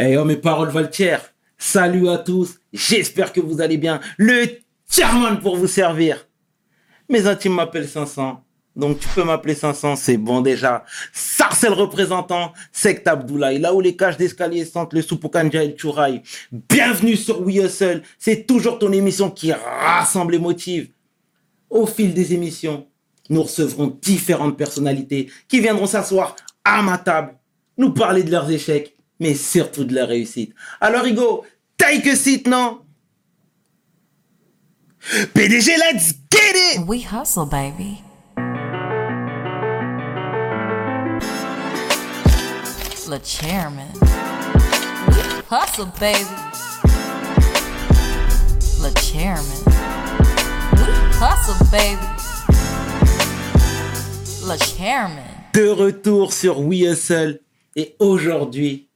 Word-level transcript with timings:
Eh 0.00 0.16
oh, 0.16 0.24
mes 0.24 0.36
paroles 0.36 0.70
valent 0.70 0.88
Salut 1.60 2.08
à 2.08 2.18
tous, 2.18 2.60
j'espère 2.72 3.32
que 3.32 3.40
vous 3.40 3.60
allez 3.60 3.78
bien. 3.78 3.98
Le 4.16 4.46
chairman 4.88 5.40
pour 5.40 5.56
vous 5.56 5.66
servir. 5.66 6.28
Mes 7.08 7.26
intimes 7.26 7.54
m'appellent 7.54 7.88
500. 7.88 8.44
Donc 8.76 9.00
tu 9.00 9.08
peux 9.08 9.24
m'appeler 9.24 9.56
500, 9.56 9.96
c'est 9.96 10.16
bon 10.16 10.40
déjà. 10.40 10.84
Sarcel 11.12 11.72
représentant, 11.72 12.52
Sect 12.70 13.08
Abdoulaye, 13.08 13.58
là 13.58 13.74
où 13.74 13.80
les 13.80 13.96
cages 13.96 14.16
d'escalier 14.16 14.64
sentent 14.64 14.92
le 14.92 15.02
Soupokanja 15.02 15.64
et 15.64 15.68
le 15.68 15.74
Chouraï. 15.76 16.22
Bienvenue 16.52 17.16
sur 17.16 17.40
We 17.40 17.56
Hustle, 17.56 18.02
c'est 18.20 18.46
toujours 18.46 18.78
ton 18.78 18.92
émission 18.92 19.32
qui 19.32 19.52
rassemble 19.52 20.36
et 20.36 20.38
motive. 20.38 20.90
Au 21.70 21.86
fil 21.86 22.14
des 22.14 22.34
émissions, 22.34 22.86
nous 23.30 23.42
recevrons 23.42 23.98
différentes 24.00 24.56
personnalités 24.56 25.28
qui 25.48 25.58
viendront 25.58 25.86
s'asseoir 25.86 26.36
à 26.64 26.80
ma 26.82 26.98
table, 26.98 27.34
nous 27.78 27.90
parler 27.90 28.22
de 28.22 28.30
leurs 28.30 28.48
échecs, 28.48 28.94
mais 29.20 29.34
surtout 29.34 29.84
de 29.84 29.94
leur 29.94 30.08
réussite. 30.08 30.54
Alors 30.80 31.04
Hugo, 31.04 31.44
take 31.76 32.08
a 32.10 32.16
seat, 32.16 32.46
non? 32.46 32.80
PDG, 35.34 35.76
let's 35.78 36.12
get 36.30 36.54
it 36.54 36.86
We 36.86 37.02
hustle, 37.02 37.46
baby. 37.46 38.02
Le 43.08 43.18
chairman. 43.24 43.88
We 45.08 45.42
hustle, 45.48 45.86
baby. 45.98 46.26
Le 48.82 48.90
chairman. 49.00 49.64
We 50.76 50.88
hustle, 51.18 51.64
baby. 51.70 52.06
Le 54.46 54.58
chairman. 54.58 55.24
De 55.54 55.68
retour 55.70 56.34
sur 56.34 56.60
We 56.60 56.82
Hustle. 56.82 57.40
Et 57.76 57.96
aujourd'hui, 57.98 58.87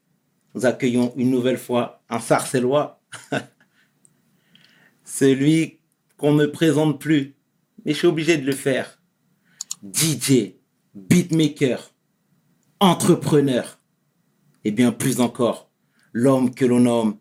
nous 0.55 0.66
accueillons 0.66 1.12
une 1.16 1.30
nouvelle 1.30 1.59
fois 1.59 2.02
un 2.09 2.20
Sarcellois, 2.20 3.01
celui 5.05 5.78
qu'on 6.17 6.34
ne 6.34 6.47
présente 6.47 7.00
plus, 7.00 7.34
mais 7.84 7.92
je 7.92 7.98
suis 7.98 8.06
obligé 8.06 8.36
de 8.36 8.47
le 8.47 8.53
faire. 8.53 9.00
DJ, 9.83 10.55
beatmaker, 10.94 11.92
entrepreneur, 12.81 13.78
et 14.64 14.70
bien 14.70 14.92
plus 14.92 15.20
encore, 15.20 15.70
l'homme 16.12 16.55
que 16.55 16.64
l'on 16.64 16.81
nomme 16.81 17.16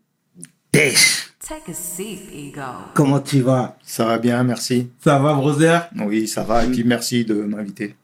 Desh. 0.73 1.32
Take 1.40 1.72
a 1.72 1.73
seat, 1.73 2.20
Ego. 2.32 2.62
Comment 2.94 3.20
tu 3.20 3.42
vas? 3.42 3.78
Ça 3.82 4.06
va 4.06 4.20
bien, 4.20 4.42
merci. 4.44 4.90
Ça 5.04 5.20
va, 5.20 5.34
brother 5.34 5.90
Oui, 6.00 6.28
ça 6.28 6.44
va, 6.44 6.64
et 6.64 6.70
puis 6.70 6.84
merci 6.84 7.26
de 7.26 7.34
m'inviter. 7.34 7.95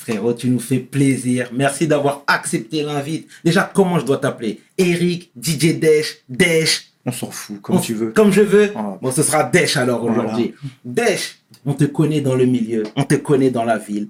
Frérot, 0.00 0.32
tu 0.32 0.48
nous 0.48 0.58
fais 0.60 0.78
plaisir. 0.78 1.50
Merci 1.52 1.86
d'avoir 1.86 2.22
accepté 2.26 2.82
l'invite. 2.82 3.28
Déjà, 3.44 3.70
comment 3.74 3.98
je 3.98 4.06
dois 4.06 4.16
t'appeler? 4.16 4.60
Eric, 4.78 5.30
DJ 5.38 5.78
Desh, 5.78 6.18
Desh 6.26 6.86
On 7.04 7.12
s'en 7.12 7.30
fout, 7.30 7.60
comme 7.60 7.76
On- 7.76 7.80
tu 7.80 7.92
veux. 7.92 8.10
Comme 8.12 8.32
je 8.32 8.40
veux. 8.40 8.72
Bon, 9.02 9.10
ce 9.10 9.22
sera 9.22 9.44
Desh 9.44 9.76
alors 9.76 10.00
Voilà. 10.00 10.20
aujourd'hui. 10.24 10.54
Desh, 10.86 11.38
on 11.66 11.74
te 11.74 11.84
connaît 11.84 12.22
dans 12.22 12.34
le 12.34 12.46
milieu, 12.46 12.84
on 12.96 13.04
te 13.04 13.14
connaît 13.16 13.50
dans 13.50 13.64
la 13.64 13.76
ville. 13.76 14.08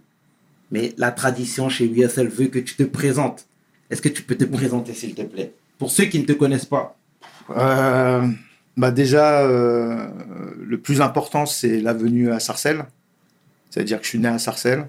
Mais 0.70 0.92
la 0.96 1.10
tradition 1.10 1.68
chez 1.68 1.86
USL 1.86 2.28
veut 2.28 2.46
que 2.46 2.60
tu 2.60 2.76
te 2.76 2.84
présentes. 2.84 3.46
Est-ce 3.90 4.00
que 4.00 4.08
tu 4.08 4.22
peux 4.22 4.36
te 4.36 4.44
présenter, 4.44 4.94
s'il 4.94 5.14
te 5.16 5.22
plaît? 5.22 5.52
Pour 5.76 5.90
ceux 5.90 6.04
qui 6.04 6.20
ne 6.20 6.24
te 6.24 6.32
connaissent 6.32 6.66
pas. 6.66 6.96
Euh, 7.56 8.24
bah 8.76 8.92
déjà, 8.92 9.40
euh, 9.40 10.06
le 10.64 10.78
plus 10.78 11.00
important, 11.00 11.46
c'est 11.46 11.80
la 11.80 11.92
venue 11.94 12.30
à 12.30 12.38
Sarcelles. 12.38 12.84
C'est-à-dire 13.70 13.98
que 13.98 14.04
je 14.04 14.10
suis 14.10 14.18
né 14.20 14.28
à 14.28 14.38
Sarcelles. 14.38 14.86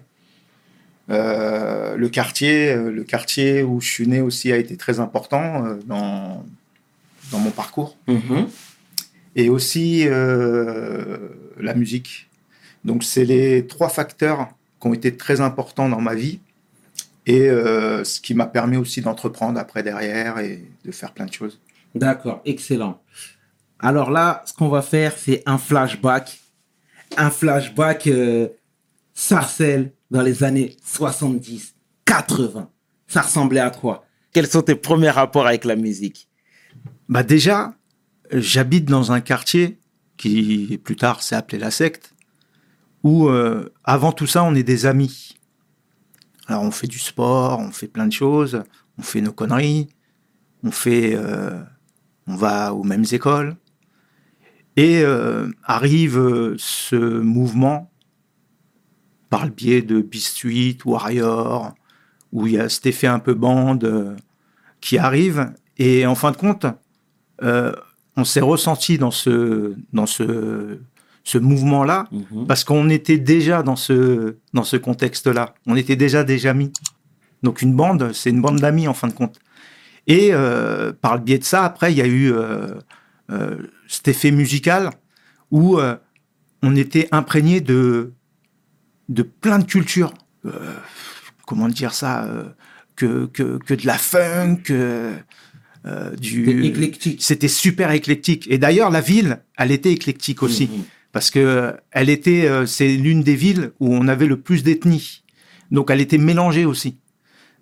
Euh, 1.12 1.98
le 1.98 2.10
quartier, 2.10 2.72
euh, 2.72 2.90
le 2.90 3.04
quartier 3.04 3.64
où 3.64 3.82
je 3.82 3.90
suis 3.90 4.08
né 4.08 4.22
aussi 4.22 4.52
a 4.52 4.58
été 4.58 4.78
très 4.78 5.00
important 5.02 5.66
euh, 5.66 5.76
dans, 5.86 6.46
dans 7.32 7.40
mon 7.40 7.52
parcours. 7.52 7.98
Mhm. 8.08 8.48
et 9.36 9.50
aussi 9.50 10.04
euh, 10.08 11.18
la 11.60 11.74
musique. 11.74 12.30
Donc 12.86 13.04
c'est 13.04 13.26
les 13.26 13.68
trois 13.68 13.90
facteurs 13.90 14.50
qui 14.80 14.88
ont 14.88 14.94
été 14.94 15.16
très 15.16 15.42
importants 15.42 15.90
dans 15.90 16.02
ma 16.02 16.16
vie 16.16 16.40
et 17.26 17.50
euh, 17.50 18.04
ce 18.04 18.20
qui 18.20 18.34
m'a 18.34 18.48
permis 18.48 18.78
aussi 18.78 19.02
d'entreprendre 19.02 19.60
après 19.60 19.84
derrière 19.84 20.40
et 20.40 20.64
de 20.86 20.92
faire 20.92 21.14
plein 21.14 21.26
de 21.26 21.34
choses. 21.34 21.60
D'accord, 21.94 22.42
excellent. 22.46 23.02
Alors 23.80 24.12
là, 24.12 24.44
ce 24.46 24.54
qu'on 24.54 24.70
va 24.70 24.82
faire, 24.82 25.14
c'est 25.18 25.44
un 25.46 25.58
flashback. 25.58 26.40
Un 27.18 27.30
flashback 27.30 28.10
Sarcelles 29.14 29.92
dans 30.12 30.22
les 30.22 30.44
années 30.44 30.78
70, 30.86 31.74
80. 32.06 32.70
Ça 33.08 33.22
ressemblait 33.22 33.60
à 33.60 33.72
quoi? 33.72 34.06
Quels 34.32 34.48
sont 34.48 34.62
tes 34.62 34.76
premiers 34.76 35.10
rapports 35.10 35.48
avec 35.48 35.66
la 35.66 35.76
musique? 35.76 36.30
Bah 37.10 37.24
déjà, 37.24 37.74
j'habite 38.32 38.86
dans 38.86 39.12
un 39.12 39.22
quartier 39.22 39.80
qui 40.18 40.80
plus 40.84 40.96
tard 40.96 41.24
s'est 41.24 41.36
appelé 41.36 41.58
la 41.58 41.72
secte, 41.72 42.14
où 43.04 43.28
euh, 43.28 43.74
avant 43.84 44.12
tout 44.12 44.28
ça, 44.28 44.44
on 44.44 44.54
est 44.54 44.64
des 44.64 44.86
amis. 44.86 45.36
Alors 46.48 46.64
on 46.64 46.72
fait 46.72 46.88
du 46.88 47.00
sport, 47.00 47.60
on 47.60 47.72
fait 47.72 47.88
plein 47.88 48.06
de 48.06 48.14
choses, 48.14 48.64
on 48.98 49.02
fait 49.02 49.22
nos 49.22 49.34
conneries, 49.34 49.90
on 50.64 50.72
fait, 50.72 51.16
euh, 51.16 51.60
on 52.28 52.36
va 52.36 52.74
aux 52.74 52.84
mêmes 52.84 53.06
écoles, 53.12 53.56
et 54.76 55.02
euh, 55.02 55.50
arrive 55.64 56.18
euh, 56.18 56.56
ce 56.58 56.96
mouvement 56.96 57.91
par 59.32 59.46
le 59.46 59.52
biais 59.52 59.82
de 59.82 60.02
B-Street, 60.02 60.78
Warrior, 60.86 61.74
où 62.32 62.46
il 62.46 62.54
y 62.54 62.60
a 62.60 62.70
cet 62.70 62.86
effet 62.86 63.08
un 63.08 63.18
peu 63.18 63.34
bande 63.34 63.86
euh, 63.86 64.16
qui 64.82 65.00
arrive, 65.00 65.52
et 65.78 66.06
en 66.06 66.14
fin 66.14 66.30
de 66.32 66.38
compte, 66.38 66.68
euh, 67.42 67.72
on 68.16 68.24
s'est 68.24 68.42
ressenti 68.42 69.00
dans 69.00 69.10
ce, 69.10 69.74
dans 69.94 70.06
ce, 70.06 70.78
ce 71.24 71.38
mouvement-là 71.38 72.08
parce 72.48 72.64
qu'on 72.64 72.90
était 72.90 73.18
déjà 73.18 73.64
dans 73.64 73.76
ce, 73.76 74.36
dans 74.54 74.64
ce 74.64 74.78
contexte-là. 74.78 75.56
On 75.66 75.76
était 75.76 75.96
déjà 75.96 76.24
des 76.24 76.46
amis. 76.46 76.72
Donc 77.42 77.62
une 77.62 77.76
bande, 77.76 78.12
c'est 78.14 78.30
une 78.30 78.42
bande 78.42 78.60
d'amis 78.60 78.88
en 78.88 78.94
fin 78.94 79.08
de 79.08 79.14
compte. 79.14 79.40
Et 80.08 80.30
euh, 80.34 80.92
par 80.94 81.16
le 81.16 81.22
biais 81.22 81.40
de 81.40 81.44
ça, 81.44 81.64
après, 81.64 81.94
il 81.94 81.98
y 81.98 82.02
a 82.02 82.08
eu 82.08 82.32
euh, 82.34 82.76
euh, 83.32 83.58
cet 83.88 84.08
effet 84.08 84.32
musical 84.32 84.90
où 85.52 85.80
on 86.64 86.76
était 86.78 87.10
imprégné 87.12 87.60
de, 87.60 88.14
de 89.12 89.24
plein 89.24 89.60
de 89.60 89.66
cultures. 89.66 90.14
Euh, 90.46 90.50
comment 91.46 91.68
dire 91.68 91.94
ça 91.94 92.24
euh, 92.24 92.46
que, 92.96 93.28
que, 93.28 93.60
que 93.60 93.76
de 93.76 93.86
la 93.86 93.98
funk, 93.98 94.64
euh, 94.72 95.16
euh, 95.86 96.16
du... 96.16 96.46
C'était 96.46 96.68
éclectique. 96.68 97.22
C'était 97.22 97.48
super 97.48 97.92
éclectique. 97.92 98.48
Et 98.50 98.58
d'ailleurs, 98.58 98.90
la 98.90 99.02
ville, 99.02 99.40
elle 99.58 99.72
était 99.72 99.92
éclectique 99.92 100.42
aussi. 100.44 100.68
Mhm. 100.68 100.84
Parce 101.12 101.30
que 101.30 101.76
elle 101.92 102.10
était, 102.10 102.50
c'est 102.66 102.96
l'une 102.96 103.22
des 103.22 103.36
villes 103.36 103.72
où 103.82 103.94
on 103.94 104.08
avait 104.08 104.28
le 104.28 104.40
plus 104.40 104.64
d'ethnies. 104.64 105.24
Donc, 105.70 105.92
elle 105.92 106.00
était 106.02 106.18
mélangée 106.18 106.66
aussi. 106.66 106.98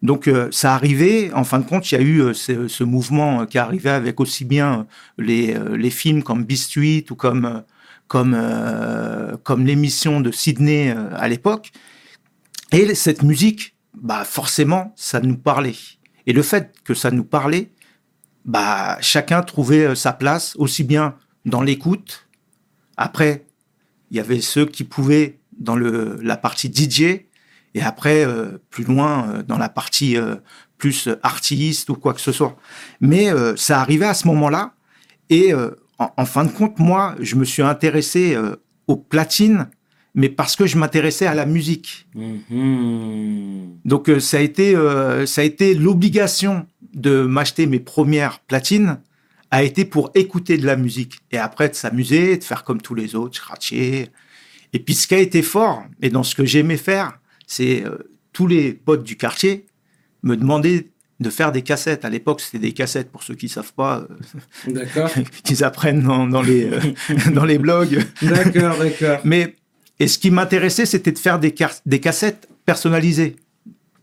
Donc, 0.01 0.27
euh, 0.27 0.47
ça 0.51 0.75
arrivait, 0.75 1.31
en 1.33 1.43
fin 1.43 1.59
de 1.59 1.65
compte, 1.65 1.91
il 1.91 1.95
y 1.95 1.97
a 1.97 2.01
eu 2.01 2.21
euh, 2.21 2.33
ce, 2.33 2.67
ce 2.67 2.83
mouvement 2.83 3.41
euh, 3.41 3.45
qui 3.45 3.57
arrivait 3.57 3.89
avec 3.89 4.19
aussi 4.19 4.45
bien 4.45 4.87
les, 5.17 5.55
les 5.75 5.89
films 5.89 6.23
comme 6.23 6.45
B-Street 6.45 7.05
ou 7.09 7.15
comme, 7.15 7.63
comme, 8.09 8.35
euh, 8.37 9.37
comme 9.43 9.65
l'émission 9.65 10.19
de 10.19 10.31
Sydney 10.31 10.91
euh, 10.91 11.09
à 11.15 11.29
l'époque. 11.29 11.71
Et 12.73 12.93
cette 12.95 13.23
musique, 13.23 13.75
bah, 13.93 14.25
forcément, 14.25 14.93
ça 14.97 15.21
nous 15.21 15.37
parlait. 15.37 15.75
Et 16.27 16.33
le 16.33 16.41
fait 16.41 16.73
que 16.83 16.93
ça 16.93 17.11
nous 17.11 17.23
parlait, 17.23 17.71
bah, 18.43 18.97
chacun 18.99 19.41
trouvait 19.43 19.85
euh, 19.85 19.95
sa 19.95 20.11
place, 20.11 20.55
aussi 20.57 20.83
bien 20.83 21.15
dans 21.45 21.61
l'écoute. 21.61 22.27
Après, 22.97 23.45
il 24.11 24.17
y 24.17 24.19
avait 24.19 24.41
ceux 24.41 24.65
qui 24.65 24.83
pouvaient 24.83 25.39
dans 25.57 25.75
le, 25.75 26.17
la 26.21 26.35
partie 26.35 26.71
DJ, 26.73 27.27
et 27.75 27.81
après, 27.81 28.25
euh, 28.25 28.57
plus 28.69 28.83
loin, 28.83 29.29
euh, 29.29 29.43
dans 29.43 29.57
la 29.57 29.69
partie 29.69 30.17
euh, 30.17 30.35
plus 30.77 31.09
artiste 31.21 31.89
ou 31.89 31.95
quoi 31.95 32.13
que 32.13 32.21
ce 32.21 32.31
soit. 32.31 32.57
Mais 33.01 33.31
euh, 33.31 33.55
ça 33.55 33.79
arrivait 33.81 34.07
à 34.07 34.13
ce 34.13 34.27
moment-là, 34.27 34.73
et 35.29 35.53
en, 35.99 36.11
en 36.17 36.25
fin 36.25 36.45
de 36.45 36.51
compte, 36.51 36.79
moi, 36.79 37.15
je 37.19 37.35
me 37.35 37.45
suis 37.45 37.61
intéressé 37.61 38.33
euh, 38.33 38.55
aux 38.87 38.95
platines, 38.95 39.69
mais 40.15 40.29
parce 40.29 40.55
que 40.55 40.65
je 40.65 40.77
m'intéressais 40.77 41.27
à 41.27 41.35
la 41.35 41.45
musique. 41.45 42.07
Mhm. 42.15 43.79
Donc 43.85 44.09
euh, 44.09 44.19
ça 44.19 44.37
a 44.37 44.39
été 44.39 44.75
euh, 44.75 45.25
ça 45.25 45.41
a 45.41 45.43
été 45.43 45.75
l'obligation 45.75 46.65
de 46.93 47.21
m'acheter 47.21 47.67
mes 47.67 47.79
premières 47.79 48.39
platines 48.39 48.99
a 49.51 49.63
été 49.63 49.83
pour 49.83 50.11
écouter 50.13 50.57
de 50.57 50.65
la 50.65 50.75
musique 50.75 51.19
et 51.31 51.37
après 51.37 51.69
de 51.69 51.73
s'amuser, 51.73 52.37
de 52.37 52.43
faire 52.43 52.63
comme 52.63 52.81
tous 52.81 52.93
les 52.93 53.15
autres, 53.15 53.37
scratcher. 53.37 54.09
Et 54.73 54.79
puis 54.79 54.93
ce 54.93 55.07
qui 55.07 55.15
a 55.15 55.19
été 55.19 55.41
fort 55.41 55.83
et 56.01 56.09
dans 56.09 56.23
ce 56.23 56.35
que 56.35 56.45
j'aimais 56.45 56.77
faire, 56.77 57.19
c'est 57.47 57.83
tous 58.31 58.45
les 58.45 58.73
potes 58.73 59.03
du 59.03 59.17
quartier 59.17 59.65
me 60.21 60.37
demandaient 60.37 60.91
de 61.19 61.29
faire 61.29 61.51
des 61.51 61.61
cassettes. 61.61 62.05
À 62.05 62.09
l'époque, 62.09 62.41
c'était 62.41 62.59
des 62.59 62.73
cassettes 62.73 63.11
pour 63.11 63.23
ceux 63.23 63.35
qui 63.35 63.49
savent 63.49 63.73
pas, 63.73 63.99
euh, 63.99 64.71
D'accord. 64.71 65.09
qu'ils 65.43 65.63
apprennent 65.63 66.03
dans, 66.03 66.27
dans 66.27 66.41
les 66.41 66.65
euh, 66.65 66.79
dans 67.33 67.45
les 67.45 67.57
blogs. 67.57 67.99
D'accord, 68.21 68.77
d'accord. 68.77 69.19
Mais 69.23 69.55
et 69.99 70.07
ce 70.07 70.17
qui 70.17 70.31
m'intéressait, 70.31 70.85
c'était 70.85 71.11
de 71.11 71.19
faire 71.19 71.39
des, 71.39 71.53
des 71.85 71.99
cassettes 71.99 72.47
personnalisées 72.65 73.35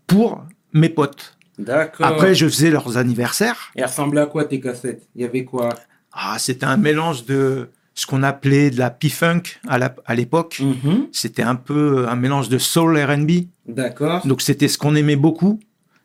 pour 0.06 0.44
mes 0.72 0.90
potes. 0.90 1.36
D'accord. 1.58 2.06
Après, 2.06 2.34
je 2.34 2.46
faisais 2.46 2.70
leurs 2.70 2.98
anniversaires. 2.98 3.72
Et 3.76 3.82
ressemblait 3.82 4.20
à 4.20 4.26
quoi 4.26 4.44
tes 4.44 4.60
cassettes? 4.60 5.08
Il 5.14 5.22
y 5.22 5.24
avait 5.24 5.44
quoi? 5.44 5.70
Ah, 6.12 6.36
c'était 6.38 6.66
un 6.66 6.76
mélange 6.76 7.24
de 7.24 7.70
ce 7.94 8.06
qu'on 8.06 8.22
appelait 8.22 8.70
de 8.70 8.78
la 8.78 8.90
P-Funk 8.90 9.42
à 9.68 10.14
l'époque. 10.14 10.60
Mhm. 10.60 11.06
C'était 11.12 11.42
un 11.42 11.54
peu 11.56 12.06
un 12.08 12.16
mélange 12.16 12.50
de 12.50 12.58
soul 12.58 12.98
R&B. 12.98 13.46
D'accord. 13.66 14.26
Donc 14.26 14.42
c'était 14.42 14.68
ce 14.68 14.76
qu'on 14.76 14.94
aimait 14.94 15.16
beaucoup. 15.16 15.58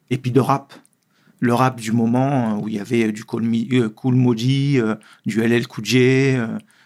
Et 0.09 0.17
puis 0.17 0.31
de 0.31 0.39
rap. 0.39 0.73
Le 1.41 1.53
rap 1.53 1.81
du 1.81 1.91
moment 1.91 2.53
euh, 2.55 2.61
où 2.61 2.67
il 2.69 2.75
y 2.75 2.79
avait 2.79 3.11
du 3.11 3.25
Cool, 3.25 3.43
euh, 3.73 3.89
Kool 3.89 4.15
Moody, 4.15 4.79
euh, 4.79 4.95
du 5.25 5.41
LL 5.41 5.67
Cool 5.67 5.83
J, 5.83 6.38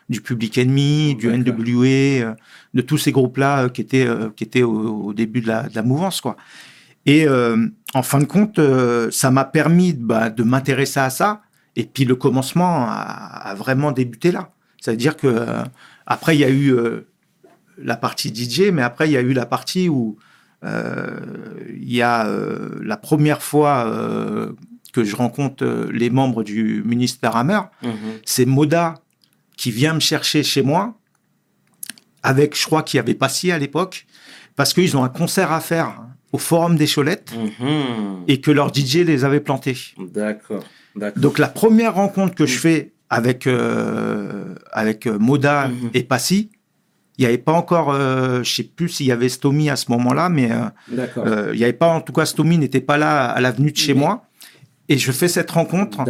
du 0.10 0.22
Public 0.22 0.58
Enemy, 0.58 1.16
du 1.16 1.28
D'accord. 1.28 1.60
NWA, 1.60 2.36
de 2.74 2.82
tous 2.82 2.98
ces 2.98 3.12
groupes-là 3.12 3.70
qui 3.70 3.82
étaient, 3.82 4.08
qui 4.36 4.44
étaient 4.44 4.64
au, 4.64 5.08
au 5.08 5.14
début 5.14 5.42
de 5.42 5.48
la, 5.48 5.64
de 5.70 5.76
la 5.76 5.84
mouvance. 5.84 6.22
Quoi. 6.22 6.36
Et 7.06 7.28
euh, 7.28 7.68
en 7.94 8.04
fin 8.04 8.20
de 8.20 8.26
compte, 8.26 8.60
euh, 8.60 9.10
ça 9.12 9.30
m'a 9.32 9.46
permis 9.46 9.94
bah, 9.94 10.30
de 10.30 10.44
m'intéresser 10.44 11.00
à 11.00 11.10
ça. 11.10 11.42
Et 11.76 11.84
puis 11.84 12.06
le 12.06 12.16
commencement 12.16 12.86
a, 12.88 13.50
a 13.50 13.56
vraiment 13.56 13.92
débuté 13.92 14.32
là. 14.32 14.52
C'est-à-dire 14.82 15.16
que 15.18 15.28
euh, 15.28 15.64
après, 16.06 16.36
il 16.36 16.40
y 16.40 16.44
a 16.44 16.50
eu 16.50 16.76
la 17.78 17.98
partie 17.98 18.34
DJ, 18.34 18.72
mais 18.72 18.82
après, 18.82 19.10
il 19.10 19.12
y 19.12 19.18
a 19.18 19.22
eu 19.22 19.34
la 19.34 19.46
partie 19.46 19.90
où 19.90 20.18
il 20.66 21.94
y 21.94 22.02
a 22.02 22.28
euh, 22.28 22.80
la 22.84 22.98
première 22.98 23.42
fois 23.42 23.86
euh, 23.88 24.52
que 24.94 25.04
je 25.04 25.16
rencontre 25.16 25.64
euh, 25.64 25.90
les 25.94 26.10
membres 26.10 26.44
du 26.44 26.82
ministère 26.86 27.36
Hammer, 27.36 27.62
Mhm. 27.84 27.92
c'est 28.26 28.46
Moda 28.46 28.96
qui 29.58 29.72
vient 29.72 29.94
me 29.94 30.00
chercher 30.00 30.44
chez 30.44 30.62
moi 30.62 30.96
avec, 32.24 32.58
je 32.58 32.66
crois 32.66 32.84
qu'il 32.84 32.98
y 32.98 33.00
avait 33.00 33.14
Passy 33.14 33.52
à 33.52 33.60
l'époque, 33.60 34.08
parce 34.56 34.74
qu'ils 34.74 34.98
ont 34.98 35.04
un 35.04 35.10
concert 35.10 35.52
à 35.52 35.60
faire 35.60 36.02
au 36.32 36.38
Forum 36.38 36.76
des 36.76 36.88
Cholettes 36.88 37.34
Mhm. 37.38 38.24
et 38.28 38.42
que 38.42 38.52
leur 38.52 38.74
DJ 38.74 38.98
les 39.06 39.24
avait 39.24 39.40
plantés. 39.42 39.78
D'accord. 40.00 40.64
Donc 41.18 41.40
la 41.40 41.48
première 41.50 41.94
rencontre 41.96 42.34
que 42.36 42.46
je 42.46 42.58
fais 42.58 42.94
avec 43.10 43.46
euh, 43.48 44.56
avec 44.72 45.06
euh, 45.08 45.20
Moda 45.20 45.68
Mhm. 45.68 45.90
et 45.94 46.04
Passy, 46.04 46.50
il 47.18 47.22
n'y 47.22 47.28
avait 47.28 47.38
pas 47.38 47.54
encore, 47.54 47.92
euh, 47.94 48.44
je 48.44 48.56
sais 48.56 48.64
plus 48.64 48.90
s'il 48.90 49.06
y 49.06 49.12
avait 49.12 49.30
Stomy 49.30 49.70
à 49.70 49.76
ce 49.76 49.92
moment-là, 49.92 50.30
mais 50.30 50.52
euh, 50.52 50.66
euh, 51.26 51.52
il 51.54 51.60
y 51.60 51.64
avait 51.64 51.74
pas, 51.74 51.88
en 51.88 52.02
tout 52.02 52.14
cas 52.14 52.26
Stomy 52.26 52.58
n'était 52.58 52.82
pas 52.82 52.98
là 52.98 53.26
à 53.26 53.40
l'avenue 53.42 53.72
de 53.72 53.78
chez 53.78 53.94
moi. 53.94 54.26
Et 54.88 55.00
je 55.00 55.12
fais 55.12 55.28
cette 55.28 55.50
rencontre 55.50 56.04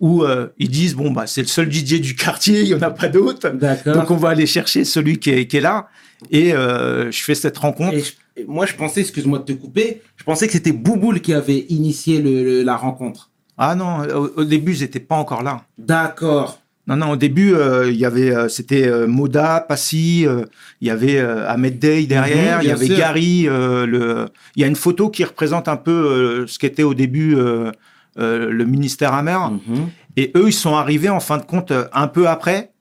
où 0.00 0.24
euh, 0.24 0.48
ils 0.58 0.68
disent 0.68 0.94
bon 0.94 1.10
bah 1.10 1.26
c'est 1.26 1.40
le 1.40 1.46
seul 1.46 1.72
DJ 1.72 2.02
du 2.02 2.14
quartier, 2.14 2.60
il 2.60 2.68
y 2.68 2.74
en 2.74 2.82
a 2.82 2.90
pas 2.90 3.08
d'autres. 3.08 3.48
D'accord. 3.48 3.94
Donc 3.94 4.10
on 4.10 4.16
va 4.16 4.28
aller 4.30 4.44
chercher 4.46 4.84
celui 4.84 5.18
qui 5.18 5.30
est, 5.30 5.46
qui 5.46 5.56
est 5.56 5.60
là. 5.62 5.88
Et 6.30 6.50
je 6.50 7.22
fais 7.22 7.34
cette 7.34 7.56
rencontre. 7.56 7.94
Et 7.94 8.00
je- 8.00 8.12
et 8.36 8.44
moi, 8.46 8.64
je 8.64 8.74
pensais, 8.74 9.00
excuse-moi 9.00 9.40
de 9.40 9.44
te 9.44 9.52
couper, 9.52 10.02
je 10.16 10.22
pensais 10.24 10.46
que 10.46 10.52
c'était 10.52 10.70
Bouboule 10.72 11.20
qui 11.20 11.32
avait 11.34 11.66
initié 11.68 12.20
le- 12.22 12.44
le- 12.44 12.62
la 12.62 12.76
rencontre. 12.76 13.30
Ah 13.58 13.74
non, 13.74 14.00
au, 14.08 14.30
au 14.36 14.44
début 14.44 14.74
ils 14.74 14.80
n'étaient 14.82 15.00
pas 15.00 15.16
encore 15.16 15.42
là. 15.42 15.64
D'accord. 15.78 16.60
Non, 16.86 16.96
non, 16.96 17.10
au 17.10 17.16
début, 17.16 17.54
euh, 17.54 17.88
il 17.90 17.96
y 17.96 18.04
avait, 18.04 18.34
euh, 18.34 18.48
c'était 18.48 18.88
euh, 18.88 19.06
Moda, 19.06 19.64
Passy, 19.68 20.26
il 20.80 20.86
y 20.88 20.90
avait 20.90 21.20
Ahmed 21.20 21.78
Day 21.78 22.04
derrière, 22.06 22.56
Mhm, 22.58 22.62
il 22.64 22.68
y 22.68 22.72
avait 22.72 22.86
sûr. 22.86 22.96
Gary. 22.96 23.42
le... 23.44 24.26
Il 24.56 24.62
y 24.62 24.64
a 24.64 24.66
une 24.66 24.76
photo 24.76 25.08
qui 25.10 25.22
représente 25.24 25.68
un 25.68 25.76
peu 25.76 26.46
ce 26.48 26.58
qu'était 26.58 26.82
au 26.82 26.94
début 26.94 27.36
le 28.16 28.64
ministère 28.64 29.14
Hammer. 29.14 29.38
Mhm. 29.68 29.88
Et 30.16 30.32
eux, 30.36 30.48
ils 30.48 30.52
sont 30.52 30.74
arrivés 30.74 31.08
en 31.10 31.20
fin 31.20 31.38
de 31.38 31.44
compte 31.44 31.72
un 31.92 32.08
peu 32.08 32.28
après, 32.28 32.72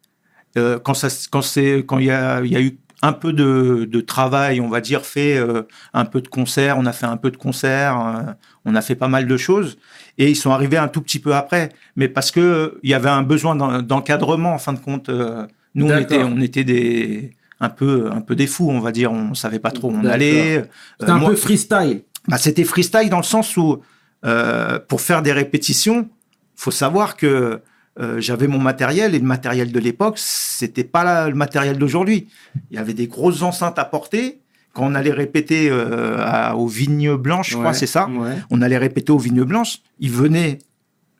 quand 0.55 0.93
ça, 0.93 1.07
s- 1.07 1.27
quand 1.29 1.41
c'est, 1.43 1.83
quand 1.85 1.99
il 1.99 2.05
y 2.07 2.11
a, 2.11 2.41
il 2.43 2.51
y 2.51 2.55
a 2.55 2.61
eu 2.61 2.77
un 3.01 3.13
peu 3.13 3.31
de, 3.31 3.87
de 3.89 4.01
travail, 4.01 4.59
on 4.59 4.67
va 4.67 4.81
dire, 4.81 5.05
fait 5.05 5.37
euh, 5.37 5.61
un 5.93 6.03
peu 6.03 6.19
de 6.19 6.27
concerts, 6.27 6.77
on 6.77 6.85
a 6.85 6.91
fait 6.91 7.05
un 7.05 7.15
peu 7.15 7.31
de 7.31 7.37
concerts, 7.37 7.97
euh, 7.97 8.31
on 8.65 8.75
a 8.75 8.81
fait 8.81 8.95
pas 8.95 9.07
mal 9.07 9.25
de 9.25 9.37
choses, 9.37 9.77
et 10.19 10.30
ils 10.30 10.36
sont 10.36 10.51
arrivés 10.51 10.77
un 10.77 10.88
tout 10.89 11.01
petit 11.01 11.18
peu 11.19 11.33
après, 11.33 11.69
mais 11.95 12.07
parce 12.07 12.30
que 12.30 12.39
euh, 12.39 12.80
il 12.83 12.89
y 12.92 12.94
avait 12.94 13.10
un 13.10 13.24
besoin 13.24 13.56
d'en- 13.56 13.81
d'encadrement 13.81 14.54
en 14.54 14.60
fin 14.60 14.74
de 14.74 14.80
compte. 14.80 15.10
euh, 15.10 15.48
nous, 15.75 15.88
on 15.89 15.98
était, 15.98 16.21
on 16.24 16.39
était 16.42 16.63
des 16.63 17.31
un 17.62 17.69
peu, 17.69 18.10
un 18.12 18.21
peu 18.21 18.36
des 18.36 18.48
fous, 18.48 18.69
on 18.69 18.80
va 18.80 18.92
dire, 18.92 19.12
on 19.12 19.33
savait 19.33 19.60
pas 19.60 19.71
trop 19.71 19.89
où 19.92 19.95
on 19.95 20.06
allait. 20.06 20.63
C'était 21.00 21.12
Euh, 21.12 21.16
un 21.16 21.18
moi- 21.19 21.30
peu 21.31 21.36
freestyle. 21.36 22.04
bah, 22.27 22.38
c'était 22.38 22.63
freestyle 22.63 23.10
dans 23.10 23.18
le 23.18 23.24
sens 23.24 23.57
où, 23.57 23.81
euh, 24.25 24.80
pour 24.88 25.01
faire 25.01 25.21
des 25.21 25.31
répétitions, 25.33 26.10
faut 26.56 26.71
savoir 26.71 27.16
que 27.18 27.62
euh, 28.00 28.21
j'avais 28.21 28.48
mon 28.48 28.60
matériel 28.60 29.13
et 29.13 29.19
le 29.19 29.25
matériel 29.25 29.74
de 29.74 29.80
l'époque, 29.80 30.18
c'était 30.19 30.86
pas 30.86 31.04
la- 31.04 31.27
le 31.27 31.36
matériel 31.36 31.77
d'aujourd'hui. 31.77 32.30
Il 32.71 32.77
y 32.77 32.80
avait 32.80 32.94
des 32.94 33.07
grosses 33.07 33.42
enceintes 33.42 33.77
à 33.77 33.83
porter. 33.83 34.39
Quand 34.74 34.86
on 34.86 34.95
allait 34.95 35.12
répéter 35.12 35.69
euh, 35.69 36.18
à- 36.19 36.56
aux 36.56 36.68
Vignes 36.68 37.16
Blanches, 37.16 37.51
je 37.51 37.57
crois, 37.57 37.74
c'est 37.74 37.88
ça. 37.88 38.07
Ouais. 38.07 38.36
On 38.50 38.62
allait 38.62 38.77
répéter 38.77 39.12
aux 39.12 39.18
Vignes 39.18 39.44
Blanches. 39.44 39.80
Ils 40.00 40.12
venaient, 40.12 40.60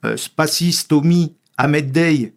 euh, 0.06 0.16
Spassis, 0.18 0.86
Tommy, 0.88 1.36
Ahmed 1.58 1.92
Day, 1.92 2.34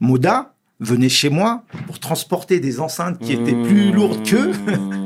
Moda, 0.00 0.54
venaient 0.78 1.08
chez 1.08 1.30
moi 1.30 1.64
pour 1.86 1.98
transporter 1.98 2.60
des 2.60 2.80
enceintes 2.80 3.18
qui 3.18 3.32
étaient 3.32 3.54
plus 3.62 3.92
lourdes 3.92 4.22
qu'eux. 4.28 4.52
Mmh. 4.52 5.02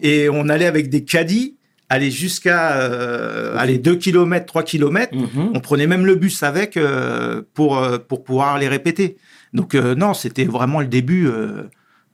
Et 0.02 0.28
on 0.30 0.48
allait 0.48 0.66
avec 0.66 0.88
des 0.88 1.04
caddies, 1.04 1.56
aller 1.90 2.10
jusqu'à 2.10 2.76
euh, 2.76 3.54
aller 3.58 3.76
2 3.78 3.96
km, 3.96 4.46
3 4.46 4.62
km. 4.62 5.14
On 5.52 5.60
prenait 5.60 5.86
même 5.88 6.06
le 6.06 6.14
bus 6.14 6.42
avec 6.42 6.76
euh, 6.76 7.42
pour, 7.54 7.84
pour 8.08 8.22
pouvoir 8.24 8.58
les 8.58 8.68
répéter. 8.68 9.16
Donc 9.52 9.74
euh, 9.74 9.94
non, 9.96 10.14
c'était 10.14 10.44
vraiment 10.44 10.80
le 10.80 10.86
début, 10.86 11.28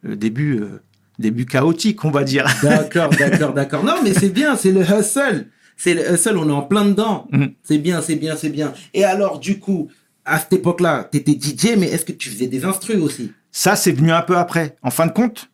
le 0.02 0.16
début, 0.16 0.62
début 1.18 1.46
chaotique, 1.46 2.04
on 2.04 2.10
va 2.10 2.24
dire. 2.24 2.46
D'accord, 2.62 3.10
d'accord, 3.10 3.52
d'accord. 3.52 3.84
Non, 3.84 3.96
mais 4.02 4.14
c'est 4.14 4.30
bien, 4.30 4.56
c'est 4.56 4.72
le 4.72 4.82
hustle. 4.82 5.48
C'est 5.76 5.94
le 5.94 6.12
hustle, 6.12 6.38
on 6.38 6.48
est 6.48 6.52
en 6.52 6.62
plein 6.62 6.84
dedans. 6.84 7.26
Mhm. 7.30 7.52
C'est 7.62 7.78
bien, 7.78 8.00
c'est 8.00 8.16
bien, 8.16 8.36
c'est 8.36 8.48
bien. 8.48 8.72
Et 8.94 9.04
alors, 9.04 9.38
du 9.38 9.58
coup, 9.58 9.88
à 10.24 10.38
cette 10.38 10.54
époque-là, 10.54 11.08
t'étais 11.10 11.32
DJ, 11.32 11.76
mais 11.76 11.88
est-ce 11.88 12.04
que 12.04 12.12
tu 12.12 12.30
faisais 12.30 12.46
des 12.46 12.64
instrus 12.64 12.96
aussi? 12.96 13.32
Ça, 13.52 13.76
c'est 13.76 13.92
venu 13.92 14.10
un 14.10 14.22
peu 14.22 14.36
après. 14.36 14.76
En 14.82 14.90
fin 14.90 15.06
de 15.06 15.12
compte, 15.12 15.50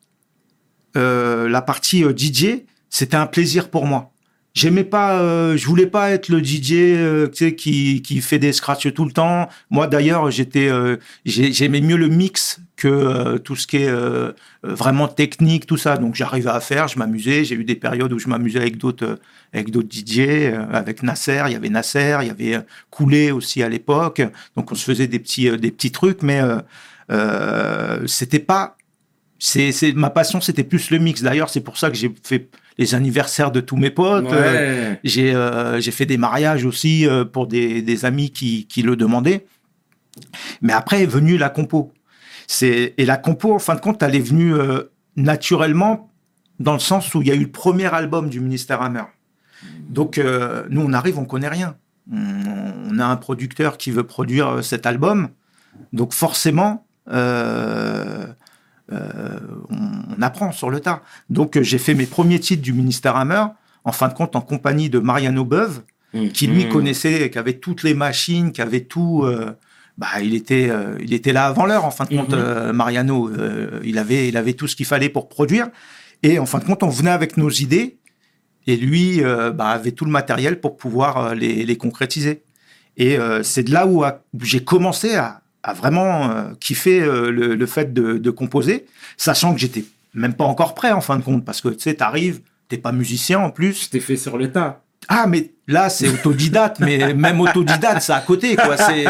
euh, 0.97 1.49
la 1.49 1.62
partie 1.62 2.05
euh, 2.05 2.12
DJ, 2.17 2.62
c'était 2.88 3.17
un 3.17 3.26
plaisir 3.26 3.70
pour 3.70 3.87
moi. 3.87 4.12
J'aimais 4.55 4.85
pas, 4.85 5.19
euh, 5.23 5.57
je 5.57 5.67
voulais 5.67 5.87
pas 5.87 6.11
être 6.11 6.29
le 6.29 6.45
DJ 6.45 6.73
euh, 6.75 7.27
tu 7.29 7.37
sais, 7.47 7.55
qui, 7.55 8.03
qui 8.03 8.21
fait 8.21 8.39
des 8.39 8.53
scratchs 8.53 8.93
tout 8.93 9.07
le 9.07 9.13
temps. 9.13 9.49
Moi 9.71 9.87
d'ailleurs, 9.87 10.31
j'étais, 10.31 10.69
euh, 10.69 10.99
j'ai- 11.25 11.53
j'aimais 11.55 11.81
mieux 11.81 11.97
le 11.97 12.09
mix 12.09 12.61
que 12.77 12.87
euh, 12.89 13.39
tout 13.39 13.57
ce 13.57 13.67
qui 13.67 13.79
est 13.79 13.89
euh, 13.89 14.33
euh, 14.67 14.75
vraiment 14.75 15.09
technique, 15.09 15.65
tout 15.65 15.79
ça. 15.79 15.97
Donc 15.97 16.17
j'arrivais 16.17 16.51
à 16.51 16.61
faire, 16.61 16.87
je 16.89 16.99
m'amusais. 16.99 17.45
J'ai 17.45 17.55
eu 17.55 17.65
des 17.65 17.77
périodes 17.77 18.13
où 18.13 18.19
je 18.19 18.29
m'amusais 18.29 18.59
avec 18.59 18.77
d'autres, 18.77 19.19
avec 19.55 19.71
d'autres 19.71 19.89
DJ, 19.91 20.53
avec 20.71 21.03
Nasser. 21.03 21.45
Il 21.47 21.53
y 21.53 21.57
avait 21.57 21.71
Nasser, 21.71 22.19
il 22.21 22.27
y 22.29 22.31
avait 22.31 22.63
Coulé 22.91 23.31
aussi 23.31 23.63
à 23.63 23.71
l'époque. 23.71 24.21
Donc 24.55 24.71
on 24.71 24.75
se 24.75 24.85
faisait 24.85 25.07
des 25.07 25.19
petits, 25.19 25.51
des 25.59 25.71
petits 25.71 25.93
trucs, 25.93 26.23
mais 26.23 26.43
c'était 28.06 28.39
pas 28.39 28.77
c'est 29.39 29.73
ma 29.97 30.11
passion, 30.11 30.41
c'était 30.41 30.63
plus 30.63 30.91
le 30.91 30.99
mix. 30.99 31.23
D'ailleurs, 31.23 31.49
c'est 31.49 31.63
pour 31.63 31.77
ça 31.77 31.91
que 31.91 31.97
j'ai 31.97 32.13
fait 32.23 32.49
les 32.82 32.94
anniversaires 32.94 33.53
de 33.53 33.60
tous 33.60 33.77
mes 33.77 33.91
potes. 33.91 34.32
Euh, 34.32 34.94
j'ai, 35.05 35.34
euh, 35.34 35.81
j'ai 35.81 35.93
fait 35.93 36.06
des 36.06 36.17
mariages 36.17 36.65
aussi 36.65 37.06
euh, 37.06 37.24
pour 37.24 37.46
des, 37.46 37.81
des 37.81 38.05
amis 38.05 38.31
qui, 38.31 38.67
qui 38.67 38.82
le 38.82 38.96
demandaient. 38.96 39.46
Mais 40.60 40.72
après 40.72 41.03
est 41.03 41.06
venue 41.06 41.39
la 41.39 41.48
compo. 41.48 41.93
C'est, 42.46 42.94
et 42.98 43.05
la 43.06 43.17
compo, 43.17 43.55
en 43.55 43.58
fin 43.58 43.77
de 43.77 43.81
compte, 43.81 44.03
elle 44.03 44.15
est 44.15 44.20
venue 44.20 44.53
naturellement 45.17 46.10
dans 46.58 46.74
le 46.74 46.81
sens 46.81 47.15
où 47.15 47.22
il 47.22 47.29
y 47.29 47.31
a 47.31 47.34
eu 47.34 47.44
le 47.44 47.51
premier 47.51 47.86
album 47.94 48.29
du 48.29 48.41
ministère 48.41 48.82
Hammer. 48.82 49.05
Donc, 49.89 50.20
nous, 50.69 50.82
on 50.82 50.93
arrive, 50.93 51.19
on 51.19 51.24
connaît 51.24 51.48
rien. 51.48 51.77
On, 52.12 52.98
a 52.98 53.06
un 53.06 53.17
producteur 53.17 53.79
qui 53.79 53.91
veut 53.91 54.03
produire 54.03 54.62
cet 54.62 54.84
album. 54.84 55.31
Donc, 55.94 56.12
forcément, 56.12 56.84
euh, 57.10 58.27
euh, 58.93 59.39
on, 59.70 59.77
on 60.19 60.22
apprend 60.22 60.53
sur 60.53 60.70
le 60.70 60.81
tas. 60.81 61.03
Donc, 61.31 61.56
euh, 61.56 61.63
j'ai 61.63 61.79
fait 61.79 61.94
mes 61.94 62.06
premiers 62.06 62.39
titres 62.41 62.63
du 62.63 62.72
ministère 62.72 63.17
Hammer, 63.17 63.44
en 63.84 63.93
fin 63.93 64.08
de 64.08 64.15
compte, 64.15 64.37
en 64.37 64.41
compagnie 64.41 64.91
de 64.91 64.99
Mariano 64.99 65.44
Beuve, 65.44 65.82
qui 66.34 66.46
lui 66.46 66.67
Mhm. 66.67 66.70
connaissait, 66.72 67.31
qui 67.31 67.39
avait 67.39 67.55
toutes 67.55 67.82
les 67.82 67.94
machines, 67.94 68.53
qui 68.53 68.61
avait 68.63 68.81
tout. 68.84 69.22
euh, 69.25 69.53
bah, 69.99 70.08
il 70.22 70.34
était, 70.34 70.69
euh, 70.70 70.96
il 71.01 71.13
était 71.15 71.32
là 71.32 71.46
avant 71.46 71.67
l'heure. 71.67 71.84
En 71.84 71.91
fin 71.91 72.05
de 72.05 72.11
compte, 72.17 72.32
Mhm. 72.32 72.39
euh, 72.39 72.72
Mariano, 72.72 73.31
il 73.84 73.99
avait, 73.99 74.29
il 74.29 74.37
avait 74.37 74.53
tout 74.55 74.67
ce 74.67 74.75
qu'il 74.77 74.87
fallait 74.87 75.08
pour 75.11 75.29
produire. 75.29 75.69
Et 76.22 76.39
en 76.39 76.46
fin 76.46 76.58
de 76.58 76.65
compte, 76.65 76.82
on 76.82 76.89
venait 76.89 77.11
avec 77.11 77.37
nos 77.37 77.51
idées, 77.51 77.99
et 78.67 78.77
lui 78.77 79.20
bah, 79.55 79.69
avait 79.69 79.93
tout 79.93 80.05
le 80.05 80.11
matériel 80.11 80.61
pour 80.61 80.77
pouvoir 80.77 81.34
les, 81.34 81.65
les 81.65 81.77
concrétiser. 81.77 82.43
Et 82.96 83.19
c'est 83.43 83.65
de 83.65 83.72
là 83.72 83.87
où 83.87 84.05
j'ai 84.43 84.63
commencé 84.65 85.15
à, 85.17 85.42
à 85.63 85.73
vraiment 85.73 86.31
euh, 86.31 86.55
kiffer 86.61 87.01
euh, 87.03 87.31
le, 87.31 87.55
le 87.55 87.67
fait 87.67 87.93
de, 87.93 88.19
de 88.19 88.31
composer, 88.31 88.87
sachant 89.17 89.55
que 89.55 89.61
j'étais 89.61 89.85
même 90.15 90.35
pas 90.35 90.45
encore 90.45 90.75
prêt 90.75 90.93
en 90.93 91.01
fin 91.01 91.17
de 91.17 91.23
compte, 91.23 91.45
parce 91.45 91.61
que 91.61 91.69
tu 91.69 91.81
sais, 91.81 91.95
t'arrives, 91.95 92.41
t'es 92.69 92.79
pas 92.79 92.93
musicien 92.93 93.41
en 93.41 93.51
plus. 93.51 93.85
Je 93.85 93.91
t'ai 93.91 94.01
fait 94.01 94.17
sur 94.17 94.37
le 94.39 94.51
tas. 94.51 94.83
Ah, 95.09 95.27
mais 95.27 95.51
là, 95.67 95.89
c'est 95.89 96.09
autodidacte, 96.09 96.79
mais 96.81 97.15
même 97.15 97.41
autodidacte, 97.41 98.03
c'est 98.03 98.13
à 98.13 98.21
côté, 98.21 98.56
quoi. 98.56 98.77
C'est, 98.77 99.05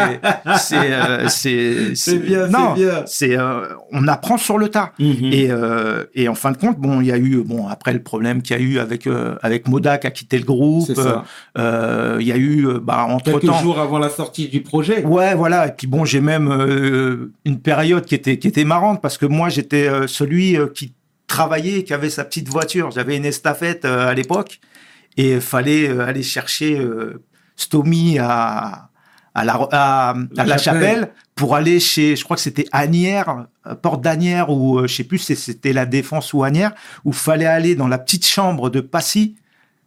c'est, 0.58 0.92
euh, 0.92 1.28
c'est, 1.28 2.18
bien, 2.18 2.46
c'est 2.46 2.50
non, 2.50 2.72
bien. 2.72 3.02
c'est, 3.06 3.38
euh, 3.38 3.68
on 3.92 4.08
apprend 4.08 4.38
sur 4.38 4.58
le 4.58 4.68
tas. 4.68 4.92
Mhm. 4.98 5.32
Et, 5.32 5.50
euh, 5.50 6.04
et 6.14 6.28
en 6.28 6.34
fin 6.34 6.52
de 6.52 6.56
compte, 6.56 6.78
bon, 6.78 7.00
il 7.00 7.08
y 7.08 7.12
a 7.12 7.18
eu, 7.18 7.42
bon, 7.44 7.68
après 7.68 7.92
le 7.92 8.02
problème 8.02 8.42
qu'il 8.42 8.56
y 8.56 8.58
a 8.58 8.62
eu 8.62 8.78
avec 8.78 9.08
avec 9.42 9.68
Moda 9.68 9.98
qui 9.98 10.06
a 10.06 10.10
quitté 10.10 10.38
le 10.38 10.44
groupe, 10.44 10.88
il 10.88 12.26
y 12.26 12.32
a 12.32 12.36
eu, 12.36 12.66
bah, 12.80 13.06
entre 13.08 13.24
Quelques 13.32 13.46
temps. 13.46 13.60
jours 13.60 13.78
avant 13.78 13.98
la 13.98 14.10
sortie 14.10 14.48
du 14.48 14.62
projet. 14.62 15.04
Ouais, 15.04 15.34
voilà. 15.34 15.68
Et 15.68 15.72
puis 15.72 15.86
bon, 15.86 16.04
j'ai 16.04 16.20
même 16.20 16.50
une 17.44 17.60
période 17.60 18.04
qui 18.04 18.14
était 18.14 18.38
qui 18.38 18.48
était 18.48 18.64
marrante 18.64 19.00
parce 19.02 19.18
que 19.18 19.26
moi 19.26 19.48
j'étais 19.48 19.88
celui 20.06 20.56
qui 20.74 20.94
travaillait, 21.26 21.82
qui 21.84 21.94
avait 21.94 22.10
sa 22.10 22.24
petite 22.24 22.48
voiture. 22.48 22.90
J'avais 22.90 23.16
une 23.16 23.24
estafette 23.24 23.84
à 23.84 24.12
l'époque 24.14 24.60
et 25.16 25.32
il 25.34 25.40
fallait 25.40 25.88
euh, 25.88 26.06
aller 26.06 26.22
chercher 26.22 26.78
euh, 26.78 27.22
Stomy 27.56 28.18
à 28.18 28.88
à 29.34 29.44
la 29.46 29.54
à, 29.72 30.10
à 30.36 30.44
La 30.44 30.58
Chapelle. 30.58 30.60
chapelle 30.60 31.12
pour 31.34 31.56
aller 31.56 31.80
chez, 31.80 32.16
je 32.16 32.22
crois 32.24 32.36
que 32.36 32.42
c'était 32.42 32.66
Agnières, 32.70 33.46
euh, 33.66 33.74
porte 33.74 34.02
d'Agnières 34.02 34.50
ou 34.50 34.86
je 34.86 34.94
sais 34.94 35.04
plus 35.04 35.18
si 35.18 35.34
c'était 35.36 35.72
la 35.72 35.86
Défense 35.86 36.34
ou 36.34 36.44
Agnières, 36.44 36.72
où 37.06 37.12
fallait 37.12 37.46
aller 37.46 37.74
dans 37.74 37.88
la 37.88 37.96
petite 37.98 38.26
chambre 38.26 38.68
de 38.68 38.80
Passy 38.80 39.36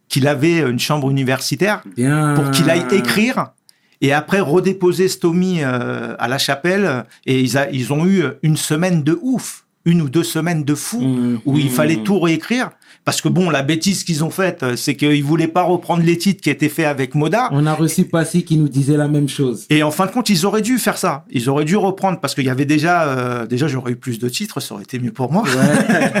qu'il 0.08 0.26
avait 0.26 0.58
une 0.60 0.78
chambre 0.80 1.10
universitaire 1.10 1.82
Bien. 1.96 2.34
pour 2.34 2.50
qu'il 2.50 2.68
aille 2.70 2.84
écrire 2.92 3.52
et 4.00 4.12
après 4.12 4.40
redéposer 4.40 5.08
Stomy 5.08 5.60
euh, 5.62 6.14
à 6.18 6.26
la 6.28 6.38
chapelle. 6.38 7.04
Et 7.24 7.40
ils, 7.40 7.56
a- 7.56 7.70
ils 7.70 7.92
ont 7.92 8.04
eu 8.04 8.24
une 8.42 8.56
semaine 8.56 9.02
de 9.04 9.18
ouf, 9.22 9.64
une 9.84 10.02
ou 10.02 10.08
deux 10.08 10.24
semaines 10.24 10.64
de 10.64 10.74
fou, 10.74 11.00
Mhm. 11.00 11.40
où 11.44 11.56
il 11.56 11.70
fallait 11.70 12.02
tout 12.02 12.18
réécrire. 12.18 12.70
Parce 13.06 13.20
que 13.20 13.28
bon, 13.28 13.50
la 13.50 13.62
bêtise 13.62 14.02
qu'ils 14.02 14.24
ont 14.24 14.30
faite, 14.30 14.64
euh, 14.64 14.74
c'est 14.74 14.96
qu'ils 14.96 15.22
voulaient 15.22 15.46
pas 15.46 15.62
reprendre 15.62 16.02
les 16.02 16.18
titres 16.18 16.42
qui 16.42 16.50
étaient 16.50 16.68
faits 16.68 16.86
avec 16.86 17.14
Moda. 17.14 17.48
On 17.52 17.64
a 17.64 17.72
reçu 17.72 18.02
Passy 18.02 18.44
qui 18.44 18.56
nous 18.56 18.68
disait 18.68 18.96
la 18.96 19.06
même 19.06 19.28
chose. 19.28 19.64
Et 19.70 19.84
en 19.84 19.92
fin 19.92 20.06
de 20.06 20.10
compte, 20.10 20.28
ils 20.28 20.44
auraient 20.44 20.60
dû 20.60 20.76
faire 20.80 20.98
ça. 20.98 21.24
Ils 21.30 21.48
auraient 21.48 21.64
dû 21.64 21.76
reprendre 21.76 22.18
parce 22.18 22.34
qu'il 22.34 22.44
y 22.44 22.50
avait 22.50 22.64
déjà, 22.64 23.04
euh, 23.04 23.46
déjà, 23.46 23.68
j'aurais 23.68 23.92
eu 23.92 23.96
plus 23.96 24.18
de 24.18 24.28
titres, 24.28 24.58
ça 24.58 24.74
aurait 24.74 24.82
été 24.82 24.98
mieux 24.98 25.12
pour 25.12 25.30
moi. 25.30 25.44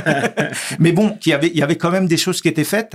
Mais 0.78 0.92
bon, 0.92 1.10
qu'il 1.20 1.30
y 1.30 1.34
avait, 1.34 1.48
il 1.48 1.58
y 1.58 1.62
avait 1.64 1.74
quand 1.74 1.90
même 1.90 2.06
des 2.06 2.16
choses 2.16 2.40
qui 2.40 2.46
étaient 2.46 2.62
faites, 2.62 2.94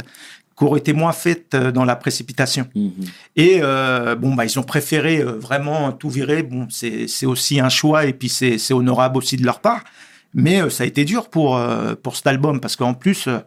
qui 0.58 0.64
auraient 0.64 0.80
été 0.80 0.94
moins 0.94 1.12
faites 1.12 1.54
euh, 1.54 1.74
dans 1.74 1.84
la 1.84 1.98
précipitation. 1.98 2.68
Mhm. 2.74 2.92
Et 3.36 3.60
euh, 3.62 4.16
bon, 4.16 4.36
bah, 4.36 4.46
ils 4.46 4.58
ont 4.58 4.64
préféré 4.64 5.20
euh, 5.20 5.34
vraiment 5.34 5.92
tout 5.92 6.10
virer. 6.10 6.44
Bon, 6.44 6.66
c'est 6.70 7.08
c'est 7.10 7.26
aussi 7.26 7.60
un 7.60 7.68
choix 7.68 8.06
et 8.06 8.14
puis 8.14 8.30
c'est 8.30 8.58
c'est 8.58 8.74
honorable 8.74 9.18
aussi 9.18 9.36
de 9.36 9.44
leur 9.44 9.60
part. 9.60 9.84
Mais 10.34 10.62
euh, 10.62 10.70
ça 10.70 10.84
a 10.84 10.88
été 10.88 11.06
dur 11.06 11.30
pour 11.30 11.58
euh, 11.58 11.96
pour 12.02 12.16
cet 12.16 12.28
album 12.28 12.60
parce 12.60 12.76
qu'en 12.76 12.94
plus, 12.94 13.28
euh, 13.28 13.40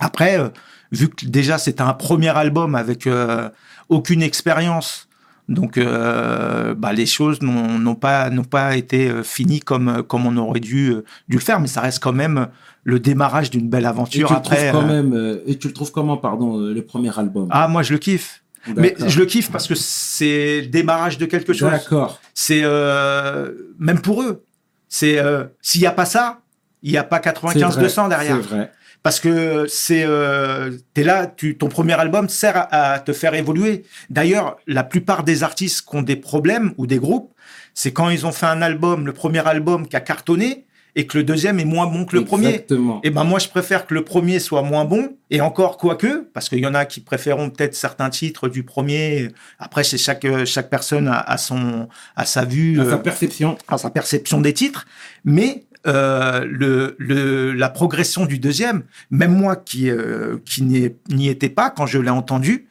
après, 0.00 0.38
euh, 0.38 0.48
vu 0.92 1.08
que 1.08 1.26
déjà 1.26 1.58
c'était 1.58 1.82
un 1.82 1.92
premier 1.94 2.30
album 2.36 2.74
avec 2.74 3.06
euh, 3.06 3.48
aucune 3.88 4.22
expérience, 4.22 5.08
donc 5.48 5.76
euh, 5.76 6.74
bah, 6.74 6.92
les 6.92 7.06
choses 7.06 7.42
n'ont 7.42 7.94
pas 7.94 8.30
n'ont 8.30 8.44
pas 8.44 8.76
été 8.76 9.08
euh, 9.10 9.22
finies 9.22 9.60
comme 9.60 10.02
comme 10.02 10.26
on 10.26 10.36
aurait 10.36 10.60
dû 10.60 10.94
dû 11.28 11.36
le 11.36 11.42
faire. 11.42 11.60
Mais 11.60 11.66
ça 11.68 11.80
reste 11.82 12.02
quand 12.02 12.12
même 12.14 12.48
le 12.82 12.98
démarrage 13.00 13.50
d'une 13.50 13.68
belle 13.68 13.82
Et 13.82 13.84
tu 13.84 13.88
aventure. 13.88 14.30
le 14.30 14.36
Après, 14.36 14.68
trouves 14.70 14.80
quand 14.82 14.86
même. 14.88 15.12
euh, 15.14 15.42
et 15.46 15.58
tu 15.58 15.68
le 15.68 15.74
trouves 15.74 15.92
comment, 15.92 16.16
pardon, 16.16 16.58
le 16.58 16.82
premier 16.82 17.16
album 17.18 17.48
ah, 17.50 17.68
moi 17.68 17.82
je 17.82 17.92
le 17.92 17.98
kiffe. 17.98 18.40
Mais 18.76 18.94
je 19.06 19.18
le 19.18 19.26
kiffe 19.26 19.50
parce 19.52 19.66
que 19.68 19.74
c'est 19.74 20.62
le 20.62 20.66
démarrage 20.68 21.18
de 21.18 21.26
quelque 21.26 21.52
chose. 21.52 21.70
D'accord. 21.70 22.18
C'est 22.32 22.62
euh, 22.64 23.52
même 23.78 24.00
pour 24.00 24.22
eux. 24.22 24.42
C'est 24.88 25.18
euh, 25.18 25.44
s'il 25.60 25.82
n'y 25.82 25.86
a 25.86 25.92
pas 25.92 26.06
ça, 26.06 26.40
il 26.82 26.90
n'y 26.92 26.96
a 26.96 27.04
pas 27.04 27.16
C'est 27.16 27.22
95 27.24 27.74
vrai, 27.74 27.82
200 27.82 28.08
derrière. 28.08 28.36
C'est 28.36 28.48
vrai. 28.54 28.72
Parce 29.04 29.20
que 29.20 29.66
c'est 29.68 30.02
euh, 30.04 30.70
t'es 30.94 31.04
là, 31.04 31.26
tu, 31.28 31.56
ton 31.56 31.68
premier 31.68 31.92
album 31.92 32.28
sert 32.28 32.56
à, 32.56 32.94
à 32.94 32.98
te 32.98 33.12
faire 33.12 33.34
évoluer. 33.34 33.84
D'ailleurs, 34.10 34.56
la 34.66 34.82
plupart 34.82 35.22
des 35.22 35.44
artistes 35.44 35.86
qui 35.88 35.94
ont 35.96 36.02
des 36.02 36.16
problèmes 36.16 36.72
ou 36.78 36.86
des 36.88 36.98
groupes, 36.98 37.30
c'est 37.74 37.92
quand 37.92 38.08
ils 38.10 38.24
ont 38.26 38.32
fait 38.32 38.46
un 38.46 38.62
album, 38.62 39.06
le 39.06 39.12
premier 39.12 39.46
album 39.46 39.86
qui 39.86 39.94
a 39.94 40.00
cartonné, 40.00 40.64
et 40.96 41.06
que 41.06 41.18
le 41.18 41.24
deuxième 41.24 41.58
est 41.60 41.64
moins 41.64 41.86
bon 41.86 42.04
que 42.06 42.16
le 42.16 42.24
premier. 42.24 42.48
Exactement. 42.48 43.00
Et 43.02 43.10
ben 43.10 43.24
moi 43.24 43.38
je 43.40 43.48
préfère 43.48 43.86
que 43.86 43.94
le 43.94 44.04
premier 44.04 44.38
soit 44.38 44.62
moins 44.62 44.84
bon 44.84 45.16
et 45.30 45.40
encore 45.40 45.76
quoique 45.76 46.28
parce 46.32 46.48
qu'il 46.48 46.60
y 46.60 46.66
en 46.66 46.74
a 46.74 46.84
qui 46.84 47.00
préféreront 47.00 47.50
peut-être 47.50 47.74
certains 47.74 48.10
titres 48.10 48.48
du 48.48 48.62
premier. 48.62 49.28
Après 49.58 49.82
c'est 49.84 49.98
chaque 49.98 50.24
euh, 50.24 50.44
chaque 50.46 50.70
personne 50.70 51.08
a, 51.08 51.18
a 51.18 51.36
son 51.36 51.88
à 52.14 52.24
sa 52.24 52.44
vue, 52.44 52.80
À 52.80 52.84
euh, 52.84 52.90
sa 52.90 52.98
perception. 52.98 53.58
à 53.68 53.76
sa 53.76 53.90
perception 53.90 54.40
des 54.40 54.52
titres, 54.54 54.86
mais 55.24 55.64
euh, 55.86 56.44
le, 56.48 56.96
le 56.98 57.52
la 57.52 57.68
progression 57.68 58.26
du 58.26 58.38
deuxième, 58.38 58.84
même 59.10 59.32
moi 59.36 59.56
qui 59.56 59.90
euh, 59.90 60.38
qui 60.44 60.62
n'y 60.62 61.28
étais 61.28 61.48
pas 61.50 61.70
quand 61.70 61.86
je 61.86 61.98
l'ai 61.98 62.10
entendu, 62.10 62.68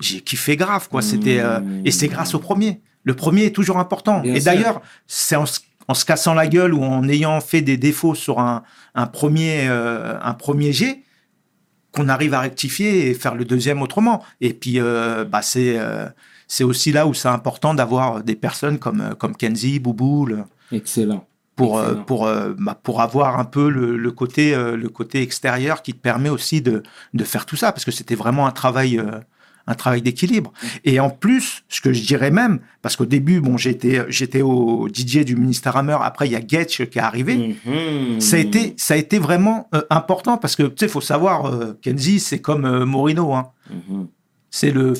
j'ai 0.00 0.20
kiffé 0.20 0.56
grave 0.56 0.88
quoi. 0.88 1.02
C'était 1.02 1.40
euh, 1.40 1.60
et 1.84 1.90
c'est 1.90 2.08
grâce 2.08 2.34
au 2.34 2.38
premier. 2.38 2.80
Le 3.04 3.14
premier 3.14 3.44
est 3.46 3.54
toujours 3.54 3.78
important. 3.78 4.20
Bien 4.20 4.34
et 4.34 4.40
d'ailleurs 4.44 4.80
c'est 5.06 5.36
en, 5.36 5.46
se- 5.46 5.60
en 5.88 5.94
se 5.94 6.04
cassant 6.04 6.34
la 6.34 6.46
gueule 6.46 6.74
ou 6.74 6.82
en 6.82 7.06
ayant 7.08 7.40
fait 7.40 7.62
des 7.62 7.76
défauts 7.76 8.14
sur 8.14 8.38
un 8.40 8.62
un 8.94 9.06
premier 9.06 9.66
euh, 9.68 10.18
un 10.22 10.34
premier 10.34 10.72
jet 10.72 11.02
qu'on 11.92 12.08
arrive 12.08 12.34
à 12.34 12.40
rectifier 12.40 13.08
et 13.08 13.14
faire 13.14 13.34
le 13.34 13.44
deuxième 13.44 13.80
autrement. 13.82 14.22
Et 14.40 14.52
puis 14.52 14.78
euh, 14.80 15.24
bah 15.24 15.42
c'est 15.42 15.78
euh, 15.78 16.06
c'est 16.46 16.64
aussi 16.64 16.92
là 16.92 17.06
où 17.06 17.14
c'est 17.14 17.28
important 17.28 17.74
d'avoir 17.74 18.22
des 18.22 18.36
personnes 18.36 18.78
comme 18.78 19.14
comme 19.18 19.36
Kenzie, 19.36 19.78
Boubou, 19.80 20.26
le- 20.26 20.44
Excellent. 20.72 21.26
Pour 21.58 21.78
euh, 21.78 21.94
pour 21.96 22.26
euh, 22.26 22.54
bah, 22.56 22.78
pour 22.80 23.02
avoir 23.02 23.38
un 23.38 23.44
peu 23.44 23.68
le, 23.68 23.96
le 23.96 24.12
côté 24.12 24.54
euh, 24.54 24.76
le 24.76 24.88
côté 24.88 25.20
extérieur 25.22 25.82
qui 25.82 25.92
te 25.92 25.98
permet 25.98 26.28
aussi 26.28 26.62
de 26.62 26.84
de 27.12 27.24
faire 27.24 27.46
tout 27.46 27.56
ça 27.56 27.72
parce 27.72 27.84
que 27.84 27.90
c'était 27.90 28.14
vraiment 28.14 28.46
un 28.46 28.52
travail 28.52 29.02
un 29.66 29.74
travail 29.74 30.00
d'équilibre. 30.00 30.52
Et 30.84 31.00
en 31.00 31.10
plus 31.10 31.64
ce 31.68 31.80
que 31.80 31.92
je 31.92 32.02
dirais 32.02 32.30
même 32.30 32.60
parce 32.80 32.94
qu'au 32.94 33.06
début 33.06 33.40
bon 33.40 33.56
j'étais 33.56 34.04
j'étais 34.08 34.40
au 34.40 34.88
DJ 34.88 35.24
du 35.24 35.34
ministère 35.34 35.76
Hammer 35.76 35.98
après 36.00 36.28
il 36.28 36.32
y 36.32 36.36
a 36.36 36.46
Getch 36.46 36.86
qui 36.86 36.98
est 36.98 37.02
arrivé. 37.02 37.58
Mhm. 37.66 38.20
ça 38.20 38.36
a 38.36 38.38
été 38.38 38.74
ça 38.76 38.94
a 38.94 38.96
été 38.96 39.18
vraiment 39.18 39.68
euh, 39.74 39.82
important 39.90 40.38
parce 40.38 40.54
que 40.54 40.62
tu 40.62 40.76
sais 40.78 40.88
faut 40.88 41.00
savoir 41.00 41.46
euh, 41.46 41.76
Kenzie 41.82 42.20
c'est 42.20 42.40
comme 42.40 42.64
euh, 42.64 42.86
Morino 42.86 43.34
hein. 43.34 43.50
Mhm. 43.68 44.06
C'est 44.50 44.70
le 44.70 44.94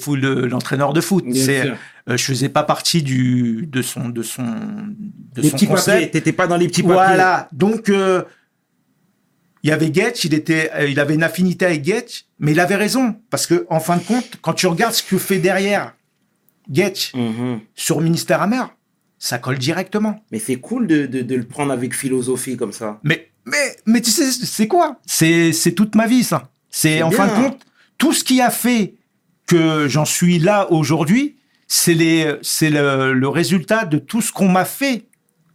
l'entraîneur 0.46 0.92
de 0.92 1.00
foot 1.00 1.24
c'est 1.34 1.66
euh, 1.66 2.16
je 2.16 2.24
faisais 2.24 2.48
pas 2.48 2.62
partie 2.62 3.02
du 3.02 3.66
de 3.70 3.82
son 3.82 4.08
de 4.08 4.22
son 4.22 4.42
de 4.44 5.42
Les 5.42 5.48
son 5.50 5.56
petits 5.56 5.66
concept. 5.66 6.12
T'étais 6.12 6.32
pas 6.32 6.46
dans 6.46 6.56
les 6.56 6.66
petits 6.68 6.82
papiers. 6.82 6.94
voilà. 6.94 7.48
Donc, 7.52 7.88
euh, 7.88 8.22
il 9.62 9.70
y 9.70 9.72
avait 9.72 9.92
Getch, 9.92 10.24
il 10.24 10.34
était, 10.34 10.70
euh, 10.74 10.88
il 10.88 11.00
avait 11.00 11.14
une 11.14 11.22
affinité 11.22 11.66
avec 11.66 11.84
Getch, 11.84 12.26
mais 12.38 12.52
il 12.52 12.60
avait 12.60 12.76
raison. 12.76 13.16
Parce 13.28 13.46
que, 13.46 13.66
en 13.68 13.80
fin 13.80 13.96
de 13.96 14.02
compte, 14.02 14.36
quand 14.40 14.52
tu 14.54 14.66
regardes 14.66 14.94
ce 14.94 15.02
que 15.02 15.18
fait 15.18 15.38
derrière 15.38 15.94
Getch 16.72 17.12
Mhm. 17.14 17.60
sur 17.74 18.00
Ministère 18.00 18.40
Hammer, 18.40 18.62
ça 19.18 19.38
colle 19.38 19.58
directement. 19.58 20.24
Mais 20.30 20.38
c'est 20.38 20.56
cool 20.56 20.86
de, 20.86 21.06
de, 21.06 21.22
de 21.22 21.34
le 21.34 21.44
prendre 21.44 21.72
avec 21.72 21.94
philosophie 21.94 22.56
comme 22.56 22.72
ça. 22.72 23.00
Mais, 23.02 23.30
mais, 23.44 23.76
mais 23.84 24.00
tu 24.00 24.10
sais, 24.10 24.30
c'est 24.30 24.68
quoi? 24.68 25.00
C'est, 25.06 25.52
c'est 25.52 25.72
toute 25.72 25.94
ma 25.94 26.06
vie, 26.06 26.22
ça. 26.24 26.50
C'est, 26.70 27.02
en 27.02 27.10
fin 27.10 27.26
de 27.26 27.32
compte, 27.32 27.66
tout 27.98 28.12
ce 28.12 28.22
qui 28.22 28.40
a 28.40 28.50
fait 28.50 28.94
que 29.48 29.88
j'en 29.88 30.04
suis 30.04 30.38
là 30.38 30.70
aujourd'hui, 30.70 31.36
c'est 31.66 31.94
les, 31.94 32.36
c'est 32.42 32.70
le, 32.70 33.12
le 33.12 33.28
résultat 33.28 33.84
de 33.84 33.98
tout 33.98 34.22
ce 34.22 34.30
qu'on 34.30 34.48
m'a 34.48 34.64
fait 34.64 35.06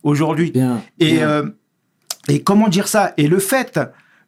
aujourd'hui. 0.04 0.52
Bien. 0.52 0.82
Et, 1.00 1.14
bien. 1.14 1.30
euh, 1.30 1.50
et 2.28 2.44
comment 2.44 2.68
dire 2.68 2.88
ça? 2.88 3.14
Et 3.18 3.28
le 3.28 3.40
fait 3.40 3.80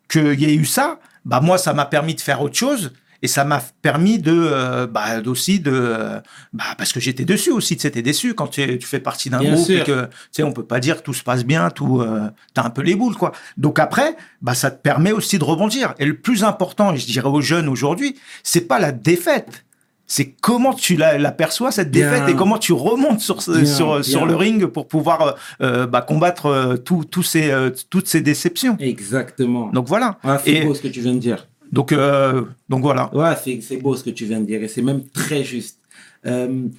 qu'il 0.08 0.40
y 0.40 0.46
ait 0.46 0.56
eu 0.56 0.66
ça, 0.66 1.00
bah 1.26 1.42
moi, 1.42 1.58
ça 1.58 1.74
m'a 1.74 1.86
permis 1.86 2.16
de 2.16 2.22
faire 2.22 2.42
autre 2.42 2.56
chose. 2.56 2.94
Et 3.22 3.28
ça 3.28 3.44
m'a 3.46 3.62
permis 3.82 4.20
de, 4.20 4.32
euh, 4.36 4.88
bah, 4.88 5.22
aussi 5.26 5.60
de, 5.60 5.72
euh, 5.74 6.20
bah, 6.54 6.64
parce 6.78 6.92
que 6.94 7.00
j'étais 7.00 7.26
dessus 7.26 7.52
aussi, 7.52 7.76
tu 7.76 7.82
sais, 7.84 7.92
t'es 7.92 8.02
déçu 8.02 8.34
quand 8.34 8.48
tu, 8.48 8.80
fais 8.82 9.00
partie 9.00 9.30
d'un 9.30 9.42
groupe 9.44 9.66
sûr. 9.66 9.82
et 9.82 9.84
que, 9.84 10.06
tu 10.06 10.10
sais, 10.32 10.44
on 10.44 10.52
peut 10.52 10.66
pas 10.66 10.80
dire 10.80 10.98
que 10.98 11.04
tout 11.04 11.14
se 11.14 11.24
passe 11.24 11.44
bien, 11.46 11.70
tout, 11.70 12.02
euh, 12.02 12.30
t'as 12.54 12.64
un 12.64 12.70
peu 12.70 12.82
les 12.82 12.96
boules, 12.96 13.16
quoi. 13.16 13.32
Donc 13.58 13.80
après, 13.80 14.16
bah, 14.42 14.54
ça 14.54 14.70
te 14.72 14.82
permet 14.82 15.12
aussi 15.12 15.40
de 15.40 15.44
rebondir. 15.44 15.96
Et 16.00 16.06
le 16.06 16.18
plus 16.18 16.44
important, 16.44 16.94
et 16.94 16.98
je 16.98 17.06
dirais 17.06 17.30
aux 17.30 17.42
jeunes 17.42 17.68
aujourd'hui, 17.70 18.16
c'est 18.44 18.68
pas 18.68 18.80
la 18.80 18.92
défaite. 18.92 19.66
C'est 20.08 20.36
comment 20.40 20.74
tu 20.74 20.96
la- 20.98 21.18
l'aperçois 21.18 21.72
cette 21.72 21.90
Bien. 21.90 22.12
défaite 22.12 22.30
et 22.30 22.36
comment 22.36 22.60
tu 22.60 22.74
remontes 22.74 23.22
sur 23.22 23.38
Bien, 23.48 23.66
sur, 24.04 24.26
le 24.28 24.36
ring 24.36 24.68
pour 24.68 24.88
pouvoir 24.88 25.36
euh, 25.62 25.88
bah, 25.88 26.02
combattre 26.02 26.46
euh, 26.46 26.78
tout- 26.78 27.24
ces, 27.24 27.50
euh, 27.50 27.72
toutes 27.90 28.08
ces 28.08 28.22
déceptions. 28.22 28.78
Exactement. 28.80 29.72
Donc 29.72 29.88
voilà. 29.88 30.20
Ouais, 30.24 30.36
c'est 30.46 30.62
beau 30.62 30.76
ce 30.76 30.82
que 30.82 30.90
tu 30.90 31.02
viens 31.02 31.14
de 31.14 31.18
dire. 31.20 31.48
Donc 31.76 31.92
euh, 31.92 32.46
donc 32.70 32.84
voilà. 32.84 33.14
Ouais, 33.14 33.36
c'est, 33.62 33.76
beau 33.76 33.98
ce 33.98 34.04
que 34.06 34.10
tu 34.10 34.24
viens 34.24 34.40
de 34.40 34.46
dire 34.46 34.64
et 34.64 34.70
c'est 34.70 34.82
même 34.82 35.04
très 35.10 35.44
juste. 35.44 35.82
Euh, 36.26 36.70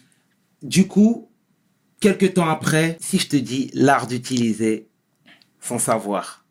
du 0.63 0.87
coup, 0.87 1.29
quelques 2.01 2.33
temps 2.33 2.49
après, 2.49 2.97
si 2.99 3.19
je 3.19 3.29
te 3.29 3.37
dis 3.37 3.71
l'art 3.75 4.07
d'utiliser 4.07 4.89
son 5.61 5.79
savoir. 5.79 6.47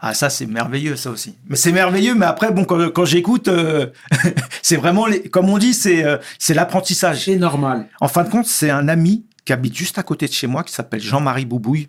Ah 0.00 0.14
ça 0.14 0.30
c'est 0.30 0.46
merveilleux 0.46 0.96
ça 0.96 1.10
aussi. 1.10 1.34
Mais 1.48 1.56
c'est 1.56 1.72
merveilleux. 1.72 2.14
Mais 2.14 2.24
après 2.24 2.50
bon 2.50 2.64
quand, 2.64 2.88
quand 2.92 3.04
j'écoute, 3.04 3.48
euh, 3.48 3.88
c'est 4.62 4.76
vraiment 4.76 5.06
les, 5.06 5.20
comme 5.28 5.50
on 5.50 5.58
dit 5.58 5.74
c'est 5.74 6.02
c'est 6.38 6.54
l'apprentissage. 6.54 7.26
C'est 7.26 7.36
normal. 7.36 7.90
En 8.00 8.08
fin 8.08 8.24
de 8.24 8.30
compte 8.30 8.46
c'est 8.46 8.70
un 8.70 8.88
ami 8.88 9.26
qui 9.44 9.52
habite 9.52 9.76
juste 9.76 9.98
à 9.98 10.02
côté 10.02 10.28
de 10.28 10.32
chez 10.32 10.46
moi 10.46 10.64
qui 10.64 10.72
s'appelle 10.72 11.02
Jean-Marie 11.02 11.44
Boubouille. 11.44 11.88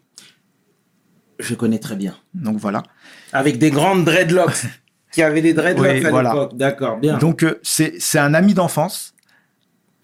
Je 1.39 1.55
connais 1.55 1.79
très 1.79 1.95
bien. 1.95 2.17
Donc 2.33 2.57
voilà. 2.57 2.83
Avec 3.31 3.57
des 3.57 3.71
grandes 3.71 4.03
dreadlocks. 4.03 4.65
Qui 5.19 5.23
avait 5.23 5.41
des 5.41 5.53
dreadlocks 5.53 5.85
Oui, 5.91 6.05
à 6.05 6.09
voilà. 6.09 6.29
l'époque. 6.29 6.55
D'accord, 6.55 6.97
bien. 6.97 7.17
Donc 7.17 7.43
euh, 7.43 7.59
c'est 7.61 8.19
un 8.19 8.33
ami 8.33 8.53
d'enfance 8.53 9.13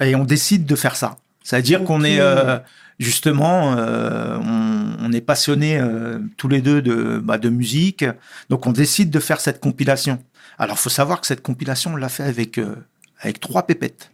et 0.02 0.14
on 0.16 0.26
décide 0.26 0.66
de 0.66 0.76
faire 0.76 0.98
ça. 0.98 1.16
C'est-à-dire 1.42 1.86
qu'on 1.86 2.04
est 2.04 2.20
euh, 2.20 2.58
justement, 3.00 3.76
euh, 3.78 4.38
on, 4.38 4.98
on 5.00 5.12
est 5.14 5.22
passionné 5.22 5.82
tous 6.36 6.50
les 6.50 6.62
deux 6.62 6.82
de, 6.82 7.20
bah, 7.24 7.38
de 7.38 7.50
musique, 7.50 8.04
donc 8.50 8.68
on 8.68 8.74
décide 8.74 9.10
de 9.10 9.20
faire 9.20 9.40
cette 9.40 9.62
compilation. 9.62 10.22
Alors 10.58 10.80
faut 10.80 10.90
savoir 10.90 11.22
que 11.22 11.28
cette 11.28 11.42
compilation 11.42 11.94
on 11.94 11.96
l'a 11.96 12.10
fait 12.10 12.24
avec 12.24 12.60
avec 13.22 13.40
trois 13.40 13.66
pépettes. 13.66 14.12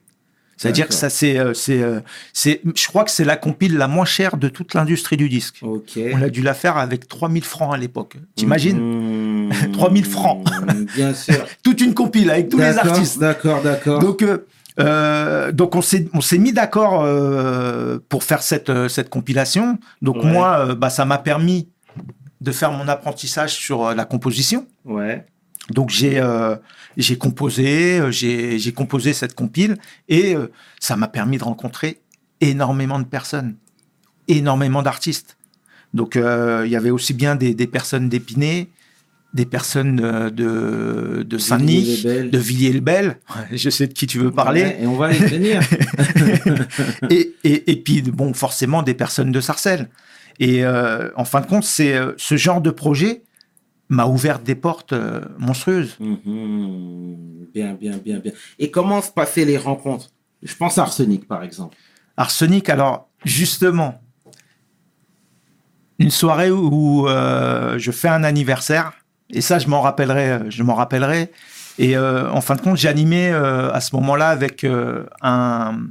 C'est-à-dire 0.61 0.87
que 0.87 0.93
ça 0.93 1.09
c'est 1.09 1.39
euh, 1.39 1.55
c'est 1.55 1.81
euh, 1.81 2.01
c'est 2.33 2.61
je 2.75 2.87
crois 2.87 3.03
que 3.03 3.09
c'est 3.09 3.23
la 3.23 3.35
compile 3.35 3.77
la 3.77 3.87
moins 3.87 4.05
chère 4.05 4.37
de 4.37 4.47
toute 4.47 4.75
l'industrie 4.75 5.17
du 5.17 5.27
disque. 5.27 5.61
On 5.63 6.21
a 6.21 6.29
dû 6.29 6.43
la 6.43 6.53
faire 6.53 6.77
avec 6.77 7.07
3000 7.07 7.43
francs 7.43 7.73
à 7.73 7.77
l'époque. 7.77 8.17
T'imagines 8.35 8.77
Mmh. 8.79 9.49
3000 9.73 10.05
francs. 10.05 10.47
Bien 10.95 11.13
sûr. 11.15 11.45
Toute 11.63 11.81
une 11.81 11.93
compile 11.95 12.29
avec 12.29 12.49
tous 12.49 12.59
les 12.59 12.77
artistes. 12.77 13.19
D'accord, 13.19 13.61
d'accord. 13.63 13.99
Donc, 13.99 14.21
euh, 14.21 14.45
euh, 14.79 15.51
donc 15.51 15.75
on 15.75 15.81
s'est 15.81 16.07
on 16.13 16.21
s'est 16.21 16.37
mis 16.37 16.53
d'accord 16.53 17.01
euh, 17.03 17.97
pour 18.07 18.23
faire 18.23 18.43
cette 18.43 18.87
cette 18.87 19.09
compilation. 19.09 19.79
Donc 20.03 20.17
Ouais. 20.17 20.31
moi, 20.31 20.75
bah 20.75 20.89
ça 20.91 21.05
m'a 21.05 21.17
permis 21.17 21.69
de 22.39 22.51
faire 22.51 22.71
mon 22.71 22.87
apprentissage 22.87 23.53
sur 23.53 23.93
la 23.95 24.05
composition. 24.05 24.65
Ouais. 24.85 25.25
Donc 25.71 25.89
j'ai 25.89 26.19
euh, 26.19 26.55
j'ai 26.97 27.17
composé, 27.17 27.99
euh, 27.99 28.11
j'ai 28.11 28.59
j'ai 28.59 28.73
composé 28.73 29.13
cette 29.13 29.33
compile 29.33 29.77
et 30.09 30.35
euh, 30.35 30.51
ça 30.79 30.95
m'a 30.95 31.07
permis 31.07 31.37
de 31.37 31.43
rencontrer 31.43 31.99
énormément 32.41 32.99
de 32.99 33.05
personnes, 33.05 33.55
énormément 34.27 34.81
d'artistes. 34.81 35.37
Donc 35.93 36.15
euh, 36.15 36.63
il 36.65 36.71
y 36.71 36.75
avait 36.75 36.89
aussi 36.89 37.13
bien 37.13 37.35
des, 37.35 37.53
des 37.53 37.67
personnes 37.67 38.09
d'Épinay, 38.09 38.69
des 39.33 39.45
personnes 39.45 39.97
de, 39.97 41.23
de 41.23 41.37
Saint-Denis, 41.37 42.03
de 42.03 42.37
Villiers-le-Bel. 42.37 43.17
Je 43.51 43.69
sais 43.69 43.87
de 43.87 43.93
qui 43.93 44.07
tu 44.07 44.19
veux 44.19 44.31
parler. 44.31 44.63
Ouais, 44.63 44.77
et 44.81 44.87
on 44.87 44.97
va 44.97 45.13
y 45.13 45.19
venir. 45.19 45.61
et, 47.09 47.33
et, 47.45 47.71
et 47.71 47.75
puis, 47.77 48.01
bon, 48.01 48.33
forcément, 48.33 48.83
des 48.83 48.93
personnes 48.93 49.31
de 49.31 49.39
Sarcelles. 49.39 49.89
Et 50.39 50.65
en 50.65 51.23
fin 51.23 51.39
de 51.39 51.45
compte, 51.45 51.63
c'est 51.63 51.97
ce 52.17 52.35
genre 52.35 52.59
de 52.61 52.71
projet 52.71 53.21
m'a 53.91 54.05
ouvert 54.07 54.39
des 54.39 54.55
portes 54.55 54.93
euh, 54.93 55.21
monstrueuses. 55.37 55.97
Mhm. 55.99 57.47
Bien, 57.53 57.73
bien, 57.73 57.97
bien, 57.97 58.19
bien. 58.19 58.31
Et 58.57 58.71
comment 58.71 59.01
se 59.01 59.11
passaient 59.11 59.45
les 59.45 59.57
rencontres? 59.57 60.09
Je 60.41 60.55
pense 60.55 60.77
à 60.77 60.83
Arsenic, 60.83 61.27
par 61.27 61.43
exemple. 61.43 61.75
Arsenic, 62.15 62.69
alors, 62.69 63.09
justement, 63.25 64.01
une 65.99 66.09
soirée 66.09 66.49
où 66.49 67.07
euh, 67.07 67.77
je 67.77 67.91
fais 67.91 68.07
un 68.07 68.23
anniversaire, 68.23 68.93
et 69.29 69.41
ça, 69.41 69.59
je 69.59 69.67
m'en 69.67 69.81
rappellerai, 69.81 70.31
euh, 70.31 70.49
je 70.49 70.63
m'en 70.63 70.75
rappellerai. 70.75 71.29
Et 71.77 71.97
euh, 71.97 72.31
en 72.31 72.39
fin 72.39 72.55
de 72.55 72.61
compte, 72.61 72.77
j'animais 72.77 73.31
euh, 73.31 73.71
à 73.73 73.81
ce 73.81 73.93
moment-là 73.97 74.29
avec 74.29 74.65
un, 75.21 75.81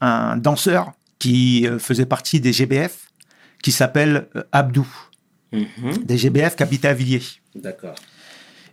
un 0.00 0.36
danseur 0.36 0.92
qui 1.18 1.68
faisait 1.78 2.06
partie 2.06 2.40
des 2.40 2.52
GBF, 2.52 3.08
qui 3.62 3.70
s'appelle 3.70 4.28
Abdou, 4.50 4.86
Mhm. 5.52 6.04
des 6.04 6.16
GBF 6.16 6.56
qui 6.56 6.62
habitait 6.62 6.88
à 6.88 6.94
Villiers. 6.94 7.22
D'accord. 7.54 7.94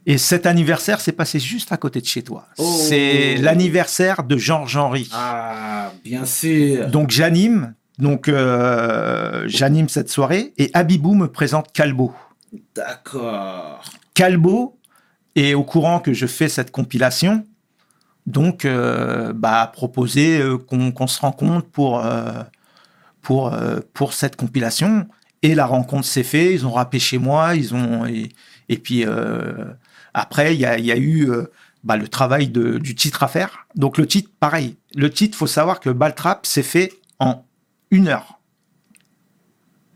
Et 0.05 0.17
cet 0.17 0.45
anniversaire 0.45 1.01
s'est 1.01 1.11
passé 1.11 1.39
juste 1.39 1.71
à 1.71 1.77
côté 1.77 1.99
de 2.01 2.05
chez 2.05 2.23
toi. 2.23 2.47
Oh. 2.57 2.77
C'est 2.87 3.35
l'anniversaire 3.35 4.23
de 4.23 4.37
Georges 4.37 4.77
Henry. 4.77 5.09
Ah, 5.13 5.91
bien 6.03 6.25
sûr. 6.25 6.87
Donc 6.87 7.11
j'anime, 7.11 7.75
donc 7.97 8.27
euh, 8.29 9.43
j'anime 9.47 9.89
cette 9.89 10.09
soirée 10.09 10.53
et 10.57 10.71
Abibou 10.73 11.15
me 11.15 11.27
présente 11.27 11.71
Calbo. 11.73 12.13
D'accord. 12.75 13.83
Calbo 14.13 14.77
est 15.35 15.53
au 15.53 15.63
courant 15.63 15.99
que 15.99 16.13
je 16.13 16.25
fais 16.25 16.49
cette 16.49 16.71
compilation, 16.71 17.45
donc 18.25 18.65
euh, 18.65 19.33
bah, 19.33 19.61
a 19.61 19.67
proposé 19.67 20.39
euh, 20.39 20.57
qu'on 20.57 21.07
se 21.07 21.19
rencontre 21.19 21.67
pour 21.67 22.03
euh, 22.05 22.43
pour 23.21 23.53
euh, 23.53 23.79
pour 23.93 24.13
cette 24.13 24.35
compilation. 24.35 25.07
Et 25.41 25.55
la 25.55 25.65
rencontre 25.65 26.05
s'est 26.05 26.23
faite. 26.23 26.51
Ils 26.51 26.65
ont 26.65 26.71
rappé 26.71 26.99
chez 26.99 27.17
moi. 27.17 27.55
Ils 27.55 27.73
ont 27.73 28.05
et, 28.05 28.29
et 28.67 28.77
puis 28.77 29.05
euh, 29.05 29.65
après 30.13 30.53
il 30.55 30.59
y 30.59 30.65
a, 30.65 30.77
il 30.77 30.85
y 30.85 30.91
a 30.91 30.97
eu 30.97 31.29
euh, 31.29 31.45
bah, 31.83 31.95
le 31.95 32.07
travail 32.07 32.49
de, 32.49 32.77
du 32.77 32.93
titre 32.95 33.23
à 33.23 33.27
faire. 33.27 33.65
Donc 33.75 33.97
le 33.97 34.05
titre, 34.05 34.29
pareil. 34.39 34.75
Le 34.95 35.09
titre, 35.09 35.37
faut 35.37 35.47
savoir 35.47 35.79
que 35.79 35.89
Baltrap 35.89 36.45
s'est 36.45 36.63
fait 36.63 36.91
en 37.19 37.45
une 37.91 38.07
heure. 38.07 38.39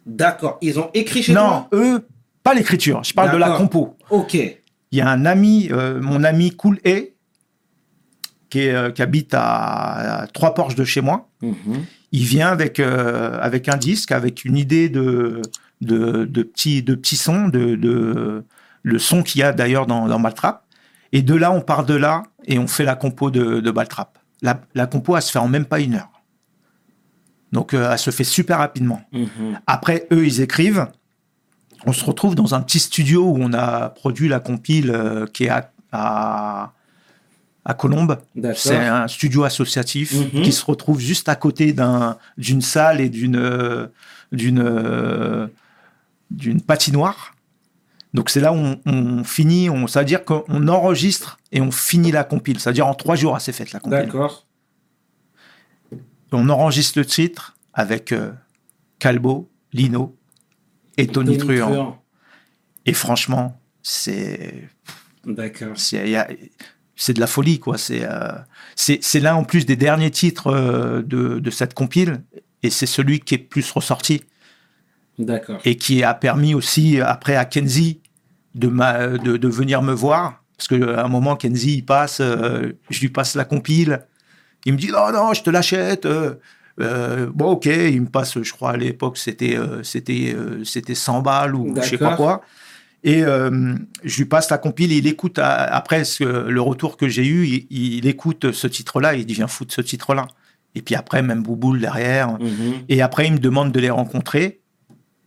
D'accord. 0.06 0.58
Ils 0.62 0.80
ont 0.80 0.90
écrit 0.94 1.24
chez 1.24 1.34
non, 1.34 1.66
toi? 1.70 1.70
eux, 1.74 2.08
pas 2.44 2.54
l'écriture. 2.54 3.04
Je 3.04 3.13
parle 3.13 3.32
de 3.32 3.38
la 3.38 3.52
compo. 3.52 3.98
Ok. 4.10 4.34
Il 4.36 4.98
y 4.98 5.02
a 5.02 5.10
un 5.10 5.26
ami, 5.26 5.70
euh, 5.72 6.00
mon 6.02 6.24
ami 6.24 6.52
Cool 6.52 6.80
A, 6.86 7.00
qui, 8.50 8.60
est, 8.60 8.94
qui 8.94 9.02
habite 9.02 9.34
à, 9.34 10.22
à 10.22 10.28
trois 10.28 10.54
porches 10.54 10.76
de 10.76 10.84
chez 10.84 11.02
moi. 11.02 11.30
Mhm. 11.41 11.86
Il 12.13 12.23
vient 12.23 12.47
avec, 12.47 12.80
euh, 12.80 13.38
avec 13.41 13.67
un 13.67 13.76
disque, 13.76 14.12
avec 14.12 14.45
une 14.45 14.56
idée 14.56 14.88
de, 14.88 15.41
de, 15.82 16.23
de 16.23 16.43
petits 16.43 16.82
de 16.82 16.95
petits 16.95 17.17
sons, 17.17 17.49
de, 17.49 17.76
de 17.76 18.45
le 18.84 18.99
son 18.99 19.23
qu'il 19.23 19.41
y 19.41 19.43
a 19.43 19.52
d'ailleurs 19.52 19.88
dans, 19.88 20.08
dans 20.08 20.19
Baltrap. 20.19 20.65
Et 21.12 21.21
de 21.21 21.36
là, 21.36 21.52
on 21.52 21.62
part 21.62 21.86
de 21.86 21.95
là 21.95 22.23
et 22.45 22.60
on 22.60 22.67
fait 22.67 22.86
la 22.86 22.95
compo 22.95 23.32
de, 23.32 23.60
de 23.60 23.71
Baltrap. 23.71 24.17
La, 24.41 24.62
la 24.76 24.88
compo, 24.88 25.15
elle 25.15 25.21
se 25.21 25.32
fait 25.32 25.39
en 25.39 25.47
même 25.47 25.65
pas 25.65 25.80
une 25.80 25.95
heure. 25.95 26.10
Donc, 27.52 27.73
euh, 27.73 27.91
elle 27.91 27.99
se 27.99 28.12
fait 28.12 28.23
super 28.23 28.58
rapidement. 28.58 29.02
Mhm. 29.12 29.60
Après, 29.67 30.08
eux, 30.12 30.26
ils 30.26 30.41
écrivent. 30.41 30.88
On 31.86 31.93
se 31.93 32.04
retrouve 32.04 32.36
dans 32.36 32.56
un 32.56 32.62
petit 32.62 32.80
studio 32.80 33.26
où 33.26 33.38
on 33.39 33.54
a 33.54 33.89
produit 33.89 34.28
la 34.28 34.39
compile 34.39 34.91
euh, 34.91 35.26
qui 35.28 35.45
est 35.45 35.49
à, 35.49 35.71
à, 35.91 36.73
à 37.65 37.73
Colombes. 37.73 38.17
C'est 38.56 38.76
un 38.76 39.08
studio 39.08 39.43
associatif 39.43 40.13
Mhm. 40.13 40.41
qui 40.43 40.52
se 40.52 40.65
retrouve 40.65 40.99
juste 40.99 41.30
à 41.30 41.36
côté 41.36 41.73
d'un, 41.73 42.17
d'une 42.38 42.62
salle 42.62 42.99
et 43.02 43.10
d'une, 43.10 43.38
euh, 43.38 43.88
d'une, 44.32 44.60
euh, 44.60 45.47
d'une 46.32 46.62
patinoire. 46.62 47.36
Donc 48.13 48.30
c'est 48.30 48.41
là 48.41 48.52
où 48.54 48.58
on, 48.58 48.80
on 48.86 49.23
finit, 49.23 49.69
on, 49.69 49.88
ça 49.88 49.99
veut 49.99 50.06
dire 50.06 50.23
qu'on 50.26 50.67
enregistre 50.67 51.39
et 51.52 51.62
on 51.62 51.71
finit 51.71 52.12
la 52.12 52.23
compile. 52.23 52.60
C'est-à-dire 52.60 52.86
en 52.86 52.93
trois 52.95 53.15
jours, 53.15 53.36
elle 53.36 53.41
s'est 53.41 53.54
faite 53.54 53.71
la 53.71 53.80
compile. 53.80 53.99
D'accord. 53.99 54.45
On 56.32 56.49
enregistre 56.49 56.99
le 56.99 57.06
titre 57.06 57.56
avec 57.73 58.12
euh, 58.12 58.32
Calbo, 58.99 59.49
Lino 59.71 60.15
et 60.97 61.08
Tony, 61.08 61.38
Truant. 61.38 61.99
Et 62.86 62.93
franchement, 62.93 63.60
c'est 63.82 64.67
D'accord. 65.26 65.78
C'est 67.04 67.12
de 67.13 67.20
la 67.20 67.28
folie 67.28 67.60
quoi. 67.60 67.78
C'est 67.78 68.06
euh, 68.06 68.32
c'est 68.76 69.20
l'un 69.20 69.36
en 69.36 69.44
plus 69.44 69.66
des 69.66 69.76
derniers 69.76 70.10
titres 70.10 70.48
euh, 70.48 71.02
de 71.02 71.39
de 71.39 71.50
cette 71.50 71.74
compile 71.74 72.24
et 72.63 72.70
c'est 72.70 72.86
celui 72.86 73.20
qui 73.20 73.36
est 73.36 73.39
plus 73.39 73.70
ressorti 73.72 74.24
D'accord. 75.20 75.60
et 75.66 75.76
qui 75.76 76.02
a 76.02 76.13
permis 76.13 76.56
aussi 76.56 77.02
après 77.02 77.36
à 77.36 77.44
Kenzie 77.44 78.00
de 78.56 78.70
ma 78.70 79.08
de, 79.10 79.36
de 79.36 79.48
venir 79.50 79.82
me 79.82 79.92
voir 79.92 80.44
parce 80.56 80.70
que 80.70 80.96
à 80.96 81.04
un 81.04 81.10
moment 81.10 81.36
Kenzie 81.36 81.76
il 81.80 81.86
passe, 81.86 82.22
euh, 82.22 82.72
je 82.89 83.02
lui 83.02 83.10
passe 83.10 83.36
la 83.36 83.44
compile, 83.44 84.06
il 84.66 84.72
me 84.72 84.78
dit 84.78 84.88
non 84.88 85.12
non 85.12 85.34
je 85.34 85.44
te 85.44 85.50
l'achète. 85.50 86.06
euh, 86.06 86.36
euh, 86.80 87.30
bon 87.34 87.52
ok, 87.52 87.66
il 87.66 88.02
me 88.02 88.08
passe, 88.08 88.42
je 88.42 88.54
crois 88.54 88.72
à 88.72 88.78
l'époque 88.78 89.18
c'était 89.18 89.58
c'était 89.84 90.34
c'était 90.63 90.96
100 90.96 91.22
balles 91.22 91.54
ou 91.54 91.76
je 91.76 91.82
sais 91.82 91.98
pas 91.98 92.16
quoi. 92.16 92.44
Et 93.04 93.24
euh, 93.24 93.76
je 94.04 94.18
lui 94.18 94.26
passe 94.26 94.50
la 94.50 94.58
compile, 94.58 94.92
et 94.94 94.98
il 94.98 95.08
écoute 95.08 95.38
à- 95.39 95.56
après 95.76 96.06
ce, 96.06 96.24
le 96.24 96.62
retour 96.62 96.96
que 96.98 97.08
j'ai 97.10 97.26
eu, 97.28 97.46
il, 97.46 97.68
il 97.98 98.08
écoute 98.08 98.52
ce 98.54 98.68
titre-là, 98.68 99.13
il 99.16 99.26
dit 99.26 99.34
viens 99.34 99.48
foutre 99.48 99.74
ce 99.74 99.82
titre-là. 99.82 100.28
Et 100.76 100.82
puis 100.82 100.96
après 100.96 101.22
même 101.22 101.44
Bouboule 101.44 101.80
derrière. 101.80 102.32
Mhm. 102.39 102.84
Et 102.89 103.02
après 103.02 103.28
il 103.28 103.34
me 103.34 103.39
demande 103.39 103.72
de 103.72 103.80
les 103.80 103.89
rencontrer. 103.89 104.62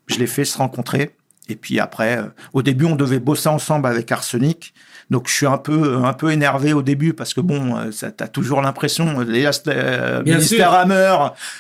Je 0.07 0.17
les 0.19 0.27
fais 0.27 0.45
se 0.45 0.57
rencontrer. 0.59 1.11
Et 1.49 1.55
puis 1.55 1.79
après, 1.79 2.19
euh, 2.19 2.27
au 2.55 2.62
début 2.62 2.87
on 2.87 2.97
devait 2.97 3.21
bosser 3.21 3.49
ensemble 3.49 3.87
avec 3.87 4.11
Arsenic. 4.11 4.75
Donc 5.09 5.29
je 5.29 5.35
suis 5.35 5.47
un 5.47 5.59
peu 5.59 5.99
un 6.05 6.12
peu 6.12 6.33
énervé 6.33 6.73
au 6.73 6.83
début 6.83 7.12
parce 7.12 7.33
que 7.33 7.40
bon, 7.40 7.77
euh, 7.77 7.92
ça 7.92 8.11
t'as 8.11 8.27
toujours 8.27 8.61
l'impression 8.61 9.21
euh, 9.21 9.53
c'était, 9.53 9.71
euh, 9.75 10.23
ministère. 10.25 10.73
Hammer. 10.73 11.16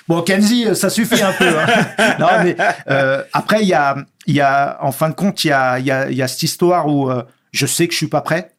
Bon 0.08 0.22
Kenzie, 0.22 0.66
euh, 0.66 0.74
ça 0.74 0.90
suffit 0.90 1.22
un 1.22 1.32
peu. 1.32 1.46
hein. 1.46 1.66
non 2.18 2.26
mais 2.42 2.56
euh, 2.90 3.22
après 3.32 3.62
il 3.62 3.68
y 3.68 3.74
a 3.74 3.96
il 4.26 4.34
y 4.34 4.40
a 4.40 4.78
en 4.80 4.90
fin 4.90 5.08
de 5.10 5.14
compte 5.14 5.44
il 5.44 5.48
y 5.48 5.52
a 5.52 5.78
il 5.78 5.86
y 5.86 5.90
a 5.92 6.10
il 6.10 6.16
y 6.16 6.22
a 6.22 6.28
cette 6.28 6.42
histoire 6.42 6.88
où 6.88 7.08
euh, 7.08 7.22
je 7.52 7.66
sais 7.66 7.86
que 7.86 7.92
je 7.92 7.98
suis 7.98 8.08
pas 8.08 8.20
prêt. 8.20 8.50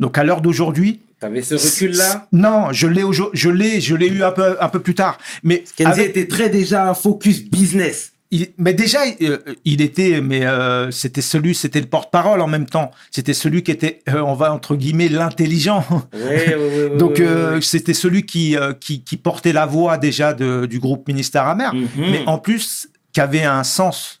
Donc 0.00 0.16
à 0.16 0.24
l'heure 0.24 0.40
d'aujourd'hui, 0.40 1.00
T'avais 1.20 1.42
ce 1.42 1.54
recul-là 1.54 2.26
non, 2.32 2.72
je 2.72 2.86
l'ai 2.88 3.04
je 3.34 3.48
l'ai 3.50 3.80
je 3.82 3.94
l'ai 3.94 4.08
eu 4.08 4.24
un 4.24 4.32
peu 4.32 4.56
un 4.60 4.68
peu 4.68 4.80
plus 4.80 4.94
tard. 4.94 5.18
Mais 5.42 5.62
Kenzie 5.76 5.90
avec- 6.00 6.08
était 6.16 6.26
très 6.26 6.48
déjà 6.48 6.94
focus 6.94 7.44
business. 7.44 8.11
Il- 8.32 8.48
mais 8.58 8.74
déjà, 8.74 8.98
euh, 9.22 9.38
il 9.64 9.80
était, 9.82 10.20
mais 10.20 10.44
euh, 10.44 10.90
c'était 10.90 11.20
celui, 11.22 11.54
c'était 11.54 11.80
le 11.80 11.86
porte-parole 11.86 12.40
en 12.40 12.48
même 12.48 12.66
temps. 12.66 12.90
C'était 13.12 13.34
celui 13.34 13.62
qui 13.62 13.70
était, 13.70 14.02
euh, 14.08 14.20
on 14.22 14.34
va 14.34 14.52
entre 14.52 14.74
guillemets, 14.74 15.08
l'intelligent. 15.08 15.84
Oui, 15.90 16.00
oui, 16.20 16.54
oui, 16.56 16.56
oui, 16.92 16.96
Donc 16.98 17.20
euh, 17.20 17.60
c'était 17.60 17.94
celui 17.94 18.26
qui, 18.26 18.56
euh, 18.56 18.72
qui 18.72 19.04
qui 19.04 19.16
portait 19.16 19.52
la 19.52 19.66
voix 19.66 19.96
déjà 19.98 20.32
de- 20.34 20.66
du 20.66 20.80
groupe 20.80 21.06
Ministère 21.06 21.46
Amer, 21.46 21.72
Mhm. 21.72 21.86
mais 21.96 22.22
en 22.26 22.38
plus 22.38 22.88
qui 23.12 23.20
avait 23.20 23.44
un 23.44 23.62
sens 23.62 24.18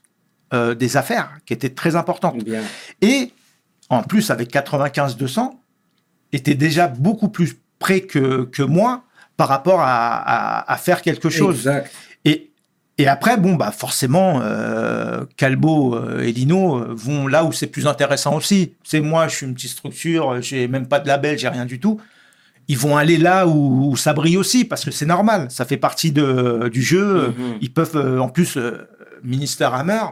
euh, 0.54 0.74
des 0.74 0.98
affaires 0.98 1.30
qui 1.46 1.54
était 1.54 1.70
très 1.70 1.96
important. 1.96 2.32
Bien. 2.44 2.60
Et 3.00 3.32
en 3.88 4.02
plus 4.02 4.30
avec 4.30 4.50
95-200, 4.52 5.58
était 6.32 6.54
déjà 6.54 6.88
beaucoup 6.88 7.28
plus 7.28 7.56
près 7.78 8.02
que, 8.02 8.44
que 8.44 8.62
moi 8.62 9.02
par 9.38 9.48
rapport 9.48 9.80
à, 9.80 10.16
à- 10.16 10.72
à 10.72 10.76
faire 10.76 11.00
quelque 11.02 11.30
chose. 11.30 11.56
Exact. 11.56 11.90
Et, 12.98 13.08
après, 13.08 13.36
bon, 13.36 13.54
bah 13.54 13.72
forcément, 13.72 14.40
euh, 14.42 15.24
Calbo 15.36 15.96
euh, 15.96 16.20
et 16.20 16.32
Lino 16.32 16.76
euh, 16.76 16.94
vont 16.94 17.26
là 17.26 17.44
où 17.44 17.52
c'est 17.52 17.66
plus 17.66 17.86
intéressant 17.86 18.36
aussi. 18.36 18.74
C'est 18.84 19.00
moi, 19.00 19.28
je 19.28 19.36
suis 19.36 19.46
une 19.46 19.54
petite 19.54 19.70
structure, 19.70 20.40
j'ai 20.42 20.68
même 20.68 20.86
pas 20.86 21.00
de 21.00 21.08
label, 21.08 21.38
j'ai 21.38 21.48
rien 21.48 21.64
du 21.64 21.80
tout. 21.80 22.00
Ils 22.68 22.78
vont 22.78 22.96
aller 22.96 23.18
là 23.18 23.46
où, 23.46 23.90
où 23.90 23.96
ça 23.96 24.12
brille 24.12 24.36
aussi, 24.36 24.64
parce 24.64 24.84
que 24.84 24.90
c'est 24.90 25.06
normal, 25.06 25.48
ça 25.50 25.64
fait 25.64 25.76
partie 25.76 26.12
de, 26.12 26.68
du 26.72 26.82
jeu. 26.82 27.28
Mhm. 27.28 27.58
Ils 27.60 27.72
peuvent, 27.72 27.96
euh, 27.96 28.18
en 28.18 28.28
plus, 28.28 28.56
euh, 28.56 28.88
Minister 29.24 29.68
Hammer, 29.72 30.04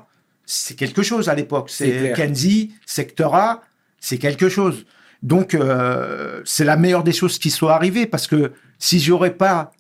c'est 0.47 0.77
quelque 0.77 1.03
chose 1.03 1.29
à 1.29 1.35
l'époque. 1.35 1.71
C'est. 1.71 2.13
Kenzie, 2.17 2.75
Sectora, 2.87 3.63
c'est 4.01 4.19
quelque 4.19 4.49
chose. 4.49 4.85
Donc, 5.23 5.55
euh, 5.55 6.41
c'est 6.45 6.65
la 6.65 6.77
meilleure 6.77 7.05
des 7.05 7.13
choses 7.13 7.39
qui 7.39 7.51
soit 7.51 7.75
arrivée, 7.75 8.07
parce 8.07 8.27
que 8.27 8.53
si 8.79 8.99
j'aurais 8.99 9.35
pas, 9.35 9.71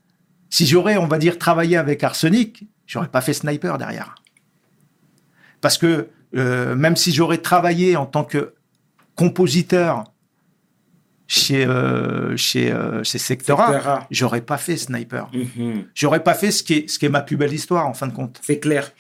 si 0.48 0.66
j'aurais, 0.66 0.96
on 0.96 1.06
va 1.06 1.18
dire, 1.18 1.38
travaillé 1.38 1.76
avec 1.76 2.04
Arsenic, 2.04 2.64
j'aurais 2.90 3.09
pas 3.09 3.20
fait 3.20 3.33
Sniper 3.33 3.79
derrière. 3.79 4.16
Parce 5.61 5.79
que 5.79 6.09
euh, 6.37 6.74
même 6.74 6.96
si 6.96 7.12
j'aurais 7.12 7.38
travaillé 7.38 7.96
en 7.96 8.07
tant 8.07 8.24
que 8.24 8.55
compositeur 9.14 10.05
chez 11.26 11.64
euh, 11.64 12.37
chez 12.37 12.72
euh, 12.72 13.05
chez 13.05 13.18
Sectora, 13.18 14.07
j'aurais 14.11 14.40
pas 14.40 14.57
fait 14.59 14.76
Sniper. 14.76 15.31
Mhm. 15.33 15.85
J'aurais 15.94 16.22
pas 16.24 16.35
fait 16.35 16.50
ce 16.50 16.62
qui 16.62 16.74
est 16.74 16.88
ce 16.90 16.98
qui 16.98 17.07
est 17.07 17.11
ma 17.11 17.20
plus 17.20 17.37
belle 17.37 17.53
histoire 17.53 17.87
en 17.87 17.94
fin 17.94 18.09
de 18.09 18.12
compte. 18.12 18.40
C'est 18.42 18.59
clair. 18.59 18.90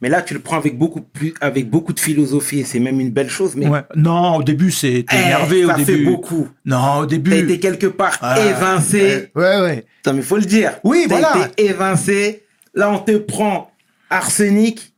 Mais 0.00 0.08
là, 0.08 0.20
tu 0.20 0.34
le 0.34 0.40
prends 0.40 0.56
avec 0.56 0.76
beaucoup 0.76 1.00
plus, 1.00 1.32
avec 1.40 1.70
beaucoup 1.70 1.92
de 1.92 2.00
philosophie. 2.00 2.58
et 2.58 2.64
C'est 2.64 2.80
même 2.80 2.98
une 2.98 3.10
belle 3.10 3.30
chose. 3.30 3.54
Mais 3.54 3.68
Ouais. 3.68 3.82
Non, 3.94 4.36
au 4.36 4.42
début 4.42 4.72
c'est 4.72 5.04
t'es 5.08 5.16
Eh, 5.16 5.26
énervé 5.26 5.64
ça 5.64 5.76
au 5.76 5.84
fait 5.84 5.96
beaucoup. 5.98 6.48
Non, 6.64 6.98
au 6.98 7.06
début. 7.06 7.30
T'as 7.30 7.36
été 7.38 7.60
quelque 7.60 7.86
part 7.86 8.18
évincé. 8.36 9.30
Ouais, 9.36 9.60
ouais. 9.60 9.86
Putain, 9.98 10.12
mais 10.14 10.22
faut 10.22 10.36
le 10.38 10.44
dire. 10.44 10.72
Oui, 10.84 11.06
T'as 11.08 11.18
voilà. 11.20 11.46
été 11.46 11.66
évincé. 11.70 12.44
Là, 12.74 12.90
on 12.90 12.98
te 12.98 13.16
prend 13.16 13.70
arsenic. 14.10 14.94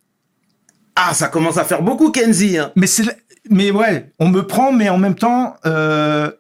Ah, 0.97 1.13
ça 1.15 1.29
commence 1.29 1.57
à 1.59 1.65
faire 1.65 1.83
beaucoup, 1.83 2.11
Kenzie. 2.11 2.59
hein. 2.59 2.73
Mais 2.77 2.87
c'est, 2.87 3.05
mais 3.51 3.71
ouais, 3.71 4.11
on 4.19 4.29
me 4.29 4.43
prend, 4.47 4.73
mais 4.73 4.89
en 4.89 4.99
même 4.99 5.17
temps, 5.17 5.57
euh, 5.67 6.31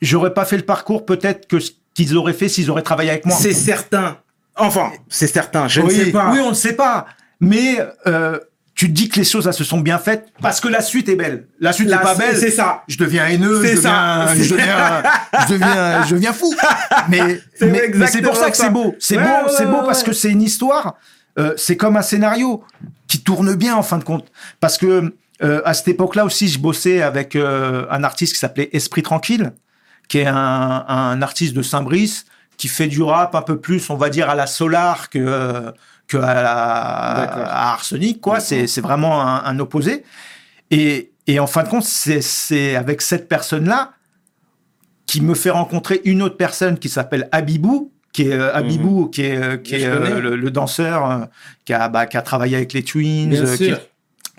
j'aurais 0.00 0.34
pas 0.34 0.44
fait 0.44 0.56
le 0.56 0.64
parcours 0.64 1.04
peut-être 1.04 1.46
que 1.46 1.60
ce 1.60 1.72
qu'ils 1.94 2.16
auraient 2.16 2.32
fait 2.32 2.48
s'ils 2.48 2.70
auraient 2.70 2.82
travaillé 2.82 3.10
avec 3.10 3.26
moi. 3.26 3.36
C'est 3.36 3.52
certain. 3.52 4.18
Enfin, 4.56 4.92
c'est 5.08 5.26
certain. 5.26 5.68
Je 5.68 5.80
oui, 5.82 5.98
ne 5.98 6.04
sais 6.04 6.10
pas. 6.12 6.30
Oui, 6.32 6.40
on 6.40 6.50
ne 6.50 6.54
sait 6.54 6.74
pas. 6.74 7.06
Mais 7.40 7.78
euh, 8.06 8.38
tu 8.74 8.86
te 8.88 8.92
dis 8.92 9.08
que 9.08 9.16
les 9.18 9.24
choses 9.24 9.50
se 9.50 9.64
sont 9.64 9.80
bien 9.80 9.98
faites 9.98 10.32
parce 10.40 10.60
que 10.60 10.68
la 10.68 10.80
suite 10.80 11.08
est 11.08 11.14
belle. 11.16 11.46
La 11.60 11.72
suite 11.72 11.88
n'est 11.88 11.98
pas 11.98 12.14
belle. 12.14 12.36
c'est 12.36 12.50
ça. 12.50 12.82
Je 12.88 12.96
deviens 12.96 13.26
haineux. 13.26 13.60
C'est 13.62 13.76
je 13.76 13.80
ça. 13.82 14.26
Deviens, 14.30 14.44
je 14.44 14.50
deviens, 14.54 15.02
je 15.46 15.52
deviens, 15.52 16.06
je 16.06 16.14
deviens 16.14 16.32
fou. 16.32 16.54
Mais, 17.08 17.40
C'est 18.06 18.22
pour 18.22 18.36
ça 18.36 18.50
que 18.50 18.56
c'est 18.56 18.70
beau. 18.70 18.94
C'est 18.98 19.16
Ouais, 19.16 19.22
beau, 19.24 19.28
ouais, 19.48 19.54
c'est 19.56 19.66
beau 19.66 19.78
ouais, 19.80 19.86
parce 19.86 20.02
que 20.02 20.12
c'est 20.12 20.30
une 20.30 20.42
histoire. 20.42 20.94
euh, 21.38 21.54
c'est 21.56 21.76
comme 21.76 21.96
un 21.96 22.02
scénario 22.02 22.62
qui 23.08 23.22
tourne 23.22 23.54
bien 23.54 23.76
en 23.76 23.82
fin 23.82 23.98
de 23.98 24.04
compte. 24.04 24.26
Parce 24.60 24.78
que 24.78 25.14
euh, 25.42 25.60
à 25.64 25.74
cette 25.74 25.88
époque-là 25.88 26.24
aussi, 26.24 26.48
je 26.48 26.58
bossais 26.58 27.02
avec 27.02 27.36
euh, 27.36 27.84
un 27.90 28.04
artiste 28.04 28.32
qui 28.34 28.38
s'appelait 28.38 28.70
Esprit 28.72 29.02
Tranquille, 29.02 29.52
qui 30.08 30.18
est 30.18 30.26
un, 30.26 30.34
un 30.88 31.20
artiste 31.22 31.52
de 31.54 31.62
Saint-Brice 31.62 32.24
qui 32.62 32.68
fait 32.68 32.86
du 32.86 33.02
rap 33.02 33.34
un 33.34 33.42
peu 33.42 33.58
plus, 33.58 33.90
on 33.90 33.96
va 33.96 34.08
dire, 34.08 34.30
à 34.30 34.36
la 34.36 34.46
Solar 34.46 35.10
que, 35.10 35.72
que 36.06 36.16
à, 36.16 36.32
la, 36.34 36.52
à 36.52 37.72
Arsenic, 37.72 38.20
quoi. 38.20 38.38
C'est, 38.38 38.68
c'est 38.68 38.80
vraiment 38.80 39.20
un, 39.20 39.42
un 39.44 39.58
opposé. 39.58 40.04
Et, 40.70 41.10
et 41.26 41.40
en 41.40 41.48
fin 41.48 41.64
de 41.64 41.68
compte, 41.68 41.82
c'est, 41.82 42.20
c'est 42.20 42.76
avec 42.76 43.02
cette 43.02 43.28
personne-là 43.28 43.90
qui 45.06 45.22
me 45.22 45.34
fait 45.34 45.50
rencontrer 45.50 46.02
une 46.04 46.22
autre 46.22 46.36
personne 46.36 46.78
qui 46.78 46.88
s'appelle 46.88 47.28
Abibou, 47.32 47.90
qui 48.12 48.28
est 48.28 48.32
euh, 48.34 48.54
Abibou, 48.54 49.08
qui 49.08 49.22
est, 49.22 49.36
euh, 49.36 49.56
qui 49.56 49.74
Mhm. 49.74 49.80
Est 49.80 49.86
euh, 49.86 50.20
le, 50.20 50.36
le 50.36 50.50
danseur 50.52 51.10
euh, 51.10 51.24
qui, 51.64 51.72
a, 51.72 51.88
bah, 51.88 52.06
qui 52.06 52.16
a 52.16 52.22
travaillé 52.22 52.54
avec 52.54 52.72
les 52.74 52.84
Twins, 52.84 53.32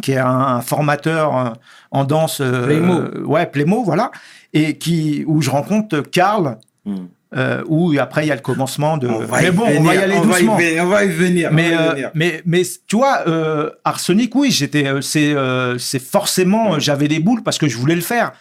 qui, 0.01 0.13
est 0.13 0.17
un, 0.17 0.27
un 0.29 0.61
formateur 0.61 1.55
en 1.91 2.03
danse. 2.05 2.39
euh, 2.39 3.21
ouais, 3.25 3.47
Playmo, 3.47 3.83
voilà. 3.83 4.11
Et 4.53 4.77
qui, 4.77 5.25
où 5.27 5.41
je 5.41 5.49
rencontre 5.49 5.99
Karl, 5.99 6.57
Hmm. 6.85 7.05
Euh, 7.35 7.63
où 7.67 7.93
après 7.99 8.25
il 8.25 8.29
y 8.29 8.31
a 8.31 8.35
le 8.35 8.41
commencement 8.41 8.97
de. 8.97 9.07
Mais 9.07 9.51
bon, 9.51 9.65
on 9.77 9.83
va 9.83 9.95
y 9.95 9.97
aller 9.97 10.15
on 10.15 10.21
va 10.21 10.39
y 10.39 10.45
doucement. 10.45 10.57
on 10.81 10.87
va 10.87 11.05
y 11.05 11.09
venir. 11.09 11.51
Mais, 11.51 11.71
euh, 11.75 12.09
mais, 12.13 12.41
mais 12.45 12.61
tu 12.87 12.97
vois, 12.97 13.23
euh, 13.27 13.69
Arsenic, 13.83 14.35
oui, 14.35 14.51
j'étais, 14.51 14.87
euh, 14.87 15.01
c'est, 15.01 15.33
euh, 15.33 15.77
c'est 15.77 16.01
forcément, 16.01 16.79
j'avais 16.79 17.07
les 17.07 17.19
boules 17.19 17.43
parce 17.43 17.57
que 17.57 17.67
je 17.67 17.77
voulais 17.77 17.95
le 17.95 18.01
faire. 18.01 18.33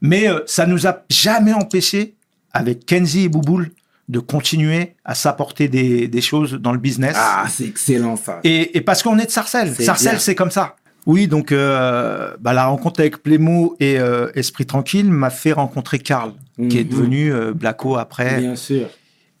Mais 0.00 0.26
ça 0.44 0.66
nous 0.66 0.86
a 0.86 1.04
jamais 1.08 1.54
empêché, 1.54 2.16
avec 2.52 2.84
Kenzie 2.84 3.24
et 3.24 3.28
Bouboule, 3.28 3.70
de 4.08 4.18
continuer 4.18 4.94
à 5.04 5.14
s'apporter 5.14 5.68
des, 5.68 6.06
des 6.06 6.20
choses 6.20 6.52
dans 6.52 6.72
le 6.72 6.78
business. 6.78 7.16
Ah, 7.18 7.46
c'est 7.48 7.64
excellent 7.64 8.16
ça. 8.16 8.40
Et, 8.44 8.76
et 8.76 8.80
parce 8.82 9.02
qu'on 9.02 9.18
est 9.18 9.26
de 9.26 9.30
Sarcelles. 9.30 9.74
Sarcelles, 9.74 10.20
c'est 10.20 10.34
comme 10.34 10.50
ça. 10.50 10.76
Oui, 11.06 11.28
donc 11.28 11.52
euh, 11.52 12.36
bah, 12.40 12.52
la 12.52 12.66
rencontre 12.66 12.98
avec 13.00 13.22
Plémo 13.22 13.76
et 13.80 13.98
euh, 13.98 14.28
Esprit 14.34 14.66
Tranquille 14.66 15.08
m'a 15.10 15.30
fait 15.30 15.52
rencontrer 15.52 15.98
Karl, 16.00 16.32
qui 16.68 16.78
est 16.78 16.84
Mhm. 16.84 16.88
devenu 16.90 17.32
euh, 17.32 17.52
Blacko 17.54 17.96
après. 17.96 18.40
Bien 18.40 18.56
sûr. 18.56 18.88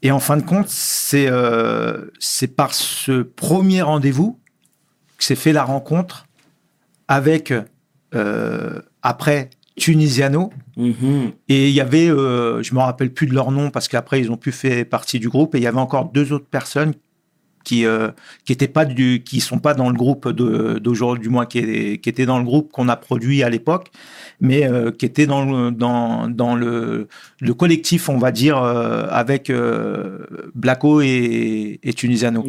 Et 0.02 0.12
en 0.12 0.20
fin 0.20 0.36
de 0.36 0.42
compte, 0.42 0.68
c'est 0.68 1.26
euh, 1.28 2.04
c'est 2.20 2.54
par 2.54 2.72
ce 2.72 3.22
premier 3.22 3.82
rendez-vous 3.82 4.38
que 5.18 5.24
s'est 5.24 5.34
fait 5.34 5.52
la 5.52 5.64
rencontre 5.64 6.26
avec, 7.08 7.52
après, 9.02 9.50
Tunisiano. 9.76 10.52
Mhm. 10.76 11.32
Et 11.48 11.68
il 11.68 11.74
y 11.74 11.80
avait, 11.80 12.06
je 12.08 12.74
me 12.74 12.78
rappelle 12.78 13.12
plus 13.12 13.26
de 13.26 13.34
leur 13.34 13.50
nom 13.50 13.70
parce 13.70 13.88
qu'après, 13.88 14.20
ils 14.20 14.30
ont 14.30 14.36
pu 14.36 14.52
faire 14.52 14.84
partie 14.86 15.18
du 15.18 15.28
groupe. 15.28 15.54
Et 15.54 15.58
il 15.58 15.64
y 15.64 15.66
avait 15.66 15.78
encore 15.78 16.06
deux 16.12 16.32
autres 16.32 16.46
personnes 16.46 16.92
qui 17.66 17.84
euh, 17.84 18.10
qui 18.44 18.52
étaient 18.56 18.68
pas 18.78 18.84
du 18.84 19.22
qui 19.28 19.40
sont 19.40 19.58
pas 19.66 19.74
dans 19.74 19.90
le 19.90 19.96
groupe 20.02 20.24
d'aujourd'hui 20.84 21.22
du 21.26 21.28
moins 21.34 21.46
qui, 21.50 21.58
est- 21.58 21.98
qui 22.02 22.08
étaient 22.08 22.26
dans 22.32 22.38
le 22.38 22.44
groupe 22.50 22.70
qu'on 22.72 22.88
a 22.88 22.96
produit 22.96 23.42
à 23.42 23.50
l'époque 23.50 23.88
mais 24.40 24.60
euh, 24.66 24.90
qui 24.98 25.04
étaient 25.10 25.26
dans 25.34 25.44
le 25.44 25.70
dans 25.84 26.28
dans 26.28 26.54
le 26.54 27.08
le 27.48 27.54
collectif 27.54 28.08
on 28.08 28.18
va 28.18 28.30
dire 28.42 28.56
euh, 28.62 29.06
avec 29.10 29.50
euh, 29.50 30.18
Blacko 30.54 31.00
et, 31.00 31.80
et 31.82 31.92
Tunisiano. 31.92 32.42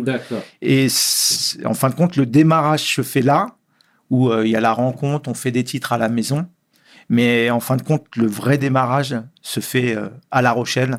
Et 0.62 0.88
en 1.66 1.74
fin 1.74 1.90
de 1.90 1.96
compte 1.96 2.16
le 2.16 2.26
démarrage 2.26 2.84
se 2.96 3.02
fait 3.02 3.24
là 3.34 3.40
où 4.10 4.32
il 4.46 4.52
y 4.52 4.56
a 4.56 4.62
la 4.62 4.72
rencontre 4.74 5.30
on 5.30 5.34
fait 5.44 5.52
des 5.52 5.64
titres 5.64 5.92
à 5.94 5.98
la 5.98 6.10
maison. 6.10 6.46
Mais 7.10 7.50
en 7.50 7.60
fin 7.68 7.76
de 7.78 7.82
compte 7.90 8.06
le 8.16 8.28
vrai 8.28 8.58
démarrage 8.58 9.16
se 9.42 9.60
fait 9.62 9.98
à 10.30 10.42
La 10.42 10.52
Rochelle 10.52 10.98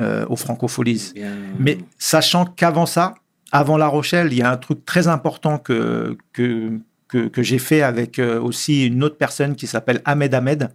euh, 0.00 0.24
au 0.28 0.36
Francopholies 0.36 1.12
Bien. 1.14 1.32
mais 1.58 1.78
sachant 1.98 2.44
qu'avant 2.44 2.86
ça, 2.86 3.14
avant 3.52 3.76
La 3.76 3.86
Rochelle, 3.88 4.28
il 4.32 4.38
y 4.38 4.42
a 4.42 4.50
un 4.50 4.56
truc 4.56 4.84
très 4.84 5.08
important 5.08 5.58
que, 5.58 6.16
que, 6.32 6.78
que, 7.08 7.28
que 7.28 7.42
j'ai 7.42 7.58
fait 7.58 7.82
avec 7.82 8.18
euh, 8.18 8.40
aussi 8.40 8.86
une 8.86 9.02
autre 9.04 9.16
personne 9.18 9.56
qui 9.56 9.66
s'appelle 9.66 10.00
Ahmed 10.04 10.34
Ahmed. 10.34 10.68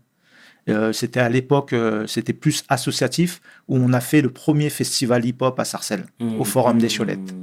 Euh, 0.67 0.91
c'était 0.91 1.19
à 1.19 1.29
l'époque, 1.29 1.73
euh, 1.73 2.07
c'était 2.07 2.33
plus 2.33 2.63
associatif, 2.69 3.39
où 3.67 3.77
on 3.77 3.93
a 3.93 4.01
fait 4.01 4.21
le 4.21 4.29
premier 4.31 4.69
festival 4.69 5.23
hip-hop 5.23 5.59
à 5.59 5.63
Sarcelles, 5.65 6.05
au 6.39 6.43
Forum 6.43 6.79
des 6.79 6.88
Cholettes. 6.89 7.33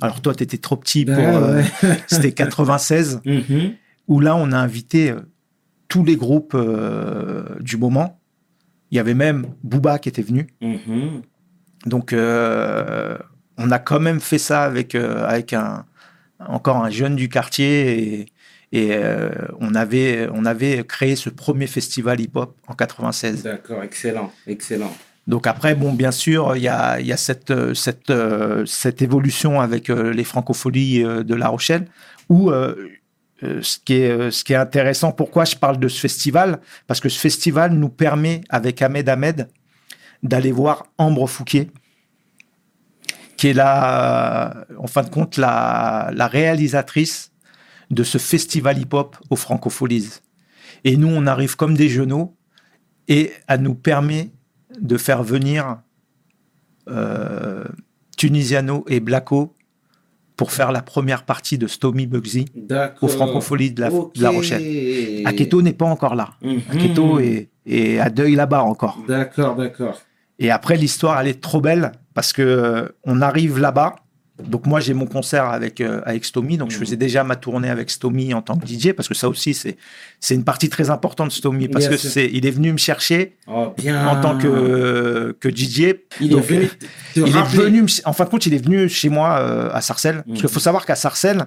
Alors 0.00 0.20
toi, 0.20 0.34
tu 0.34 0.42
étais 0.44 0.58
trop 0.58 0.76
petit 0.76 1.04
pour... 1.04 1.14
Euh, 1.18 1.60
ouais. 1.82 1.96
c'était 2.06 2.32
96, 2.32 3.20
Mhm. 3.26 3.72
où 4.08 4.20
là, 4.20 4.36
on 4.36 4.52
a 4.52 4.58
invité 4.58 5.10
euh, 5.10 5.20
tous 5.88 6.04
les 6.04 6.16
groupes 6.16 6.54
euh, 6.54 7.44
du 7.60 7.76
moment. 7.76 8.18
Il 8.92 8.96
y 8.96 8.98
avait 8.98 9.14
même 9.14 9.46
Booba 9.64 9.98
qui 9.98 10.10
était 10.10 10.22
venu. 10.22 10.46
Mhm. 10.60 11.22
Donc, 11.86 12.12
euh, 12.12 13.16
on 13.56 13.70
a 13.70 13.78
quand 13.78 13.98
même 13.98 14.20
fait 14.20 14.38
ça 14.38 14.64
avec, 14.64 14.94
euh, 14.94 15.26
avec 15.26 15.54
un, 15.54 15.86
encore 16.38 16.76
un 16.76 16.90
jeune 16.90 17.16
du 17.16 17.30
quartier 17.30 18.20
et, 18.20 18.26
et, 18.72 18.90
euh, 18.92 19.30
on, 19.60 19.74
avait, 19.74 20.28
on 20.32 20.44
avait 20.44 20.84
créé 20.84 21.16
ce 21.16 21.30
premier 21.30 21.66
festival 21.66 22.20
hip-hop 22.20 22.54
en 22.68 22.74
96. 22.74 23.42
D'accord, 23.44 23.82
excellent, 23.82 24.30
excellent. 24.46 24.94
Donc 25.26 25.46
après, 25.46 25.74
bon, 25.74 25.94
bien 25.94 26.10
sûr, 26.10 26.54
il 26.56 26.62
y 26.62 26.68
a, 26.68 27.00
y 27.00 27.12
a 27.12 27.16
cette, 27.16 27.74
cette, 27.74 28.12
cette 28.66 29.00
évolution 29.00 29.60
avec 29.60 29.88
les 29.88 30.24
francopholies 30.24 31.02
de 31.02 31.34
La 31.34 31.48
Rochelle, 31.48 31.86
où 32.28 32.50
ce, 33.62 33.78
qui 33.78 33.94
est, 33.94 34.10
euh, 34.10 34.30
ce 34.30 34.44
qui 34.44 34.52
est 34.52 34.56
intéressant, 34.56 35.12
pourquoi 35.12 35.44
je 35.44 35.56
parle 35.56 35.78
de 35.78 35.88
ce 35.88 36.00
festival? 36.00 36.60
Parce 36.86 37.00
que 37.00 37.08
ce 37.08 37.18
festival 37.18 37.72
nous 37.72 37.88
permet, 37.88 38.42
avec 38.48 38.82
Ahmed 38.82 39.08
Ahmed, 39.08 39.48
d'aller 40.22 40.52
voir 40.52 40.86
Ambre 40.98 41.26
Fouquier, 41.26 41.70
qui 43.36 43.48
est 43.48 43.52
la, 43.54 44.66
en 44.78 44.86
fin 44.86 45.02
de 45.02 45.10
compte 45.10 45.36
la, 45.36 46.12
réalisatrice 46.30 47.32
de 47.90 48.04
ce 48.04 48.18
festival 48.18 48.78
hip-hop 48.78 49.16
aux 49.30 49.36
francopholies. 49.36 50.20
Et 50.84 50.96
nous, 50.96 51.08
on 51.08 51.26
arrive 51.26 51.56
comme 51.56 51.74
des 51.74 51.88
genoux, 51.88 52.36
et 53.08 53.32
elle 53.48 53.62
nous 53.62 53.74
permet 53.74 54.30
de 54.80 54.96
faire 54.96 55.22
venir 55.22 55.80
euh, 56.88 57.64
Tunisiano 58.16 58.84
et 58.88 59.00
Blacko 59.00 59.54
pour 60.42 60.50
faire 60.50 60.72
la 60.72 60.82
première 60.82 61.22
partie 61.22 61.56
de 61.56 61.68
Stomy 61.68 62.08
Bugsy 62.08 62.46
au 63.00 63.06
Francofolie 63.06 63.70
de 63.70 63.80
la, 63.82 63.92
Ok. 63.92 64.16
de 64.16 64.22
la 64.24 64.30
Rochelle. 64.30 65.22
Aketo 65.24 65.62
n'est 65.62 65.72
pas 65.72 65.84
encore 65.84 66.16
là. 66.16 66.30
Mhm. 66.42 66.60
Aketo 66.68 67.20
est, 67.20 67.50
est 67.64 68.00
à 68.00 68.10
deuil 68.10 68.34
là-bas 68.34 68.62
encore. 68.64 68.98
D'accord, 69.06 69.54
d'accord. 69.54 70.00
Et 70.40 70.50
après, 70.50 70.76
l'histoire, 70.76 71.20
elle 71.20 71.28
est 71.28 71.40
trop 71.40 71.60
belle 71.60 71.92
parce 72.12 72.32
que 72.32 72.42
euh, 72.42 72.88
on 73.04 73.20
arrive 73.22 73.60
là-bas. 73.60 73.94
Donc 74.42 74.66
moi, 74.66 74.80
j'ai 74.80 74.94
mon 74.94 75.06
concert 75.06 75.44
avec 75.44 75.80
euh, 75.80 76.00
avec 76.06 76.24
Stomy. 76.24 76.56
Donc 76.56 76.70
je 76.70 76.78
faisais 76.78 76.96
déjà 76.96 77.22
ma 77.22 77.36
tournée 77.36 77.68
avec 77.68 77.90
Stomy 77.90 78.32
en 78.34 78.40
tant 78.42 78.56
que 78.56 78.66
DJ 78.66 78.92
parce 78.92 79.06
que 79.08 79.14
ça 79.14 79.28
aussi, 79.28 79.52
c'est 79.54 79.76
c'est 80.20 80.34
une 80.34 80.42
partie 80.44 80.68
très 80.68 80.88
importante 80.90 81.28
de 81.28 81.32
Stomy 81.32 81.68
parce 81.68 81.84
Bien 81.86 81.96
que 81.96 82.00
c'est 82.02 82.28
il 82.32 82.46
est 82.46 82.50
venu 82.50 82.72
me 82.72 82.78
chercher 82.78 83.36
Oh, 83.46 83.72
bien. 83.76 84.06
en 84.08 84.20
tant 84.20 84.38
que 84.38 85.36
que 85.38 85.48
DJ. 85.50 85.94
Il 86.20 86.32
est 86.32 86.40
venu 86.40 86.68
il 87.14 87.22
est 87.36 87.42
venu, 87.56 87.82
me- 87.82 88.08
en 88.08 88.12
fin 88.12 88.24
de 88.24 88.30
compte, 88.30 88.46
il 88.46 88.54
est 88.54 88.64
venu 88.64 88.88
chez 88.88 89.10
moi 89.10 89.38
euh, 89.38 89.68
à 89.72 89.80
Sarcelles. 89.80 90.22
Parce 90.26 90.40
qu'il 90.40 90.48
faut 90.48 90.60
savoir 90.60 90.86
qu'à 90.86 90.94
Sarcelles, 90.96 91.44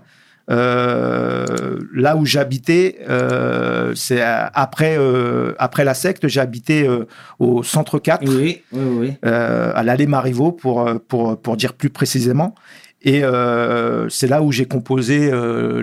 euh, 0.52 1.80
là 1.94 2.16
où 2.18 2.26
j'habitais, 2.26 2.98
euh, 3.10 3.94
c'est 3.96 4.22
après, 4.22 4.96
euh, 4.98 5.54
après 5.58 5.84
la 5.84 5.94
secte, 5.94 6.26
euh, 6.26 7.06
au 7.40 7.64
centre 7.64 7.98
4, 8.00 8.28
Oui, 8.28 8.62
oui, 8.72 8.82
oui. 8.98 9.14
euh, 9.26 9.72
à 9.74 9.84
l'allée 9.84 10.06
Marivaux, 10.08 10.52
pour, 10.52 10.88
pour, 11.08 11.42
pour 11.42 11.58
dire 11.58 11.74
plus 11.74 11.90
précisément. 11.90 12.54
Et 13.02 13.22
c'est 14.10 14.28
là 14.28 14.42
où 14.42 14.52
j'ai 14.52 14.66
composé 14.66 15.30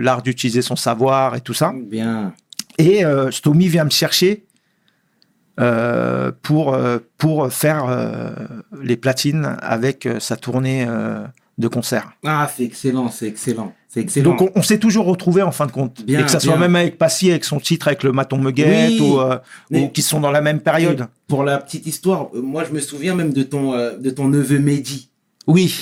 l'art 0.00 0.22
d'utiliser 0.22 0.60
son 0.60 0.74
savoir 0.74 1.36
et 1.36 1.40
tout 1.40 1.54
ça. 1.54 1.72
Bien. 1.88 2.34
Et 2.78 3.04
Stomy 3.30 3.68
vient 3.68 3.84
me 3.84 3.90
chercher 3.90 4.44
pour, 6.42 6.76
pour 7.18 7.52
faire 7.52 8.34
les 8.82 8.96
platines 8.96 9.56
avec 9.62 10.08
sa 10.18 10.36
tournée 10.36 10.84
de 11.58 11.68
concert. 11.68 12.12
Ah, 12.24 12.50
c'est 12.54 12.64
excellent, 12.64 13.08
c'est 13.08 13.26
excellent. 13.26 13.72
C'est 13.88 14.00
excellent. 14.00 14.30
Donc 14.30 14.40
on, 14.40 14.50
on 14.54 14.62
s'est 14.62 14.78
toujours 14.78 15.04
retrouvé 15.04 15.42
en 15.42 15.52
fin 15.52 15.66
de 15.66 15.72
compte. 15.72 16.02
Bien, 16.04 16.20
et 16.20 16.24
que 16.24 16.30
ça 16.30 16.40
soit 16.40 16.56
même 16.56 16.74
avec 16.76 16.96
Passy, 16.96 17.30
avec 17.30 17.44
son 17.44 17.60
titre, 17.60 17.88
avec 17.88 18.02
le 18.02 18.12
Maton 18.12 18.42
Oui, 18.42 18.98
ou, 19.00 19.20
euh, 19.20 19.38
ou 19.70 19.88
qui 19.88 20.00
sont 20.00 20.20
dans 20.20 20.30
la 20.30 20.40
même 20.40 20.60
période. 20.60 21.08
Pour 21.28 21.44
la 21.44 21.58
petite 21.58 21.86
histoire, 21.86 22.28
euh, 22.34 22.40
moi 22.40 22.64
je 22.64 22.72
me 22.72 22.80
souviens 22.80 23.14
même 23.14 23.32
de 23.32 23.42
ton, 23.42 23.74
euh, 23.74 23.96
de 23.98 24.10
ton 24.10 24.28
neveu 24.28 24.58
Mehdi. 24.58 25.10
Oui, 25.48 25.74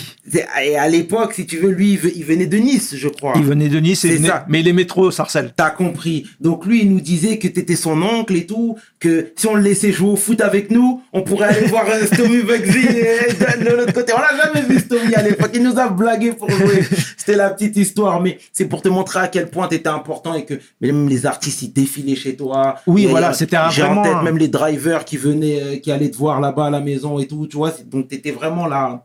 Et 0.62 0.76
à 0.76 0.88
l'époque, 0.88 1.34
si 1.34 1.44
tu 1.44 1.58
veux, 1.58 1.68
lui, 1.70 1.92
il 1.92 1.98
ve- 1.98 2.12
il 2.16 2.24
venait 2.24 2.46
de 2.46 2.56
Nice, 2.56 2.94
je 2.96 3.08
crois. 3.08 3.34
il 3.36 3.42
venait 3.44 3.68
de 3.68 3.78
Nice, 3.78 4.04
et 4.06 4.16
venait- 4.16 4.28
ça. 4.28 4.46
mais 4.48 4.60
il 4.60 4.68
aimait 4.68 4.86
trop 4.86 5.10
Sarcelles. 5.10 5.52
T'as 5.54 5.68
compris. 5.70 6.26
Donc 6.40 6.64
lui, 6.64 6.80
il 6.82 6.90
nous 6.90 7.00
disait 7.00 7.36
que 7.38 7.46
t'étais 7.46 7.76
son 7.76 8.00
oncle 8.00 8.34
et 8.36 8.46
tout, 8.46 8.76
que 8.98 9.32
si 9.36 9.46
on 9.48 9.54
le 9.54 9.60
laissait 9.60 9.92
jouer 9.92 10.10
au 10.12 10.16
foot 10.16 10.40
avec 10.40 10.70
nous, 10.70 11.02
on 11.12 11.20
pourrait 11.22 11.48
aller 11.48 11.66
voir 11.66 11.84
euh, 11.90 12.06
Stomy 12.06 12.42
Bugsy 12.42 12.86
de 13.64 13.76
l'autre 13.76 13.92
côté. 13.92 14.12
On 14.16 14.20
l'a 14.20 14.34
jamais 14.46 14.66
vu 14.66 14.78
Stomy 14.80 15.14
à 15.14 15.22
l'époque. 15.22 15.50
Il 15.54 15.62
nous 15.62 15.78
a 15.78 15.88
blagué 15.88 16.32
pour 16.32 16.50
jouer. 16.50 16.82
C'était 17.18 17.36
la 17.36 17.50
petite 17.50 17.76
histoire, 17.76 18.20
mais 18.22 18.38
c'est 18.52 18.66
pour 18.66 18.80
te 18.80 18.88
montrer 18.88 19.20
à 19.20 19.28
quel 19.28 19.50
point 19.50 19.68
t'étais 19.68 19.88
important 19.90 20.34
et 20.34 20.44
que 20.46 20.54
même 20.80 21.06
les 21.08 21.26
artistes 21.26 21.60
ils 21.62 21.72
défilaient 21.72 22.16
chez 22.16 22.34
toi. 22.34 22.76
Oui, 22.86 23.04
Et, 23.04 23.06
voilà, 23.08 23.34
c'était 23.34 23.56
un- 23.56 23.68
J'ai 23.70 23.82
en 23.82 24.02
tête 24.02 24.22
même 24.24 24.38
les 24.38 24.48
drivers 24.48 25.04
qui 25.04 25.18
venaient, 25.18 25.60
euh, 25.62 25.76
qui 25.76 25.92
allaient 25.92 26.10
te 26.10 26.16
voir 26.16 26.40
là-bas 26.40 26.66
à 26.66 26.70
la 26.70 26.80
maison 26.80 27.18
et 27.18 27.26
tout. 27.26 27.46
Tu 27.46 27.56
vois, 27.58 27.72
donc 27.86 28.08
t'étais 28.08 28.30
vraiment 28.30 28.66
la, 28.66 29.04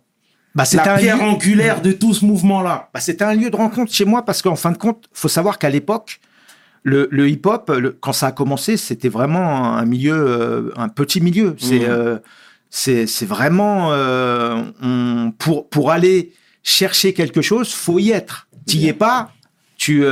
Bah, 0.55 0.63
la 0.73 0.93
un 0.93 0.97
pierre 0.97 1.17
lieu- 1.17 1.23
angulaire 1.23 1.81
de 1.81 1.91
tout 1.91 2.13
ce 2.13 2.23
mouvement-là. 2.25 2.89
Bah, 2.93 2.99
c'était 3.01 3.25
un 3.25 3.33
lieu 3.35 3.49
de 3.49 3.55
rencontre 3.55 3.91
chez 3.93 4.05
moi 4.05 4.23
parce 4.23 4.41
qu'en 4.41 4.55
fin 4.55 4.71
de 4.71 4.77
compte, 4.77 5.05
faut 5.13 5.27
savoir 5.27 5.59
qu'à 5.59 5.69
l'époque, 5.69 6.19
le, 6.83 7.07
le 7.11 7.27
hip-hop, 7.29 7.71
quand 7.99 8.13
ça 8.13 8.27
a 8.27 8.31
commencé, 8.31 8.77
c'était 8.77 9.09
vraiment 9.09 9.75
un 9.75 9.85
milieu, 9.85 10.15
euh, 10.15 10.71
un 10.77 10.87
petit 10.87 11.19
milieu. 11.19 11.55
C'est 11.57 11.79
Mhm. 11.79 11.85
euh, 11.89 12.17
c'est 12.69 13.25
vraiment 13.25 13.89
euh, 13.91 14.61
on- 14.81 15.31
pour 15.37 15.67
pour 15.69 15.91
aller 15.91 16.31
chercher 16.63 17.13
quelque 17.13 17.41
chose, 17.41 17.73
faut 17.73 17.99
y 17.99 18.11
être. 18.11 18.47
T'y 18.65 18.87
es 18.87 18.93
pas, 18.93 19.31
tu 19.77 20.05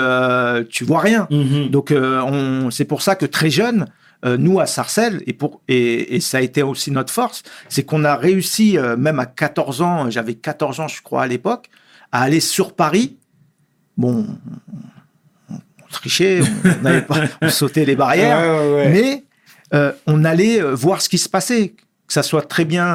tu 0.70 0.84
vois 0.84 1.00
rien. 1.00 1.28
Mhm. 1.32 1.70
Donc 1.70 1.92
on, 1.94 2.70
c'est 2.72 2.86
pour 2.86 3.02
ça 3.02 3.16
que 3.16 3.26
très 3.26 3.50
jeune, 3.50 3.86
euh, 4.26 4.38
nous 4.38 4.60
à 4.60 4.66
Sarcelles, 4.66 5.22
et, 5.28 5.34
pour, 5.34 5.62
et, 5.68 6.16
et 6.16 6.20
ça 6.22 6.38
a 6.38 6.42
été 6.42 6.64
aussi 6.64 6.92
notre 6.92 7.12
force, 7.12 7.44
c'est 7.70 7.84
qu'on 7.84 8.04
a 8.06 8.16
réussi, 8.16 8.78
euh, 8.78 8.96
même 8.96 9.20
à 9.20 9.26
14 9.26 9.82
ans, 9.82 10.10
j'avais 10.10 10.36
14 10.36 10.80
ans 10.80 10.88
je 10.88 11.02
crois 11.02 11.24
à 11.24 11.28
l'époque, 11.28 11.70
à 12.12 12.22
aller 12.22 12.40
sur 12.40 12.74
Paris. 12.74 13.18
Bon, 13.98 14.26
on, 15.50 15.56
on 15.56 15.88
trichait, 15.92 16.42
on, 16.42 17.02
pas, 17.02 17.22
on 17.42 17.50
sautait 17.50 17.86
les 17.86 17.96
barrières, 17.96 18.40
Ouais, 18.40 18.68
ouais, 18.70 18.76
ouais. 18.76 18.90
mais 18.90 19.24
euh, 19.74 19.92
on 20.08 20.24
allait 20.24 20.62
voir 20.62 21.02
ce 21.02 21.10
qui 21.10 21.18
se 21.18 21.30
passait. 21.30 21.74
Que 22.06 22.14
ça 22.14 22.22
soit 22.22 22.42
très 22.42 22.66
bien 22.66 22.86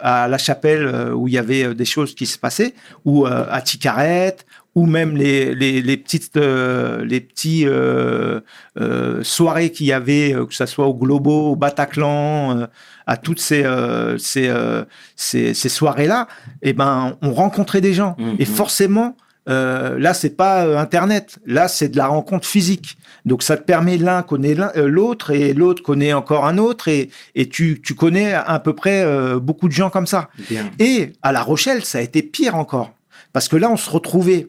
à 0.00 0.28
La 0.28 0.36
Chapelle 0.36 1.12
où 1.14 1.26
il 1.28 1.34
y 1.34 1.38
avait 1.38 1.74
des 1.74 1.86
choses 1.86 2.14
qui 2.14 2.26
se 2.26 2.38
passaient, 2.38 2.74
ou 3.06 3.24
à 3.26 3.60
Ticaret, 3.62 4.36
ou 4.74 4.86
même 4.86 5.16
les, 5.16 5.54
les, 5.54 5.82
les 5.82 5.96
petites 5.96 6.36
euh, 6.36 7.04
les 7.04 7.20
petits 7.20 7.64
euh, 7.66 8.40
euh, 8.80 9.22
soirées 9.22 9.70
qu'il 9.70 9.86
y 9.86 9.92
avait, 9.92 10.34
euh, 10.34 10.46
que 10.46 10.54
ça 10.54 10.66
soit 10.66 10.86
au 10.86 10.94
Globo, 10.94 11.52
au 11.52 11.56
Bataclan, 11.56 12.58
euh, 12.58 12.66
à 13.06 13.16
toutes 13.16 13.40
ces 13.40 13.64
euh, 13.64 14.18
ces, 14.18 14.48
euh, 14.48 14.84
ces, 15.14 15.54
ces 15.54 15.68
soirées-là, 15.68 16.26
et 16.62 16.72
ben 16.72 17.16
on 17.22 17.32
rencontrait 17.32 17.80
des 17.80 17.92
gens. 17.92 18.16
Mhm. 18.18 18.36
Et 18.38 18.44
forcément, 18.44 19.16
euh, 19.48 19.98
là 19.98 20.12
c'est 20.12 20.36
pas 20.36 20.80
Internet, 20.80 21.38
là 21.46 21.68
c'est 21.68 21.88
de 21.90 21.96
la 21.96 22.06
rencontre 22.08 22.46
physique. 22.46 22.96
Donc 23.24 23.42
ça 23.42 23.56
te 23.56 23.62
permet 23.62 23.96
l'un 23.96 24.22
connaît 24.22 24.56
l'autre 24.76 25.30
et 25.30 25.54
l'autre 25.54 25.82
connaît 25.82 26.12
encore 26.12 26.46
un 26.46 26.58
autre 26.58 26.88
et, 26.88 27.10
et 27.34 27.48
tu, 27.48 27.80
tu 27.82 27.94
connais 27.94 28.34
à 28.34 28.58
peu 28.58 28.74
près 28.74 29.02
euh, 29.02 29.38
beaucoup 29.38 29.68
de 29.68 29.72
gens 29.72 29.88
comme 29.88 30.06
ça. 30.06 30.28
Bien. 30.50 30.70
Et 30.78 31.12
à 31.22 31.32
La 31.32 31.42
Rochelle, 31.42 31.84
ça 31.84 31.98
a 31.98 32.00
été 32.02 32.22
pire 32.22 32.54
encore. 32.56 32.92
Parce 33.32 33.48
que 33.48 33.56
là, 33.56 33.70
on 33.70 33.76
se 33.76 33.90
retrouvait 33.90 34.48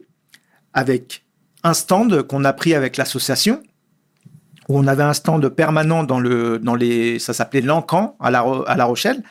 avec 0.76 1.24
un 1.64 1.74
stand 1.74 2.22
qu'on 2.22 2.44
a 2.44 2.52
pris 2.52 2.74
avec 2.74 2.96
l'association, 2.96 3.60
où 4.68 4.78
on 4.78 4.86
avait 4.86 5.02
un 5.02 5.14
stand 5.14 5.48
permanent 5.48 6.04
dans 6.04 6.20
le, 6.20 6.58
dans 6.60 6.74
les, 6.76 7.18
ça 7.18 7.32
s'appelait 7.32 7.62
l'Encan 7.62 8.16
à 8.20 8.30
la, 8.30 8.44
à 8.66 8.76
la 8.76 8.84
Rochelle. 8.84 9.22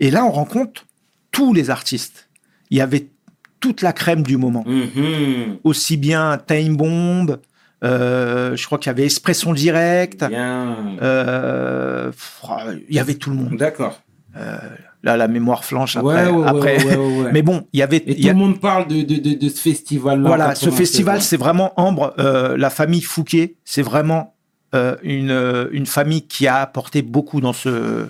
Et 0.00 0.10
là, 0.10 0.24
on 0.24 0.30
rencontre 0.30 0.86
tous 1.30 1.52
les 1.52 1.70
artistes. 1.70 2.28
Il 2.70 2.78
y 2.78 2.80
avait 2.80 3.08
toute 3.60 3.82
la 3.82 3.92
crème 3.92 4.22
du 4.22 4.36
moment. 4.36 4.64
Mhm. 4.66 5.58
Aussi 5.64 5.96
bien 5.96 6.38
Time 6.46 6.76
Bomb, 6.76 7.38
euh, 7.84 8.56
je 8.56 8.64
crois 8.66 8.78
qu'il 8.78 8.88
y 8.90 8.94
avait 8.94 9.04
Expression 9.04 9.52
Direct, 9.52 10.24
Bien. 10.24 10.96
euh, 11.02 12.10
il 12.88 12.94
y 12.94 12.98
avait 12.98 13.14
tout 13.14 13.30
le 13.30 13.36
monde. 13.36 13.56
D'accord. 13.56 14.00
Là, 15.08 15.16
la 15.16 15.28
mémoire 15.28 15.64
flanche 15.64 15.96
après. 15.96 16.26
ouais, 16.26 16.30
ouais, 16.30 16.46
après. 16.46 16.84
ouais, 16.84 16.96
ouais, 16.96 17.22
ouais. 17.22 17.30
Mais 17.32 17.42
bon, 17.42 17.66
il 17.72 17.80
y 17.80 17.82
avait. 17.82 17.96
Et 18.06 18.14
tout 18.14 18.20
y 18.20 18.28
a- 18.28 18.32
le 18.34 18.38
monde 18.38 18.60
parle 18.60 18.86
de, 18.88 19.02
de, 19.02 19.16
de, 19.16 19.34
de 19.34 19.48
ce 19.48 19.60
festival-là. 19.60 20.28
Voilà, 20.28 20.54
ce 20.54 20.66
96, 20.66 20.76
festival, 20.78 21.14
ouais. 21.16 21.20
c'est 21.22 21.36
vraiment 21.38 21.72
Ambre, 21.80 22.12
euh, 22.18 22.56
la 22.56 22.68
famille 22.70 23.00
Fouquet, 23.00 23.54
c'est 23.64 23.82
vraiment 23.82 24.34
euh, 24.74 24.96
une, 25.02 25.30
euh, 25.30 25.68
une 25.72 25.86
famille 25.86 26.26
qui 26.26 26.46
a 26.46 26.56
apporté 26.56 27.00
beaucoup 27.00 27.40
dans 27.40 27.54
ce, 27.54 28.06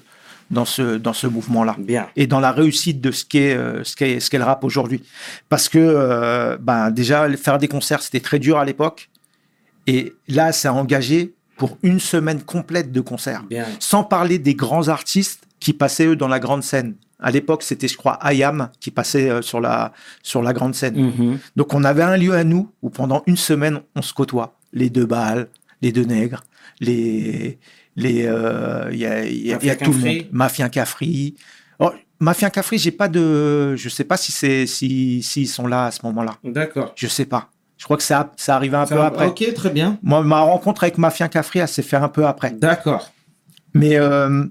dans 0.51 0.65
ce, 0.65 0.97
dans 0.97 1.13
ce 1.13 1.27
mouvement-là 1.29 1.77
Bien. 1.79 2.09
et 2.17 2.27
dans 2.27 2.41
la 2.41 2.51
réussite 2.51 3.01
de 3.01 3.11
ce 3.13 3.25
qu'est 3.25 3.55
euh, 3.55 3.85
ce 3.85 3.95
qu'est 3.95 4.19
ce 4.19 4.29
qu'est 4.31 4.39
le 4.39 4.45
rap 4.45 4.65
aujourd'hui. 4.65 5.03
Parce 5.51 5.69
que 5.69 5.79
euh, 5.79 6.57
ben 6.61 6.91
déjà 6.91 7.29
faire 7.37 7.59
des 7.59 7.69
concerts 7.69 8.03
c'était 8.03 8.19
très 8.21 8.39
dur 8.41 8.59
à 8.59 8.65
l'époque 8.65 9.09
et 9.87 10.15
là 10.27 10.51
ça 10.53 10.71
a 10.71 10.73
engagé 10.73 11.35
pour 11.59 11.77
une 11.83 12.01
semaine 12.01 12.41
complète 12.43 12.93
de 12.93 13.01
concerts. 13.01 13.43
Bien. 13.51 13.67
Sans 13.81 14.03
parler 14.05 14.39
des 14.39 14.55
grands 14.55 14.89
artistes 14.89 15.45
qui 15.61 15.73
passaient 15.73 16.07
eux 16.07 16.17
dans 16.17 16.29
la 16.29 16.39
grande 16.41 16.63
scène. 16.63 16.95
À 17.21 17.31
l'époque 17.33 17.63
c'était 17.65 17.89
je 17.89 17.97
crois 17.97 18.13
Ayam 18.25 18.71
qui 18.81 18.91
passait 18.93 19.29
euh, 19.29 19.43
sur 19.43 19.61
la 19.61 19.93
sur 20.23 20.43
la 20.43 20.53
grande 20.53 20.75
scène. 20.75 20.97
Mhm. 20.97 21.39
Donc 21.57 21.75
on 21.75 21.83
avait 21.85 22.03
un 22.03 22.17
lieu 22.17 22.33
à 22.35 22.45
nous 22.45 22.71
où 22.83 22.91
pendant 22.91 23.23
une 23.27 23.37
semaine 23.37 23.81
on 23.97 24.03
se 24.03 24.13
côtoie. 24.15 24.55
Les 24.73 24.91
deux 24.91 25.07
balles, 25.07 25.49
les 25.83 25.91
deux 25.93 26.05
nègres, 26.05 26.45
les 26.81 27.59
les 27.97 28.25
euh, 28.27 28.89
il 28.93 28.99
y 28.99 29.07
a, 29.07 29.25
il 29.25 29.47
y 29.47 29.53
a- 29.53 29.59
il 29.61 29.67
y 29.67 29.71
a 29.71 29.75
Mafia 29.75 29.77
tout 29.77 29.93
le 29.93 29.99
monde. 29.99 30.27
Mafia 30.31 30.69
Cafri. 30.69 31.35
Oh, 31.81 31.91
Mafia 32.21 32.51
Cafri, 32.51 32.79
j'ai 32.79 32.91
pas 32.93 33.09
de 33.09 33.75
je 33.77 33.89
sais 33.89 34.05
pas 34.05 34.17
si 34.17 34.31
c'est 34.31 34.67
si 34.67 35.23
s'ils 35.23 35.49
sont 35.49 35.67
là 35.67 35.87
à 35.87 35.91
ce 35.91 36.01
moment-là. 36.05 36.37
D'accord. 36.45 36.93
Je 36.97 37.07
sais 37.09 37.25
pas. 37.25 37.51
Je 37.79 37.85
crois 37.85 37.97
que 37.97 38.03
ça 38.05 38.33
ça 38.37 38.55
arrivait 38.57 38.77
un 38.77 38.87
Ça- 38.87 38.95
peu 38.95 39.03
après. 39.03 39.27
Ok, 39.27 39.45
très 39.55 39.71
bien. 39.71 39.99
Moi 40.03 40.23
ma 40.23 40.41
rencontre 40.41 40.85
avec 40.85 40.99
Mafia 40.99 41.29
Cafri 41.29 41.59
elle 41.61 41.69
s'est 41.69 41.83
fait 41.83 41.97
un 41.97 42.09
peu 42.09 42.27
après. 42.27 42.53
D'accord. 42.53 43.11
Mais 43.75 43.97
euh, 43.97 44.45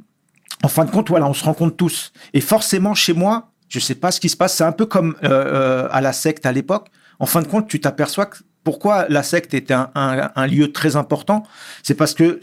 en 0.64 0.68
fin 0.68 0.86
de 0.86 0.92
compte, 0.92 1.10
voilà, 1.10 1.28
on 1.28 1.34
se 1.34 1.44
rencontre 1.44 1.76
tous. 1.76 2.12
Et 2.34 2.42
forcément, 2.42 2.94
chez 2.96 3.14
moi, 3.14 3.52
je 3.70 3.80
sais 3.80 3.96
pas 3.96 4.12
ce 4.12 4.20
qui 4.20 4.30
se 4.30 4.38
passe. 4.38 4.56
C'est 4.56 4.64
un 4.64 4.72
peu 4.72 4.86
comme 4.86 5.16
euh, 5.24 5.30
euh, 5.30 5.88
à 5.92 6.02
la 6.02 6.14
secte 6.14 6.46
à 6.46 6.52
l'époque. 6.52 6.88
En 7.20 7.26
fin 7.26 7.42
de 7.42 7.48
compte, 7.48 7.68
tu 7.68 7.80
t'aperçois 7.80 8.26
que 8.28 8.38
pourquoi 8.64 9.06
la 9.10 9.24
secte 9.24 9.54
était 9.54 9.74
un, 9.74 9.90
un- 9.96 10.32
un 10.36 10.48
lieu 10.48 10.72
très 10.72 10.96
important. 10.96 11.44
C'est 11.84 11.94
parce 11.96 12.14
que 12.14 12.40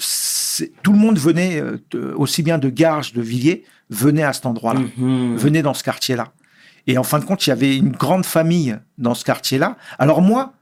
tout 0.82 0.92
le 0.92 0.98
monde 0.98 1.18
venait, 1.18 1.60
euh, 1.60 1.82
de- 1.90 2.14
aussi 2.16 2.42
bien 2.42 2.58
de 2.58 2.68
Garges, 2.70 3.12
de 3.12 3.20
Villiers, 3.22 3.64
venait 3.90 4.22
à 4.22 4.32
cet 4.32 4.46
endroit-là, 4.46 4.80
Mhm. 4.96 5.36
venait 5.36 5.62
dans 5.62 5.74
ce 5.74 5.82
quartier-là. 5.84 6.32
Et 6.86 6.96
en 6.98 7.02
fin 7.02 7.18
de 7.18 7.24
compte, 7.24 7.46
il 7.46 7.50
y 7.50 7.52
avait 7.52 7.76
une 7.76 7.90
grande 7.92 8.24
famille 8.26 8.78
dans 8.98 9.14
ce 9.14 9.24
quartier-là. 9.24 9.76
Alors 9.98 10.22
moi, 10.22 10.52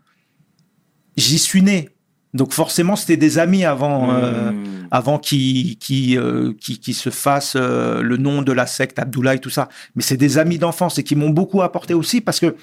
j'y 1.17 1.39
suis 1.39 1.63
né. 1.63 1.89
Donc 2.35 2.53
forcément, 2.53 2.97
c'était 2.97 3.17
des 3.17 3.39
amis 3.39 3.65
avant. 3.65 4.11
euh, 4.13 4.51
Mhm. 4.53 4.89
avant 4.91 5.19
qu'il 5.19 5.79
qui, 5.79 6.19
qui, 6.61 6.79
qui 6.79 6.93
se 6.93 7.09
fasse 7.09 7.55
euh, 7.57 8.03
le 8.03 8.19
nom 8.19 8.43
de 8.43 8.53
la 8.53 8.67
secte 8.67 8.99
Abdoulaye, 8.99 9.41
tout 9.41 9.49
ça. 9.49 9.71
Mais 9.97 10.03
c'est 10.03 10.19
des 10.19 10.37
amis 10.37 10.59
d'enfance 10.59 10.99
et 10.99 11.03
qui 11.03 11.17
m'ont 11.17 11.31
beaucoup 11.31 11.63
apporté 11.63 11.95
aussi 11.95 12.21
parce 12.21 12.39
que 12.41 12.55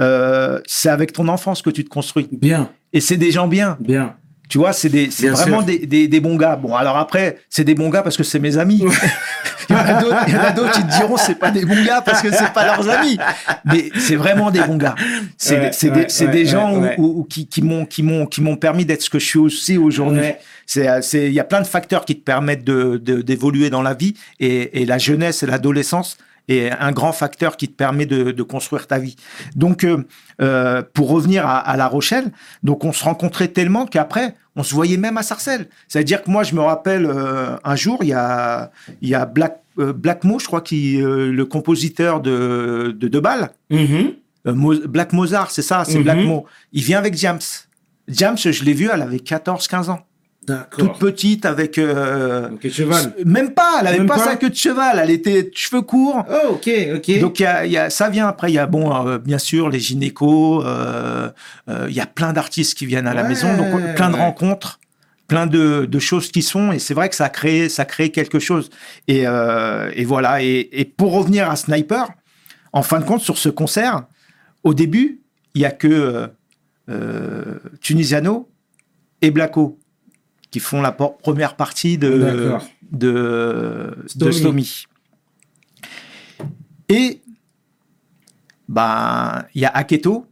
euh, 0.00 0.60
c'est 0.66 0.90
avec 0.90 1.12
ton 1.12 1.26
enfance 1.26 1.62
que 1.62 1.70
tu 1.70 1.82
te 1.84 1.88
construis. 1.88 2.28
Bien, 2.30 2.70
Et 2.92 3.00
c'est 3.00 3.16
des 3.16 3.32
gens 3.32 3.48
bien. 3.48 3.76
bien. 3.80 4.14
Tu 4.48 4.58
vois, 4.58 4.72
c'est 4.72 4.88
des, 4.88 5.10
c'est 5.10 5.28
vraiment 5.28 5.60
des, 5.62 5.86
des, 5.86 6.06
des 6.06 6.20
bons 6.20 6.36
gars. 6.36 6.54
Bon, 6.56 6.74
alors 6.74 6.96
après, 6.96 7.38
c'est 7.50 7.64
des 7.64 7.74
bons 7.74 7.88
gars 7.90 8.02
parce 8.02 8.16
que 8.16 8.22
c'est 8.22 8.38
mes 8.38 8.58
amis. 8.58 8.84
il 9.68 9.74
y 9.74 9.78
en 9.78 9.82
a 9.84 10.00
d'autres, 10.00 10.16
il 10.28 10.34
y 10.34 10.36
en 10.36 10.40
a 10.40 10.50
d'autres 10.52 10.72
qui 10.72 10.82
te 10.84 10.96
diront 10.98 11.16
c'est 11.16 11.34
pas 11.34 11.50
des 11.50 11.64
bons 11.64 11.82
gars 11.84 12.00
parce 12.00 12.22
que 12.22 12.30
c'est 12.30 12.52
pas 12.52 12.64
leurs 12.64 12.88
amis. 12.88 13.18
Mais 13.64 13.90
c'est 13.98 14.14
vraiment 14.16 14.50
des 14.52 14.60
bons 14.60 14.76
gars. 14.76 14.94
C'est 15.36 15.58
Ouais, 15.58 15.70
c'est 15.72 15.90
ouais, 15.90 16.06
des, 16.06 16.24
ouais, 16.26 16.30
des 16.32 16.46
gens 16.46 16.72
où- 16.74 16.80
ouais. 16.82 16.94
où- 16.98 17.20
où 17.20 17.24
qui, 17.24 17.46
qui 17.48 17.60
m'ont 17.62 17.84
qui 17.86 18.02
m'ont 18.04 18.26
qui 18.26 18.40
m'ont 18.40 18.56
permis 18.56 18.84
d'être 18.84 19.02
ce 19.02 19.10
que 19.10 19.18
je 19.18 19.26
suis 19.26 19.38
aussi 19.40 19.76
aujourd'hui. 19.78 20.32
C'est 20.64 20.86
c'est 21.02 21.26
il 21.26 21.32
y 21.32 21.40
a 21.40 21.44
plein 21.44 21.60
de 21.60 21.66
facteurs 21.66 22.04
qui 22.04 22.16
te 22.16 22.22
permettent 22.24 22.64
de 22.64 22.98
de- 23.02 23.22
d'évoluer 23.22 23.68
dans 23.70 23.82
la 23.82 23.94
vie 23.94 24.14
et, 24.38 24.82
et 24.82 24.86
la 24.86 24.98
jeunesse 24.98 25.42
et 25.42 25.46
l'adolescence 25.46 26.18
est 26.48 26.70
un 26.70 26.92
grand 26.92 27.12
facteur 27.12 27.56
qui 27.56 27.68
te 27.68 27.74
permet 27.74 28.06
de, 28.06 28.30
de 28.30 28.42
construire 28.42 28.86
ta 28.86 28.98
vie. 28.98 29.16
Donc, 29.54 29.84
euh, 29.84 30.04
euh, 30.40 30.82
pour 30.94 31.08
revenir 31.10 31.46
à, 31.46 31.58
à 31.58 31.76
La 31.76 31.88
Rochelle, 31.88 32.30
donc 32.62 32.84
on 32.84 32.92
se 32.92 33.02
rencontrait 33.04 33.48
tellement 33.48 33.86
qu'après, 33.86 34.34
on 34.54 34.62
se 34.62 34.74
voyait 34.74 34.96
même 34.96 35.16
à 35.18 35.22
Sarcelles. 35.22 35.68
C'est-à-dire 35.88 36.22
que 36.22 36.30
moi, 36.30 36.42
je 36.44 36.54
me 36.54 36.60
rappelle 36.60 37.06
euh, 37.06 37.56
un 37.64 37.76
jour, 37.76 37.98
il 38.02 38.08
y 38.08 38.12
a, 38.12 38.70
il 39.02 39.08
y 39.08 39.14
a 39.14 39.26
Black, 39.26 39.60
euh, 39.78 39.92
Black 39.92 40.24
Mo, 40.24 40.38
je 40.38 40.46
crois, 40.46 40.60
qui 40.60 41.00
euh, 41.02 41.30
le 41.32 41.44
compositeur 41.46 42.20
de 42.20 42.94
de, 42.98 43.08
de 43.08 43.20
Bâle, 43.20 43.50
Mhm. 43.70 44.12
euh, 44.46 44.54
Mo- 44.54 44.86
Black 44.88 45.12
Mozart, 45.12 45.50
c'est 45.50 45.62
ça, 45.62 45.84
c'est 45.84 45.98
Mhm. 45.98 46.04
Black 46.04 46.18
Mo. 46.24 46.46
Il 46.72 46.82
vient 46.84 46.98
avec 46.98 47.16
James. 47.16 47.40
James, 48.08 48.36
je 48.38 48.62
l'ai 48.64 48.72
vu, 48.72 48.88
elle 48.92 49.02
avait 49.02 49.18
14-15 49.18 49.90
ans. 49.90 50.00
Toute 50.78 50.98
petite, 50.98 51.44
avec... 51.44 51.78
euh, 51.78 52.48
cheval. 52.70 53.14
Même 53.24 53.52
pas, 53.52 53.78
elle 53.80 53.86
avait 53.88 53.98
Même 53.98 54.06
pas, 54.06 54.16
pas 54.16 54.24
sa 54.24 54.36
queue 54.36 54.50
de 54.50 54.54
cheval, 54.54 54.98
elle 55.02 55.10
était 55.10 55.50
cheveux 55.54 55.82
courts. 55.82 56.24
Oh, 56.30 56.52
ok, 56.54 56.70
ok. 56.96 57.20
Donc 57.20 57.40
il 57.40 57.42
y 57.42 57.46
a, 57.46 57.66
il 57.66 57.72
y 57.72 57.76
a- 57.78 57.90
ça 57.90 58.08
vient 58.08 58.28
après. 58.28 58.50
Il 58.50 58.54
y 58.54 58.58
a 58.58 58.66
bon, 58.66 58.94
euh, 59.06 59.18
bien 59.18 59.38
sûr, 59.38 59.68
les 59.68 59.80
gynécos. 59.80 60.62
euh, 60.64 61.30
euh, 61.68 61.86
il 61.88 61.94
y 61.94 62.00
a 62.00 62.06
plein 62.06 62.32
d'artistes 62.32 62.74
qui 62.78 62.86
viennent 62.86 63.06
à 63.08 63.14
la 63.14 63.22
Ouais, 63.22 63.28
maison, 63.28 63.56
donc 63.56 63.94
plein 63.96 64.08
de 64.10 64.14
ouais. 64.14 64.20
rencontres, 64.20 64.78
plein 65.28 65.46
de, 65.46 65.84
de 65.84 65.98
choses 65.98 66.30
qui 66.30 66.42
sont. 66.42 66.70
Et 66.72 66.78
c'est 66.78 66.94
vrai 66.94 67.08
que 67.08 67.16
ça 67.16 67.24
a 67.26 67.28
créé, 67.28 67.68
ça 67.68 67.82
a 67.82 67.84
créé 67.84 68.10
quelque 68.10 68.38
chose. 68.38 68.70
Et, 69.08 69.22
et 69.22 70.04
voilà. 70.04 70.42
Et, 70.42 70.68
et 70.80 70.84
pour 70.84 71.12
revenir 71.12 71.50
à 71.50 71.56
Sniper, 71.56 72.06
en 72.72 72.82
fin 72.82 73.00
de 73.00 73.04
compte, 73.04 73.20
sur 73.22 73.38
ce 73.38 73.48
concert, 73.48 74.02
au 74.62 74.74
début, 74.74 75.20
il 75.54 75.62
y 75.62 75.64
a 75.64 75.70
que 75.70 76.28
Tunisiano 77.80 78.48
et 79.22 79.30
Blacko 79.30 79.78
qui 80.50 80.60
font 80.60 80.80
la 80.80 80.92
première 80.92 81.56
partie 81.56 81.98
de 81.98 82.56
de 82.92 83.94
Stomy. 84.06 84.26
de 84.26 84.30
Stomy. 84.32 84.84
Et 86.88 87.20
bah 88.68 89.46
il 89.54 89.60
y 89.62 89.64
a 89.64 89.70
Aketo 89.70 90.26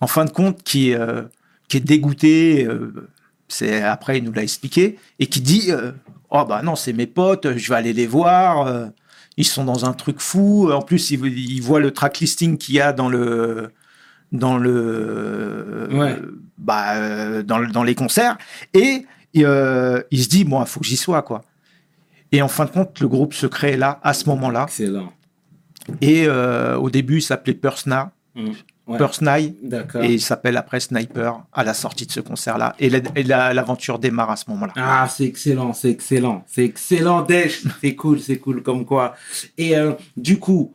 en 0.00 0.06
fin 0.06 0.24
de 0.24 0.30
compte 0.30 0.62
qui 0.62 0.94
euh, 0.94 1.22
qui 1.68 1.76
est 1.78 1.80
dégoûté 1.80 2.64
euh, 2.66 3.08
c'est 3.48 3.82
après 3.82 4.18
il 4.18 4.24
nous 4.24 4.32
l'a 4.32 4.42
expliqué 4.42 4.98
et 5.18 5.26
qui 5.26 5.40
dit 5.40 5.70
euh, 5.70 5.92
oh 6.30 6.44
bah 6.46 6.62
non 6.62 6.74
c'est 6.74 6.92
mes 6.94 7.06
potes 7.06 7.56
je 7.56 7.68
vais 7.68 7.74
aller 7.76 7.92
les 7.92 8.06
voir 8.06 8.88
ils 9.36 9.44
sont 9.46 9.64
dans 9.64 9.84
un 9.84 9.92
truc 9.92 10.20
fou 10.20 10.70
en 10.72 10.80
plus 10.82 11.10
ils, 11.10 11.26
ils 11.26 11.60
voient 11.62 11.80
le 11.80 11.90
track 11.90 12.18
listing 12.20 12.56
qu'il 12.56 12.74
y 12.76 12.80
a 12.80 12.92
dans 12.92 13.08
le 13.08 13.70
dans 14.32 14.56
le 14.58 15.88
Ouais. 15.92 16.16
bah 16.58 17.42
dans, 17.42 17.58
le- 17.58 17.68
dans 17.68 17.84
les 17.84 17.94
concerts 17.94 18.36
et 18.74 19.06
euh, 19.38 20.02
il 20.10 20.22
se 20.22 20.28
dit 20.28 20.44
bon 20.44 20.60
il 20.62 20.66
faut 20.66 20.80
que 20.80 20.86
j'y 20.86 20.96
sois 20.96 21.22
quoi 21.22 21.42
et 22.32 22.42
en 22.42 22.48
fin 22.48 22.64
de 22.64 22.70
compte 22.70 23.00
le 23.00 23.08
groupe 23.08 23.34
se 23.34 23.46
crée 23.46 23.76
là 23.76 24.00
à 24.02 24.12
ce 24.14 24.28
moment 24.28 24.50
là 24.50 24.64
Excellent. 24.68 25.12
et 26.00 26.24
euh, 26.26 26.76
au 26.76 26.90
début 26.90 27.18
il 27.18 27.22
s'appelait 27.22 27.54
Persna 27.54 28.12
Mm. 28.38 28.50
Ouais. 28.86 28.98
Et 30.02 30.12
il 30.12 30.20
s'appelle 30.20 30.58
après 30.58 30.78
Sniper 30.78 31.40
à 31.54 31.64
la 31.64 31.72
sortie 31.72 32.04
de 32.06 32.12
ce 32.12 32.20
concert 32.20 32.58
là 32.58 32.76
et 32.78 32.90
la- 32.90 33.00
et 33.16 33.22
la- 33.22 33.54
l'aventure 33.54 33.98
démarre 33.98 34.30
à 34.30 34.36
ce 34.36 34.44
moment 34.48 34.66
là 34.66 34.72
Ah, 34.76 35.08
c'est 35.08 35.24
excellent, 35.24 35.72
c'est 35.72 35.90
excellent. 35.90 36.44
C'est 36.46 36.64
excellent, 36.66 37.22
Desh. 37.22 37.64
C'est 37.80 37.94
cool, 37.96 38.20
c'est 38.20 38.36
cool 38.38 38.62
comme 38.62 38.84
quoi. 38.84 39.14
Et 39.56 39.76
euh, 39.76 39.92
du 40.18 40.38
coup, 40.38 40.74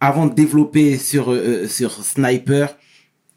avant 0.00 0.26
de 0.26 0.34
développer 0.34 0.98
sur, 0.98 1.32
euh, 1.32 1.68
sur 1.68 1.92
Sniper, 1.92 2.76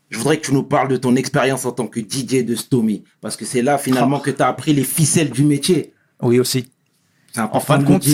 je 0.10 0.18
voudrais 0.18 0.38
que 0.38 0.46
tu 0.46 0.54
nous 0.54 0.64
parles 0.64 0.88
de 0.90 0.98
ton 0.98 1.16
expérience 1.16 1.66
en 1.66 1.72
tant 1.72 1.88
que 1.88 2.00
DJ 2.00 2.44
de 2.46 2.56
Stomy. 2.56 3.04
Parce 3.22 3.36
que 3.38 3.46
c'est 3.46 3.62
là, 3.62 3.78
finalement, 3.78 4.18
Oh. 4.18 4.22
que 4.24 4.32
tu 4.32 4.42
as 4.42 4.48
appris 4.48 4.74
les 4.74 4.84
ficelles 4.84 5.30
du 5.30 5.44
métier. 5.44 5.94
oui 6.22 6.40
aussi 6.40 6.70
C'est 7.32 7.42
en 7.42 7.60
fin 7.60 7.78
de 7.78 7.84
compte 7.86 8.06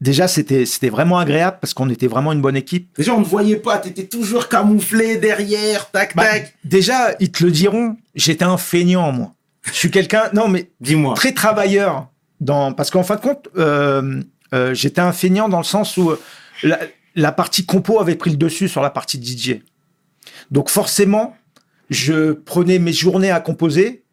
déjà 0.00 0.26
c'était 0.28 0.66
c'était 0.66 0.90
vraiment 0.90 1.18
agréable 1.18 1.58
parce 1.60 1.72
qu'on 1.72 1.88
était 1.88 2.08
vraiment 2.08 2.32
une 2.32 2.42
bonne 2.42 2.56
équipe 2.56 2.88
Déjà, 2.96 3.14
on 3.14 3.20
ne 3.20 3.24
voyait 3.24 3.56
pas. 3.56 3.78
Tu 3.78 3.88
étais 3.88 4.04
toujours 4.06 4.48
camouflé 4.48 5.16
derrière. 5.16 5.90
Tac, 5.92 6.14
Bah, 6.16 6.24
tac. 6.24 6.54
déjà 6.64 7.14
ils 7.20 7.30
te 7.30 7.44
le 7.44 7.50
diront 7.50 7.96
j'étais 8.14 8.44
un 8.44 8.58
feignant 8.58 9.12
moi 9.12 9.32
je 9.66 9.72
suis 9.72 9.90
quelqu'un 9.90 10.24
non 10.34 10.48
mais 10.48 10.70
Dis-moi. 10.80 11.14
très 11.14 11.32
travailleur 11.32 12.08
dans 12.40 12.72
parce 12.74 12.90
qu'en 12.90 13.02
fin 13.04 13.14
de 13.16 13.20
compte 13.20 13.48
euh, 13.56 14.20
euh, 14.52 14.74
j'étais 14.74 15.00
un 15.00 15.12
feignant 15.12 15.48
dans 15.48 15.58
le 15.58 15.64
sens 15.64 15.96
où 15.96 16.10
euh, 16.10 16.20
la, 16.64 16.80
la 17.14 17.32
partie 17.32 17.64
compo 17.64 17.98
avait 18.00 18.16
pris 18.16 18.30
le 18.30 18.36
dessus 18.36 18.68
sur 18.68 18.82
la 18.82 18.90
partie 18.90 19.22
DJ 19.22 19.60
donc 20.50 20.68
forcément 20.68 21.34
je 21.94 22.32
prenais 22.32 22.78
mes 22.78 22.92
journées 22.92 23.30
à 23.30 23.40
composer 23.40 24.04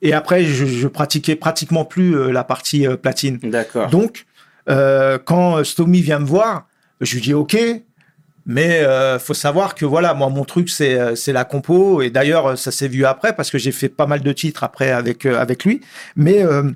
et 0.00 0.12
après 0.14 0.44
je, 0.44 0.64
je 0.64 0.88
pratiquais 0.88 1.36
pratiquement 1.36 1.84
plus 1.84 2.16
euh, 2.16 2.32
la 2.32 2.44
partie 2.44 2.86
euh, 2.86 2.96
platine. 2.96 3.38
D'accord. 3.42 3.90
donc 3.90 4.24
euh, 4.70 5.18
quand 5.22 5.62
Stomy 5.62 6.00
vient 6.00 6.20
me 6.20 6.26
voir 6.26 6.66
je 7.00 7.14
lui 7.14 7.20
dis 7.20 7.34
ok 7.34 7.56
mais 8.46 8.80
euh, 8.82 9.18
faut 9.18 9.34
savoir 9.34 9.74
que 9.74 9.86
voilà 9.86 10.12
moi 10.14 10.28
mon 10.28 10.44
truc 10.44 10.68
c'est 10.68 11.16
c'est 11.16 11.32
la 11.32 11.44
compo. 11.44 12.02
Et 12.02 12.10
d'ailleurs 12.10 12.58
ça 12.58 12.70
s'est 12.70 12.88
vu 12.88 13.04
après 13.06 13.34
parce 13.34 13.50
que 13.50 13.58
j'ai 13.58 13.72
fait 13.72 13.88
pas 13.88 14.06
mal 14.06 14.20
de 14.20 14.32
titres 14.32 14.64
après 14.64 14.90
avec 14.90 15.24
euh, 15.24 15.38
avec 15.40 15.64
lui. 15.64 15.80
Mais 16.16 16.42
euh, 16.42 16.70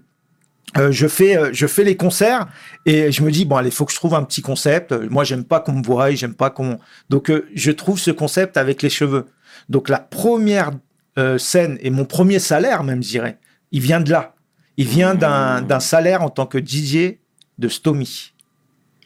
je 0.90 1.06
fais 1.06 1.36
je 1.52 1.66
fais 1.66 1.84
les 1.84 1.96
concerts 1.96 2.46
et 2.86 3.12
je 3.12 3.22
me 3.22 3.30
dis 3.30 3.44
bon 3.44 3.56
allez 3.56 3.70
faut 3.70 3.84
que 3.84 3.92
je 3.92 3.96
trouve 3.96 4.14
un 4.14 4.22
petit 4.22 4.42
concept. 4.42 4.92
Moi 5.10 5.24
j'aime 5.24 5.44
pas 5.44 5.60
qu'on 5.60 5.72
me 5.72 5.82
voie 5.82 6.10
j'aime 6.12 6.34
pas 6.34 6.50
qu'on 6.50 6.78
donc 7.10 7.30
je 7.54 7.70
trouve 7.70 7.98
ce 7.98 8.10
concept 8.10 8.56
avec 8.56 8.82
les 8.82 8.90
cheveux 8.90 9.26
donc 9.68 9.88
la 9.88 9.98
première 9.98 10.70
euh, 11.18 11.38
scène 11.38 11.78
et 11.80 11.90
mon 11.90 12.04
premier 12.04 12.38
salaire 12.38 12.84
même 12.84 13.02
je 13.02 13.08
dirais 13.08 13.38
il 13.72 13.80
vient 13.80 14.00
de 14.00 14.10
là 14.10 14.34
il 14.76 14.86
vient 14.86 15.14
d'un 15.14 15.62
d'un 15.62 15.80
salaire 15.80 16.22
en 16.22 16.30
tant 16.30 16.46
que 16.46 16.58
DJ 16.58 17.18
de 17.58 17.68
Stomy 17.68 18.32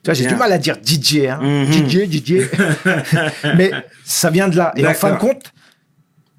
tu 0.02 0.10
vois, 0.10 0.14
j'ai 0.14 0.26
du 0.26 0.34
mal 0.34 0.52
à 0.52 0.58
dire 0.58 0.76
DJ, 0.84 1.26
hein. 1.28 1.38
Mhm. 1.40 1.88
DJ, 1.88 2.10
DJ. 2.10 2.50
Mais 3.56 3.70
ça 4.04 4.30
vient 4.30 4.48
de 4.48 4.56
là. 4.56 4.72
Et 4.76 4.84
en 4.84 4.94
fin 4.94 5.12
de 5.12 5.18
compte, 5.18 5.52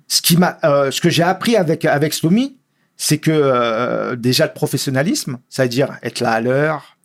ce 0.09 0.21
qui 0.21 0.35
m'a, 0.35 0.57
euh, 0.65 0.91
ce 0.91 0.99
que 0.99 1.09
j'ai 1.09 1.23
appris 1.23 1.55
avec 1.55 1.85
avec 1.85 2.13
Stomy, 2.13 2.57
c'est 2.97 3.19
que 3.19 3.31
euh, 3.31 4.17
déjà 4.17 4.47
le 4.47 4.51
professionnalisme, 4.51 5.37
c'est-à-dire 5.47 5.97
être 6.03 6.19
là 6.19 6.31
à 6.31 6.41
l'heure, 6.41 6.97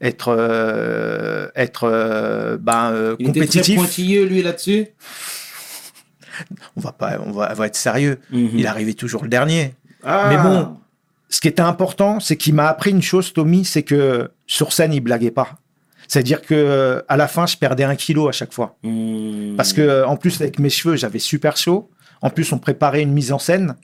être 0.00 0.28
euh, 0.28 1.48
être 1.56 1.84
euh, 1.84 2.58
ben 2.58 2.92
euh, 2.92 3.16
Il 3.18 3.30
était 3.30 3.40
très 3.40 3.46
compétitif. 3.46 3.76
pointilleux, 3.76 4.24
lui, 4.26 4.42
là-dessus? 4.42 4.88
On 6.76 6.80
va 6.80 6.92
pas, 6.92 7.18
on 7.24 7.32
va, 7.32 7.50
on 7.52 7.54
va 7.54 7.66
être 7.66 7.76
sérieux. 7.76 8.18
Mhm. 8.30 8.50
Il 8.54 8.66
arrivait 8.66 8.94
toujours 8.94 9.22
le 9.22 9.28
dernier. 9.28 9.74
Ah. 10.04 10.26
Mais 10.28 10.36
bon, 10.36 10.76
ce 11.28 11.40
qui 11.40 11.48
était 11.48 11.62
important, 11.62 12.20
c'est 12.20 12.36
qu'il 12.36 12.54
m'a 12.54 12.68
appris 12.68 12.90
une 12.90 13.02
chose, 13.02 13.32
Tommy, 13.32 13.64
c'est 13.64 13.82
que 13.82 14.30
sur 14.46 14.72
scène, 14.72 14.92
il 14.92 15.00
blaguait 15.00 15.30
pas. 15.30 15.58
C'est-à-dire 16.06 16.42
que 16.42 16.54
euh, 16.54 17.00
à 17.08 17.16
la 17.16 17.28
fin, 17.28 17.46
je 17.46 17.56
perdais 17.56 17.84
un 17.84 17.96
kilo 17.96 18.28
à 18.28 18.32
chaque 18.32 18.52
fois. 18.52 18.76
Hmm. 18.82 19.56
Parce 19.56 19.72
que 19.72 19.80
euh, 19.80 20.06
en 20.06 20.16
plus 20.16 20.40
avec 20.40 20.58
mes 20.58 20.70
cheveux, 20.70 20.96
j'avais 20.96 21.18
super 21.18 21.56
chaud. 21.56 21.90
En 22.20 22.30
plus, 22.30 22.52
on 22.52 22.58
préparait 22.58 23.02
une 23.02 23.12
mise 23.12 23.32
en 23.32 23.38
scène, 23.38 23.76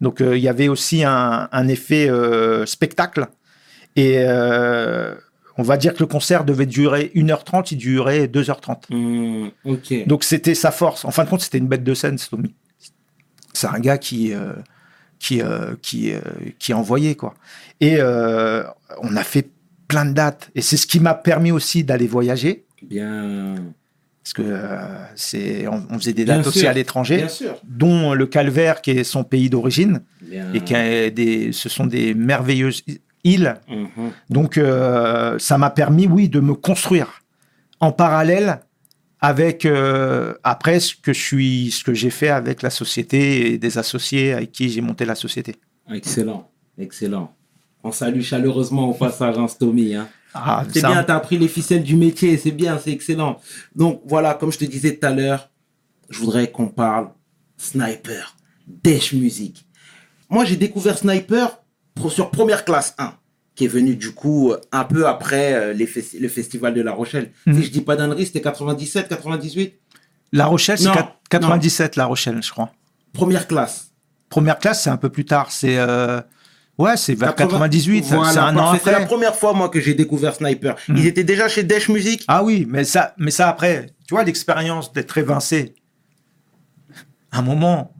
donc 0.00 0.20
euh, 0.20 0.36
il 0.36 0.42
y 0.42 0.48
avait 0.48 0.68
aussi 0.68 1.04
un, 1.04 1.48
un 1.50 1.68
effet 1.68 2.08
euh, 2.10 2.66
spectacle. 2.66 3.26
Et 3.94 4.16
euh, 4.18 5.14
on 5.58 5.62
va 5.62 5.76
dire 5.76 5.94
que 5.94 6.00
le 6.00 6.06
concert 6.06 6.44
devait 6.44 6.66
durer 6.66 7.10
1h30, 7.14 7.68
il 7.72 7.76
durait 7.78 8.26
2h30. 8.26 8.76
Hmm, 8.90 9.48
ok. 9.64 10.06
Donc 10.06 10.24
c'était 10.24 10.54
sa 10.54 10.70
force. 10.70 11.04
En 11.04 11.10
fin 11.10 11.24
de 11.24 11.28
compte, 11.30 11.40
c'était 11.40 11.58
une 11.58 11.68
bête 11.68 11.84
de 11.84 11.94
scène, 11.94 12.18
Stomy. 12.18 12.54
C'est 13.52 13.68
un 13.68 13.78
gars 13.80 13.98
qui 13.98 14.34
euh, 14.34 14.52
qui 15.18 15.40
euh, 15.40 15.74
qui 15.80 16.12
euh, 16.12 16.20
qui 16.58 16.72
a 16.72 16.78
envoyé 16.78 17.14
quoi. 17.14 17.34
Et 17.80 17.96
euh, 17.98 18.64
on 19.00 19.16
a 19.16 19.22
fait 19.24 19.48
plein 19.88 20.04
de 20.04 20.12
dates. 20.12 20.50
Et 20.54 20.60
c'est 20.60 20.76
ce 20.76 20.86
qui 20.86 21.00
m'a 21.00 21.14
permis 21.14 21.52
aussi 21.52 21.84
d'aller 21.84 22.06
voyager. 22.06 22.64
Bien. 22.82 23.54
Parce 24.22 24.32
que 24.32 24.58
c'est, 25.14 25.68
on, 25.68 25.86
on 25.88 25.98
faisait 26.00 26.12
des 26.12 26.24
Bien 26.24 26.38
dates 26.38 26.48
aussi 26.48 26.58
sûr, 26.58 26.68
à 26.68 26.72
l'étranger, 26.72 27.18
Bien 27.18 27.28
sûr. 27.28 27.60
dont 27.62 28.12
le 28.12 28.26
Calvaire, 28.26 28.82
qui 28.82 28.90
est 28.90 29.04
son 29.04 29.22
pays 29.22 29.48
d'origine, 29.48 30.00
et 30.52 30.60
qui 30.62 30.74
a 30.74 31.10
des, 31.10 31.52
ce 31.52 31.68
sont 31.68 31.86
des 31.86 32.12
merveilleuses 32.12 32.82
îles. 33.26 33.56
Mhm. 33.68 34.10
Donc, 34.30 34.56
euh, 34.58 35.38
ça 35.38 35.58
m'a 35.58 35.70
permis, 35.70 36.06
oui, 36.06 36.28
de 36.28 36.40
me 36.40 36.54
construire 36.54 37.22
en 37.80 37.92
parallèle 37.92 38.60
avec 39.20 39.64
euh, 39.66 40.34
après 40.44 40.78
ce 40.80 40.94
que 40.94 41.12
je 41.12 41.20
suis, 41.20 41.70
ce 41.70 41.82
que 41.84 41.94
j'ai 41.94 42.10
fait 42.10 42.28
avec 42.28 42.62
la 42.62 42.70
société 42.70 43.52
et 43.52 43.58
des 43.58 43.78
associés 43.78 44.32
avec 44.32 44.52
qui 44.52 44.68
j'ai 44.68 44.80
monté 44.80 45.04
la 45.04 45.14
société. 45.14 45.56
Excellent. 45.92 46.50
Excellent. 46.78 47.34
On 47.82 47.92
salue 47.92 48.20
chaleureusement 48.20 48.90
au 48.90 48.94
passage, 48.94 49.36
hein, 49.38 49.48
Stomy. 49.48 49.94
Hein. 49.94 50.08
Ah, 50.34 50.64
C'est 50.70 50.80
ça- 50.80 50.88
bien, 50.88 51.02
t'as 51.02 51.16
appris 51.16 51.38
les 51.38 51.48
ficelles 51.48 51.82
du 51.82 51.96
métier, 51.96 52.36
c'est 52.36 52.50
bien, 52.50 52.78
c'est 52.78 52.90
excellent. 52.92 53.38
Donc 53.74 54.02
voilà, 54.06 54.34
comme 54.34 54.52
je 54.52 54.58
te 54.58 54.64
disais 54.64 54.96
tout 54.96 55.06
à 55.06 55.12
l'heure, 55.12 55.48
je 56.10 56.18
voudrais 56.18 56.50
qu'on 56.50 56.68
parle 56.68 57.08
Sniper, 57.56 58.36
Dash 58.66 59.12
Music. 59.14 59.64
Moi, 60.28 60.44
j'ai 60.44 60.56
découvert 60.56 60.98
Sniper 60.98 61.58
sur 62.08 62.30
Première 62.30 62.64
Classe 62.64 62.94
1, 62.98 63.12
qui 63.54 63.64
est 63.64 63.68
venu 63.68 63.96
du 63.96 64.12
coup 64.12 64.52
un 64.72 64.84
peu 64.84 65.06
après 65.06 65.54
euh, 65.54 65.72
les 65.72 65.86
festi- 65.86 66.18
le 66.20 66.28
festival 66.28 66.74
de 66.74 66.82
La 66.82 66.92
Rochelle. 66.92 67.32
Mhm. 67.46 67.54
Si 67.56 67.62
je 67.64 67.70
dis 67.70 67.80
pas 67.80 67.96
d'annerie, 67.96 68.26
c'était 68.26 68.40
97, 68.42 69.08
98 69.08 69.74
La 70.32 70.46
Rochelle, 70.46 70.78
c'est 70.78 70.84
Non, 70.86 70.94
quat- 70.94 71.14
97, 71.30 71.96
La 71.96 72.04
Rochelle, 72.06 72.42
je 72.42 72.50
crois. 72.50 72.70
Première 73.12 73.46
classe. 73.48 73.92
Première 74.28 74.58
classe, 74.58 74.82
c'est 74.84 74.90
un 74.90 74.96
peu 74.96 75.08
plus 75.08 75.24
tard. 75.24 75.50
C'est 75.50 75.78
euh, 75.78 76.20
ouais, 76.78 76.96
c'est 76.96 77.14
vers 77.14 77.34
80 77.34 77.58
98. 77.60 78.04
ça- 78.04 78.16
Voilà, 78.16 78.32
c'est 78.32 78.38
un 78.38 78.56
an 78.56 78.62
parfait. 78.64 78.80
C'est 78.84 78.90
la 78.90 78.96
après. 78.98 79.06
première 79.08 79.34
fois, 79.36 79.52
moi, 79.54 79.68
que 79.68 79.80
j'ai 79.80 79.94
découvert 79.94 80.34
Sniper. 80.34 80.76
Mhm. 80.88 80.96
Ils 80.98 81.06
étaient 81.06 81.24
déjà 81.24 81.48
chez 81.48 81.62
Dash 81.62 81.88
Music. 81.88 82.24
Ah 82.28 82.42
oui, 82.44 82.66
mais 82.68 82.84
ça, 82.84 83.14
mais 83.18 83.30
ça 83.30 83.48
après, 83.48 83.86
tu 84.06 84.14
vois 84.14 84.24
l'expérience 84.24 84.92
d'être 84.92 85.16
évincé. 85.16 85.74
Un 87.32 87.42
moment, 87.42 87.92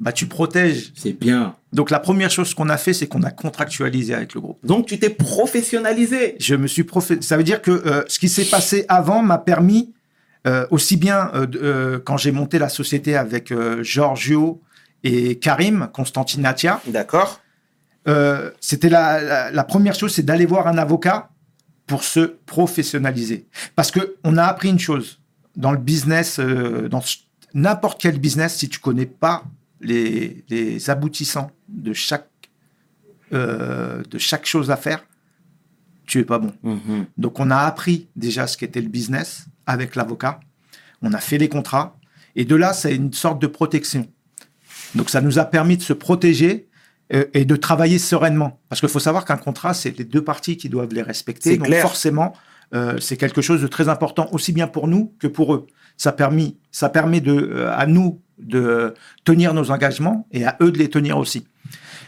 bah 0.00 0.12
tu 0.12 0.26
protèges. 0.26 0.92
C'est 0.96 1.12
bien. 1.12 1.54
Donc 1.72 1.90
la 1.90 2.00
première 2.00 2.30
chose 2.30 2.54
qu'on 2.54 2.70
a 2.70 2.78
fait, 2.78 2.94
c'est 2.94 3.06
qu'on 3.06 3.22
a 3.22 3.30
contractualisé 3.30 4.14
avec 4.14 4.34
le 4.34 4.40
groupe. 4.40 4.58
Donc, 4.64 4.86
tu 4.86 4.98
t'es 4.98 5.10
professionnalisé. 5.10 6.36
Je 6.40 6.54
me 6.54 6.66
suis 6.66 6.84
profé... 6.84 7.20
Ça 7.20 7.36
veut 7.36 7.44
dire 7.44 7.60
que 7.62 7.70
euh, 7.70 8.02
ce 8.08 8.18
qui 8.18 8.28
s'est 8.28 8.46
passé 8.46 8.86
avant 8.88 9.22
m'a 9.22 9.38
permis, 9.38 9.92
euh, 10.46 10.66
aussi 10.70 10.96
bien 10.96 11.30
euh, 11.34 12.00
quand 12.02 12.16
j'ai 12.16 12.32
monté 12.32 12.58
la 12.58 12.70
société 12.70 13.14
avec 13.14 13.52
Giorgio 13.82 14.62
et 15.04 15.38
Karim, 15.38 15.88
Constantinatia, 15.92 16.80
D'accord. 16.86 17.40
c'était 18.60 18.88
la, 18.88 19.20
la, 19.20 19.50
la 19.50 19.64
première 19.64 19.94
chose, 19.94 20.14
c'est 20.14 20.24
d'aller 20.24 20.46
voir 20.46 20.66
un 20.66 20.78
avocat 20.78 21.28
pour 21.86 22.04
se 22.04 22.20
professionnaliser. 22.20 23.46
Parce 23.76 23.90
que 23.90 24.16
on 24.24 24.38
a 24.38 24.44
appris 24.44 24.70
une 24.70 24.78
chose 24.78 25.20
dans 25.56 25.72
le 25.72 25.78
business, 25.78 26.40
dans 26.40 27.02
n'importe 27.54 28.00
quel 28.00 28.18
business, 28.18 28.56
si 28.56 28.68
tu 28.68 28.78
connais 28.78 29.06
pas 29.06 29.44
les, 29.80 30.44
les 30.48 30.90
aboutissants 30.90 31.50
de 31.68 31.92
chaque 31.92 32.28
euh, 33.32 34.02
de 34.10 34.18
chaque 34.18 34.44
chose 34.44 34.72
à 34.72 34.76
faire, 34.76 35.04
tu 36.04 36.18
es 36.18 36.24
pas 36.24 36.40
bon. 36.40 36.52
Mhm. 36.64 37.06
Donc 37.16 37.38
on 37.38 37.50
a 37.52 37.58
appris 37.58 38.08
déjà 38.16 38.48
ce 38.48 38.56
qu'était 38.56 38.80
le 38.80 38.88
business 38.88 39.46
avec 39.66 39.94
l'avocat. 39.94 40.40
On 41.00 41.12
a 41.12 41.18
fait 41.18 41.38
les 41.38 41.48
contrats 41.48 41.96
et 42.34 42.44
de 42.44 42.56
là 42.56 42.72
c'est 42.72 42.94
une 42.94 43.12
sorte 43.12 43.40
de 43.40 43.46
protection. 43.46 44.08
Donc 44.96 45.10
ça 45.10 45.20
nous 45.20 45.38
a 45.38 45.44
permis 45.44 45.76
de 45.76 45.82
se 45.82 45.92
protéger 45.92 46.68
euh, 47.12 47.26
et 47.32 47.44
de 47.44 47.54
travailler 47.54 48.00
sereinement. 48.00 48.60
Parce 48.68 48.80
qu'il 48.80 48.88
faut 48.88 48.98
savoir 48.98 49.24
qu'un 49.24 49.36
contrat 49.36 49.74
c'est 49.74 49.96
les 49.96 50.04
deux 50.04 50.24
parties 50.24 50.56
qui 50.56 50.68
doivent 50.68 50.92
les 50.92 51.02
respecter. 51.02 51.56
Donc 51.56 51.68
clair. 51.68 51.82
forcément 51.82 52.34
euh, 52.74 52.98
c'est 52.98 53.16
quelque 53.16 53.42
chose 53.42 53.62
de 53.62 53.68
très 53.68 53.88
important 53.88 54.28
aussi 54.32 54.52
bien 54.52 54.66
pour 54.66 54.88
nous 54.88 55.14
que 55.20 55.28
pour 55.28 55.54
eux. 55.54 55.68
Ça 55.96 56.10
permet 56.10 56.56
ça 56.72 56.88
permet 56.88 57.20
de 57.20 57.32
euh, 57.32 57.72
à 57.72 57.86
nous 57.86 58.20
de 58.42 58.94
tenir 59.24 59.54
nos 59.54 59.70
engagements 59.70 60.26
et 60.32 60.44
à 60.44 60.56
eux 60.60 60.70
de 60.72 60.78
les 60.78 60.88
tenir 60.88 61.18
aussi. 61.18 61.46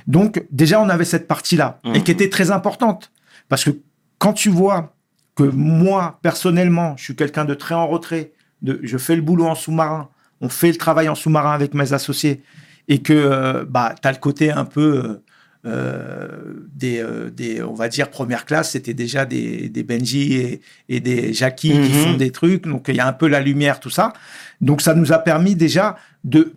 Donc 0.07 0.45
déjà 0.51 0.81
on 0.81 0.89
avait 0.89 1.05
cette 1.05 1.29
partie 1.29 1.57
là 1.57 1.79
et 1.85 1.89
Mhm. 1.99 2.03
qui 2.03 2.11
était 2.11 2.29
très 2.29 2.51
importante 2.51 3.11
parce 3.49 3.65
que 3.65 3.71
quand 4.19 4.33
tu 4.33 4.49
vois 4.51 4.95
que 5.35 5.45
moi, 5.45 6.19
personnellement, 6.23 6.95
je 6.99 7.05
suis 7.05 7.17
quelqu'un 7.17 7.45
de 7.45 7.55
très 7.55 7.75
en 7.75 7.87
retrait, 7.87 8.33
de, 8.61 8.79
je 8.83 8.99
fais 8.99 9.17
le 9.17 9.23
boulot 9.23 9.47
en 9.47 9.55
sous-marin, 9.55 10.09
on 10.41 10.49
fait 10.49 10.69
le 10.71 10.77
travail 10.77 11.09
en 11.09 11.15
sous-marin 11.15 11.53
avec 11.53 11.73
mes 11.75 11.93
associés, 11.93 12.43
et 12.89 13.01
que 13.01 13.13
euh, 13.15 13.65
bah, 13.69 13.95
tu 14.01 14.07
as 14.07 14.13
le 14.13 14.19
côté 14.19 14.51
un 14.51 14.65
peu 14.65 15.03
euh, 15.05 15.23
des, 15.65 16.99
euh, 17.01 17.31
des, 17.31 17.63
on 17.63 17.75
va 17.75 17.89
dire, 17.89 18.11
première 18.11 18.45
classe, 18.45 18.71
c'était 18.73 18.95
déjà 18.95 19.25
des, 19.25 19.69
des 19.69 19.83
Benji 19.83 20.35
et, 20.35 20.61
et 20.89 21.01
des 21.01 21.33
Jackie 21.33 21.71
qui 21.71 21.79
Mhm. 21.79 22.05
font 22.05 22.15
des 22.15 22.31
trucs, 22.33 22.65
donc 22.67 22.87
il 22.89 22.97
y 22.97 23.01
a 23.01 23.07
un 23.07 23.13
peu 23.13 23.29
la 23.29 23.41
lumière, 23.41 23.79
tout 23.81 23.91
ça. 23.91 24.13
Donc 24.61 24.83
ça 24.83 24.95
nous 24.95 25.13
a 25.13 25.19
permis 25.19 25.55
déjà 25.55 25.97
de, 26.25 26.55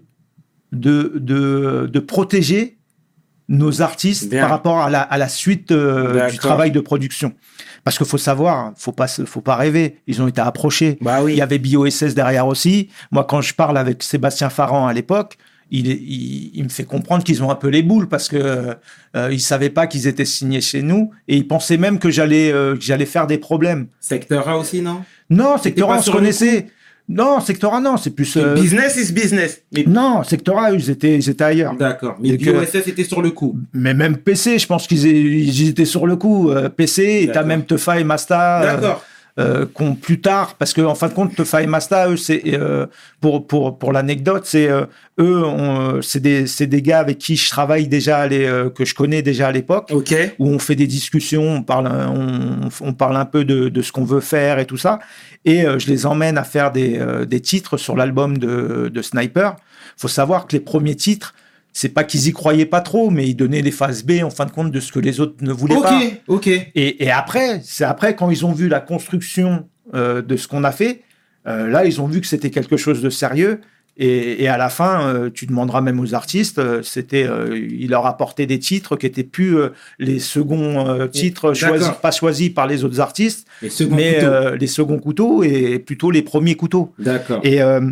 de, 0.72 1.14
de, 1.16 1.89
de 1.91 1.99
protéger 1.99 2.78
nos 3.47 3.84
artistes 3.84 4.30
Bien. 4.32 4.41
par 4.41 4.49
rapport 4.49 4.80
à 4.80 4.89
la, 4.89 5.01
à 5.01 5.18
la 5.20 5.28
suite 5.30 5.72
euh, 5.72 6.30
du 6.32 6.38
travail 6.39 6.72
de 6.72 6.80
production. 6.80 7.34
Parce 7.84 7.97
qu'il 7.99 8.08
faut 8.08 8.18
savoir, 8.18 8.74
faut 8.76 8.91
pas, 8.91 9.08
se- 9.08 9.24
faut 9.26 9.41
pas 9.41 9.56
rêver. 9.56 9.99
Ils 10.08 10.20
ont 10.24 10.28
été 10.28 10.41
approchés. 10.41 10.97
Bah 11.01 11.22
oui. 11.22 11.34
Il 11.34 11.38
y 11.38 11.41
avait 11.43 11.60
BioSS 11.60 12.16
derrière 12.16 12.47
aussi. 12.47 12.89
Moi, 13.12 13.24
quand 13.30 13.41
je 13.41 13.53
parle 13.53 13.78
avec 13.78 14.01
Sébastien 14.01 14.49
Farran 14.49 14.88
à 14.88 14.93
l'époque, 14.93 15.38
il, 15.72 15.89
est- 15.89 15.99
il, 16.01 16.51
il 16.53 16.63
me 16.63 16.70
fait 16.70 16.84
comprendre 16.84 17.24
qu'ils 17.24 17.41
ont 17.43 17.49
un 17.51 17.55
peu 17.55 17.68
les 17.70 17.82
boules 17.84 18.07
parce 18.07 18.28
que 18.30 18.38
euh, 19.16 19.30
ils 19.32 19.41
savaient 19.41 19.70
pas 19.70 19.88
qu'ils 19.88 20.07
étaient 20.07 20.26
signés 20.26 20.61
chez 20.61 20.82
nous 20.82 21.11
et 21.28 21.36
ils 21.38 21.47
pensaient 21.47 21.78
même 21.78 21.99
que 21.99 22.09
j'allais 22.09 22.51
euh, 22.51 22.76
que 22.76 22.82
j'allais 22.82 23.05
faire 23.05 23.28
des 23.28 23.38
problèmes. 23.38 23.88
Secteur 23.99 24.47
A 24.47 24.57
aussi, 24.57 24.82
non? 24.82 25.01
Non, 25.30 25.57
Sectora, 25.57 25.95
pas 25.95 25.99
on 25.99 26.03
se 26.03 26.11
connaissait. 26.11 26.68
Non, 27.07 27.39
Sectora, 27.39 27.80
non, 27.82 27.97
c'est 27.97 28.09
plus. 28.09 28.36
euh, 28.36 28.55
Business 28.55 28.95
is 28.97 29.13
business. 29.13 29.61
Mais... 29.72 29.84
Non, 29.88 30.24
Sectora, 30.24 30.72
ils 30.72 30.89
étaient, 30.89 31.16
ils 31.18 31.30
étaient 31.30 31.43
ailleurs. 31.43 31.76
D'accord. 31.76 32.16
Mais 32.20 32.36
BioSS 32.36 32.88
était 32.88 33.03
sur 33.03 33.22
le 33.22 33.30
coup. 33.30 33.59
Mais 33.74 33.93
même 33.93 34.18
PC, 34.18 34.57
je 34.57 34.66
pense 34.66 34.88
qu'ils 34.88 35.68
étaient 35.70 35.86
sur 35.86 36.07
le 36.07 36.16
coup. 36.16 36.49
Euh, 36.49 36.68
PC, 36.70 37.30
t'as 37.32 37.43
même 37.43 37.63
Tefa 37.63 37.99
et 37.99 38.03
Masta. 38.03 38.61
euh, 38.63 38.76
D'accord. 38.76 39.03
Euh, 39.38 39.66
qu'on 39.74 39.96
plus 39.96 40.22
tard, 40.22 40.56
parce 40.56 40.74
que 40.74 40.82
en 40.82 40.96
fin 40.96 41.10
de 41.10 41.14
compte, 41.14 41.36
Tefa 41.36 41.62
et 41.62 41.68
Masta, 41.68 42.10
eux, 42.10 42.16
c'est 42.16 42.42
euh, 42.54 42.86
pour 43.20 43.46
pour 43.48 43.78
pour 43.78 43.92
l'anecdote, 43.92 44.44
c'est 44.46 44.70
euh, 44.70 44.86
eux, 45.20 45.44
on- 45.44 46.02
c'est 46.02 46.22
des 46.22 46.48
c'est 46.48 46.68
des 46.68 46.82
gars 46.82 47.00
avec 47.00 47.18
qui 47.18 47.36
je 47.36 47.50
travaille 47.50 47.88
déjà, 47.88 48.20
à 48.20 48.28
l'é- 48.28 48.48
euh, 48.48 48.70
que 48.70 48.86
je 48.86 48.96
connais 48.96 49.22
déjà 49.22 49.48
à 49.50 49.52
l'époque, 49.52 49.90
Ok. 49.92 50.14
où 50.40 50.48
on 50.48 50.60
fait 50.60 50.76
des 50.76 50.88
discussions, 50.88 51.44
on 51.58 51.64
parle 51.64 51.88
on, 51.88 52.70
on 52.82 52.94
parle 52.94 53.18
un 53.18 53.26
peu 53.26 53.44
de 53.44 53.68
de 53.68 53.82
ce 53.82 53.92
qu'on 53.92 54.06
veut 54.06 54.22
faire 54.22 54.58
et 54.60 54.66
tout 54.66 54.78
ça, 54.78 55.00
et 55.44 55.66
euh, 55.66 55.80
je 55.80 55.88
les 55.88 56.06
emmène 56.06 56.38
à 56.38 56.44
faire 56.46 56.72
des 56.72 56.98
euh, 56.98 57.26
des 57.26 57.42
titres 57.42 57.76
sur 57.78 57.96
l'album 57.98 58.38
de 58.38 58.90
de 58.94 59.02
Sniper. 59.02 59.58
Faut 59.98 60.08
savoir 60.08 60.48
que 60.48 60.54
les 60.54 60.60
premiers 60.62 60.96
titres 60.96 61.34
c'est 61.78 61.89
pas 61.89 62.05
qu'ils 62.05 62.28
y 62.30 62.32
croyaient 62.32 62.65
pas 62.65 62.80
trop, 62.80 63.09
mais 63.09 63.28
ils 63.28 63.36
donnaient 63.36 63.61
les 63.61 63.69
phases 63.71 64.03
B 64.05 64.23
en 64.23 64.30
fin 64.30 64.45
de 64.45 64.51
compte 64.51 64.71
de 64.71 64.80
ce 64.80 64.93
que 64.93 64.99
les 64.99 65.19
autres 65.19 65.36
ne 65.41 65.51
voulaient 65.51 65.76
Ok. 65.76 65.84
pas. 65.84 66.01
Ok. 66.28 66.47
Et, 66.47 67.03
et 67.03 67.11
après, 67.11 67.59
c'est 67.65 67.84
après 67.84 68.15
quand 68.15 68.30
ils 68.32 68.45
ont 68.45 68.53
vu 68.53 68.69
la 68.69 68.80
construction 68.80 69.67
euh, 69.93 70.21
de 70.21 70.38
ce 70.38 70.47
qu'on 70.47 70.63
a 70.63 70.71
fait, 70.71 71.01
euh, 71.47 71.67
là 71.67 71.86
ils 71.86 71.99
ont 71.99 72.07
vu 72.07 72.21
que 72.21 72.28
c'était 72.28 72.49
quelque 72.49 72.78
chose 72.78 73.01
de 73.01 73.09
sérieux. 73.09 73.59
Et, 73.97 74.43
et 74.43 74.47
à 74.49 74.57
la 74.57 74.67
fin, 74.69 75.07
euh, 75.07 75.30
tu 75.34 75.45
demanderas 75.45 75.80
même 75.80 76.01
aux 76.01 76.13
artistes, 76.13 76.59
euh, 76.59 76.82
c'était, 76.84 77.26
euh, 77.26 77.57
il 77.57 77.89
leur 77.91 78.05
apportait 78.05 78.45
des 78.45 78.59
titres 78.59 78.97
qui 78.97 79.05
étaient 79.05 79.23
plus 79.23 79.57
euh, 79.57 79.69
les 79.99 80.19
seconds 80.19 80.88
euh, 80.89 81.07
titres 81.07 81.53
choisis, 81.53 81.91
pas 82.01 82.11
choisis 82.11 82.49
par 82.49 82.67
les 82.67 82.84
autres 82.84 82.99
artistes, 82.99 83.47
Les 83.61 83.69
mais 83.89 84.19
euh, 84.21 84.57
les 84.57 84.67
seconds 84.67 84.99
couteaux 84.99 85.43
et 85.43 85.80
plutôt 85.80 86.11
les 86.11 86.23
premiers 86.23 86.55
couteaux. 86.55 86.93
D'accord. 86.99 87.39
Et, 87.43 87.61
euh, 87.61 87.89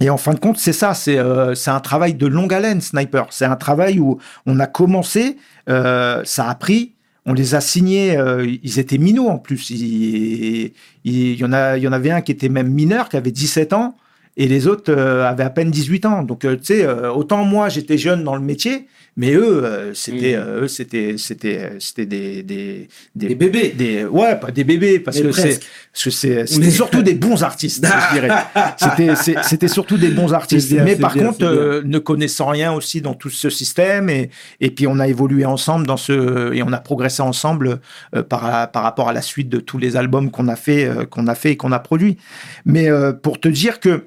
et 0.00 0.10
en 0.10 0.16
fin 0.16 0.34
de 0.34 0.38
compte, 0.38 0.58
c'est 0.58 0.74
ça, 0.74 0.92
c'est 0.94 1.18
euh, 1.18 1.54
un 1.66 1.80
travail 1.80 2.14
de 2.14 2.26
longue 2.26 2.52
haleine, 2.52 2.80
Sniper. 2.80 3.26
C'est 3.30 3.46
un 3.46 3.56
travail 3.56 3.98
où 3.98 4.18
on 4.44 4.60
a 4.60 4.66
commencé, 4.66 5.38
euh, 5.68 6.22
ça 6.24 6.48
a 6.50 6.54
pris, 6.54 6.92
on 7.24 7.32
les 7.32 7.54
a 7.54 7.60
signés, 7.60 8.16
euh, 8.16 8.46
ils 8.62 8.78
étaient 8.78 8.98
minots 8.98 9.28
en 9.28 9.38
plus. 9.38 9.70
Il 9.70 10.72
y 11.04 11.44
en 11.44 11.52
a, 11.52 11.78
il 11.78 11.82
y 11.82 11.88
en 11.88 11.92
avait 11.92 12.10
un 12.10 12.20
qui 12.20 12.30
était 12.30 12.50
même 12.50 12.68
mineur, 12.68 13.08
qui 13.08 13.16
avait 13.16 13.30
17 13.30 13.72
ans, 13.72 13.96
et 14.36 14.48
les 14.48 14.66
autres 14.66 14.92
euh, 14.92 15.24
avaient 15.24 15.44
à 15.44 15.50
peine 15.50 15.70
18 15.70 16.06
ans. 16.06 16.22
Donc, 16.22 16.44
euh, 16.44 16.56
tu 16.56 16.64
sais, 16.64 16.84
euh, 16.84 17.10
autant 17.12 17.44
moi, 17.44 17.68
j'étais 17.68 17.98
jeune 17.98 18.22
dans 18.24 18.34
le 18.36 18.42
métier, 18.42 18.86
mais 19.18 19.32
eux, 19.32 19.64
euh, 19.64 19.94
c'était 19.94 20.34
euh, 20.34 20.62
eux, 20.64 20.68
c'était 20.68 21.14
c'était 21.16 21.72
c'était 21.78 22.04
des 22.04 22.42
des, 22.42 22.88
Des 23.14 23.34
bébés. 23.34 23.70
des 23.70 24.04
ouais 24.04 24.38
pas 24.38 24.50
des 24.50 24.62
bébés 24.62 24.98
parce 25.00 25.16
Mais 25.16 25.22
que 25.22 25.32
c'est 25.32 25.42
presque. 25.42 25.62
parce 25.90 26.04
que 26.04 26.10
c'est 26.10 26.46
c'était 26.46 26.70
surtout 26.70 27.02
des 27.02 27.14
bons 27.14 27.42
artistes 27.42 27.82
je 27.86 28.14
dirais 28.20 28.28
c'était 28.76 29.14
c'était 29.42 29.68
surtout 29.68 29.96
des 29.96 30.10
bons 30.10 30.34
artistes 30.34 30.70
bien, 30.70 30.84
mais 30.84 30.96
par 30.96 31.14
bien, 31.14 31.28
contre 31.28 31.44
euh, 31.46 31.80
ne 31.86 31.98
connaissant 31.98 32.48
rien 32.48 32.74
aussi 32.74 33.00
dans 33.00 33.14
tout 33.14 33.30
ce 33.30 33.48
système 33.48 34.10
et 34.10 34.28
et 34.60 34.70
puis 34.70 34.86
on 34.86 34.98
a 35.00 35.08
évolué 35.08 35.46
ensemble 35.46 35.86
dans 35.86 35.96
ce 35.96 36.52
et 36.52 36.62
on 36.62 36.72
a 36.74 36.78
progressé 36.78 37.22
ensemble 37.22 37.80
euh, 38.14 38.22
par 38.22 38.70
par 38.70 38.82
rapport 38.82 39.08
à 39.08 39.14
la 39.14 39.22
suite 39.22 39.48
de 39.48 39.60
tous 39.60 39.78
les 39.78 39.96
albums 39.96 40.30
qu'on 40.30 40.48
a 40.48 40.56
fait 40.56 40.84
euh, 40.84 41.06
qu'on 41.06 41.26
a 41.26 41.34
fait 41.34 41.52
et 41.52 41.56
qu'on 41.56 41.72
a 41.72 41.78
produit 41.78 42.18
mais 42.66 42.90
euh, 42.90 43.14
pour 43.14 43.40
te 43.40 43.48
dire 43.48 43.80
que 43.80 44.04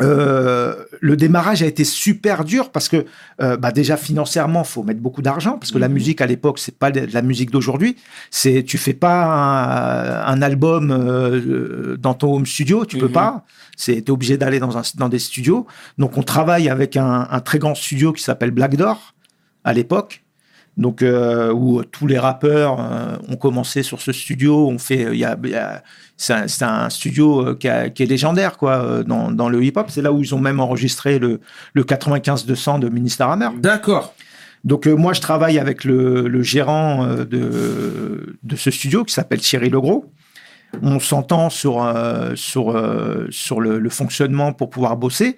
euh, 0.00 0.74
le 1.00 1.16
démarrage 1.16 1.62
a 1.62 1.66
été 1.66 1.84
super 1.84 2.44
dur 2.44 2.70
parce 2.70 2.88
que 2.88 3.04
euh, 3.40 3.56
bah 3.56 3.72
déjà 3.72 3.96
financièrement 3.96 4.64
faut 4.64 4.82
mettre 4.82 5.00
beaucoup 5.00 5.22
d'argent 5.22 5.58
parce 5.58 5.72
que 5.72 5.78
la 5.78 5.88
Mhm. 5.88 5.94
musique 5.94 6.20
à 6.20 6.26
l'époque 6.26 6.58
c'est 6.58 6.76
pas 6.78 6.90
de 6.90 7.06
la 7.12 7.22
musique 7.22 7.50
d'aujourd'hui 7.50 7.96
c'est 8.30 8.62
tu 8.64 8.78
fais 8.78 8.94
pas 8.94 9.24
un, 9.24 10.32
un 10.34 10.42
album 10.42 10.90
euh, 10.90 11.96
dans 11.96 12.14
ton 12.14 12.34
home 12.34 12.46
studio 12.46 12.84
tu 12.84 12.98
peux 12.98 13.06
Mhm. 13.06 13.12
pas 13.12 13.44
c'est 13.76 14.00
t'es 14.02 14.10
obligé 14.10 14.36
d'aller 14.36 14.58
dans 14.60 14.76
un 14.78 14.82
dans 14.96 15.08
des 15.08 15.18
studios 15.18 15.66
donc 15.98 16.16
on 16.16 16.22
travaille 16.22 16.68
avec 16.68 16.96
un, 16.96 17.26
un 17.30 17.40
très 17.40 17.58
grand 17.58 17.74
studio 17.74 18.12
qui 18.12 18.22
s'appelle 18.22 18.50
Black 18.52 18.76
Door 18.76 19.14
à 19.64 19.72
l'époque 19.72 20.24
donc 20.78 21.02
euh, 21.02 21.52
où 21.52 21.82
tous 21.82 22.06
les 22.06 22.18
rappeurs 22.18 22.78
euh, 22.80 23.16
ont 23.28 23.36
commencé 23.36 23.82
sur 23.82 24.00
ce 24.00 24.12
studio 24.12 24.68
on 24.68 24.78
fait 24.78 25.08
il 25.12 25.18
y 25.18 25.24
a, 25.24 25.36
il 25.44 25.50
y 25.50 25.54
a- 25.54 25.82
c'est 26.16 26.62
un, 26.62 26.88
studio 26.88 27.48
euh, 27.48 27.54
qui, 27.54 27.68
a- 27.68 27.90
qui 27.90 28.02
est 28.04 28.06
légendaire 28.06 28.56
quoi 28.56 28.76
euh, 28.82 29.02
dans, 29.04 29.30
dans 29.30 29.48
le 29.48 29.62
hip 29.62 29.74
hop 29.76 29.86
c'est 29.90 30.02
là 30.02 30.12
où 30.12 30.20
ils 30.20 30.34
ont 30.34 30.40
même 30.40 30.60
enregistré 30.60 31.18
le 31.18 31.40
le 31.74 31.84
95 31.84 32.46
200 32.46 32.78
de 32.78 32.88
Minister 32.88 33.24
Hammer 33.24 33.50
D'accord. 33.58 34.14
donc 34.64 34.86
euh, 34.86 34.94
moi 34.96 35.12
je 35.12 35.20
travaille 35.20 35.58
avec 35.58 35.84
le, 35.84 36.28
le 36.28 36.42
gérant 36.42 37.04
euh, 37.04 37.24
de 37.24 38.36
de 38.42 38.56
ce 38.56 38.70
studio 38.70 39.04
qui 39.04 39.12
s'appelle 39.12 39.40
Thierry 39.40 39.68
Legros 39.70 40.06
On 40.82 41.00
s'entend 41.00 41.48
sur, 41.50 41.82
euh, 41.82 42.34
sur, 42.36 42.70
euh, 42.76 43.26
sur 43.30 43.58
le, 43.60 43.78
le 43.78 43.88
fonctionnement 43.90 44.52
pour 44.52 44.68
pouvoir 44.68 44.98
bosser. 44.98 45.36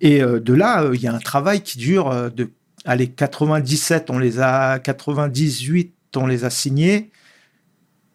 Et 0.00 0.22
euh, 0.22 0.40
de 0.40 0.54
là, 0.54 0.82
euh, 0.84 0.94
il 0.96 1.02
y 1.02 1.06
a 1.06 1.12
un 1.14 1.18
travail 1.18 1.60
qui 1.60 1.76
dure 1.76 2.08
euh, 2.10 2.30
de. 2.30 2.48
Allez, 2.84 3.08
97, 3.08 4.10
on 4.10 4.18
les 4.18 4.40
a. 4.40 4.78
98, 4.78 5.94
on 6.16 6.26
les 6.26 6.44
a 6.44 6.50
signés. 6.50 7.10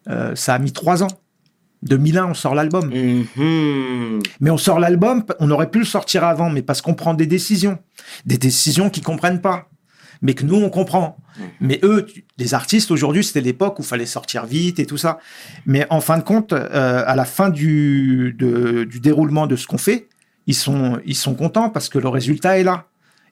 Euh, 0.08 0.34
ça 0.34 0.54
a 0.54 0.58
mis 0.58 0.72
trois 0.72 1.02
ans. 1.02 1.08
2001, 1.82 2.26
on 2.26 2.34
sort 2.34 2.54
l'album. 2.54 2.88
Mhm. 2.92 4.20
Mais 4.40 4.50
on 4.50 4.58
sort 4.58 4.80
l'album, 4.80 5.24
on 5.40 5.50
aurait 5.50 5.70
pu 5.70 5.78
le 5.78 5.84
sortir 5.84 6.24
avant, 6.24 6.50
mais 6.50 6.62
parce 6.62 6.80
qu'on 6.82 6.94
prend 6.94 7.14
des 7.14 7.26
décisions. 7.26 7.78
Des 8.24 8.38
décisions 8.38 8.90
qu'ils 8.90 9.02
comprennent 9.04 9.40
pas. 9.40 9.68
Mais 10.22 10.32
que 10.34 10.44
nous, 10.44 10.56
on 10.56 10.70
comprend. 10.70 11.18
Mais 11.60 11.78
eux, 11.82 12.06
les 12.38 12.54
artistes, 12.54 12.90
aujourd'hui, 12.90 13.22
c'était 13.22 13.42
l'époque 13.42 13.78
où 13.78 13.82
il 13.82 13.86
fallait 13.86 14.06
sortir 14.06 14.46
vite 14.46 14.78
et 14.80 14.86
tout 14.86 14.96
ça. 14.96 15.18
Mais 15.66 15.86
en 15.90 16.00
fin 16.00 16.16
de 16.16 16.22
compte, 16.22 16.54
euh, 16.54 17.04
à 17.06 17.14
la 17.14 17.26
fin 17.26 17.50
du, 17.50 18.34
de- 18.38 18.84
du 18.84 18.98
déroulement 18.98 19.46
de 19.46 19.54
ce 19.56 19.66
qu'on 19.66 19.76
fait, 19.76 20.08
ils 20.46 20.54
sont, 20.54 20.98
ils 21.04 21.14
sont 21.14 21.34
contents 21.34 21.68
parce 21.68 21.90
que 21.90 21.98
le 21.98 22.08
résultat 22.08 22.58
est 22.58 22.64
là. 22.64 22.86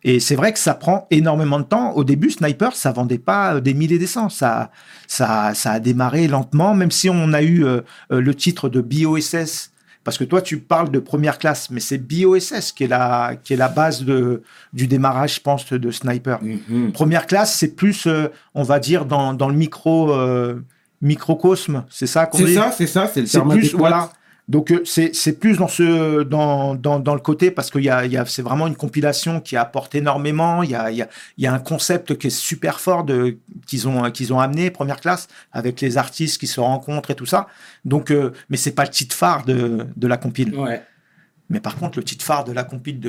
Et 0.04 0.20
c'est 0.20 0.36
vrai 0.36 0.52
que 0.52 0.58
ça 0.58 0.74
prend 0.74 1.06
énormément 1.10 1.58
de 1.58 1.64
temps. 1.64 1.92
Au 1.92 2.04
début, 2.04 2.30
Sniper, 2.30 2.76
ça 2.76 2.92
vendait 2.92 3.18
pas 3.18 3.54
euh, 3.54 3.60
des 3.60 3.74
milliers 3.74 3.98
des 3.98 4.06
cents. 4.06 4.28
Ça, 4.28 4.70
ça, 5.06 5.52
ça 5.54 5.72
a 5.72 5.80
démarré 5.80 6.28
lentement, 6.28 6.74
même 6.74 6.90
si 6.90 7.08
on 7.10 7.32
a 7.32 7.42
eu 7.42 7.64
euh, 7.64 7.80
euh, 8.12 8.20
le 8.20 8.34
titre 8.34 8.68
de 8.68 8.80
BOSS. 8.80 9.70
Parce 10.04 10.18
que 10.18 10.24
toi, 10.24 10.42
tu 10.42 10.58
parles 10.58 10.90
de 10.90 10.98
première 10.98 11.38
classe, 11.38 11.70
mais 11.70 11.80
c'est 11.80 11.96
BOSS 11.96 12.72
qui 12.72 12.84
est 12.84 12.88
la, 12.88 13.36
qui 13.42 13.54
est 13.54 13.56
la 13.56 13.68
base 13.68 14.04
de, 14.04 14.42
du 14.74 14.86
démarrage, 14.86 15.36
je 15.36 15.40
pense, 15.40 15.72
de 15.72 15.90
Sniper. 15.90 16.40
Mhm. 16.42 16.92
Première 16.92 17.26
classe, 17.26 17.54
c'est 17.54 17.74
plus, 17.74 18.06
euh, 18.06 18.28
on 18.54 18.62
va 18.62 18.78
dire, 18.78 19.06
dans, 19.06 19.32
dans 19.32 19.48
le 19.48 19.54
micro, 19.54 20.12
euh, 20.12 20.60
microcosme. 21.00 21.84
C'est 21.88 22.06
ça 22.06 22.26
qu'on 22.26 22.36
C'est 22.36 22.44
dit 22.44 22.54
ça, 22.54 22.70
c'est 22.76 22.86
ça, 22.86 23.10
c'est 23.12 23.22
le 23.22 23.26
c'est 23.26 23.38
terme 23.38 23.50
plus 23.50 23.74
voilà 23.74 24.10
donc 24.46 24.70
euh, 24.70 24.84
c'est 24.84 25.38
plus 25.40 25.56
dans 25.56 25.68
ce 25.68 26.22
dans, 26.22 26.74
dans, 26.74 27.00
dans 27.00 27.14
le 27.14 27.20
côté 27.20 27.50
parce 27.50 27.70
qu'il 27.70 27.84
y 27.84 27.88
a, 27.88 28.04
il 28.04 28.12
y 28.12 28.16
a 28.18 28.26
c'est 28.26 28.42
vraiment 28.42 28.66
une 28.66 28.76
compilation 28.76 29.40
qui 29.40 29.56
apporte 29.56 29.94
énormément. 29.94 30.62
Il 30.62 30.70
y 30.70 30.74
a, 30.74 30.90
il 30.90 30.98
y 30.98 31.02
a, 31.02 31.08
il 31.38 31.44
y 31.44 31.46
a 31.46 31.52
un 31.54 31.58
concept 31.58 32.18
qui 32.18 32.26
est 32.26 32.30
super 32.30 32.78
fort 32.78 33.04
de 33.04 33.38
qu'ils 33.66 33.88
ont 33.88 34.10
qu'ils 34.10 34.32
ont 34.34 34.40
amené 34.40 34.70
première 34.70 35.00
classe 35.00 35.28
avec 35.50 35.80
les 35.80 35.96
artistes 35.96 36.38
qui 36.38 36.46
se 36.46 36.60
rencontrent 36.60 37.10
et 37.10 37.14
tout 37.14 37.26
ça. 37.26 37.46
Donc 37.86 38.10
euh, 38.10 38.32
mais 38.50 38.58
c'est 38.58 38.72
pas 38.74 38.84
le 38.84 38.90
titre 38.90 39.16
phare 39.16 39.44
de, 39.46 39.86
de 39.96 40.06
la 40.06 40.18
compile. 40.18 40.54
Ouais. 40.54 40.82
mais 41.48 41.60
par 41.60 41.76
contre 41.76 41.98
le 41.98 42.04
titre 42.04 42.24
phare 42.24 42.44
de 42.44 42.52
la 42.52 42.64
compile 42.64 43.00
de 43.00 43.08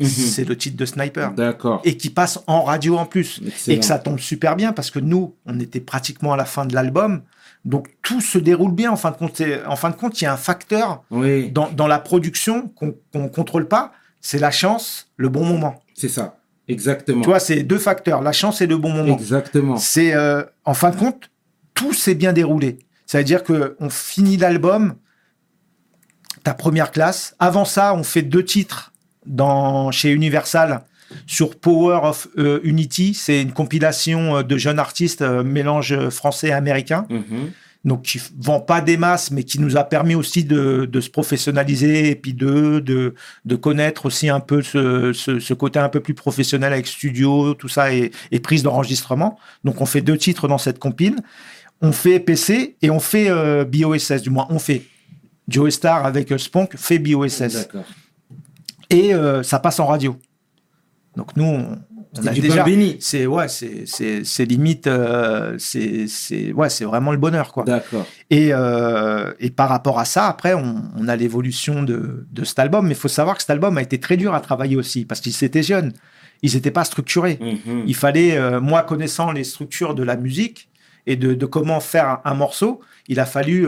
Mhm. 0.00 0.06
c'est 0.08 0.44
le 0.44 0.56
titre 0.56 0.76
de 0.76 0.84
Sniper 0.86 1.32
D'accord. 1.34 1.80
et 1.84 1.96
qui 1.96 2.10
passe 2.10 2.40
en 2.48 2.62
radio 2.64 2.96
en 2.98 3.06
plus 3.06 3.40
Excellent. 3.46 3.76
et 3.76 3.78
que 3.80 3.84
ça 3.86 3.98
tombe 3.98 4.18
super 4.18 4.56
bien 4.56 4.72
parce 4.72 4.90
que 4.90 4.98
nous, 4.98 5.34
on 5.46 5.60
était 5.60 5.80
pratiquement 5.80 6.32
à 6.32 6.36
la 6.36 6.44
fin 6.44 6.66
de 6.66 6.74
l'album. 6.74 7.22
Donc 7.64 7.88
tout 8.02 8.20
se 8.20 8.38
déroule 8.38 8.72
bien. 8.72 8.90
En 8.90 8.96
fin 8.96 9.10
de 9.12 9.16
compte, 9.16 9.40
en 9.66 9.76
fin 9.76 9.90
de 9.90 9.94
compte, 9.96 10.20
il 10.20 10.24
y 10.24 10.26
a 10.26 10.32
un 10.32 10.36
facteur 10.36 11.02
Oui, 11.10 11.50
dans, 11.50 11.70
dans 11.70 11.86
la 11.86 11.98
production 11.98 12.68
qu'on 12.68 12.94
ne 13.14 13.28
contrôle 13.28 13.68
pas. 13.68 13.92
C'est 14.20 14.38
la 14.38 14.50
chance, 14.50 15.08
le 15.16 15.28
bon 15.28 15.44
moment. 15.44 15.80
c'est 15.94 16.08
ça. 16.08 16.38
Exactement. 16.66 17.20
Tu 17.20 17.28
vois, 17.28 17.40
c'est 17.40 17.62
deux 17.62 17.78
facteurs, 17.78 18.22
la 18.22 18.32
chance 18.32 18.60
et 18.62 18.66
le 18.66 18.78
bon 18.78 18.90
moment. 18.90 19.14
Exactement. 19.16 19.76
C'est 19.76 20.14
euh, 20.14 20.42
en 20.64 20.72
fin 20.74 20.90
de 20.90 20.96
compte, 20.96 21.30
tout 21.74 21.92
s'est 21.92 22.14
bien 22.14 22.32
déroulé. 22.32 22.78
Ça 23.06 23.18
veut 23.18 23.24
dire 23.24 23.44
que 23.44 23.76
on 23.80 23.90
finit 23.90 24.38
l'album, 24.38 24.94
ta 26.42 26.54
première 26.54 26.90
classe. 26.90 27.34
Avant 27.38 27.64
ça, 27.66 27.94
on 27.94 28.02
fait 28.02 28.22
deux 28.22 28.44
titres 28.44 28.92
dans 29.26 29.90
chez 29.90 30.10
Universal 30.10 30.82
sur 31.26 31.56
Power 31.58 32.00
of 32.02 32.28
euh, 32.38 32.60
Unity. 32.64 33.14
C'est 33.14 33.42
une 33.42 33.52
compilation 33.52 34.36
euh, 34.36 34.42
de 34.42 34.56
jeunes 34.56 34.78
artistes 34.78 35.22
euh, 35.22 35.42
mélange 35.44 36.08
français 36.10 36.48
et 36.48 36.52
américain. 36.52 37.06
Mhm. 37.10 37.50
Donc 37.84 38.02
qui 38.02 38.18
vend 38.38 38.60
pas 38.60 38.80
des 38.80 38.96
masses, 38.96 39.30
mais 39.30 39.44
qui 39.44 39.60
nous 39.60 39.76
a 39.76 39.84
permis 39.84 40.14
aussi 40.14 40.42
de, 40.42 40.88
de 40.90 41.00
se 41.02 41.10
professionnaliser 41.10 42.08
et 42.08 42.14
puis 42.14 42.32
de, 42.32 42.80
de, 42.80 43.14
de 43.44 43.56
connaître 43.56 44.06
aussi 44.06 44.30
un 44.30 44.40
peu 44.40 44.62
ce, 44.62 45.12
ce, 45.12 45.38
ce 45.38 45.52
côté 45.52 45.78
un 45.78 45.90
peu 45.90 46.00
plus 46.00 46.14
professionnel 46.14 46.72
avec 46.72 46.86
studio, 46.86 47.52
tout 47.52 47.68
ça 47.68 47.92
et, 47.92 48.10
et 48.30 48.40
prise 48.40 48.62
d'enregistrement. 48.62 49.38
Donc 49.64 49.82
on 49.82 49.86
fait 49.86 50.00
deux 50.00 50.16
titres 50.16 50.48
dans 50.48 50.56
cette 50.56 50.78
compile. 50.78 51.16
On 51.82 51.92
fait 51.92 52.20
PC 52.20 52.76
et 52.80 52.88
on 52.88 53.00
fait 53.00 53.28
euh, 53.28 53.66
BOSS, 53.66 54.22
du 54.22 54.30
moins 54.30 54.46
on 54.48 54.58
fait. 54.58 54.84
Joe 55.46 55.70
Star 55.70 56.06
avec 56.06 56.32
Spunk 56.40 56.78
fait 56.78 56.98
BOSS. 56.98 57.52
D'accord. 57.52 57.84
Et 58.94 59.12
euh, 59.12 59.42
ça 59.42 59.58
passe 59.58 59.80
en 59.80 59.86
radio. 59.86 60.16
Donc 61.16 61.36
nous, 61.36 61.44
on, 61.44 62.26
a 62.26 62.32
du 62.32 62.40
déjà... 62.40 62.62
béni. 62.62 62.96
C'est 63.00 63.26
ouais, 63.26 63.48
c'est 63.48 63.86
c'est 63.86 64.44
limite, 64.44 64.86
euh, 64.86 65.56
c'est 65.58 66.06
c'est 66.06 66.52
ouais, 66.52 66.70
c'est 66.70 66.84
vraiment 66.84 67.10
le 67.12 67.18
bonheur 67.18 67.52
quoi. 67.52 67.64
D'accord. 67.64 68.06
Et, 68.30 68.50
euh, 68.52 69.32
et 69.40 69.50
par 69.50 69.68
rapport 69.68 69.98
à 69.98 70.04
ça, 70.04 70.26
après, 70.26 70.54
on, 70.54 70.82
on 70.96 71.08
a 71.08 71.16
l'évolution 71.16 71.82
de, 71.82 72.26
de 72.30 72.44
cet 72.44 72.58
album. 72.58 72.86
Mais 72.86 72.94
il 72.94 72.98
faut 72.98 73.08
savoir 73.08 73.36
que 73.36 73.42
cet 73.42 73.50
album 73.50 73.78
a 73.78 73.82
été 73.82 73.98
très 73.98 74.16
dur 74.16 74.32
à 74.34 74.40
travailler 74.40 74.76
aussi, 74.76 75.04
parce 75.04 75.20
qu'ils 75.20 75.42
étaient 75.44 75.62
jeunes. 75.62 75.92
Ils 76.42 76.54
n'étaient 76.54 76.70
pas 76.70 76.84
structurés. 76.84 77.38
Mhm. 77.40 77.84
Il 77.86 77.96
fallait, 77.96 78.36
euh, 78.36 78.60
moi 78.60 78.82
connaissant 78.82 79.32
les 79.32 79.44
structures 79.44 79.94
de 79.94 80.02
la 80.02 80.16
musique 80.16 80.68
et 81.06 81.16
de, 81.16 81.34
de 81.34 81.46
comment 81.46 81.80
faire 81.80 82.08
un, 82.08 82.20
un 82.24 82.34
morceau, 82.34 82.80
il 83.08 83.18
a 83.18 83.26
fallu, 83.26 83.66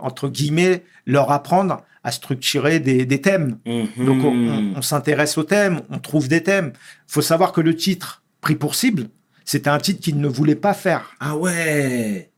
entre 0.00 0.28
guillemets, 0.28 0.84
leur 1.04 1.30
apprendre 1.30 1.82
à 2.08 2.10
structurer 2.12 2.80
des, 2.80 3.04
des 3.06 3.20
thèmes. 3.20 3.58
Mhm. 3.66 4.04
Donc 4.06 4.24
on, 4.24 4.34
on- 4.34 4.72
on 4.78 4.82
s'intéresse 4.82 5.36
aux 5.38 5.44
thèmes, 5.44 5.82
on 5.90 5.98
trouve 5.98 6.26
des 6.28 6.42
thèmes. 6.42 6.72
Il 7.08 7.12
faut 7.12 7.22
savoir 7.22 7.52
que 7.52 7.60
le 7.60 7.74
titre, 7.76 8.22
Pris 8.40 8.54
pour 8.54 8.74
cible, 8.74 9.04
c'était 9.44 9.68
un 9.70 9.78
titre 9.78 10.00
qu'il 10.00 10.18
ne 10.20 10.28
voulait 10.28 10.54
pas 10.54 10.72
faire. 10.74 11.10
Ah 11.20 11.36
ouais. 11.36 12.30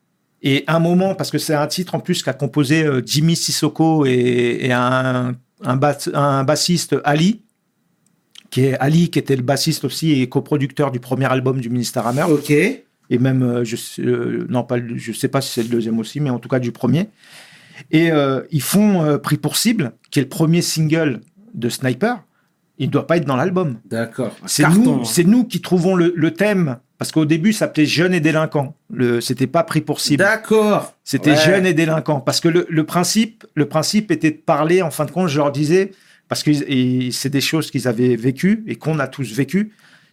Et 0.42 0.64
un 0.66 0.78
moment, 0.78 1.14
parce 1.14 1.30
que 1.30 1.36
c'est 1.38 1.54
un 1.54 1.66
titre 1.66 1.94
en 1.94 2.00
plus 2.00 2.22
qu'a 2.22 2.32
composé 2.32 2.82
euh, 2.82 3.02
Jimmy 3.04 3.36
Sissoko 3.36 4.06
et, 4.06 4.58
et 4.62 4.72
un, 4.72 5.34
un, 5.62 5.76
bas- 5.76 6.08
un 6.14 6.42
bassiste 6.44 6.96
Ali, 7.04 7.42
qui 8.50 8.62
est 8.64 8.78
Ali, 8.78 9.10
qui 9.10 9.18
était 9.18 9.36
le 9.36 9.42
bassiste 9.42 9.84
aussi 9.84 10.20
et 10.22 10.28
coproducteur 10.28 10.90
du 10.90 11.00
premier 11.00 11.26
album 11.26 11.60
du 11.60 11.68
Ministère 11.68 12.06
Hammer, 12.06 12.24
Ok. 12.30 12.50
et 12.50 13.18
même, 13.18 13.42
euh, 13.42 13.64
je 13.64 13.76
euh, 14.00 14.46
non, 14.48 14.64
pas, 14.64 14.76
je 14.96 15.12
sais 15.12 15.28
pas 15.28 15.42
si 15.42 15.50
c'est 15.52 15.62
le 15.62 15.68
deuxième 15.68 15.98
aussi, 15.98 16.18
mais 16.20 16.30
en 16.30 16.38
tout 16.38 16.48
cas 16.48 16.58
du 16.58 16.72
premier. 16.72 17.08
Et 17.90 18.10
euh, 18.12 18.42
ils 18.50 18.62
font 18.62 19.02
euh, 19.04 19.18
Pris 19.18 19.36
pour 19.36 19.56
cible, 19.56 19.92
qui 20.10 20.18
est 20.18 20.22
le 20.22 20.28
premier 20.28 20.62
single 20.62 21.20
de 21.54 21.68
Sniper. 21.68 22.22
Il 22.78 22.86
ne 22.86 22.92
doit 22.92 23.06
pas 23.06 23.18
être 23.18 23.26
dans 23.26 23.36
l'album. 23.36 23.78
D'accord. 23.84 24.34
C'est 24.46 24.68
nous, 24.68 25.04
c'est 25.04 25.24
nous 25.24 25.44
qui 25.44 25.60
trouvons 25.60 25.94
le, 25.96 26.12
le 26.16 26.30
thème, 26.32 26.78
parce 26.96 27.12
qu'au 27.12 27.26
début, 27.26 27.52
ça 27.52 27.60
s'appelait 27.60 27.84
Jeunes 27.86 28.14
et 28.14 28.20
délinquants. 28.20 28.74
Le, 28.92 29.20
c'était 29.20 29.46
pas 29.46 29.64
Pris 29.64 29.82
pour 29.82 30.00
cible. 30.00 30.22
D'accord. 30.22 30.94
C'était 31.04 31.32
Ouais. 31.32 31.36
jeunes 31.36 31.66
et 31.66 31.74
délinquants. 31.74 32.20
Parce 32.20 32.40
que 32.40 32.48
le, 32.48 32.66
le 32.70 32.84
principe, 32.84 33.44
le 33.54 33.66
principe 33.66 34.10
était 34.10 34.30
de 34.30 34.36
parler, 34.36 34.80
en 34.80 34.90
fin 34.90 35.04
de 35.04 35.10
compte, 35.10 35.28
je 35.28 35.36
leur 35.36 35.52
disais, 35.52 35.92
parce 36.28 36.42
que 36.42 36.52
c'est 37.12 37.28
des 37.28 37.40
choses 37.40 37.70
qu'ils 37.70 37.86
avaient 37.88 38.16
vécues 38.16 38.64
et 38.66 38.76
qu'on 38.76 38.98
a 38.98 39.08
tous 39.08 39.30
vécues, 39.34 39.72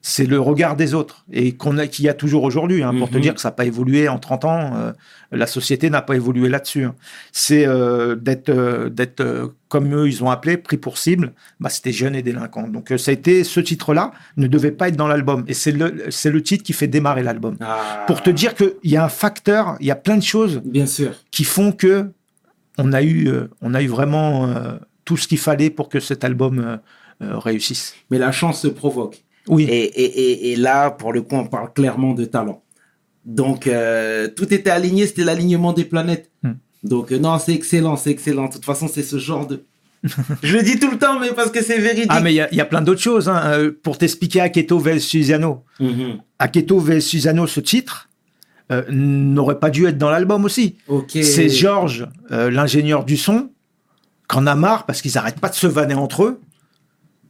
c'est 0.10 0.26
le 0.26 0.40
regard 0.40 0.78
des 0.78 0.94
autres 0.94 1.26
et 1.34 1.56
qu'on 1.58 1.78
a, 1.78 1.86
qu'il 1.86 2.06
y 2.06 2.10
a 2.10 2.14
toujours 2.14 2.44
aujourd'hui. 2.44 2.82
hein, 2.82 2.94
pour 2.98 3.10
te 3.10 3.16
Mhm. 3.16 3.22
dire 3.22 3.36
que 3.36 3.42
ça 3.42 3.50
n'a 3.50 3.54
pas 3.56 3.66
évolué 3.66 4.08
en 4.08 4.20
30 4.20 4.46
ans, 4.46 4.72
euh, 4.76 4.94
la 5.34 5.48
société 5.48 5.90
n'a 5.90 6.02
pas 6.02 6.16
évolué 6.16 6.48
là-dessus. 6.48 6.86
hein. 6.86 6.96
C'est 7.34 7.68
euh, 7.68 8.16
d'être, 8.16 8.48
euh, 8.50 8.90
d'être 8.90 9.54
comme 9.68 9.94
eux, 9.94 10.08
ils 10.08 10.24
ont 10.24 10.30
appelé, 10.30 10.56
pris 10.56 10.78
pour 10.78 10.98
cible, 10.98 11.34
bah, 11.60 11.70
c'était 11.70 11.92
jeunes 11.92 12.16
et 12.16 12.22
délinquants. 12.22 12.70
Donc 12.70 12.94
ça 12.98 13.12
a 13.12 13.14
été, 13.14 13.44
ce 13.44 13.60
titre-là 13.60 14.12
ne 14.38 14.48
devait 14.48 14.72
pas 14.72 14.88
être 14.88 14.96
dans 14.96 15.10
l'album. 15.10 15.44
Et 15.50 15.54
c'est 15.54 15.74
le, 15.74 16.06
c'est 16.10 16.32
le 16.32 16.42
titre 16.42 16.64
qui 16.64 16.72
fait 16.72 16.88
démarrer 16.88 17.22
l'album. 17.24 17.58
Ah. 17.60 18.06
Pour 18.08 18.24
te 18.24 18.30
dire 18.30 18.56
qu'il 18.56 18.74
y 18.86 18.96
a 18.96 19.04
un 19.04 19.10
facteur, 19.10 19.76
il 19.82 19.88
y 19.88 19.92
a 19.92 19.96
plein 19.96 20.16
de 20.16 20.24
choses 20.24 20.62
Bien 20.64 20.86
sûr. 20.86 21.12
qui 21.32 21.44
font 21.44 21.74
que 21.74 22.10
on 22.78 22.94
a 22.94 23.04
eu, 23.04 23.30
on 23.62 23.74
a 23.74 23.82
eu 23.82 23.88
vraiment 23.88 24.54
tout 25.04 25.18
ce 25.18 25.28
qu'il 25.28 25.40
fallait 25.40 25.70
pour 25.72 25.90
que 25.90 26.00
cet 26.00 26.24
album 26.24 26.80
réussisse. 27.20 27.96
Mais 28.12 28.20
la 28.20 28.32
chance 28.32 28.62
se 28.62 28.68
provoque. 28.68 29.24
Oui. 29.48 29.64
Et, 29.70 29.84
et, 29.84 30.04
et, 30.04 30.52
et 30.52 30.56
là, 30.56 30.92
pour 30.92 31.14
le 31.14 31.22
coup, 31.22 31.36
on 31.36 31.46
parle 31.48 31.72
clairement 31.74 32.14
de 32.14 32.26
talent. 32.26 32.64
Donc, 33.26 33.68
euh, 33.68 34.28
tout 34.28 34.54
était 34.54 34.70
aligné, 34.70 35.06
c'était 35.08 35.24
l'alignement 35.24 35.74
des 35.74 35.86
planètes. 35.86 36.30
Hmm. 36.44 36.54
Donc, 36.84 37.12
euh, 37.12 37.20
non, 37.20 37.38
c'est 37.40 37.54
excellent, 37.54 37.96
c'est 37.98 38.12
excellent. 38.12 38.48
De 38.48 38.54
toute 38.54 38.66
façon, 38.66 38.88
c'est 38.88 39.04
ce 39.04 39.18
genre 39.20 39.48
de... 39.48 39.64
Je 40.44 40.56
le 40.56 40.64
dis 40.64 40.80
tout 40.80 40.90
le 40.92 40.98
temps, 40.98 41.20
mais 41.20 41.32
parce 41.34 41.52
que 41.52 41.62
c'est 41.64 41.80
véridique. 41.80 42.08
Ah, 42.10 42.22
mais 42.22 42.32
il 42.32 42.36
y 42.36 42.42
a- 42.42 42.48
il 42.52 42.58
y, 42.58 42.62
a 42.62 42.66
plein 42.66 42.82
d'autres 42.82 43.02
choses. 43.02 43.28
hein. 43.30 43.42
Euh, 43.46 43.72
pour 43.84 43.98
t'expliquer 43.98 44.42
Aketo 44.42 44.80
vs 44.80 45.00
Susano. 45.00 45.64
Mhm. 45.80 46.20
Aketo 46.40 46.80
vs 46.80 47.00
Susano, 47.02 47.48
ce 47.48 47.60
titre, 47.60 48.08
euh, 48.72 48.84
n'aurait 48.90 49.60
pas 49.60 49.70
dû 49.70 49.88
être 49.88 49.98
dans 49.98 50.10
l'album 50.10 50.46
aussi. 50.46 50.78
C'est 51.10 51.50
Georges, 51.50 52.08
l'ingénieur 52.30 53.04
du 53.06 53.18
son, 53.18 53.50
qu'en 54.28 54.46
a 54.46 54.56
marre 54.56 54.86
parce 54.86 55.02
qu'ils 55.02 55.14
n'arrêtent 55.16 55.40
pas 55.40 55.50
de 55.50 55.56
se 55.56 55.68
vanner 55.68 55.96
entre 55.96 56.24
eux 56.26 56.42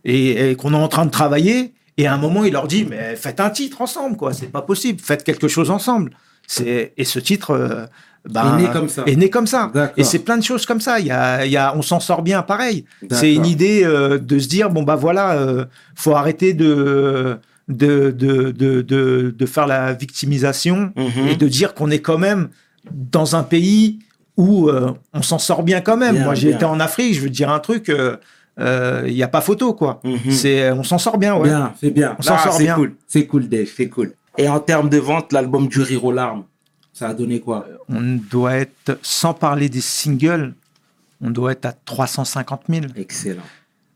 et, 0.03 0.51
et 0.51 0.55
qu'on 0.55 0.73
est 0.73 0.77
en 0.77 0.87
train 0.89 1.05
de 1.05 1.11
travailler. 1.11 1.73
Et 1.97 2.05
à 2.07 2.13
un 2.13 2.17
moment, 2.17 2.43
il 2.45 2.53
leur 2.53 2.67
dit 2.67 2.85
Mais 2.89 3.15
faites 3.15 3.39
un 3.39 3.49
titre 3.49 3.81
ensemble, 3.81 4.17
quoi. 4.17 4.33
C'est 4.33 4.47
pas 4.51 4.61
possible. 4.61 4.99
Faites 5.01 5.23
quelque 5.23 5.47
chose 5.47 5.69
ensemble. 5.71 6.11
C'est 6.47 6.93
et 6.97 7.03
ce 7.03 7.19
titre. 7.19 7.51
euh, 7.51 7.85
ben, 8.29 8.57
Est 8.57 8.61
né 8.63 8.69
comme 8.71 8.89
ça. 8.89 9.03
Est 9.05 9.15
né 9.15 9.29
comme 9.29 9.47
ça. 9.47 9.71
Et 9.97 10.03
c'est 10.03 10.19
plein 10.19 10.37
de 10.37 10.43
choses 10.43 10.65
comme 10.65 10.81
ça. 10.81 10.99
Il 10.99 11.05
y 11.07 11.11
a, 11.11 11.45
il 11.45 11.51
y 11.51 11.57
a, 11.57 11.75
on 11.75 11.81
s'en 11.81 11.99
sort 11.99 12.21
bien 12.21 12.41
pareil. 12.41 12.85
C'est 13.11 13.33
une 13.33 13.45
idée 13.45 13.83
euh, 13.85 14.17
de 14.17 14.37
se 14.39 14.47
dire 14.47 14.69
bon 14.69 14.83
bah 14.83 14.95
voilà, 14.95 15.31
euh, 15.33 15.65
faut 15.95 16.13
arrêter 16.15 16.53
de 16.53 17.37
de, 17.69 18.11
de, 18.11 18.51
de, 18.51 18.81
de, 18.81 19.35
de 19.37 19.45
faire 19.45 19.67
la 19.67 19.91
victimisation 19.93 20.93
Mhm. 20.95 21.27
et 21.29 21.35
de 21.35 21.47
dire 21.47 21.73
qu'on 21.73 21.89
est 21.91 21.99
quand 21.99 22.17
même 22.17 22.47
dans 22.91 23.35
un 23.35 23.43
pays 23.43 23.99
où 24.37 24.69
euh, 24.69 24.91
on 25.13 25.21
s'en 25.21 25.39
sort 25.39 25.63
bien 25.63 25.81
quand 25.81 25.97
même. 25.97 26.15
Bien, 26.15 26.23
Moi, 26.25 26.35
j'ai 26.35 26.51
été 26.51 26.63
en 26.65 26.79
Afrique, 26.79 27.13
je 27.15 27.21
veux 27.21 27.27
te 27.29 27.33
dire 27.33 27.49
un 27.49 27.59
truc, 27.59 27.89
il 28.59 29.13
n'y 29.13 29.23
a 29.23 29.27
pas 29.27 29.41
photo, 29.41 29.73
quoi. 29.73 29.99
Mhm. 30.03 30.31
C'est, 30.31 30.71
on 30.71 30.83
s'en 30.83 30.97
sort 30.97 31.17
bien, 31.17 31.35
ouais. 31.35 31.49
Bien, 31.49 31.73
c'est 31.79 31.91
bien. 31.91 32.15
On 32.17 32.21
s'en 32.21 32.35
Ah, 32.35 32.43
sort 32.43 32.53
c'est 32.53 32.63
bien. 32.63 32.75
cool. 32.75 32.95
C'est 33.07 33.27
cool, 33.27 33.47
Dave, 33.47 33.67
c'est 33.75 33.89
cool. 33.89 34.13
Et 34.37 34.47
en 34.49 34.59
termes 34.59 34.89
de 34.89 34.97
vente, 34.97 35.33
l'album 35.33 35.67
du 35.67 35.81
Rire 35.81 36.03
aux 36.05 36.11
larmes, 36.11 36.43
ça 36.93 37.09
a 37.09 37.13
donné 37.13 37.39
quoi? 37.39 37.65
On 37.89 38.17
doit 38.29 38.55
être, 38.55 38.97
sans 39.01 39.33
parler 39.33 39.69
des 39.69 39.81
singles, 39.81 40.53
on 41.21 41.29
doit 41.31 41.51
être 41.53 41.65
à 41.65 41.71
350 41.73 42.61
000. 42.69 42.85
Excellent. 42.95 43.41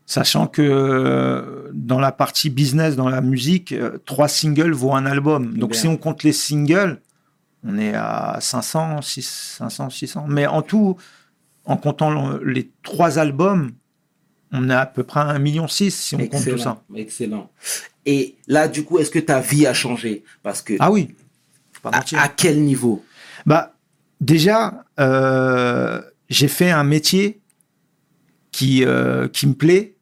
Sachant 0.06 0.46
que 0.46 0.62
euh, 0.62 1.70
dans 1.72 2.00
la 2.00 2.12
partie 2.12 2.50
business, 2.50 2.96
dans 2.96 3.08
la 3.08 3.20
musique, 3.20 3.72
euh, 3.72 3.98
trois 4.04 4.28
singles 4.28 4.72
vaut 4.72 4.92
un 4.94 5.06
album. 5.06 5.56
Donc 5.56 5.70
Bien. 5.70 5.80
si 5.80 5.86
on 5.88 5.96
compte 5.96 6.22
les 6.22 6.32
singles, 6.32 7.00
on 7.64 7.78
est 7.78 7.94
à 7.94 8.38
500, 8.40 9.00
600, 9.00 9.68
500, 9.70 9.90
600. 9.90 10.24
Mais 10.28 10.46
en 10.46 10.62
tout, 10.62 10.96
en 11.64 11.76
comptant 11.76 12.10
le- 12.10 12.44
les 12.44 12.70
trois 12.82 13.18
albums, 13.20 13.70
on 14.52 14.68
est 14.68 14.74
à 14.74 14.86
peu 14.86 15.02
près 15.02 15.20
à 15.20 15.34
1,6 15.34 15.38
million 15.40 15.66
si 15.68 16.14
on 16.14 16.26
compte 16.26 16.44
tout 16.44 16.58
ça. 16.58 16.82
Excellent. 16.94 17.50
Et 18.04 18.36
là, 18.46 18.68
du 18.68 18.84
coup, 18.84 18.98
est-ce 18.98 19.10
que 19.10 19.18
ta 19.18 19.40
vie 19.40 19.66
a 19.66 19.74
changé? 19.74 20.24
Parce 20.42 20.62
que 20.62 20.74
Ah 20.78 20.90
oui, 20.90 21.14
faut 21.72 21.88
pas 21.90 22.00
à, 22.16 22.28
quel 22.28 22.62
niveau? 22.62 23.04
Bah, 23.46 23.74
déjà, 24.20 24.84
euh, 25.00 26.00
j'ai 26.28 26.48
fait 26.48 26.70
un 26.70 26.84
métier 26.84 27.40
qui, 28.50 28.84
euh, 28.84 29.28
qui 29.28 29.46
me 29.46 29.54
plaît, 29.54 29.96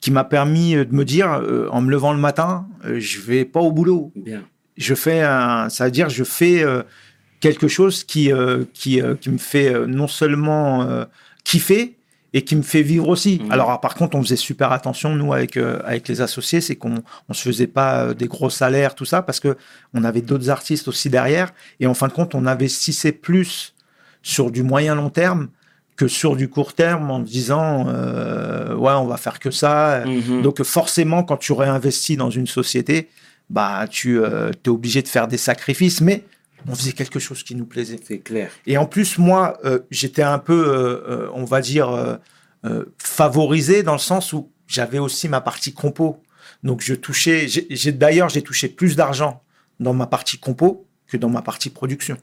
qui 0.00 0.10
m'a 0.10 0.24
permis 0.24 0.74
de 0.74 0.94
me 0.94 1.04
dire, 1.04 1.32
euh, 1.32 1.68
en 1.72 1.80
me 1.80 1.90
levant 1.90 2.12
le 2.12 2.20
matin, 2.20 2.68
euh, 2.84 3.00
je 3.00 3.20
vais 3.20 3.44
pas 3.44 3.60
au 3.60 3.72
boulot. 3.72 4.12
Bien. 4.14 4.44
Je 4.76 4.94
fais 4.94 5.22
un, 5.22 5.68
ça 5.68 5.86
veut 5.86 5.90
dire, 5.90 6.10
je 6.10 6.22
fais 6.22 6.62
euh, 6.62 6.82
quelque 7.40 7.68
chose 7.68 8.04
qui, 8.04 8.30
euh, 8.32 8.64
qui, 8.72 9.00
euh, 9.00 9.14
qui 9.16 9.30
me 9.30 9.38
fait 9.38 9.74
euh, 9.74 9.86
non 9.86 10.06
seulement 10.06 10.82
euh, 10.82 11.04
kiffer 11.44 11.95
et 12.36 12.42
qui 12.42 12.54
me 12.54 12.60
fait 12.60 12.82
vivre 12.82 13.08
aussi. 13.08 13.40
Mhm. 13.42 13.50
Alors, 13.50 13.80
par 13.80 13.94
contre, 13.94 14.14
on 14.14 14.22
faisait 14.22 14.36
super 14.36 14.70
attention, 14.70 15.14
nous, 15.14 15.32
avec, 15.32 15.56
euh, 15.56 15.80
avec 15.86 16.06
les 16.06 16.20
associés, 16.20 16.60
c'est 16.60 16.76
qu'on 16.76 16.96
on 17.30 17.32
se 17.32 17.42
faisait 17.42 17.66
pas 17.66 18.02
euh, 18.02 18.14
des 18.14 18.26
gros 18.26 18.50
salaires, 18.50 18.94
tout 18.94 19.06
ça, 19.06 19.22
parce 19.22 19.40
que 19.40 19.56
on 19.94 20.04
avait 20.04 20.20
d'autres 20.20 20.50
artistes 20.50 20.86
aussi 20.86 21.08
derrière. 21.08 21.54
Et 21.80 21.86
en 21.86 21.94
fin 21.94 22.08
de 22.08 22.12
compte, 22.12 22.34
on 22.34 22.44
investissait 22.44 23.12
plus 23.12 23.72
sur 24.22 24.50
du 24.50 24.62
moyen 24.62 24.94
long 24.94 25.08
terme 25.08 25.48
que 25.96 26.08
sur 26.08 26.36
du 26.36 26.50
court 26.50 26.74
terme 26.74 27.10
en 27.10 27.24
se 27.24 27.30
disant, 27.30 27.86
euh, 27.88 28.74
ouais, 28.74 28.92
on 28.92 29.06
va 29.06 29.16
faire 29.16 29.38
que 29.38 29.50
ça. 29.50 30.02
Mhm. 30.04 30.42
Donc 30.42 30.62
forcément, 30.62 31.22
quand 31.22 31.38
tu 31.38 31.52
réinvestis 31.52 32.18
dans 32.18 32.28
une 32.28 32.46
société, 32.46 33.08
bah 33.48 33.86
tu 33.88 34.20
es 34.22 34.68
obligé 34.68 35.00
de 35.00 35.08
faire 35.08 35.26
des 35.26 35.38
sacrifices, 35.38 36.02
mais 36.02 36.22
on 36.68 36.74
faisait 36.74 36.92
quelque 36.92 37.18
chose 37.18 37.42
qui 37.42 37.54
nous 37.54 37.66
plaisait. 37.66 37.98
c'est 38.02 38.18
clair. 38.20 38.50
Et 38.66 38.76
en 38.78 38.86
plus, 38.86 39.18
moi, 39.18 39.58
euh, 39.64 39.80
j'étais 39.90 40.22
un 40.22 40.38
peu, 40.38 40.52
euh, 40.68 41.26
euh, 41.26 41.30
on 41.34 41.44
va 41.44 41.60
dire, 41.60 42.18
favorisé 42.98 43.82
dans 43.82 43.92
le 43.92 43.98
sens 43.98 44.32
où 44.32 44.50
j'avais 44.66 44.98
aussi 44.98 45.28
ma 45.28 45.40
partie 45.40 45.72
compo. 45.72 46.22
Donc 46.62 46.80
je 46.82 46.94
touchais, 46.94 47.46
j'ai 47.48 47.92
d'ailleurs, 47.92 48.28
j'ai 48.28 48.42
touché 48.42 48.68
plus 48.68 48.96
d'argent 48.96 49.42
dans 49.78 49.92
ma 49.94 50.06
partie 50.06 50.38
compo 50.38 50.86
que 51.06 51.16
dans 51.16 51.28
ma 51.28 51.42
partie 51.42 51.70
production. 51.70 52.16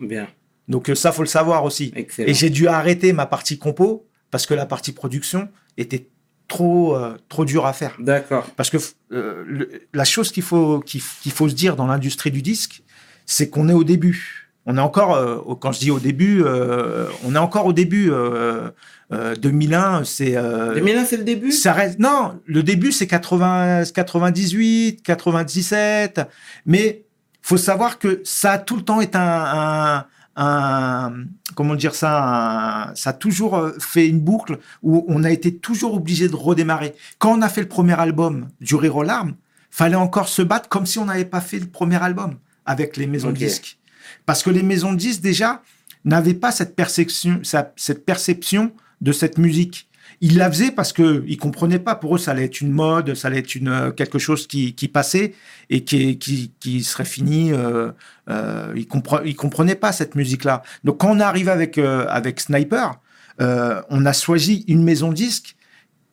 Bien. 0.00 0.28
Donc 0.68 0.90
ça, 0.94 1.10
faut 1.12 1.22
le 1.22 1.28
savoir 1.28 1.64
aussi. 1.64 1.92
Excellent. 1.96 2.28
Et 2.28 2.34
j'ai 2.34 2.50
dû 2.50 2.68
arrêter 2.68 3.12
ma 3.12 3.26
partie 3.26 3.58
compo 3.58 4.06
parce 4.30 4.46
que 4.46 4.54
la 4.54 4.66
partie 4.66 4.92
production 4.92 5.48
était 5.76 6.08
trop, 6.48 6.96
euh, 6.96 7.16
trop 7.28 7.44
dure 7.44 7.66
à 7.66 7.72
faire. 7.72 7.96
D'accord. 7.98 8.46
Parce 8.56 8.70
que 8.70 8.76
euh, 9.12 9.42
le- 9.46 9.82
la 9.92 10.04
chose 10.04 10.30
qu'il 10.30 10.42
faut, 10.42 10.80
qu'il 10.80 11.00
faut 11.00 11.48
se 11.48 11.54
dire 11.54 11.76
dans 11.76 11.86
l'industrie 11.86 12.30
du 12.30 12.42
disque, 12.42 12.82
c'est 13.26 13.50
qu'on 13.50 13.68
est 13.68 13.72
au 13.74 13.84
début. 13.84 14.42
On 14.68 14.76
est 14.78 14.80
encore, 14.80 15.14
euh, 15.14 15.38
quand 15.60 15.70
je 15.72 15.78
dis 15.78 15.90
au 15.92 16.00
début, 16.00 16.42
euh, 16.44 17.06
on 17.24 17.34
est 17.34 17.38
encore 17.38 17.66
au 17.66 17.72
début. 17.72 18.10
euh, 18.10 18.70
euh, 19.12 19.36
2001, 19.36 20.02
c'est. 20.02 20.36
euh, 20.36 20.74
2001, 20.74 21.04
c'est 21.04 21.16
le 21.18 21.22
début? 21.22 21.52
ça 21.52 21.72
reste, 21.72 22.00
non, 22.00 22.40
le 22.46 22.64
début 22.64 22.90
c'est 22.90 23.06
80, 23.06 23.84
98, 23.94 25.00
97, 25.02 26.20
mais 26.66 27.04
faut 27.42 27.56
savoir 27.56 28.00
que 28.00 28.20
ça 28.24 28.52
a 28.52 28.58
tout 28.58 28.74
le 28.74 28.82
temps 28.82 29.00
été 29.00 29.16
un, 29.16 29.22
un, 29.22 30.04
un- 30.44 31.12
comment 31.54 31.76
dire 31.76 31.94
ça, 31.94 32.88
un- 32.90 32.94
ça 32.96 33.10
a 33.10 33.12
toujours 33.12 33.68
fait 33.78 34.08
une 34.08 34.18
boucle 34.20 34.58
où 34.82 35.04
on 35.06 35.22
a 35.22 35.30
été 35.30 35.54
toujours 35.56 35.94
obligé 35.94 36.28
de 36.28 36.34
redémarrer. 36.34 36.94
Quand 37.20 37.38
on 37.38 37.42
a 37.42 37.48
fait 37.48 37.60
le 37.60 37.68
premier 37.68 37.98
album 37.98 38.48
du 38.60 38.74
Rire 38.74 38.96
aux 38.96 39.02
larmes, 39.04 39.34
fallait 39.70 39.94
encore 39.94 40.26
se 40.28 40.42
battre 40.42 40.68
comme 40.68 40.86
si 40.86 40.98
on 40.98 41.04
n'avait 41.04 41.24
pas 41.24 41.40
fait 41.40 41.60
le 41.60 41.66
premier 41.66 42.02
album 42.02 42.34
avec 42.66 42.96
les 42.96 43.06
maisons 43.06 43.30
de 43.30 43.36
disques, 43.36 43.78
parce 44.26 44.42
que 44.42 44.50
les 44.50 44.62
maisons 44.62 44.92
de 44.92 44.98
disques 44.98 45.22
déjà 45.22 45.62
n'avaient 46.04 46.34
pas 46.34 46.52
cette 46.52 46.76
perception, 46.76 47.40
cette 47.76 48.04
perception 48.04 48.72
de 49.00 49.12
cette 49.12 49.38
musique. 49.38 49.88
Ils 50.20 50.38
la 50.38 50.50
faisaient 50.50 50.70
parce 50.70 50.92
que 50.94 51.24
ils 51.26 51.36
comprenaient 51.36 51.78
pas. 51.80 51.94
Pour 51.94 52.14
eux, 52.14 52.18
ça 52.18 52.30
allait 52.30 52.44
être 52.44 52.60
une 52.62 52.70
mode, 52.72 53.14
ça 53.14 53.28
allait 53.28 53.40
être 53.40 53.54
une 53.54 53.68
euh, 53.68 53.90
quelque 53.90 54.18
chose 54.18 54.46
qui, 54.46 54.74
qui 54.74 54.88
passait 54.88 55.34
et 55.68 55.84
qui, 55.84 56.16
qui, 56.16 56.52
qui 56.58 56.82
serait 56.84 57.04
fini. 57.04 57.52
Euh, 57.52 57.90
euh, 58.30 58.72
ils, 58.74 58.86
compre- 58.86 59.22
ils 59.26 59.36
comprenaient 59.36 59.74
pas 59.74 59.92
cette 59.92 60.14
musique-là. 60.14 60.62
Donc 60.84 61.00
quand 61.00 61.10
on 61.10 61.20
est 61.20 61.22
arrivé 61.22 61.50
avec 61.50 61.76
euh, 61.76 62.06
avec 62.08 62.40
Sniper, 62.40 62.98
on 63.38 64.06
a 64.06 64.12
choisi 64.14 64.64
une 64.68 64.82
maison 64.82 65.10
de 65.10 65.14
disque 65.14 65.56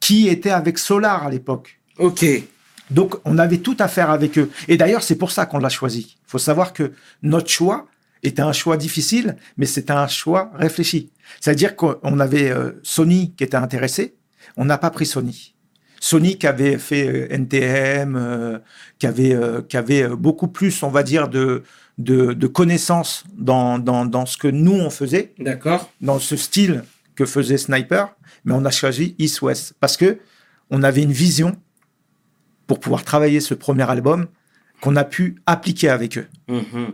qui 0.02 0.28
était 0.28 0.50
avec 0.50 0.78
Solar 0.80 1.26
à 1.26 1.30
l'époque. 1.30 1.80
Ok. 1.98 2.26
Donc, 2.94 3.16
on 3.26 3.38
avait 3.38 3.58
tout 3.58 3.76
à 3.80 3.88
faire 3.88 4.10
avec 4.10 4.38
eux. 4.38 4.50
Et 4.68 4.78
d'ailleurs, 4.78 5.04
c'est 5.04 5.16
pour 5.16 5.32
ça 5.32 5.46
qu'on 5.46 5.60
l'a 5.60 5.70
choisi. 5.70 6.16
Il 6.28 6.30
faut 6.30 6.38
savoir 6.38 6.74
que 6.74 6.92
notre 7.22 7.50
choix 7.50 7.88
était 8.22 8.42
un 8.42 8.54
choix 8.54 8.78
difficile, 8.78 9.36
mais 9.58 9.66
c'était 9.66 9.94
un 9.94 10.08
choix 10.08 10.52
réfléchi. 10.56 11.12
C'est-à-dire 11.42 11.76
qu'on 11.76 12.20
avait 12.20 12.52
euh, 12.52 12.72
Sony 12.84 13.34
qui 13.36 13.44
était 13.44 13.58
intéressé. 13.58 14.16
On 14.56 14.66
n'a 14.66 14.78
pas 14.78 14.92
pris 14.92 15.06
Sony. 15.06 15.56
Sony 16.00 16.38
qui 16.38 16.48
avait 16.48 16.78
fait 16.78 17.08
euh, 17.08 17.34
NTM, 17.34 18.16
euh, 18.16 18.60
qui 19.00 19.08
avait, 19.08 19.38
qui 19.68 19.78
avait 19.78 20.08
beaucoup 20.08 20.48
plus, 20.48 20.84
on 20.84 20.90
va 20.90 21.04
dire, 21.04 21.28
de, 21.28 21.64
de, 21.98 22.34
de 22.34 22.48
connaissances 22.48 23.24
dans, 23.38 23.80
dans, 23.80 24.06
dans 24.06 24.26
ce 24.26 24.38
que 24.38 24.48
nous, 24.48 24.74
on 24.74 24.90
faisait 24.90 25.34
D'accord. 25.40 25.92
dans 26.02 26.20
ce 26.20 26.36
style 26.36 26.84
que 27.16 27.26
faisait 27.26 27.58
Sniper, 27.58 28.16
mais 28.46 28.54
on 28.54 28.66
a 28.66 28.72
choisi 28.72 29.16
East 29.20 29.42
West 29.42 29.74
parce 29.80 29.98
que 29.98 30.20
on 30.70 30.82
avait 30.84 31.04
une 31.04 31.12
vision 31.12 31.56
pour 32.74 32.80
pouvoir 32.80 33.04
travailler 33.04 33.40
ce 33.40 33.54
premier 33.54 33.88
album 33.88 34.26
qu'on 34.82 34.96
a 34.96 35.04
pu 35.04 35.36
appliquer 35.46 35.90
avec 35.90 36.18
eux. 36.18 36.26
Mhm. 36.48 36.88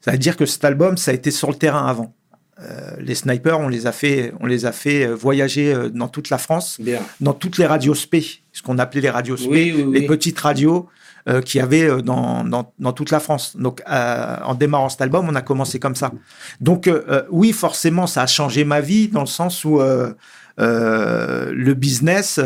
Ça 0.00 0.10
veut 0.10 0.18
dire 0.18 0.36
que 0.36 0.44
cet 0.44 0.64
album, 0.64 0.96
ça 0.96 1.12
a 1.12 1.14
été 1.14 1.30
sur 1.30 1.48
le 1.50 1.54
terrain 1.54 1.86
avant. 1.86 2.12
Euh, 2.60 2.96
les 2.98 3.14
snipers, 3.14 3.60
on 3.60 3.68
les 3.68 3.86
a 3.86 3.92
fait, 3.92 4.32
on 4.40 4.46
les 4.46 4.66
a 4.66 4.72
fait 4.72 5.06
euh, 5.06 5.14
voyager 5.14 5.72
euh, 5.72 5.88
dans 5.88 6.08
toute 6.08 6.30
la 6.30 6.38
France, 6.38 6.78
Bien. 6.80 7.00
dans 7.20 7.32
toutes 7.32 7.58
les 7.58 7.66
radios 7.66 7.94
spé, 7.94 8.26
ce 8.52 8.60
qu'on 8.60 8.76
appelait 8.78 9.00
les 9.02 9.08
radios 9.10 9.36
spé, 9.36 9.48
Oui, 9.48 9.72
oui, 9.76 9.82
oui. 9.84 10.00
les 10.00 10.06
petites 10.08 10.38
radios 10.40 10.88
euh, 11.28 11.40
qu'il 11.42 11.60
y 11.60 11.62
avait 11.62 12.02
dans, 12.02 12.42
dans, 12.42 12.72
dans 12.80 12.92
toute 12.92 13.12
la 13.12 13.20
France. 13.20 13.56
Donc, 13.56 13.82
euh, 13.88 14.36
en 14.44 14.54
démarrant 14.56 14.88
cet 14.88 15.00
album, 15.00 15.28
on 15.28 15.34
a 15.36 15.42
commencé 15.42 15.78
comme 15.78 15.94
ça. 15.94 16.10
Donc, 16.60 16.90
oui, 17.30 17.52
forcément, 17.52 18.08
ça 18.08 18.22
a 18.22 18.26
changé 18.26 18.64
ma 18.64 18.80
vie 18.80 19.06
dans 19.06 19.20
le 19.20 19.26
sens 19.26 19.64
où 19.64 19.78
le 20.58 21.74
business, 21.74 22.40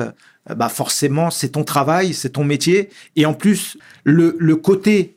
bah 0.57 0.69
forcément, 0.69 1.31
c'est 1.31 1.51
ton 1.51 1.65
travail, 1.65 2.13
c'est 2.15 2.31
ton 2.31 2.45
métier. 2.45 2.91
Et 3.17 3.25
en 3.27 3.35
plus, 3.35 3.79
le, 4.05 4.37
le 4.39 4.57
côté 4.57 5.17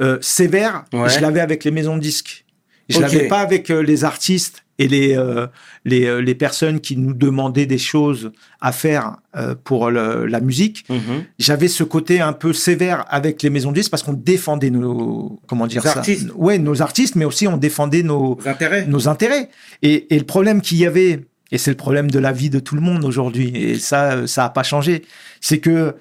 euh, 0.00 0.18
sévère, 0.20 0.84
Ouais. 0.92 1.08
je 1.08 1.20
l'avais 1.20 1.40
avec 1.40 1.64
les 1.64 1.70
maisons 1.70 1.96
de 1.96 2.02
disques. 2.02 2.44
Je 2.88 2.96
Ok. 2.96 3.02
l'avais 3.02 3.26
pas 3.28 3.40
avec 3.40 3.70
euh, 3.70 3.80
les 3.82 4.04
artistes 4.04 4.62
et 4.78 4.86
les, 4.88 5.16
euh, 5.16 5.46
les, 5.86 6.04
euh, 6.04 6.20
les 6.20 6.34
personnes 6.34 6.80
qui 6.80 6.98
nous 6.98 7.14
demandaient 7.14 7.64
des 7.66 7.78
choses 7.78 8.30
à 8.60 8.70
faire 8.72 9.16
euh, 9.34 9.54
pour 9.64 9.90
le- 9.90 10.26
la 10.26 10.40
musique. 10.40 10.84
Mhm. 10.90 11.24
J'avais 11.38 11.66
ce 11.68 11.82
côté 11.82 12.20
un 12.20 12.34
peu 12.34 12.52
sévère 12.52 13.06
avec 13.08 13.42
les 13.42 13.48
maisons 13.50 13.70
de 13.70 13.76
disques 13.76 13.90
parce 13.90 14.02
qu'on 14.02 14.12
défendait 14.12 14.68
nos 14.70 15.40
comment 15.48 15.66
dire 15.66 15.82
ça 15.82 15.96
artistes. 15.96 16.28
Ouais, 16.36 16.58
nos 16.58 16.82
artistes, 16.82 17.16
mais 17.16 17.24
aussi 17.24 17.48
on 17.48 17.56
défendait 17.56 18.02
nos 18.02 18.38
intérêts 18.44 18.86
nos 18.86 19.08
intérêts. 19.08 19.48
Et, 19.82 20.14
et 20.14 20.18
le 20.18 20.26
problème 20.26 20.60
qu'il 20.60 20.76
y 20.78 20.84
avait, 20.86 21.24
et 21.52 21.58
c'est 21.58 21.70
le 21.70 21.76
problème 21.76 22.10
de 22.10 22.18
la 22.18 22.32
vie 22.32 22.50
de 22.50 22.58
tout 22.58 22.74
le 22.74 22.80
monde 22.80 23.04
aujourd'hui, 23.04 23.56
et 23.56 23.78
ça, 23.78 24.12
euh, 24.12 24.26
ça 24.26 24.44
a 24.44 24.50
pas 24.50 24.62
changé, 24.62 25.04
c'est 25.40 25.58
que 25.58 25.96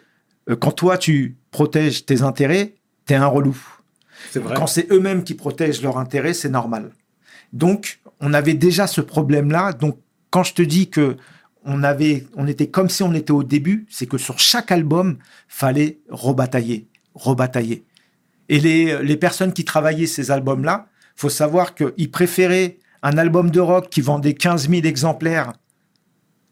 euh, 0.50 0.56
quand 0.56 0.72
toi 0.72 0.98
tu 0.98 1.38
protèges 1.52 2.06
tes 2.06 2.22
intérêts, 2.22 2.76
t'es 3.06 3.16
un 3.16 3.28
relou. 3.28 3.58
Vrai. 4.34 4.56
Quand 4.56 4.68
c'est 4.68 4.92
eux-mêmes 4.92 5.24
qui 5.24 5.36
protègent 5.36 5.82
leurs 5.82 5.98
intérêts, 5.98 6.34
c'est 6.34 6.50
normal. 6.50 6.92
Donc, 7.54 8.00
on 8.20 8.34
avait 8.34 8.54
déjà 8.54 8.88
ce 8.88 9.02
problème-là. 9.02 9.72
Donc, 9.74 9.98
quand 10.30 10.44
je 10.44 10.54
te 10.54 10.62
dis 10.62 10.90
que 10.90 11.16
on 11.64 11.84
avait, 11.84 12.26
on 12.36 12.48
était 12.48 12.68
comme 12.68 12.90
si 12.90 13.02
on 13.04 13.14
était 13.14 13.32
au 13.32 13.44
début, 13.44 13.86
c'est 13.90 14.06
que 14.06 14.18
sur 14.18 14.40
chaque 14.40 14.72
album, 14.72 15.18
fallait 15.48 16.00
rebatailler, 16.10 16.88
rebatailler. 17.14 17.84
Et 18.50 18.60
les, 18.60 19.02
les 19.02 19.18
personnes 19.18 19.54
qui 19.54 19.66
travaillaient 19.66 20.06
ces 20.06 20.32
albums-là, 20.32 20.88
faut 21.16 21.30
savoir 21.30 21.74
qu'ils 21.74 22.12
préféraient 22.12 22.78
un 23.06 23.18
album 23.20 23.52
de 23.52 23.60
rock 23.60 23.90
qui 23.90 24.02
vendait 24.02 24.34
15 24.34 24.68
000 24.70 24.82
exemplaires 24.86 25.54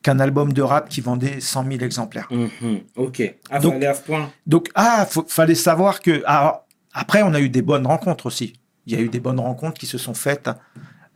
qu'un 0.04 0.20
album 0.20 0.54
de 0.54 0.62
rap 0.62 0.88
qui 0.88 1.02
vendait 1.02 1.40
100 1.40 1.64
000 1.72 1.84
exemplaires. 1.84 2.28
Mhm. 2.30 2.82
Ok. 2.96 3.36
Ah, 3.50 3.60
Donc- 3.60 3.74
fallait 3.74 3.88
à 3.88 3.94
ce 3.96 4.02
point. 4.04 4.30
Donc, 4.46 4.70
ah, 4.76 5.08
faut- 5.10 5.26
fallait 5.28 5.56
savoir 5.56 6.00
que. 6.00 6.22
alors, 6.26 6.66
après, 6.94 7.24
on 7.24 7.34
a 7.34 7.40
eu 7.40 7.50
des 7.50 7.62
bonnes 7.64 7.88
rencontres 7.88 8.28
aussi. 8.28 8.54
Il 8.86 8.94
y 8.94 8.96
a 8.98 9.00
eu 9.02 9.08
des 9.10 9.20
bonnes 9.20 9.40
rencontres 9.40 9.80
qui 9.80 9.88
se 9.88 9.98
sont 9.98 10.14
faites 10.14 10.50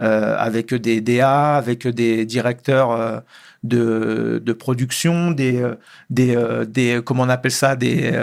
euh, 0.01 0.35
avec 0.37 0.73
des 0.73 1.01
DA, 1.01 1.55
avec 1.57 1.85
des 1.87 2.25
directeurs 2.25 2.91
euh, 2.91 3.19
de, 3.63 4.41
de 4.43 4.53
production, 4.53 5.31
des, 5.31 5.61
euh, 5.61 5.75
des, 6.09 6.35
des, 6.67 7.01
comment 7.05 7.23
on 7.23 7.29
appelle 7.29 7.51
ça, 7.51 7.75
des, 7.75 8.13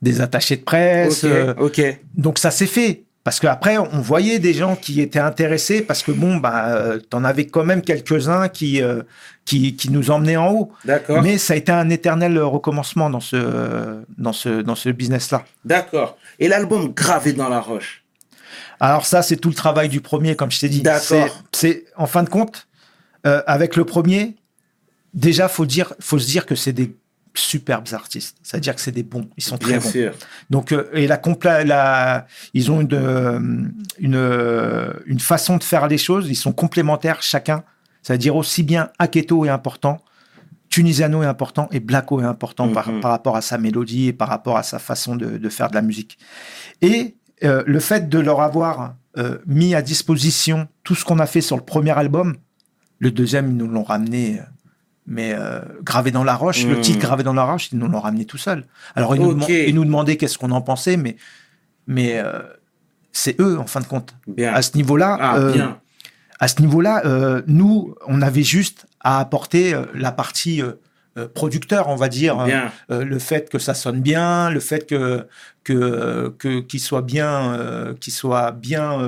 des 0.00 0.20
attachés 0.20 0.56
de 0.56 0.62
presse. 0.62 1.24
Ok, 1.24 1.56
ok. 1.78 2.00
donc 2.14 2.38
ça 2.38 2.50
s'est 2.52 2.66
fait. 2.66 3.05
Parce 3.26 3.40
qu'après, 3.40 3.76
on 3.76 4.00
voyait 4.00 4.38
des 4.38 4.54
gens 4.54 4.76
qui 4.76 5.00
étaient 5.00 5.18
intéressés 5.18 5.82
parce 5.82 6.04
que 6.04 6.12
bon, 6.12 6.36
bah, 6.36 6.68
euh, 6.68 7.00
t'en 7.00 7.24
avais 7.24 7.44
quand 7.48 7.64
même 7.64 7.82
quelques-uns 7.82 8.48
qui, 8.48 8.80
euh, 8.80 9.02
qui, 9.44 9.74
qui 9.74 9.90
nous 9.90 10.12
emmenaient 10.12 10.36
en 10.36 10.52
haut. 10.52 10.72
D'accord. 10.84 11.20
Mais 11.22 11.36
ça 11.36 11.54
a 11.54 11.56
été 11.56 11.72
un 11.72 11.90
éternel 11.90 12.38
recommencement 12.38 13.10
dans 13.10 13.18
ce, 13.18 14.00
dans 14.16 14.32
ce, 14.32 14.62
dans 14.62 14.76
ce 14.76 14.90
business-là. 14.90 15.44
D'accord. 15.64 16.16
Et 16.38 16.46
l'album 16.46 16.92
Gravé 16.94 17.32
dans 17.32 17.48
la 17.48 17.58
roche? 17.58 18.04
Alors 18.78 19.04
ça, 19.04 19.22
c'est 19.22 19.38
tout 19.38 19.48
le 19.48 19.56
travail 19.56 19.88
du 19.88 20.00
premier, 20.00 20.36
comme 20.36 20.52
je 20.52 20.60
t'ai 20.60 20.68
dit. 20.68 20.82
D'accord. 20.82 21.42
C'est- 21.52 21.86
en 21.96 22.06
fin 22.06 22.22
de 22.22 22.28
compte, 22.28 22.68
euh, 23.26 23.42
avec 23.48 23.74
le 23.74 23.84
premier, 23.84 24.36
déjà 25.14 25.48
faut 25.48 25.66
dire, 25.66 25.94
faut 25.98 26.20
se 26.20 26.26
dire 26.28 26.46
que 26.46 26.54
c'est 26.54 26.72
des 26.72 26.94
superbes 27.38 27.88
artistes. 27.92 28.36
C'est-à-dire 28.42 28.74
que 28.74 28.80
c'est 28.80 28.92
des 28.92 29.02
bons. 29.02 29.28
Ils 29.36 29.42
sont 29.44 29.58
très 29.58 29.78
bons. 29.78 29.90
Donc 30.50 30.72
euh, 30.72 30.88
et 30.94 31.06
la, 31.06 31.16
compla- 31.16 31.64
la 31.64 32.26
ils 32.54 32.70
ont 32.70 32.80
une, 32.80 32.88
euh, 32.92 33.40
une 33.98 34.14
euh, 34.16 34.92
une 35.06 35.20
façon 35.20 35.56
de 35.56 35.64
faire 35.64 35.86
les 35.88 35.98
choses. 35.98 36.28
Ils 36.28 36.34
sont 36.36 36.52
complémentaires 36.52 37.22
chacun. 37.22 37.64
C'est-à-dire 38.02 38.36
aussi 38.36 38.62
bien 38.62 38.90
Aketo 38.98 39.44
est 39.44 39.48
important, 39.48 39.98
Tunisiano 40.68 41.22
est 41.22 41.26
important 41.26 41.68
et 41.72 41.80
Blacko 41.80 42.20
est 42.20 42.24
important 42.24 42.68
par, 42.68 42.88
Mhm. 42.90 43.00
par 43.00 43.10
rapport 43.10 43.36
à 43.36 43.40
sa 43.40 43.58
mélodie 43.58 44.06
et 44.08 44.12
par 44.12 44.28
rapport 44.28 44.56
à 44.56 44.62
sa 44.62 44.78
façon 44.78 45.16
de, 45.16 45.38
de 45.38 45.48
faire 45.48 45.68
de 45.70 45.74
la 45.74 45.82
musique. 45.82 46.18
Et 46.82 47.16
euh, 47.44 47.62
le 47.66 47.80
fait 47.80 48.08
de 48.08 48.18
leur 48.18 48.40
avoir 48.40 48.94
euh, 49.18 49.38
mis 49.46 49.74
à 49.74 49.82
disposition 49.82 50.68
tout 50.84 50.94
ce 50.94 51.04
qu'on 51.04 51.18
a 51.18 51.26
fait 51.26 51.40
sur 51.40 51.56
le 51.56 51.62
premier 51.62 51.92
album, 51.98 52.36
le 52.98 53.10
deuxième, 53.10 53.48
ils 53.50 53.56
nous 53.56 53.68
l'ont 53.68 53.82
ramené, 53.82 54.40
mais 55.06 55.32
euh, 55.34 55.60
gravé 55.82 56.10
dans 56.10 56.24
la 56.24 56.34
roche. 56.34 56.64
Le 56.64 56.76
Mhm. 56.76 56.80
titre 56.80 56.98
gravé 56.98 57.22
dans 57.22 57.32
la 57.32 57.44
roche, 57.44 57.70
ils 57.72 57.78
nous 57.78 57.86
l'ont 57.88 58.00
ramené 58.00 58.24
tout 58.24 58.38
seul. 58.38 58.64
Alors, 58.94 59.14
ils, 59.14 59.22
nous, 59.22 59.38
ils 59.48 59.74
demandaient 59.74 60.16
qu'est-ce 60.16 60.36
qu'on 60.38 60.50
en 60.50 60.60
pensait, 60.62 60.96
mais, 60.96 61.16
mais 61.86 62.18
euh, 62.18 62.40
c'est 63.12 63.40
eux, 63.40 63.58
en 63.58 63.66
fin 63.66 63.80
de 63.80 63.86
compte. 63.86 64.14
Bien. 64.26 64.52
À 64.52 64.62
ce 64.62 64.76
niveau-là, 64.76 65.16
Ah, 65.20 65.36
euh, 65.38 65.66
à 66.40 66.48
ce 66.48 66.60
niveau-là, 66.60 67.02
nous, 67.46 67.94
on 68.06 68.20
avait 68.20 68.42
juste 68.42 68.86
à 69.00 69.20
apporter 69.20 69.74
la 69.94 70.12
partie 70.12 70.60
producteur, 71.34 71.88
on 71.88 71.96
va 71.96 72.08
dire. 72.08 72.36
Bien. 72.44 72.70
Le 72.90 73.18
fait 73.18 73.48
que 73.48 73.58
ça 73.58 73.72
sonne 73.72 74.00
bien, 74.00 74.50
le 74.50 74.60
fait 74.60 74.86
que 74.86 75.26
que 75.64 76.60
qu'il 76.60 76.80
soit 76.80 77.00
bien, 77.00 77.94
qu'il 78.00 78.12
soit 78.12 78.50
bien 78.52 78.98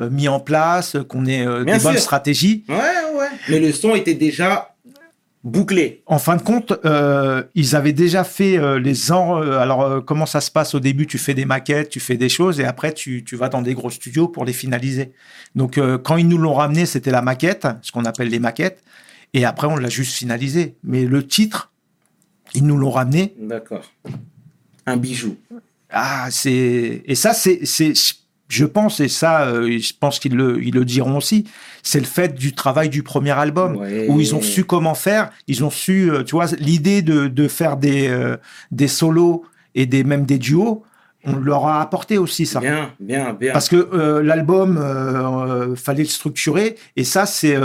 mis 0.00 0.26
en 0.28 0.40
place, 0.40 0.96
qu'on 1.08 1.24
ait 1.26 1.46
Bien 1.64 1.76
des 1.76 1.82
bonnes 1.84 1.98
stratégies. 1.98 2.64
Ouais, 2.68 2.74
ouais. 3.16 3.28
Mais 3.48 3.60
le 3.60 3.70
son 3.72 3.94
était 3.94 4.14
déjà 4.14 4.74
bouclé. 5.46 6.02
En 6.06 6.18
fin 6.18 6.36
de 6.36 6.42
compte, 6.42 6.72
euh, 6.84 7.44
ils 7.54 7.76
avaient 7.76 7.92
déjà 7.92 8.24
fait 8.24 8.58
euh, 8.58 8.78
les 8.78 9.12
en... 9.12 9.40
euh, 9.40 9.58
Alors, 9.58 10.04
comment 10.04 10.26
ça 10.26 10.40
se 10.40 10.50
passe 10.50 10.74
au 10.74 10.80
début 10.80 11.06
Tu 11.06 11.18
fais 11.18 11.34
des 11.34 11.44
maquettes, 11.44 11.88
tu 11.88 12.00
fais 12.00 12.16
des 12.16 12.28
choses, 12.28 12.60
et 12.60 12.64
après, 12.64 12.92
tu, 12.92 13.24
tu 13.24 13.36
vas 13.36 13.48
dans 13.48 13.62
des 13.62 13.74
gros 13.74 13.90
studios 13.90 14.28
pour 14.28 14.44
les 14.44 14.52
finaliser. 14.52 15.12
Donc, 15.54 15.80
quand 16.02 16.16
ils 16.16 16.28
nous 16.28 16.38
l'ont 16.38 16.54
ramené, 16.54 16.84
c'était 16.84 17.12
la 17.12 17.22
maquette, 17.22 17.66
ce 17.80 17.92
qu'on 17.92 18.04
appelle 18.04 18.28
les 18.28 18.40
maquettes, 18.40 18.82
et 19.32 19.44
après, 19.44 19.68
on 19.68 19.76
l'a 19.76 19.88
juste 19.88 20.16
finalisé. 20.16 20.74
Mais 20.82 21.04
le 21.04 21.26
titre, 21.26 21.72
ils 22.54 22.66
nous 22.66 22.76
l'ont 22.76 22.90
ramené. 22.90 23.34
D'accord. 23.38 23.92
Un 24.84 24.96
bijou. 24.96 25.36
Ah, 25.90 26.26
c'est... 26.30 27.02
Et 27.04 27.14
ça, 27.14 27.32
c'est... 27.32 27.60
Je 28.48 28.64
pense, 28.64 29.00
et 29.00 29.08
ça, 29.08 29.42
euh, 29.46 29.78
je 29.78 29.92
pense 29.98 30.18
qu'ils 30.20 30.36
le, 30.36 30.62
ils 30.62 30.72
le 30.74 30.84
diront 30.84 31.16
aussi, 31.16 31.44
c'est 31.82 31.98
le 31.98 32.04
fait 32.06 32.34
du 32.34 32.52
travail 32.54 32.88
du 32.88 33.02
premier 33.02 33.32
album 33.32 33.76
Ouais. 33.76 34.06
où 34.08 34.20
ils 34.20 34.34
ont 34.34 34.40
su 34.42 34.64
comment 34.64 34.94
faire, 34.94 35.30
ils 35.48 35.64
ont 35.64 35.70
su, 35.70 36.10
euh, 36.12 36.22
tu 36.22 36.36
vois, 36.36 36.46
l'idée 36.58 37.02
de, 37.02 37.26
de 37.26 37.48
faire 37.48 37.76
des, 37.76 38.06
euh, 38.08 38.36
des 38.70 38.86
solos 38.88 39.44
et 39.74 39.86
des, 39.86 40.04
même 40.04 40.24
des 40.26 40.38
duos, 40.38 40.84
on 41.28 41.34
leur 41.40 41.66
a 41.66 41.80
apporté 41.82 42.18
aussi 42.18 42.46
ça. 42.46 42.60
Bien, 42.60 42.92
bien, 43.00 43.32
bien. 43.32 43.52
Parce 43.52 43.68
que 43.68 44.20
l'album, 44.22 44.76
fallait 45.76 46.04
le 46.04 46.08
structurer, 46.08 46.76
et 46.94 47.02
ça, 47.02 47.26
c'est 47.26 47.56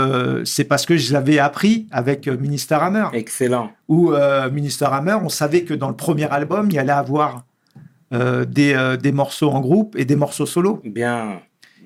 c'est 0.44 0.64
parce 0.64 0.84
que 0.84 0.96
je 0.96 1.12
l'avais 1.12 1.38
appris 1.38 1.86
avec 1.92 2.26
Minister 2.26 2.74
Hammer. 2.74 3.06
Excellent. 3.12 3.70
Où 3.86 4.12
Minister 4.52 4.86
Hammer, 4.90 5.16
on 5.22 5.28
savait 5.28 5.62
que 5.62 5.74
dans 5.74 5.88
le 5.88 5.94
premier 5.94 6.28
album, 6.32 6.66
il 6.70 6.74
y 6.74 6.78
allait 6.80 6.90
avoir 6.90 7.44
des, 8.44 8.74
euh, 8.74 8.96
des 8.96 9.12
morceaux 9.12 9.50
en 9.50 9.60
groupe 9.60 9.96
et 9.98 10.04
des 10.04 10.16
morceaux 10.16 10.46
solo. 10.46 10.80
Bien. 10.84 11.40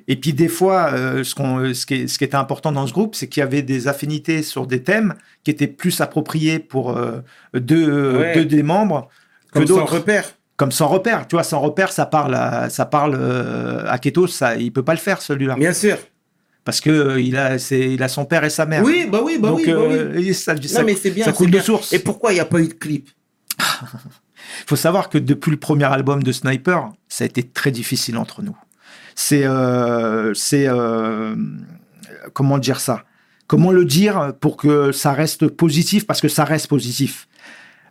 Et 0.09 0.15
puis 0.17 0.33
des 0.33 0.49
fois, 0.49 0.93
euh, 0.93 1.25
ce, 1.25 1.35
qu'on, 1.35 1.75
ce, 1.75 1.85
qui 1.85 2.09
ce 2.09 2.17
qui 2.19 2.25
était 2.25 2.37
important 2.37 2.71
dans 2.71 2.87
ce 2.87 2.93
groupe, 2.93 3.15
c'est 3.17 3.27
qu'il 3.29 3.41
y 3.41 3.45
avait 3.45 3.63
des 3.63 3.89
affinités 3.89 4.43
sur 4.43 4.67
des 4.67 4.83
thèmes 4.83 5.15
qui 5.43 5.51
étaient 5.51 5.67
plus 5.67 6.01
appropriés 6.01 6.59
pour 6.61 6.97
euh, 6.97 7.21
deux, 7.55 8.17
Ouais. 8.19 8.35
deux 8.35 8.45
des 8.45 8.63
membres 8.63 9.09
que 9.53 9.59
Comme 9.59 9.67
sans 9.67 9.75
d'autres. 9.81 9.95
repère. 9.95 10.33
Comme 10.57 10.71
sans 10.73 10.87
repère. 10.89 11.27
Tu 11.27 11.35
vois, 11.37 11.43
sans 11.43 11.61
repère, 11.61 11.91
ça 11.93 12.07
parle 12.07 12.35
à, 12.37 12.71
ça 12.71 12.87
parle 12.87 13.17
euh, 13.19 13.85
à 13.89 13.99
Keto, 13.99 14.27
ça, 14.29 14.57
il 14.57 14.73
peut 14.73 14.85
pas 14.85 14.95
le 14.95 14.99
faire 15.01 15.21
celui-là, 15.21 15.57
Bien 15.57 15.73
sûr. 15.73 15.99
parce 16.65 16.81
que 16.81 16.89
euh, 16.91 17.21
il 17.21 17.37
a, 17.37 17.59
c'est, 17.59 17.81
il 17.93 18.03
a 18.03 18.09
son 18.09 18.25
père 18.25 18.45
et 18.45 18.51
sa 18.51 18.65
mère. 18.65 18.83
Oui, 18.85 19.07
bah 19.11 19.21
oui, 19.25 19.39
bah 19.41 19.49
Donc 19.49 19.59
oui, 19.59 19.67
bah 19.67 19.73
euh, 19.73 20.33
ça, 20.33 20.55
ça- 20.57 20.81
non, 20.81 20.87
mais 20.87 20.95
c'est 20.95 21.11
bien. 21.11 21.25
ça 21.25 21.33
c'est 21.33 21.37
coule 21.37 21.51
de 21.51 21.59
source. 21.61 21.93
Et 21.93 21.99
pourquoi 21.99 22.31
il 22.31 22.37
n'y 22.37 22.41
a 22.41 22.45
pas 22.47 22.61
eu 22.61 22.69
de 22.69 22.75
clip? 22.75 23.11
faut 24.67 24.77
savoir 24.77 25.09
que 25.09 25.19
depuis 25.19 25.51
le 25.51 25.57
premier 25.57 25.85
album 25.85 26.23
de 26.23 26.33
Sniper, 26.33 26.93
ça 27.09 27.25
a 27.25 27.27
été 27.27 27.43
très 27.43 27.71
difficile 27.71 28.17
entre 28.19 28.43
nous. 28.43 28.57
C'est, 29.15 29.45
euh, 29.47 30.35
c'est, 30.35 30.67
euh, 30.69 31.35
comment 32.33 32.59
dire 32.59 32.81
ça? 32.81 33.05
Comment 33.47 33.73
le 33.73 33.85
dire 33.85 34.33
pour 34.41 34.57
que 34.57 34.93
ça 34.93 35.13
reste 35.13 35.47
positif? 35.49 36.07
Parce 36.07 36.21
que 36.21 36.29
ça 36.29 36.45
reste 36.45 36.67
positif. 36.69 37.29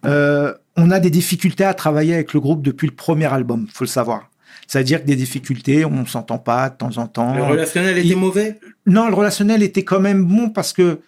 Euh, 0.06 0.54
on 0.76 0.92
a 0.92 1.00
des 1.00 1.10
difficultés 1.10 1.64
à 1.64 1.74
travailler 1.74 2.14
avec 2.14 2.34
le 2.34 2.40
groupe 2.40 2.62
depuis 2.62 2.88
le 2.88 2.94
premier 2.94 3.32
album, 3.32 3.68
faut 3.74 3.86
le 3.86 3.90
savoir. 3.90 4.30
C'est-à-dire 4.68 5.02
que 5.02 5.08
des 5.08 5.16
difficultés, 5.16 5.86
on 5.86 6.06
s'entend 6.06 6.38
pas 6.38 6.70
de 6.70 6.76
temps 6.76 6.98
en 6.98 7.08
temps. 7.08 7.36
Le 7.36 7.44
relationnel 7.44 7.98
était 7.98 8.08
il- 8.10 8.18
mauvais? 8.18 8.60
Non, 8.86 9.08
le 9.08 9.14
relationnel 9.14 9.64
était 9.64 9.84
quand 9.84 10.00
même 10.00 10.26
bon 10.26 10.50
parce 10.50 10.74
que, 10.74 11.00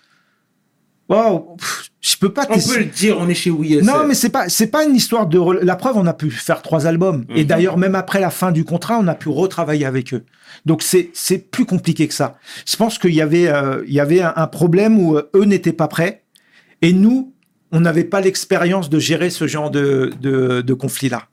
wow, 1.09 1.55
pff, 1.57 1.89
je 2.01 2.15
peux 2.17 2.31
pas. 2.33 2.45
On 2.49 2.55
peut 2.59 2.79
le 2.79 2.85
dire, 2.85 3.17
on 3.19 3.27
est 3.29 3.33
chez 3.33 3.49
We 3.51 3.81
non, 3.83 4.05
mais 4.07 4.13
c'est 4.13 4.29
pas 4.29 4.49
c'est 4.49 4.67
pas 4.67 4.83
une 4.85 4.95
histoire 4.95 5.27
de 5.27 5.39
la 5.63 5.75
preuve. 5.75 5.97
On 5.97 6.05
a 6.05 6.13
pu 6.13 6.29
faire 6.31 6.61
trois 6.61 6.85
albums 6.87 7.25
et 7.35 7.41
Mhm. 7.41 7.47
d'ailleurs 7.47 7.77
même 7.77 7.95
après 7.95 8.19
la 8.19 8.29
fin 8.29 8.51
du 8.51 8.63
contrat, 8.65 8.97
on 8.99 9.07
a 9.07 9.15
pu 9.15 9.29
retravailler 9.29 9.85
avec 9.85 10.13
eux. 10.13 10.23
Donc 10.65 10.81
c'est 10.81 11.09
c'est 11.13 11.37
plus 11.51 11.65
compliqué 11.65 12.07
que 12.07 12.13
ça. 12.13 12.37
Je 12.65 12.75
pense 12.75 12.97
qu'il 12.97 13.13
y 13.13 13.21
avait 13.21 13.47
euh, 13.47 13.83
il 13.87 13.93
y 13.93 13.99
avait 13.99 14.21
un, 14.21 14.33
un 14.35 14.47
problème 14.47 14.99
où 14.99 15.17
euh, 15.17 15.29
eux 15.35 15.43
n'étaient 15.45 15.73
pas 15.73 15.87
prêts 15.87 16.23
et 16.81 16.93
nous 16.93 17.33
on 17.71 17.81
n'avait 17.81 18.05
pas 18.05 18.21
l'expérience 18.21 18.89
de 18.89 18.99
gérer 18.99 19.29
ce 19.29 19.45
genre 19.47 19.69
de 19.71 20.11
de, 20.21 20.61
de 20.61 20.73
conflit 20.73 21.09
là. 21.09 21.23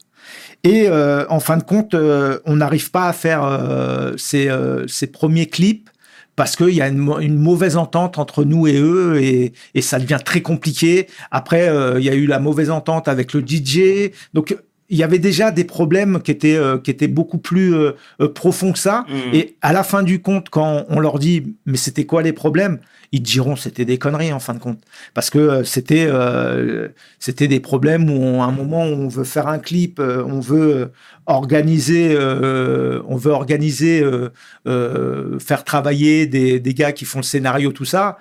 Et 0.65 0.89
euh, 0.89 1.27
en 1.29 1.41
fin 1.41 1.59
de 1.59 1.63
compte, 1.63 1.93
euh, 1.95 2.39
on 2.47 2.57
n'arrive 2.57 2.91
pas 2.91 3.07
à 3.07 3.13
faire 3.13 3.45
euh, 3.45 4.15
ces, 4.17 4.49
euh, 4.49 4.87
ces 4.89 5.07
premiers 5.07 5.47
clips 5.47 5.91
parce 6.37 6.57
qu'il 6.57 6.71
y 6.71 6.83
a 6.83 6.89
une, 6.89 7.39
mauvaise 7.39 7.77
entente 7.77 8.19
entre 8.19 8.45
nous 8.45 8.67
et 8.67 8.79
eux 8.79 9.21
et, 9.21 9.53
et 9.75 9.83
ça 9.83 9.99
devient 9.99 10.19
très 10.25 10.43
compliqué. 10.43 11.07
Après, 11.31 11.69
euh, 11.69 11.99
il 11.99 12.05
y 12.05 12.11
a 12.11 12.15
eu 12.15 12.27
la 12.27 12.39
mauvaise 12.39 12.71
entente 12.71 13.09
avec 13.09 13.33
le 13.33 13.41
DJ. 13.41 14.11
Donc, 14.33 14.57
il 14.91 14.99
y 14.99 15.03
avait 15.03 15.19
déjà 15.19 15.51
des 15.51 15.65
problèmes 15.65 16.21
qui 16.21 16.31
étaient, 16.31 16.57
euh, 16.57 16.79
qui 16.79 16.91
étaient 16.91 17.09
beaucoup 17.09 17.39
plus 17.39 17.75
euh, 17.75 17.93
euh, 18.21 18.29
profonds 18.29 18.73
que 18.73 18.79
ça. 18.79 19.07
Mhm. 19.09 19.35
Et 19.35 19.57
à 19.63 19.73
la 19.73 19.83
fin 19.83 20.03
du 20.03 20.21
compte, 20.21 20.51
quand 20.51 20.85
on 20.89 21.01
leur 21.01 21.19
dit, 21.19 21.57
mais 21.67 21.77
c'était 21.79 22.05
quoi 22.05 22.23
les 22.23 22.33
problèmes? 22.33 22.79
Ils 23.13 23.23
diront, 23.23 23.57
c'était 23.57 23.85
des 23.85 23.97
conneries 23.99 24.33
en 24.33 24.41
fin 24.41 24.55
de 24.55 24.59
compte. 24.59 24.81
Parce 25.15 25.31
que 25.31 25.39
euh, 25.39 25.65
c'était 25.65 26.07
euh, 26.09 26.89
c'était 27.19 27.49
des 27.49 27.61
problèmes 27.61 28.11
où, 28.11 28.15
on- 28.15 28.43
à 28.43 28.47
un 28.47 28.53
moment, 28.53 28.83
on 28.83 29.09
veut 29.09 29.25
faire 29.25 29.47
un 29.49 29.59
clip, 29.59 30.01
euh, 30.01 30.23
on 30.27 30.41
veut 30.41 30.91
organiser, 31.27 32.15
euh, 32.19 33.01
on 33.09 33.17
veut 33.17 33.33
organiser, 33.33 34.03
euh, 34.03 34.29
euh, 34.67 35.39
faire 35.39 35.65
travailler 35.65 36.27
des, 36.27 36.61
des 36.61 36.75
gars 36.75 36.93
qui 36.93 37.05
font 37.05 37.21
le 37.21 37.25
scénario, 37.25 37.73
tout 37.73 37.85
ça. 37.87 38.19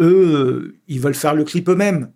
Eux, 0.00 0.76
ils 0.86 1.00
veulent 1.00 1.14
faire 1.14 1.34
le 1.34 1.44
clip 1.44 1.68
eux-mêmes. 1.68 2.10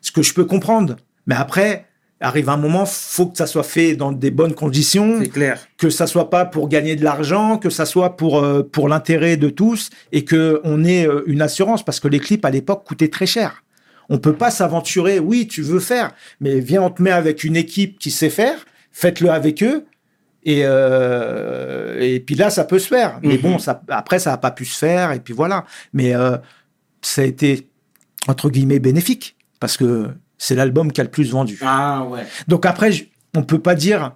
Ce 0.00 0.10
que 0.12 0.22
je 0.22 0.34
peux 0.34 0.44
comprendre. 0.44 0.96
Mais 1.26 1.36
après, 1.36 1.86
arrive 2.20 2.48
un 2.50 2.56
moment, 2.58 2.84
faut 2.86 3.26
que 3.26 3.38
ça 3.38 3.46
soit 3.46 3.62
fait 3.62 3.96
dans 3.96 4.12
des 4.12 4.30
bonnes 4.30 4.54
conditions 4.54 5.20
C'est 5.22 5.28
clair. 5.30 5.58
que 5.78 5.88
ça 5.88 6.06
soit 6.06 6.28
pas 6.28 6.44
pour 6.44 6.68
gagner 6.68 6.94
de 6.96 7.02
l'argent, 7.02 7.56
que 7.56 7.70
ça 7.70 7.86
soit 7.86 8.16
pour 8.16 8.44
euh, 8.44 8.62
pour 8.62 8.88
l'intérêt 8.88 9.36
de 9.38 9.48
tous 9.48 9.88
et 10.12 10.24
que 10.24 10.60
on 10.64 10.84
ait 10.84 11.06
euh, 11.06 11.22
une 11.26 11.40
assurance 11.40 11.82
parce 11.84 11.98
que 11.98 12.08
les 12.08 12.20
clips 12.20 12.44
à 12.44 12.50
l'époque 12.50 12.84
coûtaient 12.86 13.08
très 13.08 13.26
cher. 13.26 13.64
On 14.10 14.18
peut 14.18 14.34
pas 14.34 14.50
s'aventurer. 14.50 15.18
Oui, 15.18 15.46
tu 15.46 15.62
veux 15.62 15.80
faire, 15.80 16.12
mais 16.40 16.60
viens 16.60 16.82
on 16.82 16.90
te 16.90 17.00
met 17.00 17.10
avec 17.12 17.42
une 17.44 17.56
équipe 17.56 17.98
qui 17.98 18.10
sait 18.10 18.28
faire. 18.30 18.66
Faites-le 18.92 19.30
avec 19.30 19.62
eux. 19.62 19.86
Et 20.42 20.62
euh, 20.64 21.98
et 22.00 22.20
puis 22.20 22.34
là 22.34 22.50
ça 22.50 22.64
peut 22.64 22.78
se 22.78 22.88
faire. 22.88 23.18
Mais 23.22 23.34
Mhm. 23.36 23.40
bon, 23.42 23.58
ça 23.58 23.82
après 23.88 24.18
ça 24.18 24.32
a 24.32 24.36
pas 24.36 24.50
pu 24.50 24.64
se 24.64 24.76
faire 24.78 25.12
et 25.12 25.20
puis 25.20 25.32
voilà. 25.34 25.64
Mais 25.92 26.12
ça 27.02 27.22
a 27.22 27.24
été 27.24 27.68
entre 28.28 28.50
guillemets 28.50 28.78
bénéfique 28.78 29.36
parce 29.58 29.76
que 29.76 30.08
c'est 30.42 30.54
l'album 30.54 30.90
qui 30.90 31.00
a 31.02 31.04
le 31.04 31.10
plus 31.10 31.30
vendu. 31.30 31.58
Ah 31.62 32.04
ouais. 32.08 32.22
Donc 32.48 32.64
après, 32.64 32.90
on 33.36 33.42
peut 33.42 33.58
pas 33.60 33.74
dire 33.74 34.12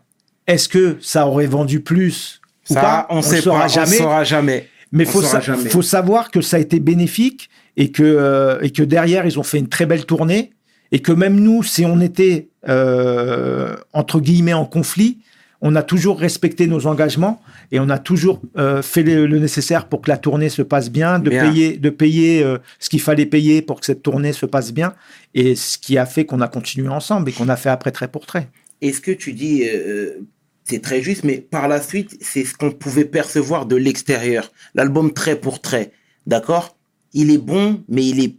est-ce 0.47 0.69
que 0.69 0.97
ça 1.03 1.27
aurait 1.27 1.47
vendu 1.47 1.81
plus 1.81 2.41
ou 2.71 2.75
Ça, 2.75 2.81
pas? 2.81 3.07
on 3.11 3.21
sait 3.23 3.41
saura 3.43 3.63
pas, 3.63 3.69
jamais. 3.69 3.97
on 4.01 4.05
saura 4.05 4.25
jamais. 4.25 4.69
Mais 4.91 5.07
On 5.07 5.11
faut, 5.11 5.21
saura 5.21 5.33
sa- 5.35 5.41
jamais. 5.41 5.69
faut 5.69 5.83
savoir 5.83 6.31
que 6.31 6.41
ça 6.41 6.57
a 6.57 6.61
été 6.61 6.81
bénéfique 6.81 7.51
et 7.77 7.91
que, 7.91 8.03
euh, 8.03 8.59
et 8.63 8.71
que 8.71 8.83
derrière, 8.83 9.27
ils 9.27 9.39
ont 9.39 9.43
fait 9.43 9.59
une 9.59 9.69
très 9.69 9.85
belle 9.87 10.07
tournée. 10.07 10.53
Et 10.93 11.01
que 11.01 11.13
même 11.13 11.41
nous, 11.41 11.63
si 11.63 11.85
on 11.85 12.01
était, 12.01 12.49
euh, 12.69 13.75
entre 13.93 14.21
guillemets, 14.21 14.53
en 14.55 14.65
conflit, 14.65 15.19
on 15.67 15.75
a 15.77 15.83
toujours 15.83 16.21
respecté 16.21 16.67
nos 16.67 16.87
engagements 16.87 17.41
et 17.73 17.81
on 17.81 17.89
a 17.89 17.99
toujours 17.99 18.43
euh, 18.59 18.83
fait 18.83 19.03
le, 19.03 19.27
le 19.27 19.39
nécessaire 19.39 19.89
pour 19.89 20.03
que 20.03 20.11
la 20.11 20.19
tournée 20.19 20.51
se 20.51 20.61
passe 20.61 20.91
bien, 20.91 21.19
de 21.19 21.31
Bien. 21.31 21.49
payer, 21.49 21.79
de 21.79 21.89
payer 21.89 22.43
euh, 22.43 22.59
ce 22.79 22.91
qu'il 22.91 23.01
fallait 23.01 23.25
payer 23.25 23.63
pour 23.63 23.81
que 23.81 23.87
cette 23.87 24.03
tournée 24.03 24.35
se 24.35 24.45
passe 24.45 24.75
bien. 24.75 24.93
Et 25.33 25.57
ce 25.57 25.79
qui 25.79 25.97
a 25.97 26.05
fait 26.05 26.27
qu'on 26.27 26.43
a 26.43 26.49
continué 26.49 26.89
ensemble 26.89 27.31
et 27.31 27.33
qu'on 27.33 27.49
a 27.49 27.57
fait 27.57 27.71
après 27.71 27.93
trait 27.93 28.09
pour 28.09 28.27
trait. 28.27 28.49
Et 28.83 28.93
ce 28.93 29.01
que 29.01 29.11
tu 29.11 29.33
dis, 29.33 29.67
euh, 29.67 30.19
c'est 30.65 30.83
très 30.83 31.01
juste, 31.01 31.25
mais 31.25 31.39
par 31.39 31.67
la 31.67 31.81
suite, 31.81 32.15
c'est 32.21 32.45
ce 32.45 32.55
qu'on 32.55 32.71
pouvait 32.71 33.07
percevoir 33.07 33.65
de 33.65 33.77
l'extérieur. 33.77 34.53
L'album 34.75 35.15
trait 35.15 35.41
pour 35.41 35.63
trait, 35.63 35.93
d'accord? 36.27 36.77
Il 37.15 37.31
est 37.31 37.39
bon, 37.39 37.83
mais 37.89 38.05
il 38.07 38.23
est... 38.23 38.37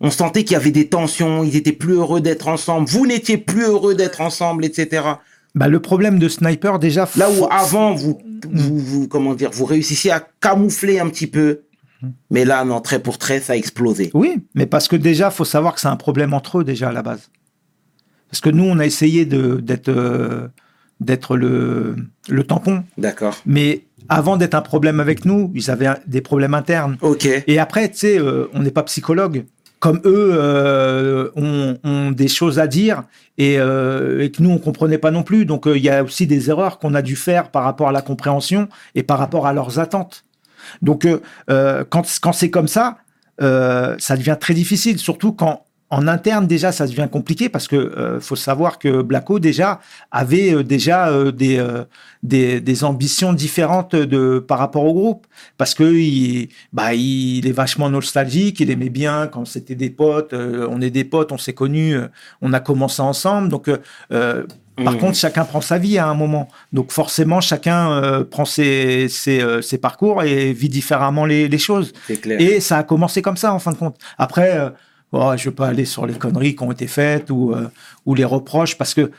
On 0.00 0.10
sentait 0.10 0.44
qu'il 0.44 0.52
y 0.52 0.56
avait 0.56 0.70
des 0.70 0.88
tensions, 0.88 1.44
ils 1.44 1.56
étaient 1.56 1.72
plus 1.72 1.94
heureux 1.94 2.22
d'être 2.22 2.48
ensemble, 2.48 2.88
vous 2.88 3.06
n'étiez 3.06 3.36
plus 3.36 3.64
heureux 3.64 3.94
d'être 3.94 4.22
ensemble, 4.22 4.64
etc. 4.64 5.02
Bah, 5.58 5.68
le 5.68 5.80
problème 5.80 6.18
de 6.18 6.28
Sniper, 6.28 6.78
déjà, 6.78 7.08
Là 7.16 7.28
où 7.30 7.46
avant, 7.50 7.94
vous, 7.94 8.20
vous, 8.50 8.78
vous- 8.78 9.08
comment 9.08 9.34
dire, 9.34 9.50
vous 9.52 9.64
réussissiez 9.64 10.10
à 10.12 10.20
camoufler 10.40 11.00
un 11.00 11.08
petit 11.08 11.26
peu, 11.26 11.62
mais 12.30 12.44
là, 12.44 12.64
non, 12.64 12.80
trait 12.80 13.00
pour 13.00 13.18
trait, 13.18 13.40
ça 13.40 13.54
a 13.54 13.56
explosé. 13.56 14.10
Oui, 14.14 14.36
mais 14.54 14.66
parce 14.66 14.86
que 14.86 14.94
déjà, 14.96 15.30
faut 15.30 15.44
savoir 15.44 15.74
que 15.74 15.80
c'est 15.80 15.88
un 15.88 15.96
problème 15.96 16.32
entre 16.32 16.58
eux 16.60 16.64
déjà 16.64 16.90
à 16.90 16.92
la 16.92 17.02
base. 17.02 17.28
Parce 18.30 18.40
que 18.40 18.50
nous, 18.50 18.64
on 18.64 18.78
a 18.78 18.86
essayé 18.86 19.24
de- 19.24 19.56
d'être 19.56 19.88
euh, 19.88 20.48
d'être 21.00 21.36
le, 21.36 21.94
le 22.28 22.44
tampon, 22.44 22.84
D'accord. 22.98 23.36
mais 23.46 23.84
avant 24.08 24.36
d'être 24.36 24.54
un 24.54 24.62
problème 24.62 24.98
avec 25.00 25.24
nous, 25.24 25.50
ils 25.54 25.70
avaient 25.70 25.88
des 26.06 26.20
problèmes 26.20 26.54
internes. 26.54 26.96
Ok. 27.02 27.28
Et 27.46 27.58
après, 27.58 27.88
tu 27.90 27.98
sais, 27.98 28.18
euh, 28.18 28.46
on 28.52 28.60
n'est 28.62 28.70
pas 28.72 28.82
psychologue. 28.82 29.44
Comme 29.80 30.00
eux 30.04 30.30
euh, 30.32 31.30
ont, 31.36 31.78
ont 31.84 32.10
des 32.10 32.26
choses 32.28 32.58
à 32.58 32.66
dire 32.66 33.04
et, 33.36 33.60
euh, 33.60 34.24
et 34.24 34.32
que 34.32 34.42
nous, 34.42 34.50
on 34.50 34.58
comprenait 34.58 34.98
pas 34.98 35.12
non 35.12 35.22
plus. 35.22 35.44
Donc, 35.44 35.66
euh, 35.66 35.76
il 35.76 35.84
y 35.84 35.90
a 35.90 36.02
aussi 36.02 36.26
des 36.26 36.50
erreurs 36.50 36.78
qu'on 36.78 36.94
a 36.94 37.02
dû 37.02 37.14
faire 37.14 37.50
par 37.50 37.62
rapport 37.62 37.88
à 37.88 37.92
la 37.92 38.02
compréhension 38.02 38.68
et 38.94 39.04
par 39.04 39.18
rapport 39.18 39.46
à 39.46 39.52
leurs 39.52 39.78
attentes. 39.78 40.24
Donc, 40.82 41.04
euh, 41.04 41.22
euh, 41.48 41.84
quand, 41.88 42.02
quand 42.20 42.32
c'est 42.32 42.50
comme 42.50 42.68
ça, 42.68 42.98
ça 43.40 44.16
devient 44.16 44.36
très 44.40 44.52
difficile, 44.52 44.98
surtout 44.98 45.32
quand 45.32 45.64
en 45.90 46.06
interne 46.06 46.46
déjà 46.46 46.70
ça 46.72 46.86
devient 46.86 47.08
compliqué 47.10 47.48
parce 47.48 47.66
que 47.68 47.76
euh, 47.76 48.20
faut 48.20 48.36
savoir 48.36 48.78
que 48.78 49.02
Blacko 49.02 49.38
déjà 49.38 49.80
avait 50.10 50.52
euh, 50.54 50.62
déjà 50.62 51.08
euh, 51.08 51.32
des, 51.32 51.58
euh, 51.58 51.84
des 52.22 52.60
des 52.60 52.84
ambitions 52.84 53.32
différentes 53.32 53.96
de 53.96 54.38
par 54.38 54.58
rapport 54.58 54.84
au 54.84 54.92
groupe 54.92 55.26
parce 55.56 55.74
que 55.74 55.84
il 55.84 56.48
bah 56.72 56.94
il 56.94 57.46
est 57.46 57.52
vachement 57.52 57.88
nostalgique, 57.90 58.60
il 58.60 58.70
aimait 58.70 58.90
bien 58.90 59.28
quand 59.28 59.44
c'était 59.46 59.74
des 59.76 59.90
potes, 59.90 60.32
euh, 60.34 60.66
on 60.70 60.80
est 60.80 60.90
des 60.90 61.04
potes, 61.04 61.32
on 61.32 61.38
s'est 61.38 61.54
connus, 61.54 61.94
euh, 61.96 62.08
on 62.42 62.52
a 62.52 62.60
commencé 62.60 63.00
ensemble 63.02 63.48
donc 63.48 63.70
par 64.84 64.94
Mhm. 64.94 65.00
contre, 65.00 65.16
chacun 65.16 65.44
prend 65.44 65.60
sa 65.60 65.78
vie 65.78 65.98
à 65.98 66.06
un 66.06 66.14
moment. 66.14 66.48
Donc 66.72 66.92
forcément, 66.92 67.40
chacun 67.40 67.90
euh, 67.90 68.24
prend 68.24 68.44
ses, 68.44 69.08
ses, 69.08 69.40
euh, 69.40 69.60
ses 69.60 69.78
parcours 69.78 70.22
et 70.22 70.52
vit 70.52 70.68
différemment 70.68 71.24
les, 71.26 71.48
les 71.48 71.58
choses. 71.58 71.92
C'est 72.06 72.20
clair. 72.20 72.40
Et 72.40 72.60
ça 72.60 72.78
a 72.78 72.82
commencé 72.84 73.20
comme 73.20 73.36
ça, 73.36 73.52
en 73.52 73.58
fin 73.58 73.72
de 73.72 73.76
compte. 73.76 73.96
Après, 74.18 74.56
euh, 74.56 74.70
oh, 75.12 75.32
je 75.36 75.48
veux 75.48 75.54
pas 75.54 75.68
aller 75.68 75.84
sur 75.84 76.06
les 76.06 76.14
conneries 76.14 76.54
qui 76.56 76.62
ont 76.62 76.72
été 76.72 76.86
faites 76.86 77.30
ou, 77.30 77.52
euh, 77.52 77.68
ou 78.06 78.14
les 78.14 78.24
reproches, 78.24 78.76
parce 78.78 78.94
que 78.94 79.10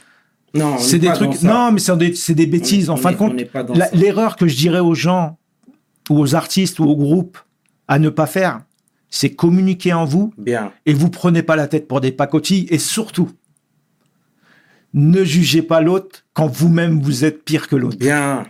non, 0.54 0.78
c'est 0.78 1.00
des 1.00 1.12
trucs... 1.14 1.42
Non, 1.44 1.72
mais 1.72 1.80
c'est 1.80 2.34
des, 2.34 2.46
bêtises. 2.48 2.90
On- 2.90 2.94
en 2.94 2.96
on 2.96 2.98
fin 2.98 3.10
est- 3.10 3.14
de 3.14 3.18
compte, 3.18 3.42
l'erreur 3.94 4.36
que 4.36 4.48
je 4.48 4.56
dirais 4.56 4.80
aux 4.80 4.96
gens, 4.96 5.38
ou 6.10 6.20
aux 6.20 6.34
artistes, 6.36 6.80
ou 6.80 6.86
aux 6.86 6.96
groupes, 6.96 7.38
à 7.88 8.00
ne 8.00 8.10
pas 8.10 8.26
faire, 8.26 8.62
c'est 9.10 9.32
communiquer 9.32 9.94
en 9.94 10.06
vous 10.06 10.34
Bien. 10.38 10.72
et 10.86 10.94
vous 10.94 11.10
prenez 11.10 11.44
pas 11.44 11.56
la 11.56 11.68
tête 11.68 11.88
pour 11.88 12.02
des 12.02 12.12
pacotilles 12.12 12.68
et 12.70 12.78
surtout 12.80 13.32
ne 14.94 15.24
jugez 15.24 15.62
pas 15.62 15.82
l'autre 15.82 16.26
quand 16.34 16.48
vous-même 16.48 17.00
vous 17.02 17.26
êtes 17.26 17.44
pire 17.44 17.68
que 17.68 17.76
l'autre. 17.76 17.98
Bien. 17.98 18.46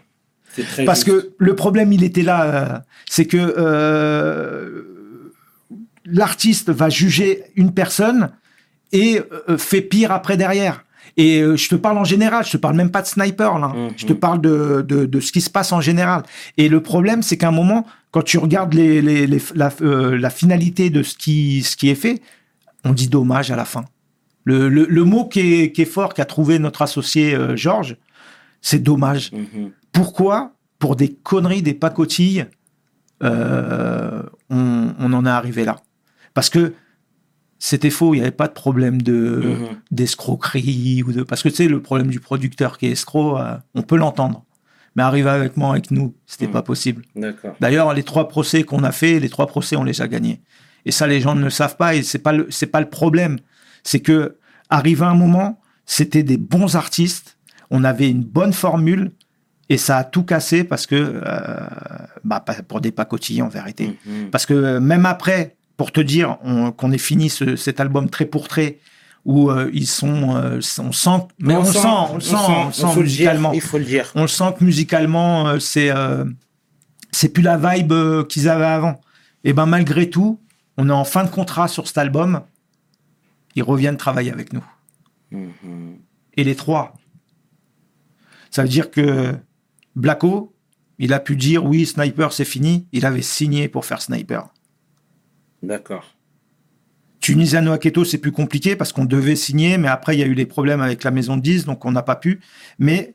Parce 0.86 1.06
juste. 1.06 1.08
que 1.22 1.32
le 1.38 1.56
problème, 1.56 1.94
il 1.94 2.04
était 2.04 2.22
là, 2.24 2.44
euh, 2.44 2.80
c'est 3.10 3.26
que 3.26 3.38
euh, 3.38 4.99
l'artiste 6.12 6.70
va 6.70 6.90
juger 6.90 7.44
une 7.56 7.74
personne 7.74 8.32
et 8.92 9.22
euh, 9.50 9.58
fait 9.58 9.82
pire 9.82 10.12
après 10.12 10.38
derrière. 10.38 10.84
Et 11.18 11.42
euh, 11.42 11.56
je 11.58 11.68
te 11.70 11.76
parle 11.76 11.98
en 11.98 12.04
général, 12.04 12.46
je 12.46 12.52
te 12.52 12.58
parle 12.58 12.76
même 12.76 12.92
pas 12.92 13.02
de 13.02 13.08
sniper 13.08 13.58
là. 13.60 13.70
Mhm. 13.70 13.90
Je 13.98 14.06
te 14.06 14.14
parle 14.14 14.42
de, 14.42 14.86
de, 14.88 15.06
de 15.06 15.20
ce 15.20 15.32
qui 15.32 15.42
se 15.42 15.50
passe 15.50 15.72
en 15.72 15.82
général. 15.82 16.24
Et 16.58 16.70
le 16.70 16.82
problème, 16.82 17.22
c'est 17.24 17.38
qu'à 17.38 17.50
un 17.50 17.52
moment, 17.52 17.86
quand 18.12 18.22
tu 18.24 18.38
regardes 18.38 18.74
les, 18.74 19.02
les, 19.02 19.28
les- 19.28 19.42
la, 19.56 19.72
euh, 19.82 20.18
la 20.18 20.30
finalité 20.30 20.90
de 20.90 21.04
ce 21.04 21.16
qui, 21.16 21.62
ce 21.64 21.76
qui 21.76 21.90
est 21.90 21.96
fait, 21.96 22.22
on 22.86 22.94
dit 22.94 23.08
dommage 23.10 23.52
à 23.52 23.56
la 23.56 23.66
fin. 23.66 23.86
Le, 24.46 24.70
le, 24.70 24.86
le 24.90 25.04
mot 25.04 25.26
qui 25.26 25.40
est, 25.64 25.72
qui 25.72 25.82
est 25.82 25.86
fort, 25.86 26.14
qu'a 26.14 26.26
trouvé 26.26 26.58
notre 26.60 26.82
associé 26.82 27.38
Georges, 27.56 27.98
c'est 28.62 28.80
dommage. 28.82 29.32
Mhm. 29.34 29.72
Pourquoi? 29.92 30.54
Pour 30.80 30.96
des 30.96 31.10
conneries, 31.14 31.62
des 31.62 31.74
pacotilles, 31.74 32.46
on, 33.22 34.94
on 35.00 35.14
en 35.14 35.26
est 35.26 35.30
arrivé 35.30 35.66
là. 35.66 35.78
Parce 36.34 36.50
que 36.50 36.74
c'était 37.58 37.90
faux, 37.90 38.14
il 38.14 38.18
n'y 38.18 38.22
avait 38.22 38.32
pas 38.32 38.48
de 38.48 38.54
problème 38.54 39.02
de 39.02 39.42
Mhm. 39.44 39.68
d'escroquerie 39.92 41.04
ou 41.06 41.12
de 41.12 41.24
parce 41.24 41.44
que 41.44 41.50
tu 41.50 41.56
sais 41.56 41.68
le 41.68 41.82
problème 41.82 42.08
du 42.08 42.20
producteur 42.20 42.78
qui 42.78 42.88
est 42.88 42.92
escroc, 42.92 43.38
euh, 43.38 43.58
on 43.76 43.82
peut 43.82 43.98
l'entendre. 43.98 44.46
Mais 44.96 45.04
arriver 45.04 45.30
avec 45.30 45.56
moi 45.58 45.72
avec 45.72 45.92
nous, 45.92 46.16
c'était 46.26 46.48
Mhm. 46.48 46.52
pas 46.54 46.62
possible. 46.64 47.04
D'accord. 47.16 47.56
D'ailleurs, 47.60 47.94
les 47.94 48.04
trois 48.04 48.28
procès 48.28 48.64
qu'on 48.64 48.84
a 48.84 48.92
fait, 48.92 49.20
les 49.20 49.30
trois 49.30 49.48
procès, 49.48 49.76
on 49.76 49.84
les 49.84 50.02
a 50.02 50.08
gagnés. 50.08 50.42
Et 50.86 50.92
ça, 50.92 51.06
les 51.08 51.22
gens 51.22 51.36
ne 51.36 51.44
le 51.44 51.50
savent 51.50 51.76
pas 51.78 51.96
et 51.96 52.02
c'est 52.04 52.20
pas 52.20 52.32
le, 52.34 52.48
c'est 52.50 52.68
pas 52.68 52.80
le 52.80 52.90
problème. 52.90 53.38
C'est 53.84 54.00
que, 54.00 54.38
arrivé 54.70 55.06
un 55.06 55.14
moment, 55.14 55.62
c'était 55.86 56.24
des 56.24 56.38
bons 56.38 56.76
artistes, 56.76 57.38
on 57.70 57.84
avait 57.84 58.10
une 58.10 58.24
bonne 58.24 58.54
formule 58.54 59.12
et 59.70 59.78
ça 59.78 59.98
a 59.98 60.04
tout 60.04 60.24
cassé 60.24 60.64
parce 60.64 60.88
que, 60.88 60.96
euh, 60.96 61.68
bah, 62.24 62.44
pour 62.68 62.82
des 62.82 62.92
pacotilles 62.92 63.42
en 63.42 63.50
vérité. 63.50 63.98
Mhm. 64.06 64.30
Parce 64.32 64.46
que 64.46 64.54
euh, 64.54 64.80
même 64.80 65.06
après, 65.06 65.56
pour 65.80 65.94
te 65.94 66.02
dire 66.02 66.38
on- 66.44 66.72
qu'on 66.74 66.92
ait 66.92 66.98
fini 66.98 67.30
ce- 67.30 67.56
cet 67.56 67.80
album 67.80 68.10
trait 68.10 68.26
pour 68.26 68.50
trait, 68.50 68.80
où 69.24 69.50
euh, 69.50 69.70
ils 69.74 69.88
sont, 69.88 70.36
euh, 70.36 70.60
on 70.80 70.92
sent, 70.92 71.10
mais 71.40 71.56
on, 71.56 71.64
sent, 71.64 71.80
on 72.12 72.16
le 72.16 72.20
sent, 72.22 72.36
on 72.38 72.66
le 72.68 72.72
sent 72.74 72.86
le 72.88 72.92
dire, 72.94 73.02
musicalement 73.04 73.54
Il 73.54 73.62
faut 73.62 73.78
le 73.78 73.86
dire. 73.86 74.12
on 74.16 74.24
le 74.24 74.28
sent 74.28 74.54
que 74.60 74.64
musicalement, 74.66 75.48
euh, 75.48 75.60
c'est 75.60 75.90
c'est 77.12 77.30
plus 77.30 77.42
la 77.42 77.58
vibe 77.58 77.94
qu'ils 78.28 78.50
avaient 78.50 78.66
avant. 78.66 79.00
Et 79.46 79.54
ben 79.54 79.66
malgré 79.66 80.10
tout, 80.10 80.40
on 80.78 80.90
est 80.90 80.94
en 80.94 81.06
fin 81.06 81.24
de 81.24 81.30
contrat 81.30 81.68
sur 81.70 81.88
cet 81.88 81.98
album. 81.98 82.42
Ils 83.56 83.64
reviennent 83.64 83.98
travailler 83.98 84.32
avec 84.34 84.52
nous. 84.54 84.64
Mhm. 85.32 85.98
Et 86.36 86.44
les 86.44 86.56
trois. 86.56 86.94
Ça 88.52 88.64
veut 88.64 88.70
dire 88.70 88.92
que 88.92 89.34
Blacko, 89.96 90.54
il 90.98 91.14
a 91.14 91.20
pu 91.22 91.36
dire 91.38 91.64
oui, 91.66 91.86
Sniper, 91.86 92.34
c'est 92.34 92.46
fini. 92.46 92.86
Il 92.92 93.06
avait 93.06 93.22
signé 93.22 93.70
pour 93.70 93.86
faire 93.86 94.02
Sniper. 94.02 94.50
D'accord. 95.64 96.16
Tunisiano 97.22 97.72
Aketo, 97.74 98.06
c'est 98.06 98.18
plus 98.18 98.32
compliqué 98.32 98.76
parce 98.76 98.94
qu'on 98.94 99.06
devait 99.06 99.36
signer, 99.36 99.78
mais 99.78 99.90
après, 99.90 100.16
il 100.16 100.20
y 100.20 100.24
a 100.24 100.28
eu 100.28 100.36
des 100.36 100.46
problèmes 100.46 100.82
avec 100.82 101.04
la 101.04 101.12
maison 101.12 101.36
de 101.38 101.42
10, 101.42 101.66
donc 101.66 101.84
on 101.86 101.92
n'a 101.92 102.02
pas 102.02 102.16
pu. 102.16 102.40
Mais 102.80 103.14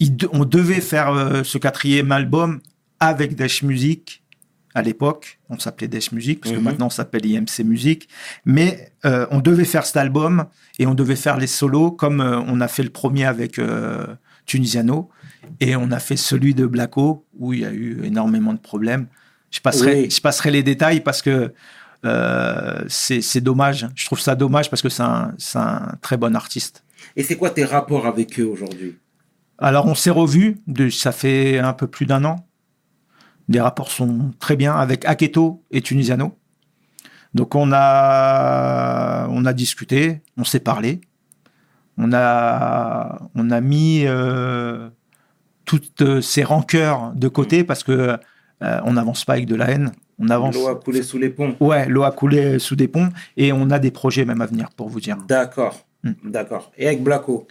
il 0.00 0.16
on 0.32 0.44
devait 0.44 0.80
faire 0.80 1.10
euh, 1.10 1.42
ce 1.44 1.56
quatrième 1.58 2.10
album 2.12 2.60
avec 3.00 3.36
Dash 3.36 3.62
Music 3.62 4.22
à 4.74 4.82
l'époque. 4.82 5.38
On 5.48 5.58
s'appelait 5.58 5.88
Dash 5.88 6.10
Music, 6.12 6.40
parce 6.40 6.52
que 6.52 6.58
Mhm. 6.58 6.64
maintenant 6.64 6.86
on 6.86 6.90
s'appelle 6.90 7.24
IMC 7.24 7.64
Music. 7.64 8.08
Mais 8.44 8.92
euh, 9.04 9.26
on 9.30 9.38
devait 9.40 9.64
faire 9.64 9.86
cet 9.86 9.96
album 9.96 10.46
et 10.78 10.86
on 10.86 10.94
devait 10.94 11.16
faire 11.16 11.38
les 11.38 11.46
solos 11.46 11.92
comme 11.92 12.20
euh, 12.20 12.40
on 12.40 12.60
a 12.60 12.68
fait 12.68 12.82
le 12.82 12.90
premier 12.90 13.24
avec 13.24 13.60
Tunisiano. 14.46 15.08
Et 15.60 15.76
on 15.76 15.92
a 15.92 16.00
fait 16.00 16.16
celui 16.16 16.54
de 16.54 16.66
Blacko, 16.66 17.24
où 17.38 17.52
il 17.52 17.60
y 17.60 17.64
a 17.64 17.72
eu 17.72 18.00
énormément 18.04 18.52
de 18.52 18.58
problèmes. 18.58 19.06
Je 19.56 19.60
passerai, 19.62 20.02
Oui. 20.02 20.10
je 20.10 20.20
passerai 20.20 20.50
les 20.50 20.62
détails 20.62 21.00
parce 21.00 21.22
que 21.22 21.54
euh, 22.04 22.84
c'est 22.88 23.40
dommage. 23.40 23.88
Je 23.94 24.04
trouve 24.04 24.20
ça 24.20 24.34
dommage 24.34 24.68
parce 24.68 24.82
que 24.82 24.90
c'est 24.90 25.02
un, 25.02 25.34
un 25.54 25.92
très 26.02 26.18
bon 26.18 26.36
artiste. 26.36 26.84
Et 27.16 27.22
c'est 27.22 27.36
quoi 27.36 27.48
tes 27.50 27.64
rapports 27.64 28.06
avec 28.06 28.38
eux 28.38 28.44
aujourd'hui? 28.44 28.98
Alors, 29.58 29.86
on 29.86 29.94
s'est 29.94 30.10
revus, 30.10 30.58
de, 30.66 30.90
ça 30.90 31.10
fait 31.12 31.58
un 31.58 31.72
peu 31.72 31.86
plus 31.86 32.04
d'un 32.04 32.24
an. 32.26 32.46
Les 33.48 33.60
rapports 33.60 33.90
sont 33.90 34.32
très 34.38 34.56
bien 34.56 34.74
avec 34.76 35.06
Aketo 35.06 35.64
et 35.70 35.80
Tunisiano. 35.80 36.36
Donc, 37.32 37.54
on 37.54 37.70
a, 37.72 39.26
on 39.30 39.46
a 39.46 39.52
discuté, 39.54 40.20
on 40.36 40.44
s'est 40.44 40.60
parlé. 40.60 41.00
On 41.96 42.12
a, 42.12 43.22
on 43.34 43.50
a 43.50 43.60
mis 43.62 44.02
euh, 44.04 44.90
toutes 45.64 46.02
euh, 46.02 46.20
ces 46.20 46.44
rancœurs 46.44 47.12
de 47.14 47.28
côté 47.28 47.64
parce 47.64 47.82
que 47.82 48.18
euh, 48.62 48.80
on 48.84 48.94
n'avance 48.94 49.24
pas 49.24 49.34
avec 49.34 49.46
de 49.46 49.54
la 49.54 49.70
haine. 49.70 49.92
On 50.18 50.30
avance. 50.30 50.54
L'eau 50.54 50.68
a 50.68 50.76
coulé 50.76 51.02
sous 51.02 51.18
les 51.18 51.28
ponts. 51.28 51.54
Ouais, 51.60 51.86
l'eau 51.88 52.04
a 52.04 52.10
coulé 52.10 52.58
sous 52.58 52.76
des 52.76 52.88
ponts 52.88 53.10
et 53.36 53.52
on 53.52 53.70
a 53.70 53.78
des 53.78 53.90
projets 53.90 54.24
même 54.24 54.40
à 54.40 54.46
venir 54.46 54.70
pour 54.70 54.88
vous 54.88 55.00
dire. 55.00 55.18
D'accord. 55.28 55.86
Hmm. 56.02 56.12
D'accord. 56.24 56.72
Et 56.78 56.86
avec 56.86 57.02
Blacko 57.02 57.46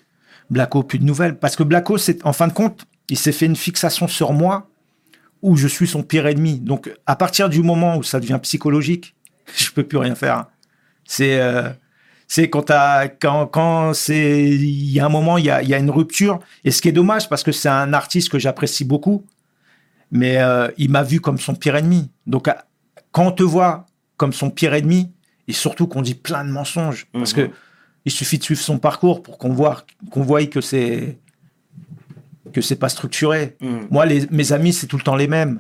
Blacko, 0.50 0.84
plus 0.84 1.00
de 1.00 1.04
nouvelles. 1.04 1.38
Parce 1.38 1.56
que 1.56 1.64
Blacko, 1.64 1.98
c'est, 1.98 2.26
en 2.26 2.34
fin 2.34 2.48
de 2.48 2.54
compte, 2.54 2.86
il 3.10 3.18
s'est 3.18 3.32
fait 3.32 3.46
une 3.46 3.56
fixation 3.56 4.08
sur 4.08 4.34
moi 4.34 4.70
ou 5.42 5.56
je 5.58 5.68
suis 5.68 5.88
son 5.88 6.04
pire 6.04 6.28
ennemi. 6.28 6.60
Donc, 6.60 6.92
à 7.06 7.16
partir 7.16 7.50
du 7.50 7.62
moment 7.62 7.98
où 7.98 8.04
ça 8.04 8.20
devient 8.20 8.40
psychologique, 8.42 9.16
je 9.56 9.72
peux 9.72 9.84
plus 9.84 9.98
rien 9.98 10.16
faire. 10.16 10.46
C'est 11.04 11.40
euh, 11.40 11.70
c'est 12.28 12.50
quand, 12.50 12.72
quand, 13.22 13.46
quand 13.48 13.94
c'est 13.94 14.44
il 14.44 14.92
y 14.92 15.00
a 15.00 15.06
un 15.06 15.10
moment, 15.10 15.38
il 15.38 15.46
y 15.46 15.52
a, 15.52 15.62
il 15.62 15.70
y 15.70 15.76
a 15.76 15.78
une 15.78 15.92
rupture. 15.92 16.40
Et 16.64 16.72
ce 16.72 16.82
qui 16.82 16.90
est 16.90 16.94
dommage, 16.94 17.30
parce 17.30 17.44
que 17.44 17.52
c'est 17.52 17.70
un 17.70 17.94
artiste 17.94 18.30
que 18.30 18.40
j'apprécie 18.40 18.86
beaucoup, 18.86 19.24
mais 20.12 20.38
euh, 20.38 20.70
il 20.78 20.90
m'a 20.90 21.04
vu 21.04 21.20
comme 21.22 21.38
son 21.38 21.56
pire 21.56 21.76
ennemi. 21.76 22.10
Donc, 22.28 22.48
quand 23.12 23.28
on 23.28 23.32
te 23.32 23.44
voit 23.44 23.86
comme 24.18 24.34
son 24.34 24.50
pire 24.50 24.74
ennemi, 24.74 25.12
et 25.48 25.54
surtout 25.54 25.88
qu'on 25.88 26.02
dit 26.02 26.16
plein 26.16 26.44
de 26.44 26.50
mensonges, 26.50 27.08
parce 27.14 27.36
Mhm. 27.36 27.48
que 27.48 27.54
il 28.06 28.12
suffit 28.12 28.38
de 28.38 28.44
suivre 28.44 28.62
son 28.62 28.78
parcours 28.80 29.24
pour 29.24 29.38
qu'on 29.38 29.54
voit 29.54 29.84
qu'on 30.12 30.22
voie 30.22 30.46
que 30.46 30.62
c'est 30.62 31.18
que 32.54 32.62
c'est 32.62 32.76
pas 32.76 32.90
structuré. 32.90 33.58
Mm. 33.60 33.78
Moi, 33.90 34.06
les, 34.06 34.28
mes 34.32 34.52
amis, 34.54 34.72
c'est 34.74 34.88
tout 34.88 34.98
le 34.98 35.04
temps 35.04 35.16
les 35.16 35.28
mêmes. 35.28 35.60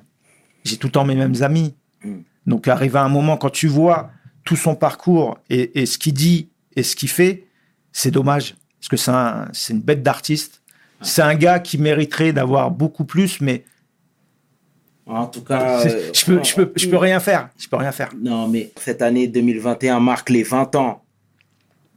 J'ai 0.63 0.77
tout 0.77 0.87
le 0.87 0.91
temps 0.91 1.03
mes 1.05 1.15
mêmes 1.15 1.41
amis. 1.41 1.75
Mm. 2.03 2.17
Donc, 2.45 2.67
arrive 2.67 2.95
à 2.95 3.03
un 3.03 3.09
moment, 3.09 3.35
quand 3.37 3.49
tu 3.49 3.67
vois 3.67 4.11
tout 4.43 4.55
son 4.55 4.75
parcours 4.75 5.39
et, 5.49 5.81
et 5.81 5.85
ce 5.87 5.97
qu'il 5.97 6.13
dit 6.13 6.49
et 6.75 6.83
ce 6.83 6.95
qu'il 6.95 7.09
fait, 7.09 7.47
c'est 7.91 8.11
dommage. 8.11 8.55
Parce 8.79 8.89
que 8.89 8.97
c'est 8.97 9.11
un- 9.11 9.47
c'est 9.51 9.73
une 9.73 9.81
bête 9.81 10.03
d'artiste. 10.03 10.61
C'est 11.01 11.23
un 11.23 11.35
gars 11.35 11.59
qui 11.59 11.77
mériterait 11.79 12.31
d'avoir 12.31 12.69
beaucoup 12.71 13.03
plus, 13.05 13.41
mais 13.41 13.65
En 15.07 15.27
tout 15.27 15.41
cas, 15.41 15.81
euh, 15.85 16.11
je 16.13 16.25
peux, 16.25 16.43
je 16.43 16.55
peux, 16.55 16.71
je 16.75 16.87
peux 16.87 16.97
rien 16.97 17.19
faire. 17.19 17.49
Je 17.59 17.67
peux 17.67 17.75
rien 17.77 17.91
faire. 17.91 18.09
Non, 18.19 18.47
mais 18.47 18.71
cette 18.79 19.01
année 19.03 19.27
2021 19.27 19.99
marque 19.99 20.29
les 20.31 20.41
20 20.43 20.75
ans 20.75 21.03